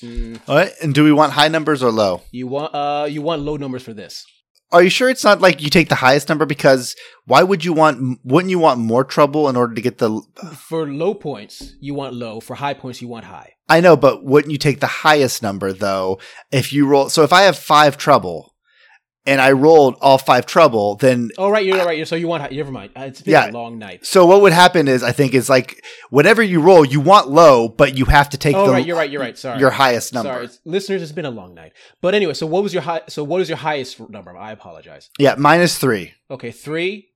All 0.48 0.56
right, 0.56 0.72
and 0.84 0.94
do 0.94 1.04
we 1.04 1.12
want 1.12 1.34
high 1.34 1.48
numbers 1.48 1.82
or 1.82 1.92
low? 1.92 2.22
You 2.32 2.46
want 2.46 2.76
uh, 2.76 3.08
you 3.10 3.24
want 3.24 3.42
low 3.42 3.58
numbers 3.58 3.82
for 3.82 3.94
this. 3.94 4.26
Are 4.72 4.84
you 4.84 4.90
sure 4.90 5.10
it's 5.10 5.24
not 5.24 5.42
like 5.42 5.62
you 5.62 5.70
take 5.70 5.90
the 5.90 5.96
highest 5.96 6.30
number? 6.30 6.46
Because 6.46 6.96
why 7.26 7.42
would 7.42 7.66
you 7.66 7.74
want? 7.74 8.20
Wouldn't 8.24 8.52
you 8.52 8.60
want 8.60 8.80
more 8.80 9.04
trouble 9.04 9.50
in 9.50 9.56
order 9.56 9.74
to 9.74 9.82
get 9.82 9.98
the? 9.98 10.22
For 10.56 10.88
low 10.88 11.16
points, 11.16 11.74
you 11.80 11.96
want 11.96 12.14
low. 12.14 12.40
For 12.40 12.56
high 12.56 12.76
points, 12.76 13.02
you 13.02 13.08
want 13.08 13.26
high. 13.26 13.53
I 13.70 13.80
know, 13.80 13.96
but 13.96 14.24
wouldn't 14.24 14.52
you 14.52 14.58
take 14.58 14.80
the 14.82 14.88
highest 14.88 15.42
number 15.42 15.72
though? 15.74 16.20
If 16.52 16.74
you 16.74 16.86
roll, 16.88 17.10
so 17.10 17.24
if 17.24 17.32
I 17.34 17.44
have 17.44 17.58
five 17.58 17.98
trouble, 17.98 18.50
and 19.26 19.40
I 19.40 19.54
rolled 19.54 19.96
all 20.02 20.18
five 20.18 20.46
trouble, 20.46 20.96
then 20.96 21.30
Oh, 21.38 21.50
right, 21.50 21.66
you're 21.66 21.78
right. 21.86 22.06
So 22.06 22.18
you 22.18 22.28
want 22.28 22.44
high. 22.44 22.50
Never 22.50 22.74
mind. 22.74 22.92
Uh, 22.94 23.04
It's 23.04 23.22
been 23.22 23.32
Yeah. 23.32 23.50
a 23.50 23.52
long 23.52 23.80
night. 23.80 24.06
so 24.06 24.26
what 24.26 24.42
would 24.42 24.52
happen 24.52 24.90
is 24.90 25.02
I 25.02 25.14
think 25.14 25.34
is 25.34 25.50
like 25.50 25.82
whatever 26.10 26.44
you 26.44 26.60
roll, 26.62 26.84
you 26.84 27.00
want 27.00 27.30
low, 27.30 27.70
but 27.70 27.98
you 27.98 28.04
have 28.04 28.30
to 28.32 28.38
take 28.38 28.54
Oh, 28.54 28.66
the 28.66 28.74
right, 28.74 28.86
you're 28.86 28.98
right. 28.98 29.10
You're 29.10 29.22
right. 29.22 29.38
Sorry. 29.38 29.62
your 29.62 29.70
highest 29.70 30.14
number. 30.14 30.28
Sorry, 30.30 30.44
it's- 30.44 30.60
listeners. 30.66 31.02
It's 31.02 31.14
been 31.14 31.24
a 31.24 31.30
long 31.32 31.54
night. 31.56 31.72
But 32.02 32.16
anyway, 32.16 32.34
so 32.34 32.46
what 32.46 32.64
was 32.64 32.74
your 32.74 32.84
high? 32.84 33.00
So 33.08 33.24
what 33.24 33.40
is 33.40 33.48
your 33.48 33.60
highest 33.60 33.98
number? 34.10 34.38
I 34.38 34.52
apologize. 34.52 35.10
Yeah, 35.18 35.36
minus 35.38 35.78
three. 35.78 36.16
Okay, 36.30 36.52
three. 36.52 37.08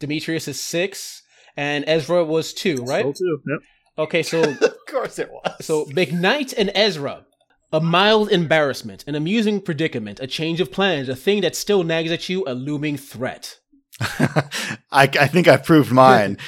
Demetrius 0.00 0.48
is 0.48 0.60
six, 0.60 1.22
and 1.56 1.82
Ezra 1.88 2.24
was 2.26 2.52
two, 2.52 2.84
right? 2.84 3.04
Roll 3.04 3.14
two. 3.14 3.38
Yep. 3.48 3.60
Okay, 3.98 4.22
so 4.22 4.42
of 4.62 4.86
course 4.86 5.18
it 5.18 5.30
was. 5.30 5.64
so 5.64 5.84
McKnight 5.86 6.54
and 6.56 6.70
Ezra. 6.74 7.24
A 7.70 7.80
mild 7.82 8.30
embarrassment, 8.30 9.04
an 9.06 9.14
amusing 9.14 9.60
predicament, 9.60 10.20
a 10.20 10.26
change 10.26 10.58
of 10.62 10.72
plans, 10.72 11.06
a 11.10 11.14
thing 11.14 11.42
that 11.42 11.54
still 11.54 11.84
nags 11.84 12.10
at 12.10 12.26
you, 12.26 12.42
a 12.46 12.54
looming 12.54 12.96
threat. 12.96 13.58
I, 14.00 14.78
I 14.92 15.26
think 15.26 15.48
I 15.48 15.56
proved 15.56 15.90
mine. 15.90 16.38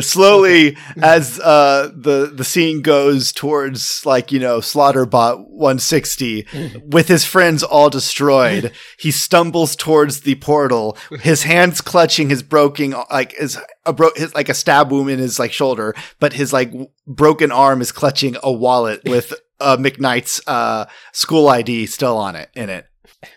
Slowly, 0.00 0.76
as 1.02 1.40
uh, 1.40 1.90
the 1.94 2.30
the 2.32 2.44
scene 2.44 2.82
goes 2.82 3.32
towards 3.32 4.06
like 4.06 4.30
you 4.30 4.38
know 4.38 4.58
Slaughterbot 4.58 5.48
160, 5.48 6.46
with 6.86 7.08
his 7.08 7.24
friends 7.24 7.62
all 7.62 7.90
destroyed, 7.90 8.72
he 8.98 9.10
stumbles 9.10 9.74
towards 9.74 10.20
the 10.20 10.36
portal. 10.36 10.96
His 11.20 11.42
hands 11.42 11.80
clutching 11.80 12.30
his 12.30 12.42
broken 12.42 12.94
like 13.10 13.32
his 13.32 13.58
a 13.84 13.92
bro- 13.92 14.14
his 14.14 14.34
like 14.34 14.48
a 14.48 14.54
stab 14.54 14.92
wound 14.92 15.10
in 15.10 15.18
his 15.18 15.38
like 15.38 15.52
shoulder, 15.52 15.94
but 16.20 16.34
his 16.34 16.52
like 16.52 16.70
w- 16.70 16.90
broken 17.06 17.50
arm 17.50 17.80
is 17.80 17.90
clutching 17.90 18.36
a 18.42 18.52
wallet 18.52 19.02
with 19.04 19.34
uh, 19.60 19.76
McKnight's 19.76 20.40
uh, 20.46 20.86
school 21.12 21.48
ID 21.48 21.86
still 21.86 22.16
on 22.16 22.36
it 22.36 22.50
in 22.54 22.70
it. 22.70 22.86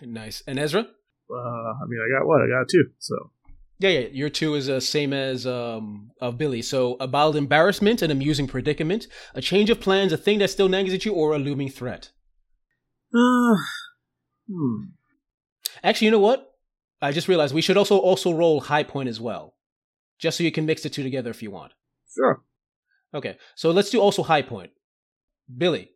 Nice. 0.00 0.42
And 0.46 0.58
Ezra? 0.58 0.86
Uh, 1.30 1.34
I 1.36 1.86
mean, 1.88 2.00
I 2.00 2.18
got 2.18 2.26
what? 2.26 2.42
I 2.42 2.46
got 2.48 2.68
two. 2.68 2.84
So 2.98 3.30
Yeah, 3.78 3.90
yeah. 3.90 4.08
Your 4.12 4.28
two 4.28 4.54
is 4.54 4.66
the 4.66 4.80
same 4.80 5.12
as 5.12 5.46
um 5.46 6.10
of 6.20 6.38
Billy. 6.38 6.62
So 6.62 6.96
a 7.00 7.06
mild 7.06 7.36
embarrassment, 7.36 8.02
an 8.02 8.10
amusing 8.10 8.46
predicament, 8.46 9.06
a 9.34 9.40
change 9.40 9.70
of 9.70 9.80
plans, 9.80 10.12
a 10.12 10.16
thing 10.16 10.38
that 10.38 10.50
still 10.50 10.68
nags 10.68 10.94
at 10.94 11.04
you, 11.04 11.12
or 11.12 11.34
a 11.34 11.38
looming 11.38 11.70
threat. 11.70 12.10
Uh, 13.14 13.56
hmm. 14.48 14.84
Actually, 15.82 16.06
you 16.06 16.10
know 16.10 16.18
what? 16.18 16.52
I 17.02 17.12
just 17.12 17.28
realized 17.28 17.54
we 17.54 17.62
should 17.62 17.76
also 17.76 17.98
also 17.98 18.32
roll 18.32 18.60
high 18.60 18.84
point 18.84 19.08
as 19.08 19.20
well, 19.20 19.54
just 20.18 20.38
so 20.38 20.44
you 20.44 20.52
can 20.52 20.66
mix 20.66 20.82
the 20.82 20.90
two 20.90 21.02
together 21.02 21.30
if 21.30 21.42
you 21.42 21.50
want. 21.50 21.72
Sure. 22.14 22.42
Okay, 23.12 23.36
so 23.54 23.70
let's 23.70 23.90
do 23.90 24.00
also 24.00 24.22
high 24.22 24.42
point. 24.42 24.70
Billy, 25.56 25.90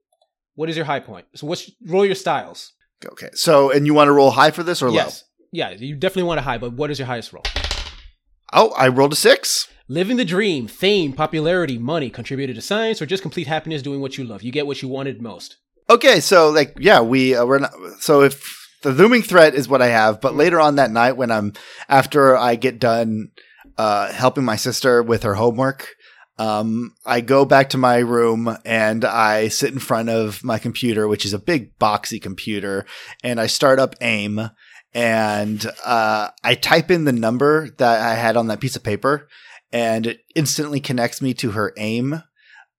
what 0.55 0.69
is 0.69 0.77
your 0.77 0.85
high 0.85 1.01
point? 1.01 1.27
So 1.35 1.47
what's 1.47 1.71
roll 1.87 2.05
your 2.05 2.15
styles? 2.15 2.73
Okay, 3.05 3.31
so 3.33 3.71
and 3.71 3.87
you 3.87 3.95
want 3.95 4.09
to 4.09 4.13
roll 4.13 4.33
high 4.33 4.51
for 4.51 4.63
this 4.63 4.83
or 4.83 4.91
low? 4.91 4.97
Yes, 4.97 5.25
yeah, 5.53 5.71
you 5.71 5.95
definitely 5.95 6.25
want 6.25 6.41
a 6.41 6.43
high, 6.43 6.59
but 6.59 6.73
what 6.73 6.91
is 6.91 6.99
your 6.99 7.07
highest 7.07 7.33
roll? 7.33 7.45
Oh, 8.53 8.73
I 8.77 8.89
rolled 8.89 9.13
a 9.13 9.17
six. 9.17 9.69
Living 9.89 10.17
the 10.17 10.25
dream, 10.25 10.67
fame, 10.67 11.13
popularity, 11.13 11.79
money 11.79 12.11
contributed 12.11 12.57
to 12.57 12.63
science, 12.63 13.01
or 13.01 13.07
just 13.07 13.23
complete 13.23 13.47
happiness 13.47 13.83
doing 13.83 14.01
what 14.01 14.19
you 14.19 14.25
love. 14.25 14.43
You 14.43 14.53
get 14.53 14.67
what 14.67 14.83
you 14.83 14.89
wanted 14.89 15.23
most. 15.23 15.57
Okay, 15.91 16.21
so 16.21 16.51
like, 16.51 16.77
yeah, 16.79 17.01
we 17.01 17.35
uh, 17.35 17.47
we're 17.47 17.59
not. 17.59 17.73
So 18.01 18.23
if 18.23 18.69
the 18.83 18.91
looming 18.91 19.23
threat 19.23 19.55
is 19.55 19.69
what 19.69 19.83
I 19.83 19.87
have, 19.87 20.21
but 20.21 20.35
later 20.35 20.61
on 20.61 20.77
that 20.77 20.91
night 20.91 21.13
when 21.13 21.31
I'm 21.31 21.55
after 21.89 22.37
I 22.37 22.57
get 22.57 22.79
done 22.79 23.31
uh, 23.79 24.13
helping 24.13 24.45
my 24.45 24.57
sister 24.57 25.03
with 25.03 25.23
her 25.23 25.35
homework, 25.35 25.95
um, 26.39 26.95
I 27.05 27.21
go 27.21 27.45
back 27.45 27.71
to 27.71 27.79
my 27.79 27.99
room 27.99 28.57
and 28.65 29.05
I 29.05 29.49
sit 29.49 29.73
in 29.73 29.79
front 29.79 30.09
of 30.09 30.45
my 30.45 30.59
computer, 30.59 31.09
which 31.09 31.25
is 31.25 31.33
a 31.33 31.39
big 31.39 31.77
boxy 31.79 32.21
computer, 32.21 32.87
and 33.25 33.41
I 33.41 33.47
start 33.47 33.79
up 33.79 33.97
AIM 34.01 34.51
and 34.95 35.65
uh, 35.85 36.31
I 36.43 36.55
type 36.55 36.91
in 36.91 37.05
the 37.05 37.13
number 37.13 37.71
that 37.79 38.01
I 38.01 38.15
had 38.15 38.37
on 38.37 38.47
that 38.49 38.61
piece 38.61 38.77
of 38.77 38.83
paper, 38.83 39.29
and 39.73 40.07
it 40.07 40.21
instantly 40.35 40.81
connects 40.81 41.21
me 41.23 41.35
to 41.35 41.53
her 41.53 41.73
AIM 41.77 42.23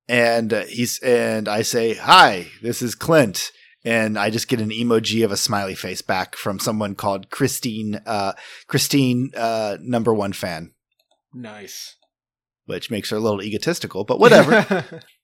and 0.09 0.51
uh, 0.51 0.63
he's 0.65 0.99
and 0.99 1.47
I 1.47 1.61
say, 1.61 1.93
"Hi, 1.93 2.47
this 2.61 2.81
is 2.81 2.95
Clint." 2.95 3.51
And 3.85 4.19
I 4.19 4.29
just 4.29 4.49
get 4.49 4.59
an 4.59 4.71
emoji 4.71 5.23
of 5.23 5.31
a 5.31 5.37
smiley 5.37 5.73
face 5.75 6.01
back 6.01 6.35
from 6.35 6.59
someone 6.59 6.95
called 6.95 7.29
Christine, 7.29 8.01
uh, 8.05 8.33
Christine, 8.67 9.31
uh, 9.37 9.77
number 9.79 10.13
one 10.13 10.33
fan, 10.33 10.73
Nice. 11.33 11.95
which 12.65 12.91
makes 12.91 13.09
her 13.11 13.15
a 13.15 13.21
little 13.21 13.41
egotistical, 13.41 14.03
but 14.03 14.19
whatever. 14.19 14.83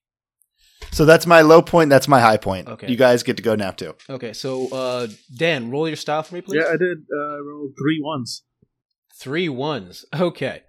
so 0.96 1.06
that's 1.06 1.26
my 1.26 1.42
low 1.42 1.62
point. 1.62 1.90
That's 1.90 2.08
my 2.08 2.20
high 2.20 2.38
point. 2.38 2.68
Okay. 2.68 2.88
You 2.88 2.96
guys 2.96 3.24
get 3.24 3.38
to 3.38 3.44
go 3.44 3.56
now 3.56 3.72
too. 3.72 3.96
okay, 4.10 4.34
so 4.34 4.70
uh, 4.70 5.08
Dan, 5.36 5.70
roll 5.70 5.88
your 5.88 5.98
style 5.98 6.24
for 6.24 6.36
me, 6.36 6.42
please. 6.42 6.62
Yeah, 6.62 6.74
I 6.74 6.78
did 6.78 7.00
uh, 7.14 7.42
roll 7.44 7.72
three 7.78 8.00
ones. 8.02 8.44
Three 9.14 9.50
ones. 9.50 10.06
Okay. 10.14 10.64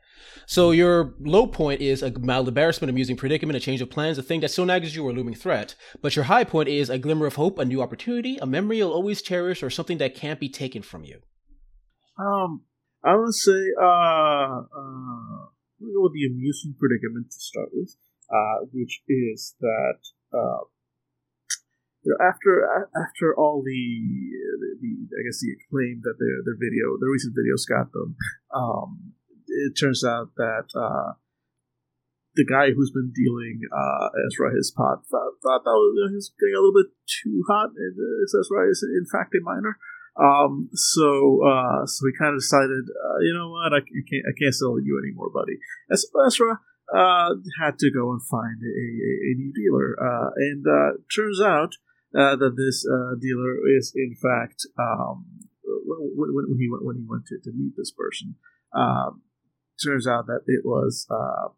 So 0.48 0.70
your 0.70 1.15
low 1.20 1.47
point 1.47 1.81
is 1.81 2.03
a 2.03 2.16
mild 2.19 2.47
embarrassment, 2.47 2.89
amusing 2.89 3.16
predicament, 3.16 3.57
a 3.57 3.61
change 3.61 3.81
of 3.81 3.90
plans, 3.90 4.16
a 4.16 4.23
thing 4.23 4.40
that 4.40 4.51
still 4.51 4.65
nags 4.65 4.94
you, 4.94 5.05
or 5.05 5.11
a 5.11 5.12
looming 5.12 5.35
threat. 5.35 5.74
But 6.01 6.15
your 6.15 6.27
high 6.27 6.44
point 6.44 6.69
is 6.69 6.89
a 6.89 6.98
glimmer 6.98 7.27
of 7.27 7.35
hope, 7.35 7.59
a 7.59 7.65
new 7.65 7.82
opportunity, 7.82 8.39
a 8.40 8.47
memory 8.47 8.78
you'll 8.78 8.93
always 8.93 9.23
cherish, 9.23 9.62
or 9.62 9.70
something 9.70 9.98
that 9.98 10.15
can't 10.15 10.39
be 10.39 10.48
taken 10.48 10.82
from 10.82 11.03
you. 11.05 11.20
Um, 12.19 12.62
I 13.05 13.16
would 13.16 13.35
say, 13.35 13.73
uh, 13.81 14.62
uh, 14.62 15.47
we'll 15.81 15.94
go 15.94 16.03
with 16.03 16.12
the 16.15 16.27
amusing 16.27 16.74
predicament 16.78 17.31
to 17.32 17.39
start 17.39 17.70
with, 17.73 17.97
uh, 18.31 18.66
which 18.73 19.03
is 19.09 19.57
that, 19.61 19.98
uh, 20.32 20.66
you 22.03 22.15
know, 22.15 22.20
after 22.23 22.62
after 22.94 23.35
all 23.35 23.62
the, 23.66 23.82
the, 24.62 24.70
the 24.78 24.93
I 25.11 25.20
guess 25.27 25.43
the 25.43 25.55
acclaim 25.59 26.03
that 26.07 26.16
their 26.23 26.39
their 26.47 26.59
video, 26.59 26.94
their 27.03 27.11
recent 27.11 27.35
videos 27.35 27.66
got 27.66 27.90
them, 27.93 28.15
um, 28.55 29.12
it 29.47 29.74
turns 29.74 30.05
out 30.05 30.31
that 30.36 30.70
uh, 30.78 31.19
the 32.36 32.44
guy 32.44 32.70
who's 32.70 32.93
been 32.93 33.11
dealing 33.11 33.61
uh, 33.73 34.09
Ezra 34.28 34.55
his 34.55 34.70
pot 34.70 35.03
thought, 35.11 35.40
thought 35.43 35.65
that 35.65 35.74
was, 35.74 36.11
he 36.12 36.15
was 36.15 36.31
getting 36.39 36.55
a 36.55 36.62
little 36.62 36.78
bit 36.78 36.93
too 37.09 37.43
hot, 37.48 37.70
and 37.74 37.97
uh, 37.98 38.23
Ezra 38.23 38.70
is 38.70 38.85
in 38.86 39.07
fact 39.11 39.35
a 39.35 39.43
minor. 39.43 39.78
Um, 40.16 40.70
so, 40.73 41.44
uh, 41.44 41.85
so 41.85 42.01
we 42.05 42.16
kind 42.16 42.32
of 42.32 42.40
decided, 42.40 42.89
uh, 42.89 43.19
you 43.20 43.36
know 43.36 43.51
what, 43.53 43.74
I, 43.77 43.85
can't, 43.85 44.24
I 44.24 44.32
can't 44.32 44.55
sell 44.55 44.81
you 44.81 44.97
anymore, 44.97 45.28
buddy. 45.28 45.61
Ezra, 45.93 46.61
uh, 46.95 47.35
had 47.61 47.79
to 47.79 47.91
go 47.91 48.13
and 48.13 48.23
find 48.23 48.59
a, 48.63 48.73
a, 48.73 49.13
a 49.31 49.35
new 49.37 49.53
dealer. 49.53 49.97
Uh, 50.01 50.31
and, 50.37 50.65
uh, 50.67 50.99
turns 51.15 51.41
out, 51.41 51.75
uh, 52.17 52.37
that 52.37 52.57
this, 52.57 52.87
uh, 52.87 53.15
dealer 53.21 53.57
is 53.77 53.93
in 53.95 54.15
fact, 54.15 54.67
um, 54.79 55.27
when, 55.65 56.31
when, 56.33 56.59
he 56.59 56.69
went, 56.71 56.85
when 56.85 56.97
he 56.97 57.07
went 57.09 57.27
to, 57.27 57.39
to 57.43 57.53
meet 57.57 57.73
this 57.77 57.91
person, 57.91 58.37
um, 58.75 59.23
turns 59.83 60.07
out 60.07 60.27
that 60.27 60.43
it 60.47 60.65
was, 60.65 61.07
uh, 61.11 61.49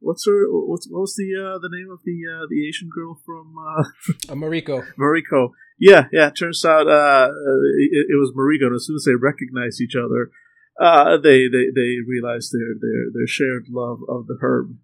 What's 0.00 0.26
her? 0.26 0.46
What's 0.48 0.88
what 0.88 1.00
was 1.00 1.14
the 1.14 1.36
uh, 1.36 1.58
the 1.58 1.68
name 1.70 1.92
of 1.92 2.00
the 2.04 2.24
uh, 2.24 2.46
the 2.48 2.66
Asian 2.66 2.88
girl 2.88 3.20
from 3.24 3.54
uh, 3.60 4.34
Mariko. 4.34 4.82
Mariko. 4.98 5.50
Yeah, 5.78 6.04
yeah. 6.10 6.28
It 6.28 6.36
turns 6.36 6.64
out 6.64 6.88
uh, 6.88 7.28
it, 7.28 8.06
it 8.08 8.16
was 8.18 8.32
Mariko. 8.32 8.66
And 8.68 8.76
as 8.76 8.86
soon 8.86 8.96
as 8.96 9.04
they 9.04 9.14
recognized 9.14 9.80
each 9.80 9.94
other, 9.94 10.30
uh, 10.78 11.16
they, 11.16 11.48
they 11.48 11.66
they 11.74 11.96
realized 12.06 12.52
their 12.52 12.74
their 12.80 13.10
their 13.12 13.26
shared 13.26 13.66
love 13.70 13.98
of 14.08 14.26
the 14.26 14.38
herb, 14.40 14.76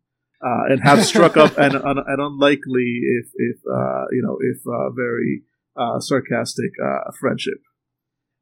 uh, 0.42 0.64
and 0.70 0.82
have 0.82 1.04
struck 1.04 1.36
up 1.36 1.56
an, 1.58 1.74
an, 1.76 1.98
an 1.98 2.20
unlikely, 2.20 3.00
if 3.02 3.26
if 3.34 3.56
uh, 3.70 4.04
you 4.10 4.22
know, 4.22 4.38
if 4.40 4.58
uh, 4.66 4.90
very 4.90 5.42
uh, 5.76 6.00
sarcastic 6.00 6.72
uh, 6.82 7.10
friendship. 7.18 7.58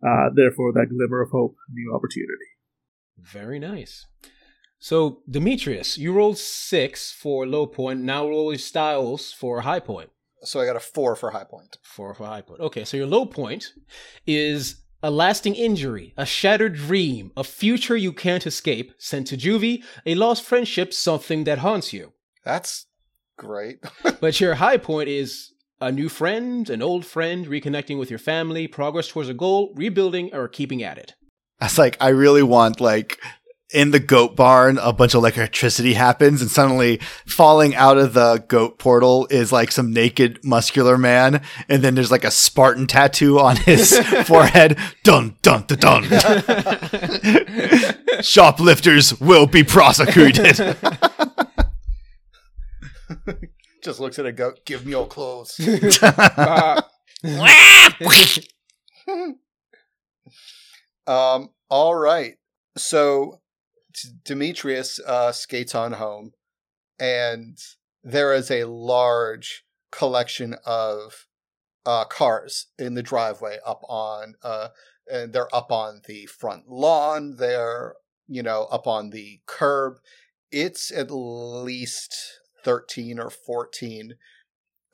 Uh, 0.07 0.29
therefore, 0.35 0.73
that 0.73 0.89
glimmer 0.91 1.23
of 1.23 1.31
hope, 1.31 1.57
new 1.73 1.95
opportunity. 1.95 2.51
Very 3.19 3.59
nice. 3.59 4.07
So, 4.79 5.23
Demetrius, 5.31 5.97
you 5.97 6.13
rolled 6.13 6.37
six 6.37 7.11
for 7.11 7.47
low 7.47 7.67
point. 7.67 8.01
Now 8.01 8.29
roll 8.29 8.53
your 8.53 8.59
styles 8.59 9.33
for 9.33 9.63
high 9.63 9.81
point. 9.81 10.11
So 10.43 10.61
I 10.61 10.67
got 10.67 10.77
a 10.77 10.81
four 10.81 11.17
for 11.17 11.31
high 11.31 11.45
point. 11.45 11.79
For, 11.83 12.13
for 12.15 12.27
high 12.27 12.43
point. 12.43 12.61
Okay, 12.61 12.85
so 12.85 12.99
your 12.99 13.07
low 13.07 13.25
point 13.25 13.73
is 14.27 14.84
a 15.05 15.11
lasting 15.11 15.55
injury, 15.55 16.15
a 16.17 16.25
shattered 16.25 16.77
dream, 16.77 17.31
a 17.37 17.45
future 17.45 17.95
you 17.95 18.11
can't 18.11 18.47
escape, 18.47 18.91
sent 18.97 19.27
to 19.27 19.37
juvie, 19.37 19.85
a 20.07 20.15
lost 20.15 20.43
friendship, 20.43 20.95
something 20.95 21.45
that 21.45 21.59
haunts 21.59 21.93
you. 21.93 22.15
That's 22.43 22.87
great. 23.37 23.85
But 24.21 24.41
your 24.41 24.55
high 24.55 24.79
point 24.79 25.11
is 25.11 25.53
a 25.79 25.93
new 25.93 26.09
friend, 26.09 26.71
an 26.71 26.81
old 26.81 27.05
friend, 27.05 27.47
reconnecting 27.47 27.99
with 27.99 28.09
your 28.09 28.19
family, 28.19 28.67
progress 28.67 29.09
towards 29.09 29.29
a 29.29 29.35
goal, 29.35 29.75
rebuilding, 29.77 30.35
or 30.35 30.49
keeping 30.49 30.83
at 30.83 30.97
it. 30.97 31.13
I 31.61 31.67
was 31.67 31.77
like, 31.77 31.99
I 32.01 32.09
really 32.09 32.43
want 32.43 32.81
like 32.81 33.21
in 33.75 33.91
the 33.91 33.99
goat 33.99 34.37
barn, 34.37 34.79
a 34.79 34.93
bunch 34.93 35.15
of 35.15 35.19
electricity 35.19 35.95
happens, 35.95 36.41
and 36.41 36.49
suddenly 36.51 36.99
falling 37.27 37.75
out 37.75 37.99
of 37.99 38.15
the 38.15 38.45
goat 38.47 38.79
portal 38.79 39.27
is 39.31 39.51
like 39.51 39.73
some 39.73 39.93
naked, 39.93 40.39
muscular 40.45 40.97
man, 40.97 41.43
and 41.69 41.83
then 41.83 41.97
there's 41.97 42.13
like 42.13 42.23
a 42.25 42.31
Spartan 42.31 42.87
tattoo 42.87 43.41
on 43.41 43.57
his 43.57 43.99
forehead. 44.27 44.79
Dun 45.03 45.37
dun 45.43 45.65
dun 45.67 45.79
dun. 45.79 46.05
Shoplifters 48.23 49.19
will 49.21 49.47
be 49.47 49.65
prosecuted. 49.65 50.57
Just 53.83 53.99
looks 53.99 54.21
at 54.21 54.25
a 54.25 54.33
goat. 54.33 54.61
Give 54.65 54.87
me 54.87 54.93
your 54.93 55.09
clothes. 55.09 55.59
um. 61.07 61.51
All 61.69 61.95
right. 61.95 62.35
So 62.77 63.33
D- 63.33 63.39
Demetrius 64.25 65.01
uh, 65.07 65.33
skates 65.33 65.75
on 65.75 65.93
home, 65.93 66.33
and 66.99 67.59
there 68.03 68.33
is 68.33 68.51
a 68.51 68.65
large 68.65 69.65
collection 69.91 70.57
of 70.67 71.27
uh, 71.87 72.05
cars 72.05 72.67
in 72.79 72.95
the 72.95 73.03
driveway 73.03 73.59
up 73.65 73.81
on 73.89 74.35
uh, 74.43 74.69
and 75.11 75.33
they're 75.33 75.55
up 75.55 75.71
on 75.71 76.01
the 76.07 76.27
front 76.27 76.69
lawn. 76.69 77.37
They're 77.39 77.95
you 78.27 78.43
know 78.43 78.65
up 78.71 78.87
on 78.87 79.11
the 79.11 79.41
curb. 79.47 79.95
It's 80.51 80.91
at 80.91 81.11
least 81.11 82.15
thirteen 82.65 83.19
or 83.19 83.31
fourteen 83.31 84.15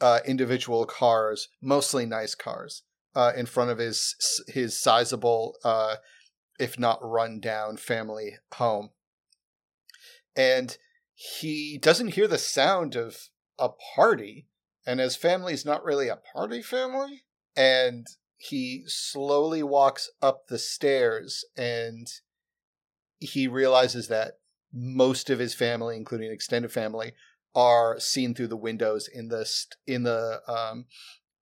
uh, 0.01 0.21
individual 0.27 0.87
cars, 0.87 1.49
mostly 1.63 2.07
nice 2.07 2.35
cars, 2.35 2.83
uh, 3.15 3.33
in 3.37 3.47
front 3.47 3.71
of 3.71 3.79
his 3.79 4.15
his 4.49 4.81
sizable, 4.81 5.57
uh, 5.65 5.97
if 6.61 6.79
not 6.79 6.99
run 7.03 7.41
down, 7.41 7.79
family 7.79 8.35
home. 8.55 8.91
And 10.37 10.77
he 11.15 11.79
doesn't 11.79 12.15
hear 12.15 12.29
the 12.29 12.39
sound 12.39 12.95
of 12.95 13.31
a 13.59 13.71
party, 13.97 14.47
and 14.87 15.01
his 15.01 15.17
family's 15.17 15.65
not 15.65 15.83
really 15.83 16.09
a 16.09 16.17
party 16.17 16.63
family. 16.63 17.25
And 17.57 18.07
he 18.37 18.85
slowly 18.87 19.63
walks 19.63 20.11
up 20.23 20.47
the 20.47 20.59
stairs, 20.59 21.45
and 21.57 22.07
he 23.19 23.49
realizes 23.49 24.09
that 24.09 24.39
most 24.73 25.31
of 25.31 25.39
his 25.39 25.55
family, 25.55 25.97
including 25.97 26.31
extended 26.31 26.71
family, 26.71 27.13
are 27.55 27.99
seen 27.99 28.35
through 28.35 28.49
the 28.49 28.57
windows 28.57 29.09
in 29.13 29.29
the 29.29 29.45
st- 29.45 29.77
in 29.87 30.05
the 30.05 30.41
um, 30.47 30.85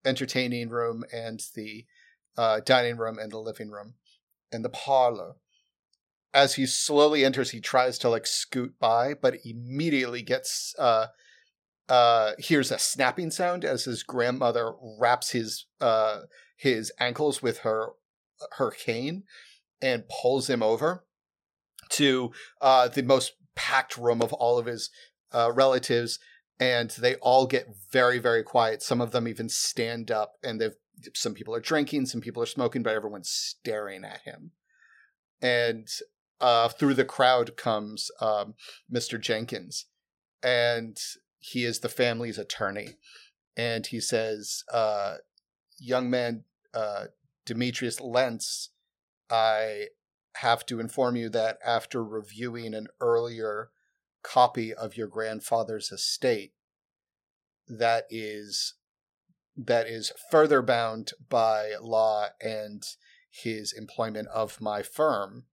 entertaining 0.05 0.71
room 0.71 1.05
and 1.13 1.43
the 1.55 1.85
uh, 2.37 2.61
dining 2.65 2.97
room 2.97 3.19
and 3.19 3.31
the 3.31 3.39
living 3.39 3.69
room 3.69 3.95
and 4.53 4.65
the 4.65 4.71
parlor. 4.71 5.35
As 6.35 6.55
he 6.55 6.67
slowly 6.67 7.25
enters, 7.25 7.51
he 7.51 7.61
tries 7.61 7.99
to 7.99 8.09
like 8.09 8.27
scoot 8.27 8.75
by, 8.79 9.15
but 9.15 9.39
immediately 9.45 10.23
gets 10.23 10.75
uh, 10.79 11.07
uh, 11.89 12.33
hears 12.39 12.71
a 12.71 12.79
snapping 12.79 13.31
sound 13.31 13.65
as 13.65 13.85
his 13.85 14.03
grandmother 14.03 14.75
wraps 15.01 15.31
his 15.31 15.67
uh, 15.81 16.21
his 16.57 16.93
ankles 17.01 17.43
with 17.43 17.59
her 17.59 17.91
her 18.53 18.71
cane 18.71 19.25
and 19.81 20.05
pulls 20.09 20.51
him 20.51 20.63
over 20.63 21.05
to 21.91 22.31
uh, 22.61 22.89
the 22.89 23.03
most 23.03 23.33
packed 23.57 23.97
room 23.97 24.21
of 24.23 24.33
all 24.35 24.59
of 24.59 24.67
his 24.67 24.91
uh, 25.33 25.51
relatives, 25.53 26.19
and 26.61 26.91
they 26.91 27.15
all 27.17 27.47
get 27.47 27.69
very, 27.91 28.19
very 28.19 28.43
quiet. 28.43 28.83
Some 28.83 29.01
of 29.01 29.11
them 29.11 29.27
even 29.27 29.49
stand 29.49 30.11
up, 30.11 30.35
and 30.43 30.61
they've 30.61 30.77
some 31.15 31.35
people 31.35 31.55
are 31.55 31.61
drinking, 31.61 32.07
some 32.07 32.21
people 32.21 32.43
are 32.43 32.47
smoking, 32.47 32.83
but 32.83 32.95
everyone's 32.95 33.31
staring 33.31 34.05
at 34.05 34.23
him. 34.23 34.53
And 35.41 35.89
uh, 36.41 36.69
through 36.69 36.95
the 36.95 37.05
crowd 37.05 37.57
comes 37.57 38.11
um, 38.21 38.55
Mr. 38.93 39.21
Jenkins, 39.21 39.87
and 40.43 40.99
he 41.39 41.65
is 41.65 41.81
the 41.81 41.89
family's 41.89 42.39
attorney, 42.39 42.97
and 43.57 43.87
he 43.87 44.01
says, 44.01 44.65
uh, 44.73 45.17
"Young 45.79 46.11
man, 46.11 46.45
uh, 46.75 47.07
Demetrius 47.45 48.01
Lentz, 48.01 48.71
I 49.31 49.87
have 50.37 50.65
to 50.67 50.81
inform 50.81 51.17
you 51.17 51.29
that 51.31 51.59
after 51.65 52.05
reviewing 52.05 52.75
an 52.75 52.89
earlier 53.01 53.71
copy 54.23 54.73
of 54.73 54.97
your 54.97 55.09
grandfather's 55.09 55.91
estate, 55.91 56.53
that 57.69 58.07
is 58.11 58.75
that 59.59 59.89
is 59.89 60.13
further 60.31 60.63
bound 60.63 61.13
by 61.29 61.73
law 61.83 62.29
and 62.41 62.85
his 63.31 63.73
employment 63.73 64.29
of 64.29 64.61
my 64.61 64.83
firm, 64.83 65.45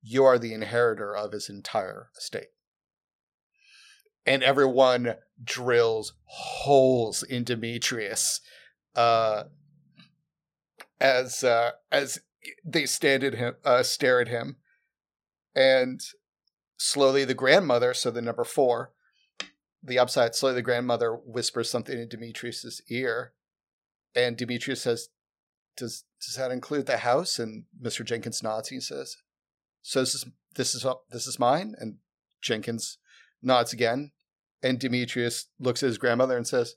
you 0.00 0.24
are 0.24 0.38
the 0.38 0.54
inheritor 0.54 1.14
of 1.14 1.32
his 1.32 1.48
entire 1.48 2.08
estate. 2.16 2.48
And 4.24 4.44
everyone 4.44 5.16
drills 5.42 6.14
holes 6.24 7.24
in 7.24 7.42
Demetrius 7.42 8.40
uh, 8.94 9.44
as 11.00 11.42
uh, 11.42 11.72
as 11.90 12.20
they 12.64 12.86
stand 12.86 13.24
at 13.24 13.34
him, 13.34 13.56
uh, 13.64 13.82
stare 13.82 14.20
at 14.20 14.28
him, 14.28 14.56
and 15.54 16.00
slowly 16.76 17.24
the 17.24 17.34
grandmother, 17.34 17.94
so 17.94 18.10
the 18.10 18.22
number 18.22 18.44
four, 18.44 18.92
the 19.82 19.98
upside, 19.98 20.34
slowly 20.34 20.54
the 20.56 20.62
grandmother 20.62 21.12
whispers 21.12 21.68
something 21.68 21.98
in 21.98 22.08
Demetrius's 22.08 22.80
ear, 22.88 23.32
and 24.14 24.36
Demetrius 24.36 24.82
says, 24.82 25.08
"Does 25.76 26.04
does 26.24 26.36
that 26.36 26.52
include 26.52 26.86
the 26.86 26.98
house?" 26.98 27.38
And 27.38 27.64
Mister 27.78 28.04
Jenkins 28.04 28.42
nods. 28.42 28.68
He 28.68 28.80
says, 28.80 29.16
"So 29.82 30.00
this 30.00 30.14
is 30.14 30.26
this 30.54 30.74
is 30.74 30.86
this 31.10 31.26
is 31.26 31.38
mine." 31.38 31.74
And 31.78 31.98
Jenkins 32.40 32.98
nods 33.42 33.72
again, 33.72 34.12
and 34.62 34.78
Demetrius 34.78 35.46
looks 35.58 35.82
at 35.82 35.88
his 35.88 35.98
grandmother 35.98 36.36
and 36.36 36.46
says, 36.46 36.76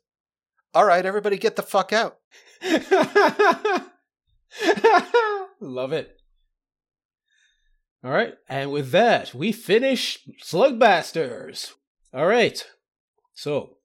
"All 0.74 0.86
right, 0.86 1.06
everybody, 1.06 1.38
get 1.38 1.56
the 1.56 1.64
fuck 1.64 1.94
out." 1.94 2.20
Love 5.62 5.94
it. 5.94 6.18
All 8.04 8.12
right, 8.12 8.36
and 8.48 8.72
with 8.72 8.92
that, 8.92 9.34
we 9.34 9.52
finish 9.52 10.20
Slugblasters. 10.44 11.74
All 12.14 12.28
right, 12.28 12.64
so 13.36 13.78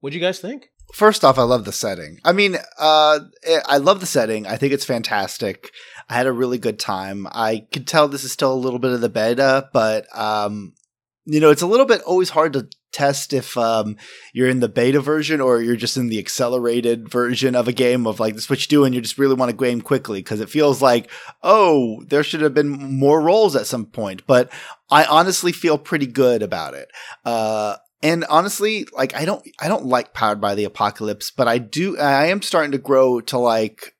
what 0.00 0.10
do 0.10 0.16
you 0.16 0.24
guys 0.24 0.38
think? 0.38 0.70
First 0.94 1.24
off, 1.24 1.38
I 1.38 1.42
love 1.42 1.64
the 1.64 1.72
setting. 1.72 2.20
I 2.24 2.32
mean, 2.32 2.56
uh, 2.78 3.18
I 3.68 3.78
love 3.78 4.00
the 4.00 4.06
setting. 4.06 4.46
I 4.46 4.56
think 4.56 4.72
it's 4.72 4.84
fantastic. 4.84 5.72
I 6.08 6.14
had 6.14 6.26
a 6.26 6.32
really 6.32 6.58
good 6.58 6.78
time. 6.78 7.26
I 7.32 7.66
could 7.72 7.88
tell 7.88 8.06
this 8.06 8.22
is 8.22 8.32
still 8.32 8.52
a 8.52 8.54
little 8.54 8.78
bit 8.78 8.92
of 8.92 9.00
the 9.00 9.08
beta, 9.08 9.68
but 9.72 10.06
um, 10.16 10.74
you 11.24 11.40
know, 11.40 11.50
it's 11.50 11.62
a 11.62 11.66
little 11.66 11.86
bit 11.86 12.02
always 12.02 12.30
hard 12.30 12.52
to 12.52 12.68
test 12.96 13.34
if 13.34 13.58
um, 13.58 13.96
you're 14.32 14.48
in 14.48 14.60
the 14.60 14.70
beta 14.70 15.00
version 15.00 15.40
or 15.40 15.60
you're 15.60 15.76
just 15.76 15.98
in 15.98 16.06
the 16.06 16.18
accelerated 16.18 17.10
version 17.10 17.54
of 17.54 17.68
a 17.68 17.72
game 17.72 18.06
of 18.06 18.18
like 18.18 18.34
this 18.34 18.48
what 18.48 18.62
you 18.62 18.68
do 18.68 18.84
and 18.84 18.94
you 18.94 19.02
just 19.02 19.18
really 19.18 19.34
want 19.34 19.50
to 19.50 19.56
game 19.56 19.82
quickly 19.82 20.20
because 20.20 20.40
it 20.40 20.48
feels 20.48 20.80
like 20.80 21.10
oh 21.42 22.02
there 22.06 22.22
should 22.22 22.40
have 22.40 22.54
been 22.54 22.70
more 22.70 23.20
roles 23.20 23.54
at 23.54 23.66
some 23.66 23.84
point 23.84 24.22
but 24.26 24.50
i 24.90 25.04
honestly 25.04 25.52
feel 25.52 25.76
pretty 25.76 26.06
good 26.06 26.42
about 26.42 26.72
it 26.72 26.88
uh, 27.26 27.76
and 28.06 28.24
honestly 28.28 28.86
like 28.92 29.14
i 29.14 29.24
don't 29.24 29.46
i 29.60 29.68
don't 29.68 29.84
like 29.84 30.14
powered 30.14 30.40
by 30.40 30.54
the 30.54 30.64
apocalypse 30.64 31.30
but 31.30 31.48
i 31.48 31.58
do 31.58 31.98
i 31.98 32.26
am 32.26 32.40
starting 32.42 32.72
to 32.72 32.78
grow 32.78 33.20
to 33.20 33.36
like 33.36 33.94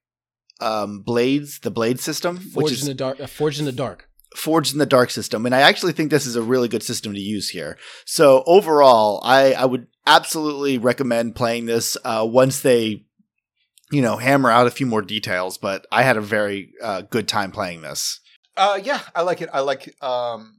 um 0.61 1.01
blades 1.01 1.59
the 1.61 1.71
blade 1.71 2.01
system 2.01 2.37
Forged 2.39 2.57
which 2.57 2.73
is 2.73 2.83
in 2.83 2.89
the 2.89 2.95
dark. 2.95 3.21
Uh, 3.21 3.27
Forged 3.27 3.59
in 3.59 3.67
the 3.67 3.73
dark. 3.73 4.09
Forged 4.35 4.75
in 4.75 4.79
the 4.79 4.85
Dark 4.85 5.09
system, 5.09 5.47
and 5.47 5.55
I 5.55 5.63
actually 5.63 5.93
think 5.93 6.11
this 6.11 6.27
is 6.27 6.37
a 6.37 6.43
really 6.43 6.69
good 6.69 6.83
system 6.83 7.15
to 7.15 7.21
use 7.21 7.49
here. 7.49 7.79
So 8.05 8.45
overall, 8.47 9.23
I, 9.25 9.55
I 9.55 9.65
would 9.65 9.87
absolutely 10.07 10.77
recommend 10.77 11.37
playing 11.37 11.65
this 11.65 11.97
uh, 12.05 12.27
once 12.29 12.61
they, 12.61 13.07
you 13.91 14.03
know, 14.03 14.19
hammer 14.19 14.51
out 14.51 14.67
a 14.67 14.71
few 14.71 14.85
more 14.85 15.01
details. 15.01 15.57
But 15.57 15.87
I 15.91 16.03
had 16.03 16.19
a 16.19 16.21
very 16.21 16.73
uh, 16.83 17.01
good 17.09 17.29
time 17.29 17.51
playing 17.51 17.81
this. 17.81 18.21
Uh, 18.59 18.79
yeah, 18.83 19.01
I 19.15 19.23
like 19.23 19.41
it. 19.41 19.49
I 19.55 19.61
like 19.61 19.95
um, 20.03 20.57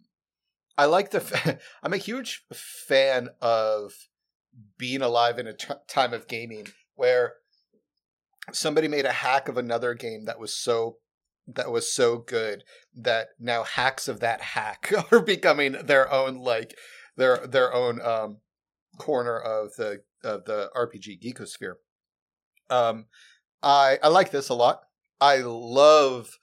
I 0.77 0.85
like 0.85 1.11
the. 1.11 1.17
F- 1.17 1.59
I'm 1.83 1.93
a 1.93 1.97
huge 1.97 2.45
fan 2.53 3.29
of 3.41 3.93
being 4.77 5.01
alive 5.01 5.39
in 5.39 5.47
a 5.47 5.53
t- 5.53 5.73
time 5.87 6.13
of 6.13 6.27
gaming 6.27 6.67
where 6.95 7.35
somebody 8.51 8.87
made 8.87 9.05
a 9.05 9.11
hack 9.11 9.49
of 9.49 9.57
another 9.57 9.93
game 9.93 10.25
that 10.25 10.39
was 10.39 10.53
so 10.53 10.97
that 11.47 11.71
was 11.71 11.91
so 11.91 12.17
good 12.17 12.63
that 12.93 13.29
now 13.39 13.63
hacks 13.63 14.07
of 14.07 14.19
that 14.19 14.41
hack 14.41 14.91
are 15.11 15.21
becoming 15.21 15.73
their 15.83 16.11
own 16.11 16.35
like 16.35 16.77
their 17.15 17.37
their 17.47 17.73
own 17.73 18.01
um 18.01 18.37
corner 18.97 19.37
of 19.39 19.75
the 19.77 20.01
of 20.23 20.45
the 20.45 20.69
RPG 20.75 21.21
geekosphere. 21.21 21.75
Um 22.69 23.05
I 23.63 23.99
I 24.03 24.09
like 24.09 24.31
this 24.31 24.49
a 24.49 24.53
lot. 24.53 24.81
I 25.19 25.37
love 25.37 26.37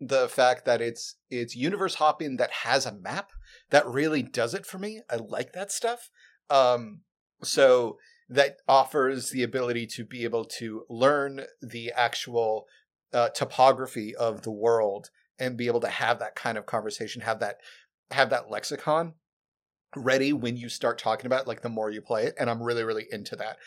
the 0.00 0.28
fact 0.28 0.64
that 0.64 0.80
it's 0.80 1.16
it's 1.30 1.56
universe 1.56 1.94
hopping 1.94 2.36
that 2.36 2.50
has 2.50 2.86
a 2.86 2.92
map 2.92 3.30
that 3.70 3.86
really 3.86 4.22
does 4.22 4.54
it 4.54 4.66
for 4.66 4.78
me. 4.78 5.02
I 5.10 5.16
like 5.16 5.52
that 5.52 5.72
stuff. 5.72 6.10
Um 6.50 7.00
so 7.42 7.98
that 8.28 8.58
offers 8.68 9.30
the 9.30 9.42
ability 9.42 9.86
to 9.86 10.04
be 10.04 10.24
able 10.24 10.44
to 10.44 10.84
learn 10.88 11.46
the 11.62 11.90
actual 11.92 12.66
uh, 13.12 13.30
topography 13.30 14.14
of 14.14 14.42
the 14.42 14.50
world 14.50 15.08
and 15.38 15.56
be 15.56 15.66
able 15.66 15.80
to 15.80 15.88
have 15.88 16.18
that 16.18 16.34
kind 16.34 16.58
of 16.58 16.66
conversation, 16.66 17.22
have 17.22 17.40
that 17.40 17.58
have 18.10 18.30
that 18.30 18.50
lexicon 18.50 19.14
ready 19.96 20.32
when 20.32 20.56
you 20.56 20.68
start 20.68 20.98
talking 20.98 21.26
about 21.26 21.42
it, 21.42 21.48
like 21.48 21.62
the 21.62 21.68
more 21.68 21.90
you 21.90 22.00
play 22.00 22.24
it. 22.24 22.34
And 22.38 22.50
I'm 22.50 22.62
really, 22.62 22.84
really 22.84 23.06
into 23.10 23.36
that. 23.36 23.58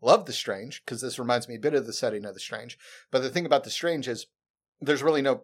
Love 0.00 0.26
the 0.26 0.32
strange 0.32 0.82
because 0.84 1.00
this 1.00 1.18
reminds 1.18 1.48
me 1.48 1.56
a 1.56 1.60
bit 1.60 1.74
of 1.74 1.86
the 1.86 1.92
setting 1.92 2.24
of 2.24 2.34
the 2.34 2.40
strange. 2.40 2.78
But 3.10 3.22
the 3.22 3.30
thing 3.30 3.46
about 3.46 3.64
the 3.64 3.70
strange 3.70 4.08
is 4.08 4.26
there's 4.80 5.02
really 5.02 5.22
no 5.22 5.42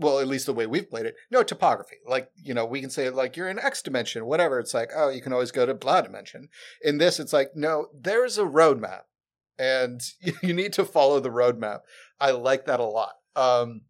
well, 0.00 0.18
at 0.18 0.28
least 0.28 0.46
the 0.46 0.54
way 0.54 0.66
we've 0.66 0.90
played 0.90 1.06
it, 1.06 1.14
no 1.30 1.42
topography. 1.42 1.96
Like, 2.06 2.30
you 2.34 2.54
know, 2.54 2.66
we 2.66 2.80
can 2.80 2.90
say 2.90 3.10
like 3.10 3.36
you're 3.36 3.48
in 3.48 3.58
X 3.58 3.82
dimension, 3.82 4.26
whatever. 4.26 4.58
It's 4.58 4.74
like, 4.74 4.90
oh, 4.96 5.10
you 5.10 5.20
can 5.20 5.32
always 5.32 5.52
go 5.52 5.66
to 5.66 5.74
blah 5.74 6.00
dimension. 6.00 6.48
In 6.82 6.98
this, 6.98 7.20
it's 7.20 7.32
like, 7.32 7.50
no, 7.54 7.88
there's 7.94 8.38
a 8.38 8.44
roadmap 8.44 9.02
and 9.60 10.00
you 10.42 10.54
need 10.54 10.72
to 10.72 10.84
follow 10.84 11.20
the 11.20 11.30
roadmap. 11.30 11.80
I 12.18 12.32
like 12.32 12.66
that 12.66 12.80
a 12.80 12.84
lot. 12.84 13.12
Um, 13.36 13.82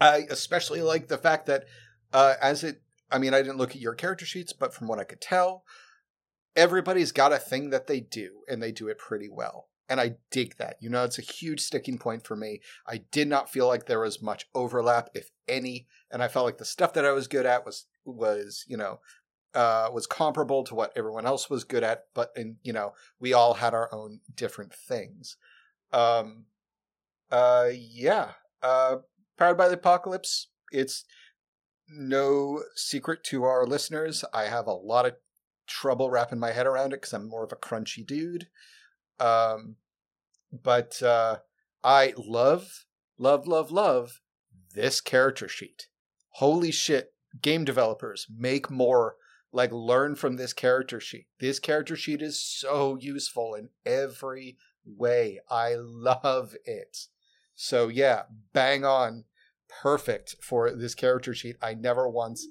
I 0.00 0.26
especially 0.30 0.82
like 0.82 1.08
the 1.08 1.18
fact 1.18 1.46
that 1.46 1.64
uh, 2.12 2.34
as 2.40 2.62
it, 2.62 2.82
I 3.10 3.18
mean, 3.18 3.34
I 3.34 3.42
didn't 3.42 3.58
look 3.58 3.70
at 3.70 3.80
your 3.80 3.94
character 3.94 4.26
sheets, 4.26 4.52
but 4.52 4.74
from 4.74 4.86
what 4.86 4.98
I 4.98 5.04
could 5.04 5.20
tell, 5.20 5.64
everybody's 6.54 7.12
got 7.12 7.32
a 7.32 7.38
thing 7.38 7.70
that 7.70 7.86
they 7.86 8.00
do, 8.00 8.42
and 8.48 8.62
they 8.62 8.72
do 8.72 8.88
it 8.88 8.98
pretty 8.98 9.28
well. 9.28 9.68
And 9.88 10.00
I 10.00 10.16
dig 10.30 10.56
that. 10.56 10.76
You 10.80 10.88
know, 10.88 11.04
it's 11.04 11.18
a 11.18 11.22
huge 11.22 11.60
sticking 11.60 11.98
point 11.98 12.26
for 12.26 12.36
me. 12.36 12.60
I 12.86 13.02
did 13.12 13.28
not 13.28 13.50
feel 13.50 13.66
like 13.66 13.86
there 13.86 14.00
was 14.00 14.22
much 14.22 14.46
overlap, 14.54 15.10
if 15.14 15.30
any, 15.46 15.86
and 16.10 16.22
I 16.22 16.28
felt 16.28 16.46
like 16.46 16.58
the 16.58 16.64
stuff 16.64 16.94
that 16.94 17.04
I 17.04 17.12
was 17.12 17.28
good 17.28 17.46
at 17.46 17.66
was 17.66 17.86
was 18.06 18.64
you 18.66 18.76
know 18.76 19.00
uh, 19.54 19.88
was 19.92 20.06
comparable 20.06 20.64
to 20.64 20.74
what 20.74 20.92
everyone 20.96 21.26
else 21.26 21.48
was 21.48 21.64
good 21.64 21.84
at, 21.84 22.04
but 22.14 22.30
and 22.36 22.56
you 22.62 22.72
know 22.72 22.92
we 23.20 23.32
all 23.32 23.54
had 23.54 23.74
our 23.74 23.92
own 23.94 24.20
different 24.34 24.74
things. 24.74 25.36
Um, 25.92 26.46
uh, 27.30 27.68
yeah, 27.72 28.32
uh, 28.62 28.96
powered 29.38 29.58
by 29.58 29.68
the 29.68 29.74
apocalypse. 29.74 30.48
It's 30.72 31.04
no 31.88 32.62
secret 32.74 33.22
to 33.24 33.44
our 33.44 33.66
listeners. 33.66 34.24
I 34.32 34.44
have 34.44 34.66
a 34.66 34.72
lot 34.72 35.06
of 35.06 35.14
trouble 35.66 36.10
wrapping 36.10 36.38
my 36.38 36.52
head 36.52 36.66
around 36.66 36.92
it 36.92 37.00
because 37.00 37.12
I'm 37.12 37.28
more 37.28 37.44
of 37.44 37.52
a 37.52 37.56
crunchy 37.56 38.06
dude. 38.06 38.48
Um, 39.20 39.76
but 40.52 41.02
uh, 41.02 41.38
I 41.82 42.14
love, 42.16 42.86
love, 43.18 43.46
love, 43.46 43.70
love 43.70 44.20
this 44.74 45.00
character 45.00 45.48
sheet. 45.48 45.88
Holy 46.34 46.72
shit! 46.72 47.12
Game 47.40 47.64
developers 47.64 48.26
make 48.34 48.70
more 48.70 49.16
like 49.52 49.72
learn 49.72 50.16
from 50.16 50.36
this 50.36 50.52
character 50.52 51.00
sheet. 51.00 51.26
This 51.38 51.58
character 51.60 51.96
sheet 51.96 52.20
is 52.20 52.42
so 52.42 52.96
useful 53.00 53.54
in 53.54 53.68
every 53.86 54.58
way. 54.84 55.40
I 55.48 55.76
love 55.78 56.54
it. 56.64 57.06
So 57.54 57.88
yeah, 57.88 58.22
bang 58.52 58.84
on. 58.84 59.24
Perfect 59.82 60.36
for 60.40 60.70
this 60.70 60.94
character 60.94 61.34
sheet. 61.34 61.56
I 61.62 61.74
never 61.74 62.08
once 62.08 62.46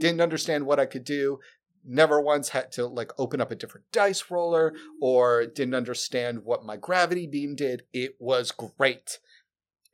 didn't 0.00 0.20
understand 0.20 0.66
what 0.66 0.80
I 0.80 0.86
could 0.86 1.04
do. 1.04 1.38
Never 1.84 2.20
once 2.20 2.50
had 2.50 2.72
to 2.72 2.86
like 2.86 3.12
open 3.18 3.40
up 3.40 3.50
a 3.50 3.56
different 3.56 3.90
dice 3.92 4.30
roller 4.30 4.74
or 5.00 5.46
didn't 5.46 5.74
understand 5.74 6.44
what 6.44 6.64
my 6.64 6.76
gravity 6.76 7.26
beam 7.26 7.54
did. 7.54 7.82
It 7.92 8.16
was 8.18 8.50
great 8.52 9.18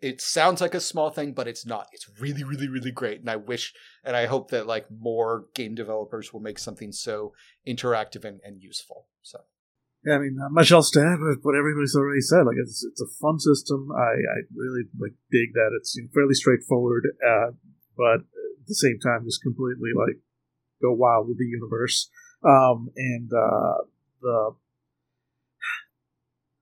it 0.05 0.21
sounds 0.21 0.61
like 0.61 0.75
a 0.75 0.81
small 0.81 1.09
thing, 1.09 1.33
but 1.33 1.49
it's 1.49 1.65
not. 1.65 1.89
It's 1.93 2.07
really, 2.21 2.45
really, 2.45 2.69
really 2.69 2.91
great. 2.91 3.21
And 3.21 3.31
I 3.31 3.37
wish 3.37 3.73
and 4.05 4.15
I 4.15 4.27
hope 4.27 4.51
that 4.51 4.67
like 4.67 4.85
more 4.91 5.47
game 5.55 5.75
developers 5.75 6.31
will 6.31 6.41
make 6.41 6.59
something 6.59 6.93
so 6.93 7.33
interactive 7.67 8.27
and, 8.27 8.39
and 8.45 8.61
useful. 8.61 9.07
So 9.23 9.41
yeah, 10.05 10.17
I 10.17 10.19
mean, 10.19 10.37
not 10.37 10.53
much 10.53 10.71
else 10.73 10.91
to 10.91 11.01
add 11.01 11.21
with 11.21 11.41
what 11.41 11.57
everybody's 11.57 11.97
already 11.97 12.21
said. 12.21 12.45
Like, 12.45 12.61
it's 12.61 12.85
it's 12.85 13.01
a 13.01 13.09
fun 13.17 13.41
system. 13.41 13.89
I, 13.97 14.13
I 14.21 14.39
really 14.55 14.85
like 15.01 15.17
dig 15.33 15.55
that 15.55 15.73
it's 15.81 15.97
you 15.97 16.03
know, 16.03 16.11
fairly 16.13 16.35
straightforward, 16.35 17.09
uh, 17.25 17.57
but 17.97 18.29
at 18.29 18.69
the 18.69 18.75
same 18.75 19.01
time 19.01 19.25
just 19.25 19.41
completely 19.41 19.97
like 19.97 20.21
go 20.83 20.93
wild 20.93 21.29
with 21.29 21.39
the 21.39 21.47
universe. 21.47 22.11
Um, 22.43 22.91
and 22.97 23.31
uh, 23.33 23.85
the 24.21 24.55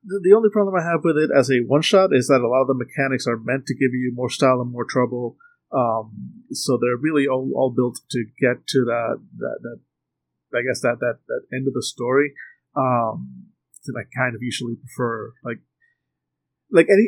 the 0.05 0.35
only 0.35 0.51
problem 0.51 0.75
I 0.75 0.83
have 0.83 1.05
with 1.05 1.17
it 1.17 1.31
as 1.37 1.51
a 1.51 1.61
one 1.67 1.83
shot 1.83 2.11
is 2.13 2.27
that 2.27 2.41
a 2.41 2.49
lot 2.49 2.63
of 2.63 2.67
the 2.67 2.75
mechanics 2.75 3.27
are 3.27 3.39
meant 3.39 3.67
to 3.67 3.75
give 3.75 3.93
you 3.93 4.13
more 4.15 4.31
style 4.31 4.61
and 4.61 4.71
more 4.71 4.85
trouble. 4.85 5.37
Um, 5.73 6.45
so 6.53 6.77
they're 6.77 6.97
really 7.01 7.27
all, 7.27 7.51
all 7.55 7.71
built 7.71 8.01
to 8.11 8.25
get 8.41 8.67
to 8.69 8.85
that 8.85 9.21
that 9.39 9.59
that 9.63 10.59
I 10.59 10.63
guess 10.63 10.81
that 10.81 10.99
that 11.01 11.19
that 11.29 11.43
end 11.55 11.69
of 11.69 11.75
the 11.75 11.83
story. 11.83 12.35
Um, 12.75 13.53
that 13.85 13.99
I 13.99 14.07
kind 14.17 14.35
of 14.35 14.43
usually 14.43 14.77
prefer 14.77 15.33
like 15.45 15.59
like 16.71 16.87
any 16.91 17.07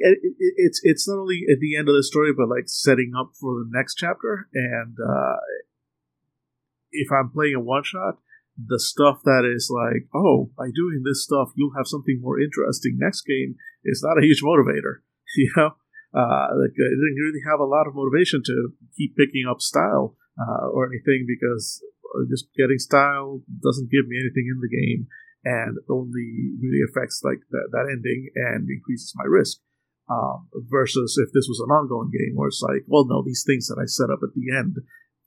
it's 0.57 0.81
it's 0.83 1.09
not 1.09 1.19
only 1.19 1.47
at 1.51 1.61
the 1.61 1.77
end 1.77 1.89
of 1.89 1.95
the 1.95 2.03
story 2.03 2.33
but 2.37 2.49
like 2.49 2.65
setting 2.67 3.13
up 3.19 3.33
for 3.41 3.65
the 3.65 3.71
next 3.71 3.95
chapter 3.95 4.49
and 4.53 4.97
uh, 4.99 5.37
if 6.95 7.09
i'm 7.13 7.31
playing 7.31 7.55
a 7.55 7.61
one 7.61 7.83
shot 7.83 8.19
the 8.55 8.79
stuff 8.79 9.19
that 9.25 9.43
is 9.43 9.67
like 9.71 10.07
oh 10.15 10.51
by 10.57 10.71
doing 10.75 11.03
this 11.05 11.25
stuff 11.25 11.51
you'll 11.57 11.77
have 11.77 11.91
something 11.91 12.21
more 12.23 12.41
interesting 12.41 12.97
next 12.99 13.23
game 13.23 13.57
is 13.85 14.03
not 14.03 14.19
a 14.19 14.25
huge 14.25 14.43
motivator 14.43 15.03
you 15.37 15.51
know 15.57 15.75
uh, 16.15 16.47
like 16.55 16.75
i 16.79 16.91
didn't 16.95 17.23
really 17.23 17.45
have 17.51 17.61
a 17.61 17.69
lot 17.69 17.87
of 17.87 17.95
motivation 17.95 18.43
to 18.45 18.71
keep 18.97 19.17
picking 19.17 19.45
up 19.51 19.61
style 19.61 20.17
uh, 20.39 20.67
or 20.71 20.87
anything 20.87 21.27
because 21.27 21.83
just 22.31 22.47
getting 22.57 22.79
style 22.79 23.43
doesn't 23.63 23.91
give 23.91 24.07
me 24.07 24.23
anything 24.23 24.47
in 24.47 24.63
the 24.63 24.71
game 24.71 25.07
and 25.45 25.77
only 25.91 26.57
really 26.61 26.81
affects 26.89 27.21
like 27.23 27.41
that, 27.51 27.69
that 27.73 27.91
ending 27.91 28.31
and 28.35 28.69
increases 28.69 29.13
my 29.17 29.25
risk. 29.29 29.59
Um, 30.05 30.49
versus 30.69 31.17
if 31.17 31.33
this 31.33 31.49
was 31.49 31.65
an 31.65 31.73
ongoing 31.73 32.13
game 32.13 32.37
where 32.37 32.49
it's 32.49 32.61
like, 32.61 32.85
well, 32.87 33.09
no, 33.09 33.25
these 33.25 33.43
things 33.47 33.69
that 33.69 33.81
I 33.81 33.89
set 33.89 34.13
up 34.13 34.21
at 34.21 34.37
the 34.37 34.53
end 34.53 34.77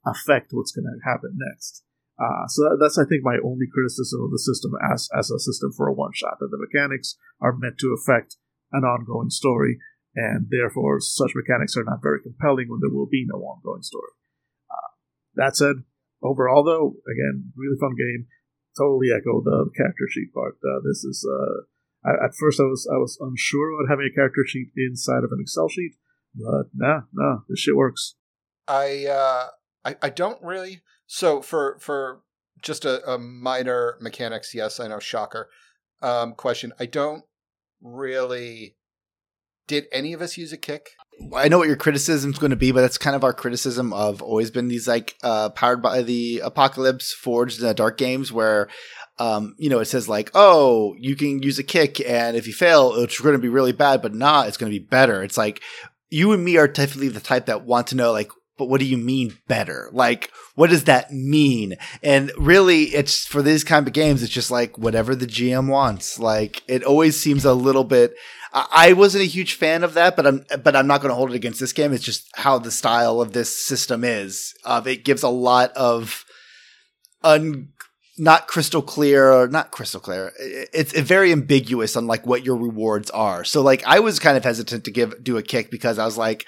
affect 0.06 0.50
what's 0.52 0.72
going 0.72 0.86
to 0.86 1.08
happen 1.08 1.36
next. 1.36 1.84
Uh, 2.18 2.46
so 2.48 2.62
that, 2.66 2.78
that's, 2.80 2.98
I 2.98 3.06
think, 3.06 3.22
my 3.22 3.38
only 3.44 3.66
criticism 3.70 4.22
of 4.24 4.30
the 4.30 4.42
system 4.42 4.72
as 4.82 5.08
as 5.14 5.30
a 5.30 5.38
system 5.38 5.70
for 5.76 5.86
a 5.86 5.94
one 5.94 6.10
shot. 6.14 6.38
That 6.40 6.50
the 6.50 6.58
mechanics 6.58 7.16
are 7.40 7.54
meant 7.56 7.78
to 7.78 7.94
affect 7.94 8.36
an 8.72 8.82
ongoing 8.82 9.30
story, 9.30 9.78
and 10.14 10.50
therefore 10.50 10.98
such 11.00 11.38
mechanics 11.38 11.76
are 11.76 11.84
not 11.84 12.02
very 12.02 12.20
compelling 12.20 12.66
when 12.68 12.80
there 12.80 12.90
will 12.90 13.06
be 13.06 13.24
no 13.26 13.38
ongoing 13.38 13.82
story. 13.82 14.10
Uh, 14.68 14.90
that 15.36 15.56
said, 15.56 15.86
overall, 16.22 16.64
though, 16.64 16.98
again, 17.06 17.52
really 17.54 17.78
fun 17.78 17.94
game 17.94 18.26
totally 18.78 19.10
echo 19.10 19.42
the 19.42 19.70
character 19.76 20.06
sheet 20.08 20.32
part. 20.32 20.56
Uh, 20.62 20.80
this 20.86 21.02
is 21.02 21.26
uh, 21.26 21.66
I, 22.06 22.26
at 22.26 22.34
first 22.38 22.60
I 22.60 22.64
was 22.64 22.88
I 22.90 22.96
was 22.96 23.18
unsure 23.20 23.74
about 23.74 23.90
having 23.90 24.08
a 24.10 24.14
character 24.14 24.46
sheet 24.46 24.70
inside 24.76 25.24
of 25.24 25.32
an 25.32 25.40
Excel 25.40 25.68
sheet, 25.68 25.98
but 26.34 26.70
nah, 26.72 27.02
nah, 27.12 27.40
this 27.48 27.58
shit 27.58 27.76
works. 27.76 28.14
I 28.68 29.06
uh, 29.10 29.48
I 29.84 29.96
I 30.02 30.10
don't 30.10 30.42
really. 30.42 30.82
So 31.06 31.42
for 31.42 31.78
for 31.80 32.20
just 32.62 32.84
a, 32.84 33.08
a 33.08 33.18
minor 33.18 33.96
mechanics, 34.00 34.54
yes, 34.54 34.80
I 34.80 34.88
know, 34.88 34.98
shocker. 34.98 35.48
Um, 36.02 36.34
question: 36.34 36.72
I 36.78 36.86
don't 36.86 37.24
really. 37.80 38.76
Did 39.66 39.86
any 39.92 40.14
of 40.14 40.22
us 40.22 40.38
use 40.38 40.52
a 40.52 40.56
kick? 40.56 40.90
I 41.34 41.48
know 41.48 41.58
what 41.58 41.68
your 41.68 41.76
criticism 41.76 42.30
is 42.30 42.38
going 42.38 42.52
to 42.52 42.56
be, 42.56 42.72
but 42.72 42.80
that's 42.80 42.96
kind 42.96 43.14
of 43.14 43.22
our 43.22 43.34
criticism 43.34 43.92
of 43.92 44.22
always 44.22 44.50
been 44.50 44.68
these 44.68 44.88
like 44.88 45.16
uh, 45.22 45.50
powered 45.50 45.82
by 45.82 46.00
the 46.00 46.40
apocalypse 46.42 47.12
forged 47.12 47.60
in 47.60 47.66
the 47.66 47.74
dark 47.74 47.98
games 47.98 48.32
where 48.32 48.68
um, 49.18 49.56
you 49.58 49.68
know, 49.68 49.80
it 49.80 49.86
says 49.86 50.08
like, 50.08 50.30
oh, 50.34 50.94
you 50.98 51.16
can 51.16 51.42
use 51.42 51.58
a 51.58 51.64
kick, 51.64 52.00
and 52.00 52.36
if 52.36 52.46
you 52.46 52.52
fail, 52.52 52.94
it's 52.94 53.20
going 53.20 53.34
to 53.34 53.40
be 53.40 53.48
really 53.48 53.72
bad, 53.72 54.00
but 54.00 54.14
not, 54.14 54.46
it's 54.46 54.56
going 54.56 54.72
to 54.72 54.78
be 54.78 54.84
better. 54.84 55.22
It's 55.22 55.36
like 55.36 55.60
you 56.08 56.32
and 56.32 56.44
me 56.44 56.56
are 56.56 56.68
definitely 56.68 57.08
the 57.08 57.20
type 57.20 57.46
that 57.46 57.64
want 57.64 57.88
to 57.88 57.96
know, 57.96 58.12
like, 58.12 58.30
but 58.58 58.68
what 58.68 58.80
do 58.80 58.86
you 58.86 58.98
mean 58.98 59.38
better? 59.46 59.88
Like, 59.92 60.30
what 60.54 60.70
does 60.70 60.84
that 60.84 61.12
mean? 61.12 61.76
And 62.02 62.32
really, 62.36 62.84
it's 62.86 63.24
for 63.24 63.40
these 63.40 63.64
kind 63.64 63.86
of 63.86 63.94
games, 63.94 64.22
it's 64.22 64.32
just 64.32 64.50
like 64.50 64.76
whatever 64.76 65.14
the 65.14 65.26
GM 65.26 65.68
wants. 65.68 66.18
Like, 66.18 66.62
it 66.68 66.82
always 66.82 67.18
seems 67.18 67.44
a 67.44 67.54
little 67.54 67.84
bit 67.84 68.14
I 68.52 68.94
wasn't 68.94 69.24
a 69.24 69.26
huge 69.26 69.54
fan 69.54 69.84
of 69.84 69.94
that, 69.94 70.16
but 70.16 70.26
I'm 70.26 70.44
but 70.62 70.74
I'm 70.74 70.86
not 70.86 71.00
going 71.00 71.10
to 71.10 71.14
hold 71.14 71.30
it 71.30 71.36
against 71.36 71.60
this 71.60 71.72
game. 71.72 71.92
It's 71.92 72.04
just 72.04 72.28
how 72.34 72.58
the 72.58 72.70
style 72.70 73.20
of 73.20 73.32
this 73.32 73.56
system 73.56 74.04
is. 74.04 74.54
Of 74.64 74.86
uh, 74.86 74.90
it 74.90 75.04
gives 75.04 75.22
a 75.22 75.28
lot 75.28 75.72
of 75.72 76.24
un 77.22 77.68
not 78.16 78.48
crystal 78.48 78.82
clear 78.82 79.30
or 79.30 79.48
not 79.48 79.70
crystal 79.70 80.00
clear. 80.00 80.32
It's, 80.38 80.92
it's 80.92 81.08
very 81.08 81.30
ambiguous 81.30 81.94
on 81.94 82.06
like 82.06 82.26
what 82.26 82.44
your 82.44 82.56
rewards 82.56 83.10
are. 83.10 83.44
So 83.44 83.62
like 83.62 83.84
I 83.86 84.00
was 84.00 84.18
kind 84.18 84.36
of 84.36 84.44
hesitant 84.44 84.84
to 84.84 84.90
give 84.90 85.22
do 85.22 85.36
a 85.36 85.42
kick 85.42 85.70
because 85.70 85.98
I 85.98 86.06
was 86.06 86.16
like, 86.16 86.46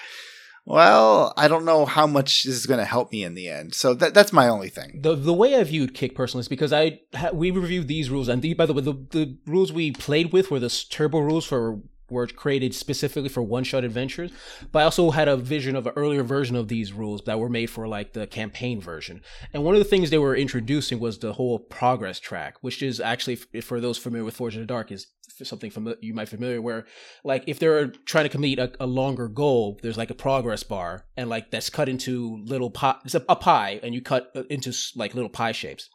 well, 0.70 1.34
I 1.36 1.48
don't 1.48 1.64
know 1.64 1.84
how 1.84 2.06
much 2.06 2.44
this 2.44 2.54
is 2.54 2.64
going 2.64 2.78
to 2.78 2.84
help 2.84 3.10
me 3.10 3.24
in 3.24 3.34
the 3.34 3.48
end. 3.48 3.74
So 3.74 3.92
that, 3.94 4.14
that's 4.14 4.32
my 4.32 4.46
only 4.46 4.68
thing. 4.68 5.00
The 5.02 5.16
the 5.16 5.32
way 5.32 5.56
I 5.56 5.64
viewed 5.64 5.94
kick 5.94 6.14
personally 6.14 6.42
is 6.42 6.48
because 6.48 6.72
I 6.72 7.00
we 7.32 7.50
reviewed 7.50 7.88
these 7.88 8.08
rules, 8.08 8.28
and 8.28 8.40
the, 8.40 8.54
by 8.54 8.66
the 8.66 8.72
way, 8.72 8.82
the, 8.82 8.92
the 9.10 9.36
rules 9.46 9.72
we 9.72 9.90
played 9.90 10.32
with 10.32 10.48
were 10.48 10.60
the 10.60 10.70
turbo 10.88 11.18
rules 11.18 11.44
for 11.44 11.80
were 12.10 12.26
created 12.26 12.74
specifically 12.74 13.28
for 13.28 13.42
one 13.42 13.64
shot 13.64 13.84
adventures, 13.84 14.30
but 14.72 14.80
I 14.80 14.84
also 14.84 15.10
had 15.10 15.28
a 15.28 15.36
vision 15.36 15.76
of 15.76 15.86
an 15.86 15.92
earlier 15.96 16.22
version 16.22 16.56
of 16.56 16.68
these 16.68 16.92
rules 16.92 17.22
that 17.22 17.38
were 17.38 17.48
made 17.48 17.70
for 17.70 17.88
like 17.88 18.12
the 18.12 18.26
campaign 18.26 18.80
version. 18.80 19.22
And 19.52 19.64
one 19.64 19.74
of 19.74 19.78
the 19.78 19.84
things 19.84 20.10
they 20.10 20.18
were 20.18 20.36
introducing 20.36 21.00
was 21.00 21.18
the 21.18 21.34
whole 21.34 21.58
progress 21.58 22.20
track, 22.20 22.56
which 22.60 22.82
is 22.82 23.00
actually 23.00 23.36
for 23.36 23.80
those 23.80 23.98
familiar 23.98 24.24
with 24.24 24.36
Forged 24.36 24.56
in 24.56 24.62
the 24.62 24.66
Dark 24.66 24.90
is 24.92 25.06
something 25.42 25.72
you 26.00 26.12
might 26.12 26.28
familiar 26.28 26.60
where 26.60 26.84
like 27.24 27.44
if 27.46 27.58
they're 27.58 27.88
trying 28.04 28.24
to 28.24 28.28
complete 28.28 28.58
a, 28.58 28.72
a, 28.78 28.86
longer 28.86 29.28
goal, 29.28 29.78
there's 29.82 29.96
like 29.96 30.10
a 30.10 30.14
progress 30.14 30.62
bar 30.62 31.06
and 31.16 31.30
like 31.30 31.50
that's 31.50 31.70
cut 31.70 31.88
into 31.88 32.42
little 32.44 32.70
pie, 32.70 32.96
it's 33.04 33.14
a, 33.14 33.24
a 33.28 33.36
pie 33.36 33.80
and 33.82 33.94
you 33.94 34.02
cut 34.02 34.30
uh, 34.34 34.42
into 34.50 34.72
like 34.96 35.14
little 35.14 35.30
pie 35.30 35.52
shapes, 35.52 35.88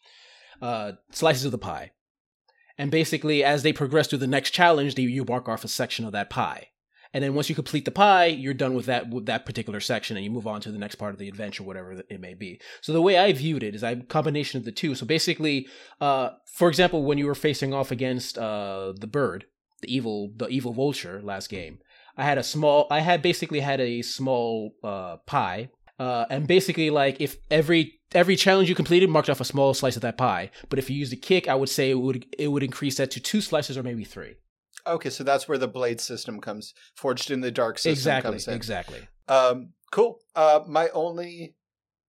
uh, 0.62 0.94
slices 1.12 1.46
of 1.46 1.52
the 1.52 1.58
pie 1.58 1.92
and 2.78 2.92
basically, 2.92 3.44
as 3.44 3.64
they 3.64 3.74
progress 3.74 4.08
through 4.08 4.20
the 4.20 4.28
next 4.28 4.52
challenge, 4.52 4.96
they, 4.96 5.04
you 5.04 5.26
mark 5.26 5.48
off 5.48 5.64
a 5.64 5.68
section 5.68 6.06
of 6.06 6.12
that 6.12 6.30
pie. 6.30 6.70
And 7.14 7.24
then 7.24 7.34
once 7.34 7.48
you 7.48 7.56
complete 7.56 7.86
the 7.86 7.92
pie, 7.92 8.26
you're 8.26 8.54
done 8.54 8.74
with 8.74 8.88
that 8.88 9.10
with 9.10 9.26
that 9.28 9.46
particular 9.46 9.80
section, 9.80 10.18
and 10.18 10.26
you 10.26 10.32
move 10.32 10.48
on 10.48 10.60
to 10.62 10.72
the 10.72 10.78
next 10.78 10.96
part 10.96 11.14
of 11.14 11.20
the 11.20 11.30
adventure, 11.30 11.64
whatever 11.64 12.04
it 12.10 12.20
may 12.20 12.34
be. 12.34 12.60
So 12.82 12.92
the 12.92 13.02
way 13.02 13.18
I 13.18 13.32
viewed 13.32 13.64
it 13.64 13.74
is 13.74 13.84
a 13.84 13.96
combination 13.96 14.58
of 14.58 14.66
the 14.66 14.74
two. 14.74 14.96
So 14.96 15.06
basically, 15.06 15.68
uh, 16.02 16.32
for 16.54 16.68
example, 16.68 17.04
when 17.04 17.18
you 17.18 17.26
were 17.26 17.36
facing 17.36 17.74
off 17.74 17.90
against 17.90 18.38
uh, 18.38 18.92
the 19.00 19.08
bird, 19.08 19.46
the 19.82 19.96
evil 19.96 20.34
the 20.36 20.50
evil 20.50 20.74
vulture 20.74 21.22
last 21.24 21.48
game, 21.48 21.80
I 22.18 22.26
had 22.26 22.38
a 22.38 22.44
small, 22.44 22.88
I 22.92 23.00
had 23.00 23.22
basically 23.22 23.62
had 23.62 23.80
a 23.80 24.02
small 24.02 24.74
uh, 24.84 25.18
pie 25.26 25.70
uh, 25.98 26.26
and 26.30 26.48
basically, 26.48 26.90
like 26.90 27.22
if 27.22 27.38
every 27.50 27.95
every 28.14 28.36
challenge 28.36 28.70
you 28.70 28.76
completed 28.76 29.10
marked 29.10 29.30
off 29.30 29.42
a 29.42 29.46
small 29.46 29.74
slice 29.74 29.96
of 29.96 30.02
that 30.04 30.18
pie, 30.18 30.52
but 30.70 30.80
if 30.80 30.90
you 30.90 30.98
used 30.98 31.14
a 31.14 31.18
kick, 31.18 31.48
I 31.48 31.56
would 31.56 31.70
say 31.70 31.92
it 31.92 31.96
would 31.96 32.26
it 32.38 32.50
would 32.50 32.64
increase 32.64 32.98
that 32.98 33.12
to 33.12 33.20
two 33.20 33.42
slices 33.42 33.78
or 33.78 33.84
maybe 33.84 34.04
three. 34.04 34.36
Okay, 34.88 35.10
so 35.10 35.24
that's 35.24 35.48
where 35.48 35.58
the 35.58 35.68
blade 35.68 36.00
system 36.00 36.40
comes, 36.40 36.74
forged 36.96 37.32
in 37.32 37.42
the 37.42 37.52
dark 37.52 37.80
system 37.80 37.92
exactly, 37.92 38.32
comes 38.32 38.48
in. 38.48 38.54
Exactly. 38.54 39.08
Um, 39.28 39.70
cool. 39.92 40.20
Uh, 40.36 40.60
my 40.68 40.90
only 40.90 41.56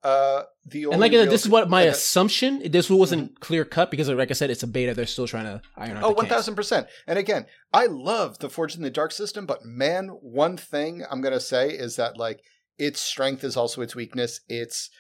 uh, 0.07 0.45
the 0.65 0.87
only 0.87 0.95
and 0.95 1.01
like 1.01 1.31
this 1.31 1.45
is 1.45 1.51
what 1.51 1.69
my 1.69 1.83
assumption. 1.83 2.63
This 2.71 2.89
wasn't 2.89 3.25
mm-hmm. 3.25 3.41
clear 3.41 3.65
cut 3.65 3.91
because, 3.91 4.09
like 4.09 4.31
I 4.31 4.35
said, 4.35 4.51
it's 4.51 4.63
a 4.63 4.69
beta. 4.69 4.95
They're 4.95 5.05
still 5.05 5.27
trying 5.27 5.47
to 5.47 5.61
iron 5.77 5.97
out. 5.97 6.05
oh 6.05 6.09
Oh, 6.09 6.13
one 6.13 6.27
thousand 6.27 6.55
percent. 6.55 6.87
And 7.09 7.19
again, 7.19 7.47
I 7.73 7.87
love 7.87 8.39
the 8.39 8.49
Forged 8.49 8.77
in 8.77 8.83
the 8.83 8.91
Dark 8.91 9.11
system, 9.11 9.47
but 9.47 9.65
man, 9.65 10.09
one 10.09 10.57
thing 10.57 11.03
I'm 11.11 11.23
gonna 11.23 11.41
say 11.41 11.71
is 11.71 11.97
that 11.97 12.17
like 12.17 12.41
its 12.79 13.01
strength 13.01 13.43
is 13.43 13.57
also 13.57 13.83
its 13.83 13.97
weakness. 13.97 14.43
It's 14.49 14.91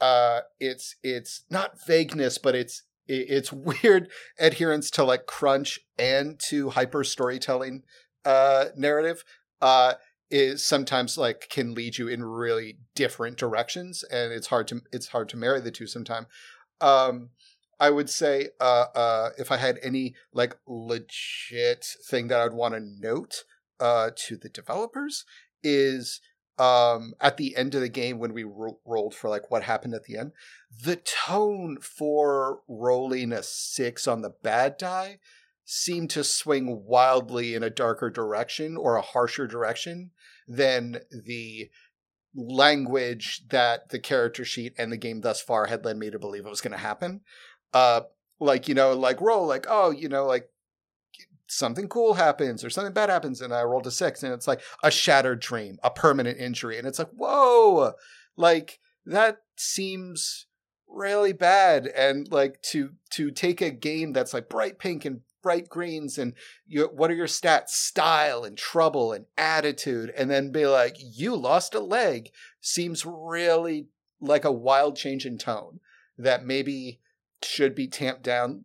uh 0.00 0.40
it's 0.60 0.96
it's 1.02 1.44
not 1.50 1.84
vagueness, 1.86 2.38
but 2.38 2.54
it's 2.54 2.82
it's 3.06 3.52
weird 3.82 4.08
adherence 4.38 4.90
to 4.90 5.04
like 5.04 5.26
crunch 5.26 5.80
and 5.98 6.38
to 6.48 6.70
hyper 6.70 7.04
storytelling 7.04 7.82
uh 8.24 8.66
narrative 8.76 9.24
uh 9.60 9.94
is 10.30 10.64
sometimes 10.64 11.18
like 11.18 11.48
can 11.50 11.74
lead 11.74 11.98
you 11.98 12.08
in 12.08 12.24
really 12.24 12.78
different 12.94 13.36
directions 13.36 14.02
and 14.10 14.32
it's 14.32 14.46
hard 14.46 14.66
to 14.66 14.80
it's 14.92 15.08
hard 15.08 15.28
to 15.28 15.36
marry 15.36 15.60
the 15.60 15.70
two 15.70 15.86
sometimes 15.86 16.26
um 16.80 17.28
i 17.78 17.90
would 17.90 18.08
say 18.08 18.48
uh 18.60 18.86
uh 18.94 19.30
if 19.38 19.52
i 19.52 19.56
had 19.56 19.78
any 19.82 20.14
like 20.32 20.56
legit 20.66 21.84
thing 22.08 22.28
that 22.28 22.40
i'd 22.40 22.54
want 22.54 22.74
to 22.74 22.80
note 22.80 23.44
uh 23.80 24.10
to 24.16 24.36
the 24.36 24.48
developers 24.48 25.24
is 25.62 26.20
um 26.58 27.14
at 27.20 27.36
the 27.36 27.56
end 27.56 27.74
of 27.74 27.80
the 27.80 27.88
game 27.88 28.18
when 28.18 28.32
we 28.32 28.44
ro- 28.44 28.78
rolled 28.84 29.14
for 29.14 29.28
like 29.28 29.50
what 29.50 29.64
happened 29.64 29.94
at 29.94 30.04
the 30.04 30.16
end 30.16 30.32
the 30.84 30.96
tone 30.96 31.78
for 31.80 32.60
rolling 32.68 33.32
a 33.32 33.42
6 33.42 34.06
on 34.06 34.22
the 34.22 34.30
bad 34.42 34.76
die 34.78 35.18
seemed 35.64 36.10
to 36.10 36.22
swing 36.22 36.84
wildly 36.84 37.54
in 37.54 37.62
a 37.62 37.70
darker 37.70 38.10
direction 38.10 38.76
or 38.76 38.96
a 38.96 39.02
harsher 39.02 39.46
direction 39.46 40.10
than 40.46 41.00
the 41.10 41.70
language 42.34 43.42
that 43.48 43.88
the 43.88 43.98
character 43.98 44.44
sheet 44.44 44.74
and 44.76 44.92
the 44.92 44.96
game 44.96 45.22
thus 45.22 45.40
far 45.40 45.66
had 45.66 45.84
led 45.84 45.96
me 45.96 46.10
to 46.10 46.18
believe 46.18 46.44
it 46.44 46.50
was 46.50 46.60
going 46.60 46.72
to 46.72 46.78
happen. 46.78 47.20
Uh 47.72 48.02
like 48.40 48.68
you 48.68 48.74
know 48.74 48.92
like 48.92 49.20
roll 49.20 49.46
like 49.46 49.64
oh 49.68 49.90
you 49.90 50.08
know 50.08 50.26
like 50.26 50.48
something 51.46 51.88
cool 51.88 52.14
happens 52.14 52.64
or 52.64 52.70
something 52.70 52.92
bad 52.92 53.10
happens 53.10 53.40
and 53.40 53.52
I 53.52 53.62
rolled 53.62 53.86
a 53.86 53.90
six 53.90 54.22
and 54.22 54.32
it's 54.32 54.48
like 54.48 54.60
a 54.82 54.90
shattered 54.90 55.40
dream, 55.40 55.78
a 55.82 55.90
permanent 55.90 56.38
injury. 56.38 56.78
And 56.78 56.86
it's 56.86 56.98
like, 56.98 57.10
whoa, 57.10 57.92
like 58.36 58.80
that 59.06 59.38
seems 59.56 60.46
really 60.88 61.32
bad 61.32 61.86
and 61.86 62.30
like 62.30 62.62
to 62.62 62.90
to 63.10 63.30
take 63.30 63.60
a 63.60 63.70
game 63.70 64.12
that's 64.12 64.32
like 64.32 64.48
bright 64.48 64.78
pink 64.78 65.04
and 65.04 65.20
bright 65.42 65.68
greens 65.68 66.16
and 66.16 66.32
you, 66.66 66.86
what 66.86 67.10
are 67.10 67.14
your 67.14 67.26
stats 67.26 67.70
style 67.70 68.44
and 68.44 68.56
trouble 68.56 69.12
and 69.12 69.26
attitude 69.36 70.10
and 70.16 70.30
then 70.30 70.50
be 70.50 70.66
like 70.66 70.96
you 70.98 71.36
lost 71.36 71.74
a 71.74 71.80
leg 71.80 72.30
seems 72.60 73.04
really 73.04 73.86
like 74.20 74.44
a 74.44 74.52
wild 74.52 74.96
change 74.96 75.26
in 75.26 75.36
tone 75.36 75.80
that 76.16 76.46
maybe 76.46 76.98
should 77.42 77.74
be 77.74 77.86
tamped 77.86 78.22
down 78.22 78.64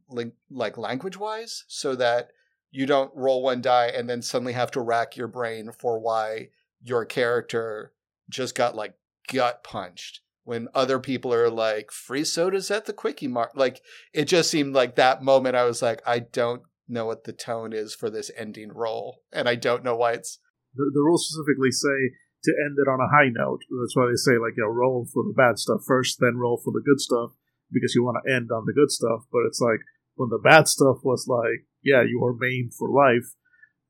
like 0.49 0.77
language 0.77 1.17
wise 1.17 1.65
so 1.67 1.95
that 1.95 2.29
you 2.71 2.85
don't 2.85 3.11
roll 3.15 3.41
one 3.41 3.61
die 3.61 3.87
and 3.87 4.09
then 4.09 4.21
suddenly 4.21 4.53
have 4.53 4.71
to 4.71 4.81
rack 4.81 5.15
your 5.15 5.27
brain 5.27 5.71
for 5.71 5.99
why 5.99 6.49
your 6.81 7.05
character 7.05 7.93
just 8.29 8.55
got 8.55 8.75
like 8.75 8.93
gut 9.31 9.63
punched 9.63 10.21
when 10.43 10.67
other 10.73 10.99
people 10.99 11.33
are 11.33 11.49
like 11.49 11.91
free 11.91 12.23
sodas 12.23 12.71
at 12.71 12.85
the 12.85 12.93
quickie 12.93 13.27
mart 13.27 13.55
like 13.55 13.81
it 14.13 14.25
just 14.25 14.49
seemed 14.49 14.73
like 14.73 14.95
that 14.95 15.21
moment 15.21 15.55
i 15.55 15.63
was 15.65 15.81
like 15.81 16.01
i 16.05 16.19
don't 16.19 16.61
know 16.87 17.05
what 17.05 17.23
the 17.25 17.33
tone 17.33 17.73
is 17.73 17.93
for 17.93 18.09
this 18.09 18.31
ending 18.35 18.71
roll 18.71 19.21
and 19.31 19.47
i 19.47 19.55
don't 19.55 19.83
know 19.83 19.95
why 19.95 20.13
it's 20.13 20.39
The, 20.75 20.89
the 20.93 21.01
rules 21.01 21.27
specifically 21.27 21.71
say 21.71 22.15
to 22.43 22.51
end 22.55 22.77
it 22.79 22.87
on 22.87 23.01
a 23.01 23.11
high 23.11 23.29
note. 23.29 23.61
That's 23.67 23.95
why 23.95 24.07
they 24.07 24.15
say 24.15 24.39
like 24.39 24.55
you 24.55 24.63
know, 24.63 24.71
roll 24.71 25.07
for 25.11 25.23
the 25.23 25.35
bad 25.35 25.59
stuff 25.59 25.81
first, 25.85 26.19
then 26.19 26.37
roll 26.37 26.59
for 26.63 26.71
the 26.71 26.83
good 26.83 26.99
stuff 26.99 27.31
because 27.71 27.93
you 27.95 28.03
want 28.03 28.17
to 28.23 28.31
end 28.31 28.49
on 28.51 28.65
the 28.65 28.73
good 28.73 28.91
stuff. 28.91 29.27
But 29.31 29.43
it's 29.47 29.59
like 29.59 29.81
when 30.15 30.29
the 30.29 30.39
bad 30.39 30.67
stuff 30.67 31.03
was 31.03 31.27
like, 31.27 31.67
yeah, 31.83 32.03
you 32.03 32.23
are 32.23 32.35
maimed 32.37 32.73
for 32.77 32.89
life. 32.89 33.35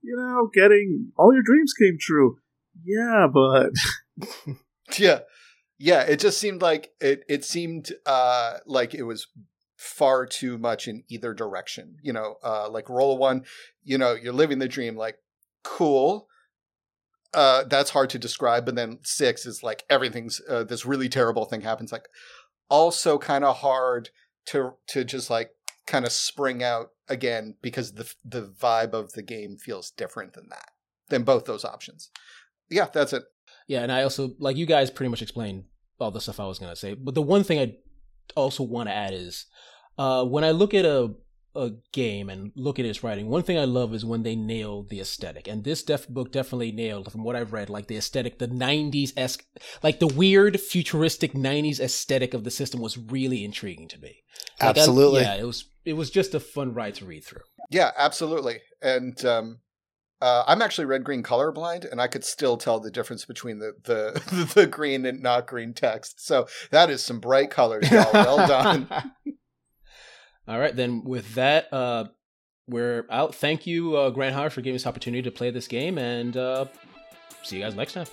You 0.02 0.16
know, 0.16 0.50
getting 0.54 1.12
all 1.18 1.34
your 1.34 1.44
dreams 1.44 1.74
came 1.74 1.98
true. 2.00 2.38
Yeah, 2.86 3.28
but 3.32 3.72
yeah 4.98 5.20
yeah 5.80 6.02
it 6.02 6.20
just 6.20 6.40
seemed 6.40 6.62
like 6.62 6.92
it 7.00 7.24
it 7.28 7.44
seemed 7.44 7.92
uh 8.06 8.58
like 8.66 8.94
it 8.94 9.04
was 9.04 9.28
far 9.78 10.26
too 10.26 10.58
much 10.58 10.88
in 10.88 11.04
either 11.10 11.34
direction 11.34 11.96
you 12.04 12.12
know 12.12 12.36
uh 12.44 12.70
like 12.70 12.90
roll 12.90 13.18
one 13.18 13.44
you 13.84 13.98
know 13.98 14.14
you're 14.14 14.34
living 14.34 14.60
the 14.60 14.68
dream 14.68 14.96
like 14.96 15.18
cool 15.64 16.28
uh 17.34 17.64
that's 17.64 17.92
hard 17.92 18.10
to 18.10 18.20
describe 18.20 18.66
but 18.66 18.76
then 18.76 19.00
six 19.04 19.46
is 19.46 19.64
like 19.64 19.84
everything's 19.90 20.42
uh, 20.50 20.64
this 20.66 20.86
really 20.86 21.08
terrible 21.08 21.46
thing 21.46 21.62
happens 21.62 21.92
like 21.92 22.10
also 22.70 23.18
kind 23.18 23.46
of 23.46 23.58
hard 23.58 24.10
to 24.46 24.74
to 24.88 25.06
just 25.06 25.30
like 25.30 25.52
kind 25.90 26.06
of 26.06 26.12
spring 26.12 26.64
out 26.64 26.92
again 27.10 27.56
because 27.62 27.94
the 27.94 28.14
the 28.24 28.44
vibe 28.62 28.94
of 28.94 29.12
the 29.14 29.22
game 29.24 29.58
feels 29.58 29.92
different 29.92 30.34
than 30.34 30.48
that 30.50 30.70
than 31.10 31.24
both 31.24 31.46
those 31.46 31.66
options 31.66 32.10
yeah 32.70 32.88
that's 32.94 33.14
it 33.14 33.24
Yeah, 33.68 33.82
and 33.82 33.92
I 33.92 34.04
also 34.04 34.32
like 34.40 34.58
you 34.58 34.66
guys 34.66 34.90
pretty 34.92 35.10
much 35.10 35.22
explained 35.22 35.66
all 36.00 36.12
the 36.12 36.22
stuff 36.22 36.40
I 36.40 36.46
was 36.46 36.60
gonna 36.60 36.76
say. 36.76 36.94
But 36.94 37.16
the 37.16 37.22
one 37.22 37.44
thing 37.44 37.60
I 37.60 37.76
also 38.36 38.64
want 38.64 38.90
to 38.90 38.96
add 38.96 39.14
is 39.14 39.46
uh, 39.98 40.24
when 40.26 40.44
I 40.44 40.52
look 40.52 40.74
at 40.74 40.86
a 40.86 41.14
a 41.56 41.72
game 41.92 42.30
and 42.30 42.52
look 42.56 42.78
at 42.80 42.86
his 42.86 43.04
writing, 43.04 43.28
one 43.28 43.44
thing 43.44 43.58
I 43.58 43.66
love 43.66 43.94
is 43.94 44.06
when 44.06 44.24
they 44.24 44.36
nail 44.36 44.84
the 44.84 45.00
aesthetic. 45.00 45.48
And 45.48 45.64
this 45.64 45.84
def- 45.84 46.08
book 46.08 46.32
definitely 46.32 46.72
nailed, 46.72 47.12
from 47.12 47.24
what 47.24 47.36
I've 47.36 47.54
read, 47.54 47.70
like 47.70 47.88
the 47.88 47.98
aesthetic, 47.98 48.40
the 48.40 48.48
'90s 48.48 49.12
esque, 49.18 49.44
like 49.82 50.00
the 50.00 50.08
weird 50.08 50.60
futuristic 50.60 51.34
'90s 51.34 51.80
aesthetic 51.80 52.34
of 52.34 52.44
the 52.44 52.52
system 52.52 52.82
was 52.82 52.98
really 52.98 53.44
intriguing 53.44 53.88
to 53.90 54.00
me. 54.00 54.24
Like, 54.62 54.78
I- 54.78 54.80
Absolutely. 54.80 55.22
yeah, 55.22 55.36
it 55.36 55.46
was 55.46 55.66
it 55.86 55.94
was 55.94 56.10
just 56.12 56.36
a 56.36 56.40
fun 56.40 56.74
ride 56.74 56.96
to 56.96 57.06
read 57.06 57.24
through. 57.26 57.42
Yeah, 57.72 57.92
absolutely. 57.98 58.62
And 58.82 59.24
um, 59.26 59.60
uh, 60.22 60.44
I'm 60.48 60.62
actually 60.62 60.86
red 60.86 61.04
green 61.04 61.24
colorblind, 61.24 61.90
and 61.90 62.00
I 62.02 62.08
could 62.08 62.24
still 62.24 62.58
tell 62.58 62.80
the 62.80 62.92
difference 62.92 63.26
between 63.26 63.60
the 63.60 63.74
the 63.84 64.52
the 64.56 64.68
green 64.68 65.06
and 65.06 65.22
not 65.22 65.48
green 65.48 65.74
text. 65.74 66.26
So 66.26 66.48
that 66.72 66.90
is 66.90 67.04
some 67.04 67.20
bright 67.20 67.50
colors, 67.52 67.90
y'all. 67.90 68.12
Well 68.14 68.48
done. 68.48 68.88
All 70.50 70.58
right, 70.58 70.76
then 70.76 71.04
with 71.04 71.36
that, 71.36 71.72
uh, 71.72 72.06
we're 72.68 73.06
out. 73.12 73.36
Thank 73.36 73.68
you, 73.68 73.96
uh, 73.96 74.10
Grant 74.10 74.34
Howard, 74.34 74.52
for 74.52 74.62
giving 74.62 74.78
us 74.78 74.82
the 74.82 74.90
opportunity 74.90 75.22
to 75.22 75.30
play 75.30 75.52
this 75.52 75.68
game, 75.68 76.00
and 76.00 76.36
uh, 76.36 76.66
see 77.44 77.58
you 77.58 77.64
guys 77.64 77.76
next 77.76 77.94
time. 77.94 78.08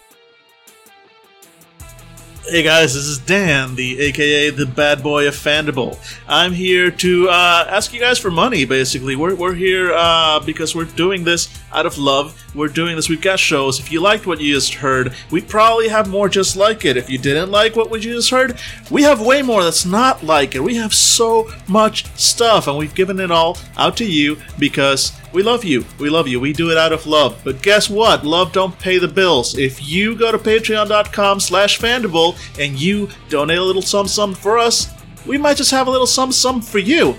Hey 2.46 2.62
guys, 2.62 2.92
this 2.92 3.06
is 3.06 3.18
Dan, 3.18 3.74
the 3.74 3.98
AKA 3.98 4.50
the 4.50 4.66
bad 4.66 5.02
boy 5.02 5.26
of 5.26 5.34
Fandible. 5.34 5.98
I'm 6.28 6.52
here 6.52 6.90
to 6.90 7.28
uh, 7.30 7.66
ask 7.70 7.94
you 7.94 8.00
guys 8.00 8.18
for 8.18 8.30
money. 8.30 8.66
Basically, 8.66 9.16
we're 9.16 9.34
we're 9.34 9.54
here 9.54 9.94
uh, 9.94 10.38
because 10.40 10.74
we're 10.74 10.84
doing 10.84 11.24
this 11.24 11.48
out 11.76 11.86
of 11.86 11.98
love. 11.98 12.42
We're 12.54 12.68
doing 12.68 12.96
this. 12.96 13.08
We've 13.08 13.20
got 13.20 13.38
shows. 13.38 13.78
If 13.78 13.92
you 13.92 14.00
liked 14.00 14.26
what 14.26 14.40
you 14.40 14.54
just 14.54 14.74
heard, 14.74 15.14
we 15.30 15.42
probably 15.42 15.88
have 15.88 16.08
more 16.08 16.28
just 16.28 16.56
like 16.56 16.86
it. 16.86 16.96
If 16.96 17.10
you 17.10 17.18
didn't 17.18 17.50
like 17.50 17.76
what 17.76 17.90
we 17.90 18.00
just 18.00 18.30
heard, 18.30 18.58
we 18.90 19.02
have 19.02 19.20
way 19.20 19.42
more 19.42 19.62
that's 19.62 19.84
not 19.84 20.24
like 20.24 20.54
it. 20.54 20.62
We 20.62 20.76
have 20.76 20.94
so 20.94 21.50
much 21.68 22.06
stuff, 22.18 22.66
and 22.66 22.78
we've 22.78 22.94
given 22.94 23.20
it 23.20 23.30
all 23.30 23.58
out 23.76 23.96
to 23.98 24.06
you 24.06 24.38
because 24.58 25.12
we 25.32 25.42
love 25.42 25.64
you. 25.64 25.84
We 26.00 26.08
love 26.08 26.26
you. 26.26 26.40
We 26.40 26.54
do 26.54 26.70
it 26.70 26.78
out 26.78 26.94
of 26.94 27.06
love. 27.06 27.40
But 27.44 27.60
guess 27.60 27.90
what? 27.90 28.24
Love 28.24 28.52
don't 28.52 28.78
pay 28.78 28.98
the 28.98 29.06
bills. 29.06 29.58
If 29.58 29.86
you 29.86 30.16
go 30.16 30.32
to 30.32 30.38
patreon.com 30.38 31.40
slash 31.40 31.78
fandible 31.78 32.38
and 32.58 32.80
you 32.80 33.10
donate 33.28 33.58
a 33.58 33.62
little 33.62 33.82
sum 33.82 34.08
sum 34.08 34.34
for 34.34 34.58
us, 34.58 34.88
we 35.26 35.36
might 35.36 35.58
just 35.58 35.72
have 35.72 35.88
a 35.88 35.90
little 35.90 36.06
sum 36.06 36.32
sum 36.32 36.62
for 36.62 36.78
you. 36.78 37.16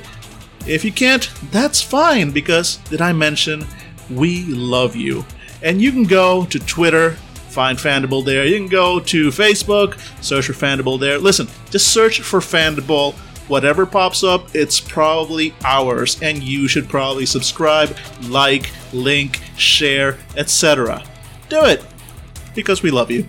If 0.66 0.84
you 0.84 0.92
can't, 0.92 1.30
that's 1.52 1.82
fine 1.82 2.32
because 2.32 2.78
did 2.90 3.02
I 3.02 3.14
mention 3.14 3.66
we 4.10 4.44
love 4.46 4.96
you? 4.96 5.26
And 5.62 5.82
you 5.82 5.92
can 5.92 6.04
go 6.04 6.46
to 6.46 6.60
Twitter, 6.60 7.12
find 7.50 7.78
Fandible 7.78 8.24
there. 8.24 8.46
You 8.46 8.58
can 8.58 8.68
go 8.68 9.00
to 9.00 9.30
Facebook, 9.30 10.00
search 10.24 10.46
for 10.46 10.54
Fandible 10.54 11.00
there. 11.00 11.18
Listen, 11.18 11.48
just 11.70 11.92
search 11.92 12.22
for 12.22 12.40
Fandible. 12.40 13.16
Whatever 13.48 13.86
pops 13.86 14.24
up, 14.24 14.54
it's 14.54 14.80
probably 14.80 15.54
ours, 15.64 16.22
and 16.22 16.44
you 16.44 16.68
should 16.68 16.90
probably 16.90 17.26
subscribe, 17.26 17.96
like, 18.24 18.70
link, 18.92 19.40
share, 19.56 20.18
etc. 20.36 21.04
Do 21.48 21.64
it 21.64 21.84
because 22.54 22.84
we 22.84 22.92
love 22.92 23.10
you. 23.10 23.26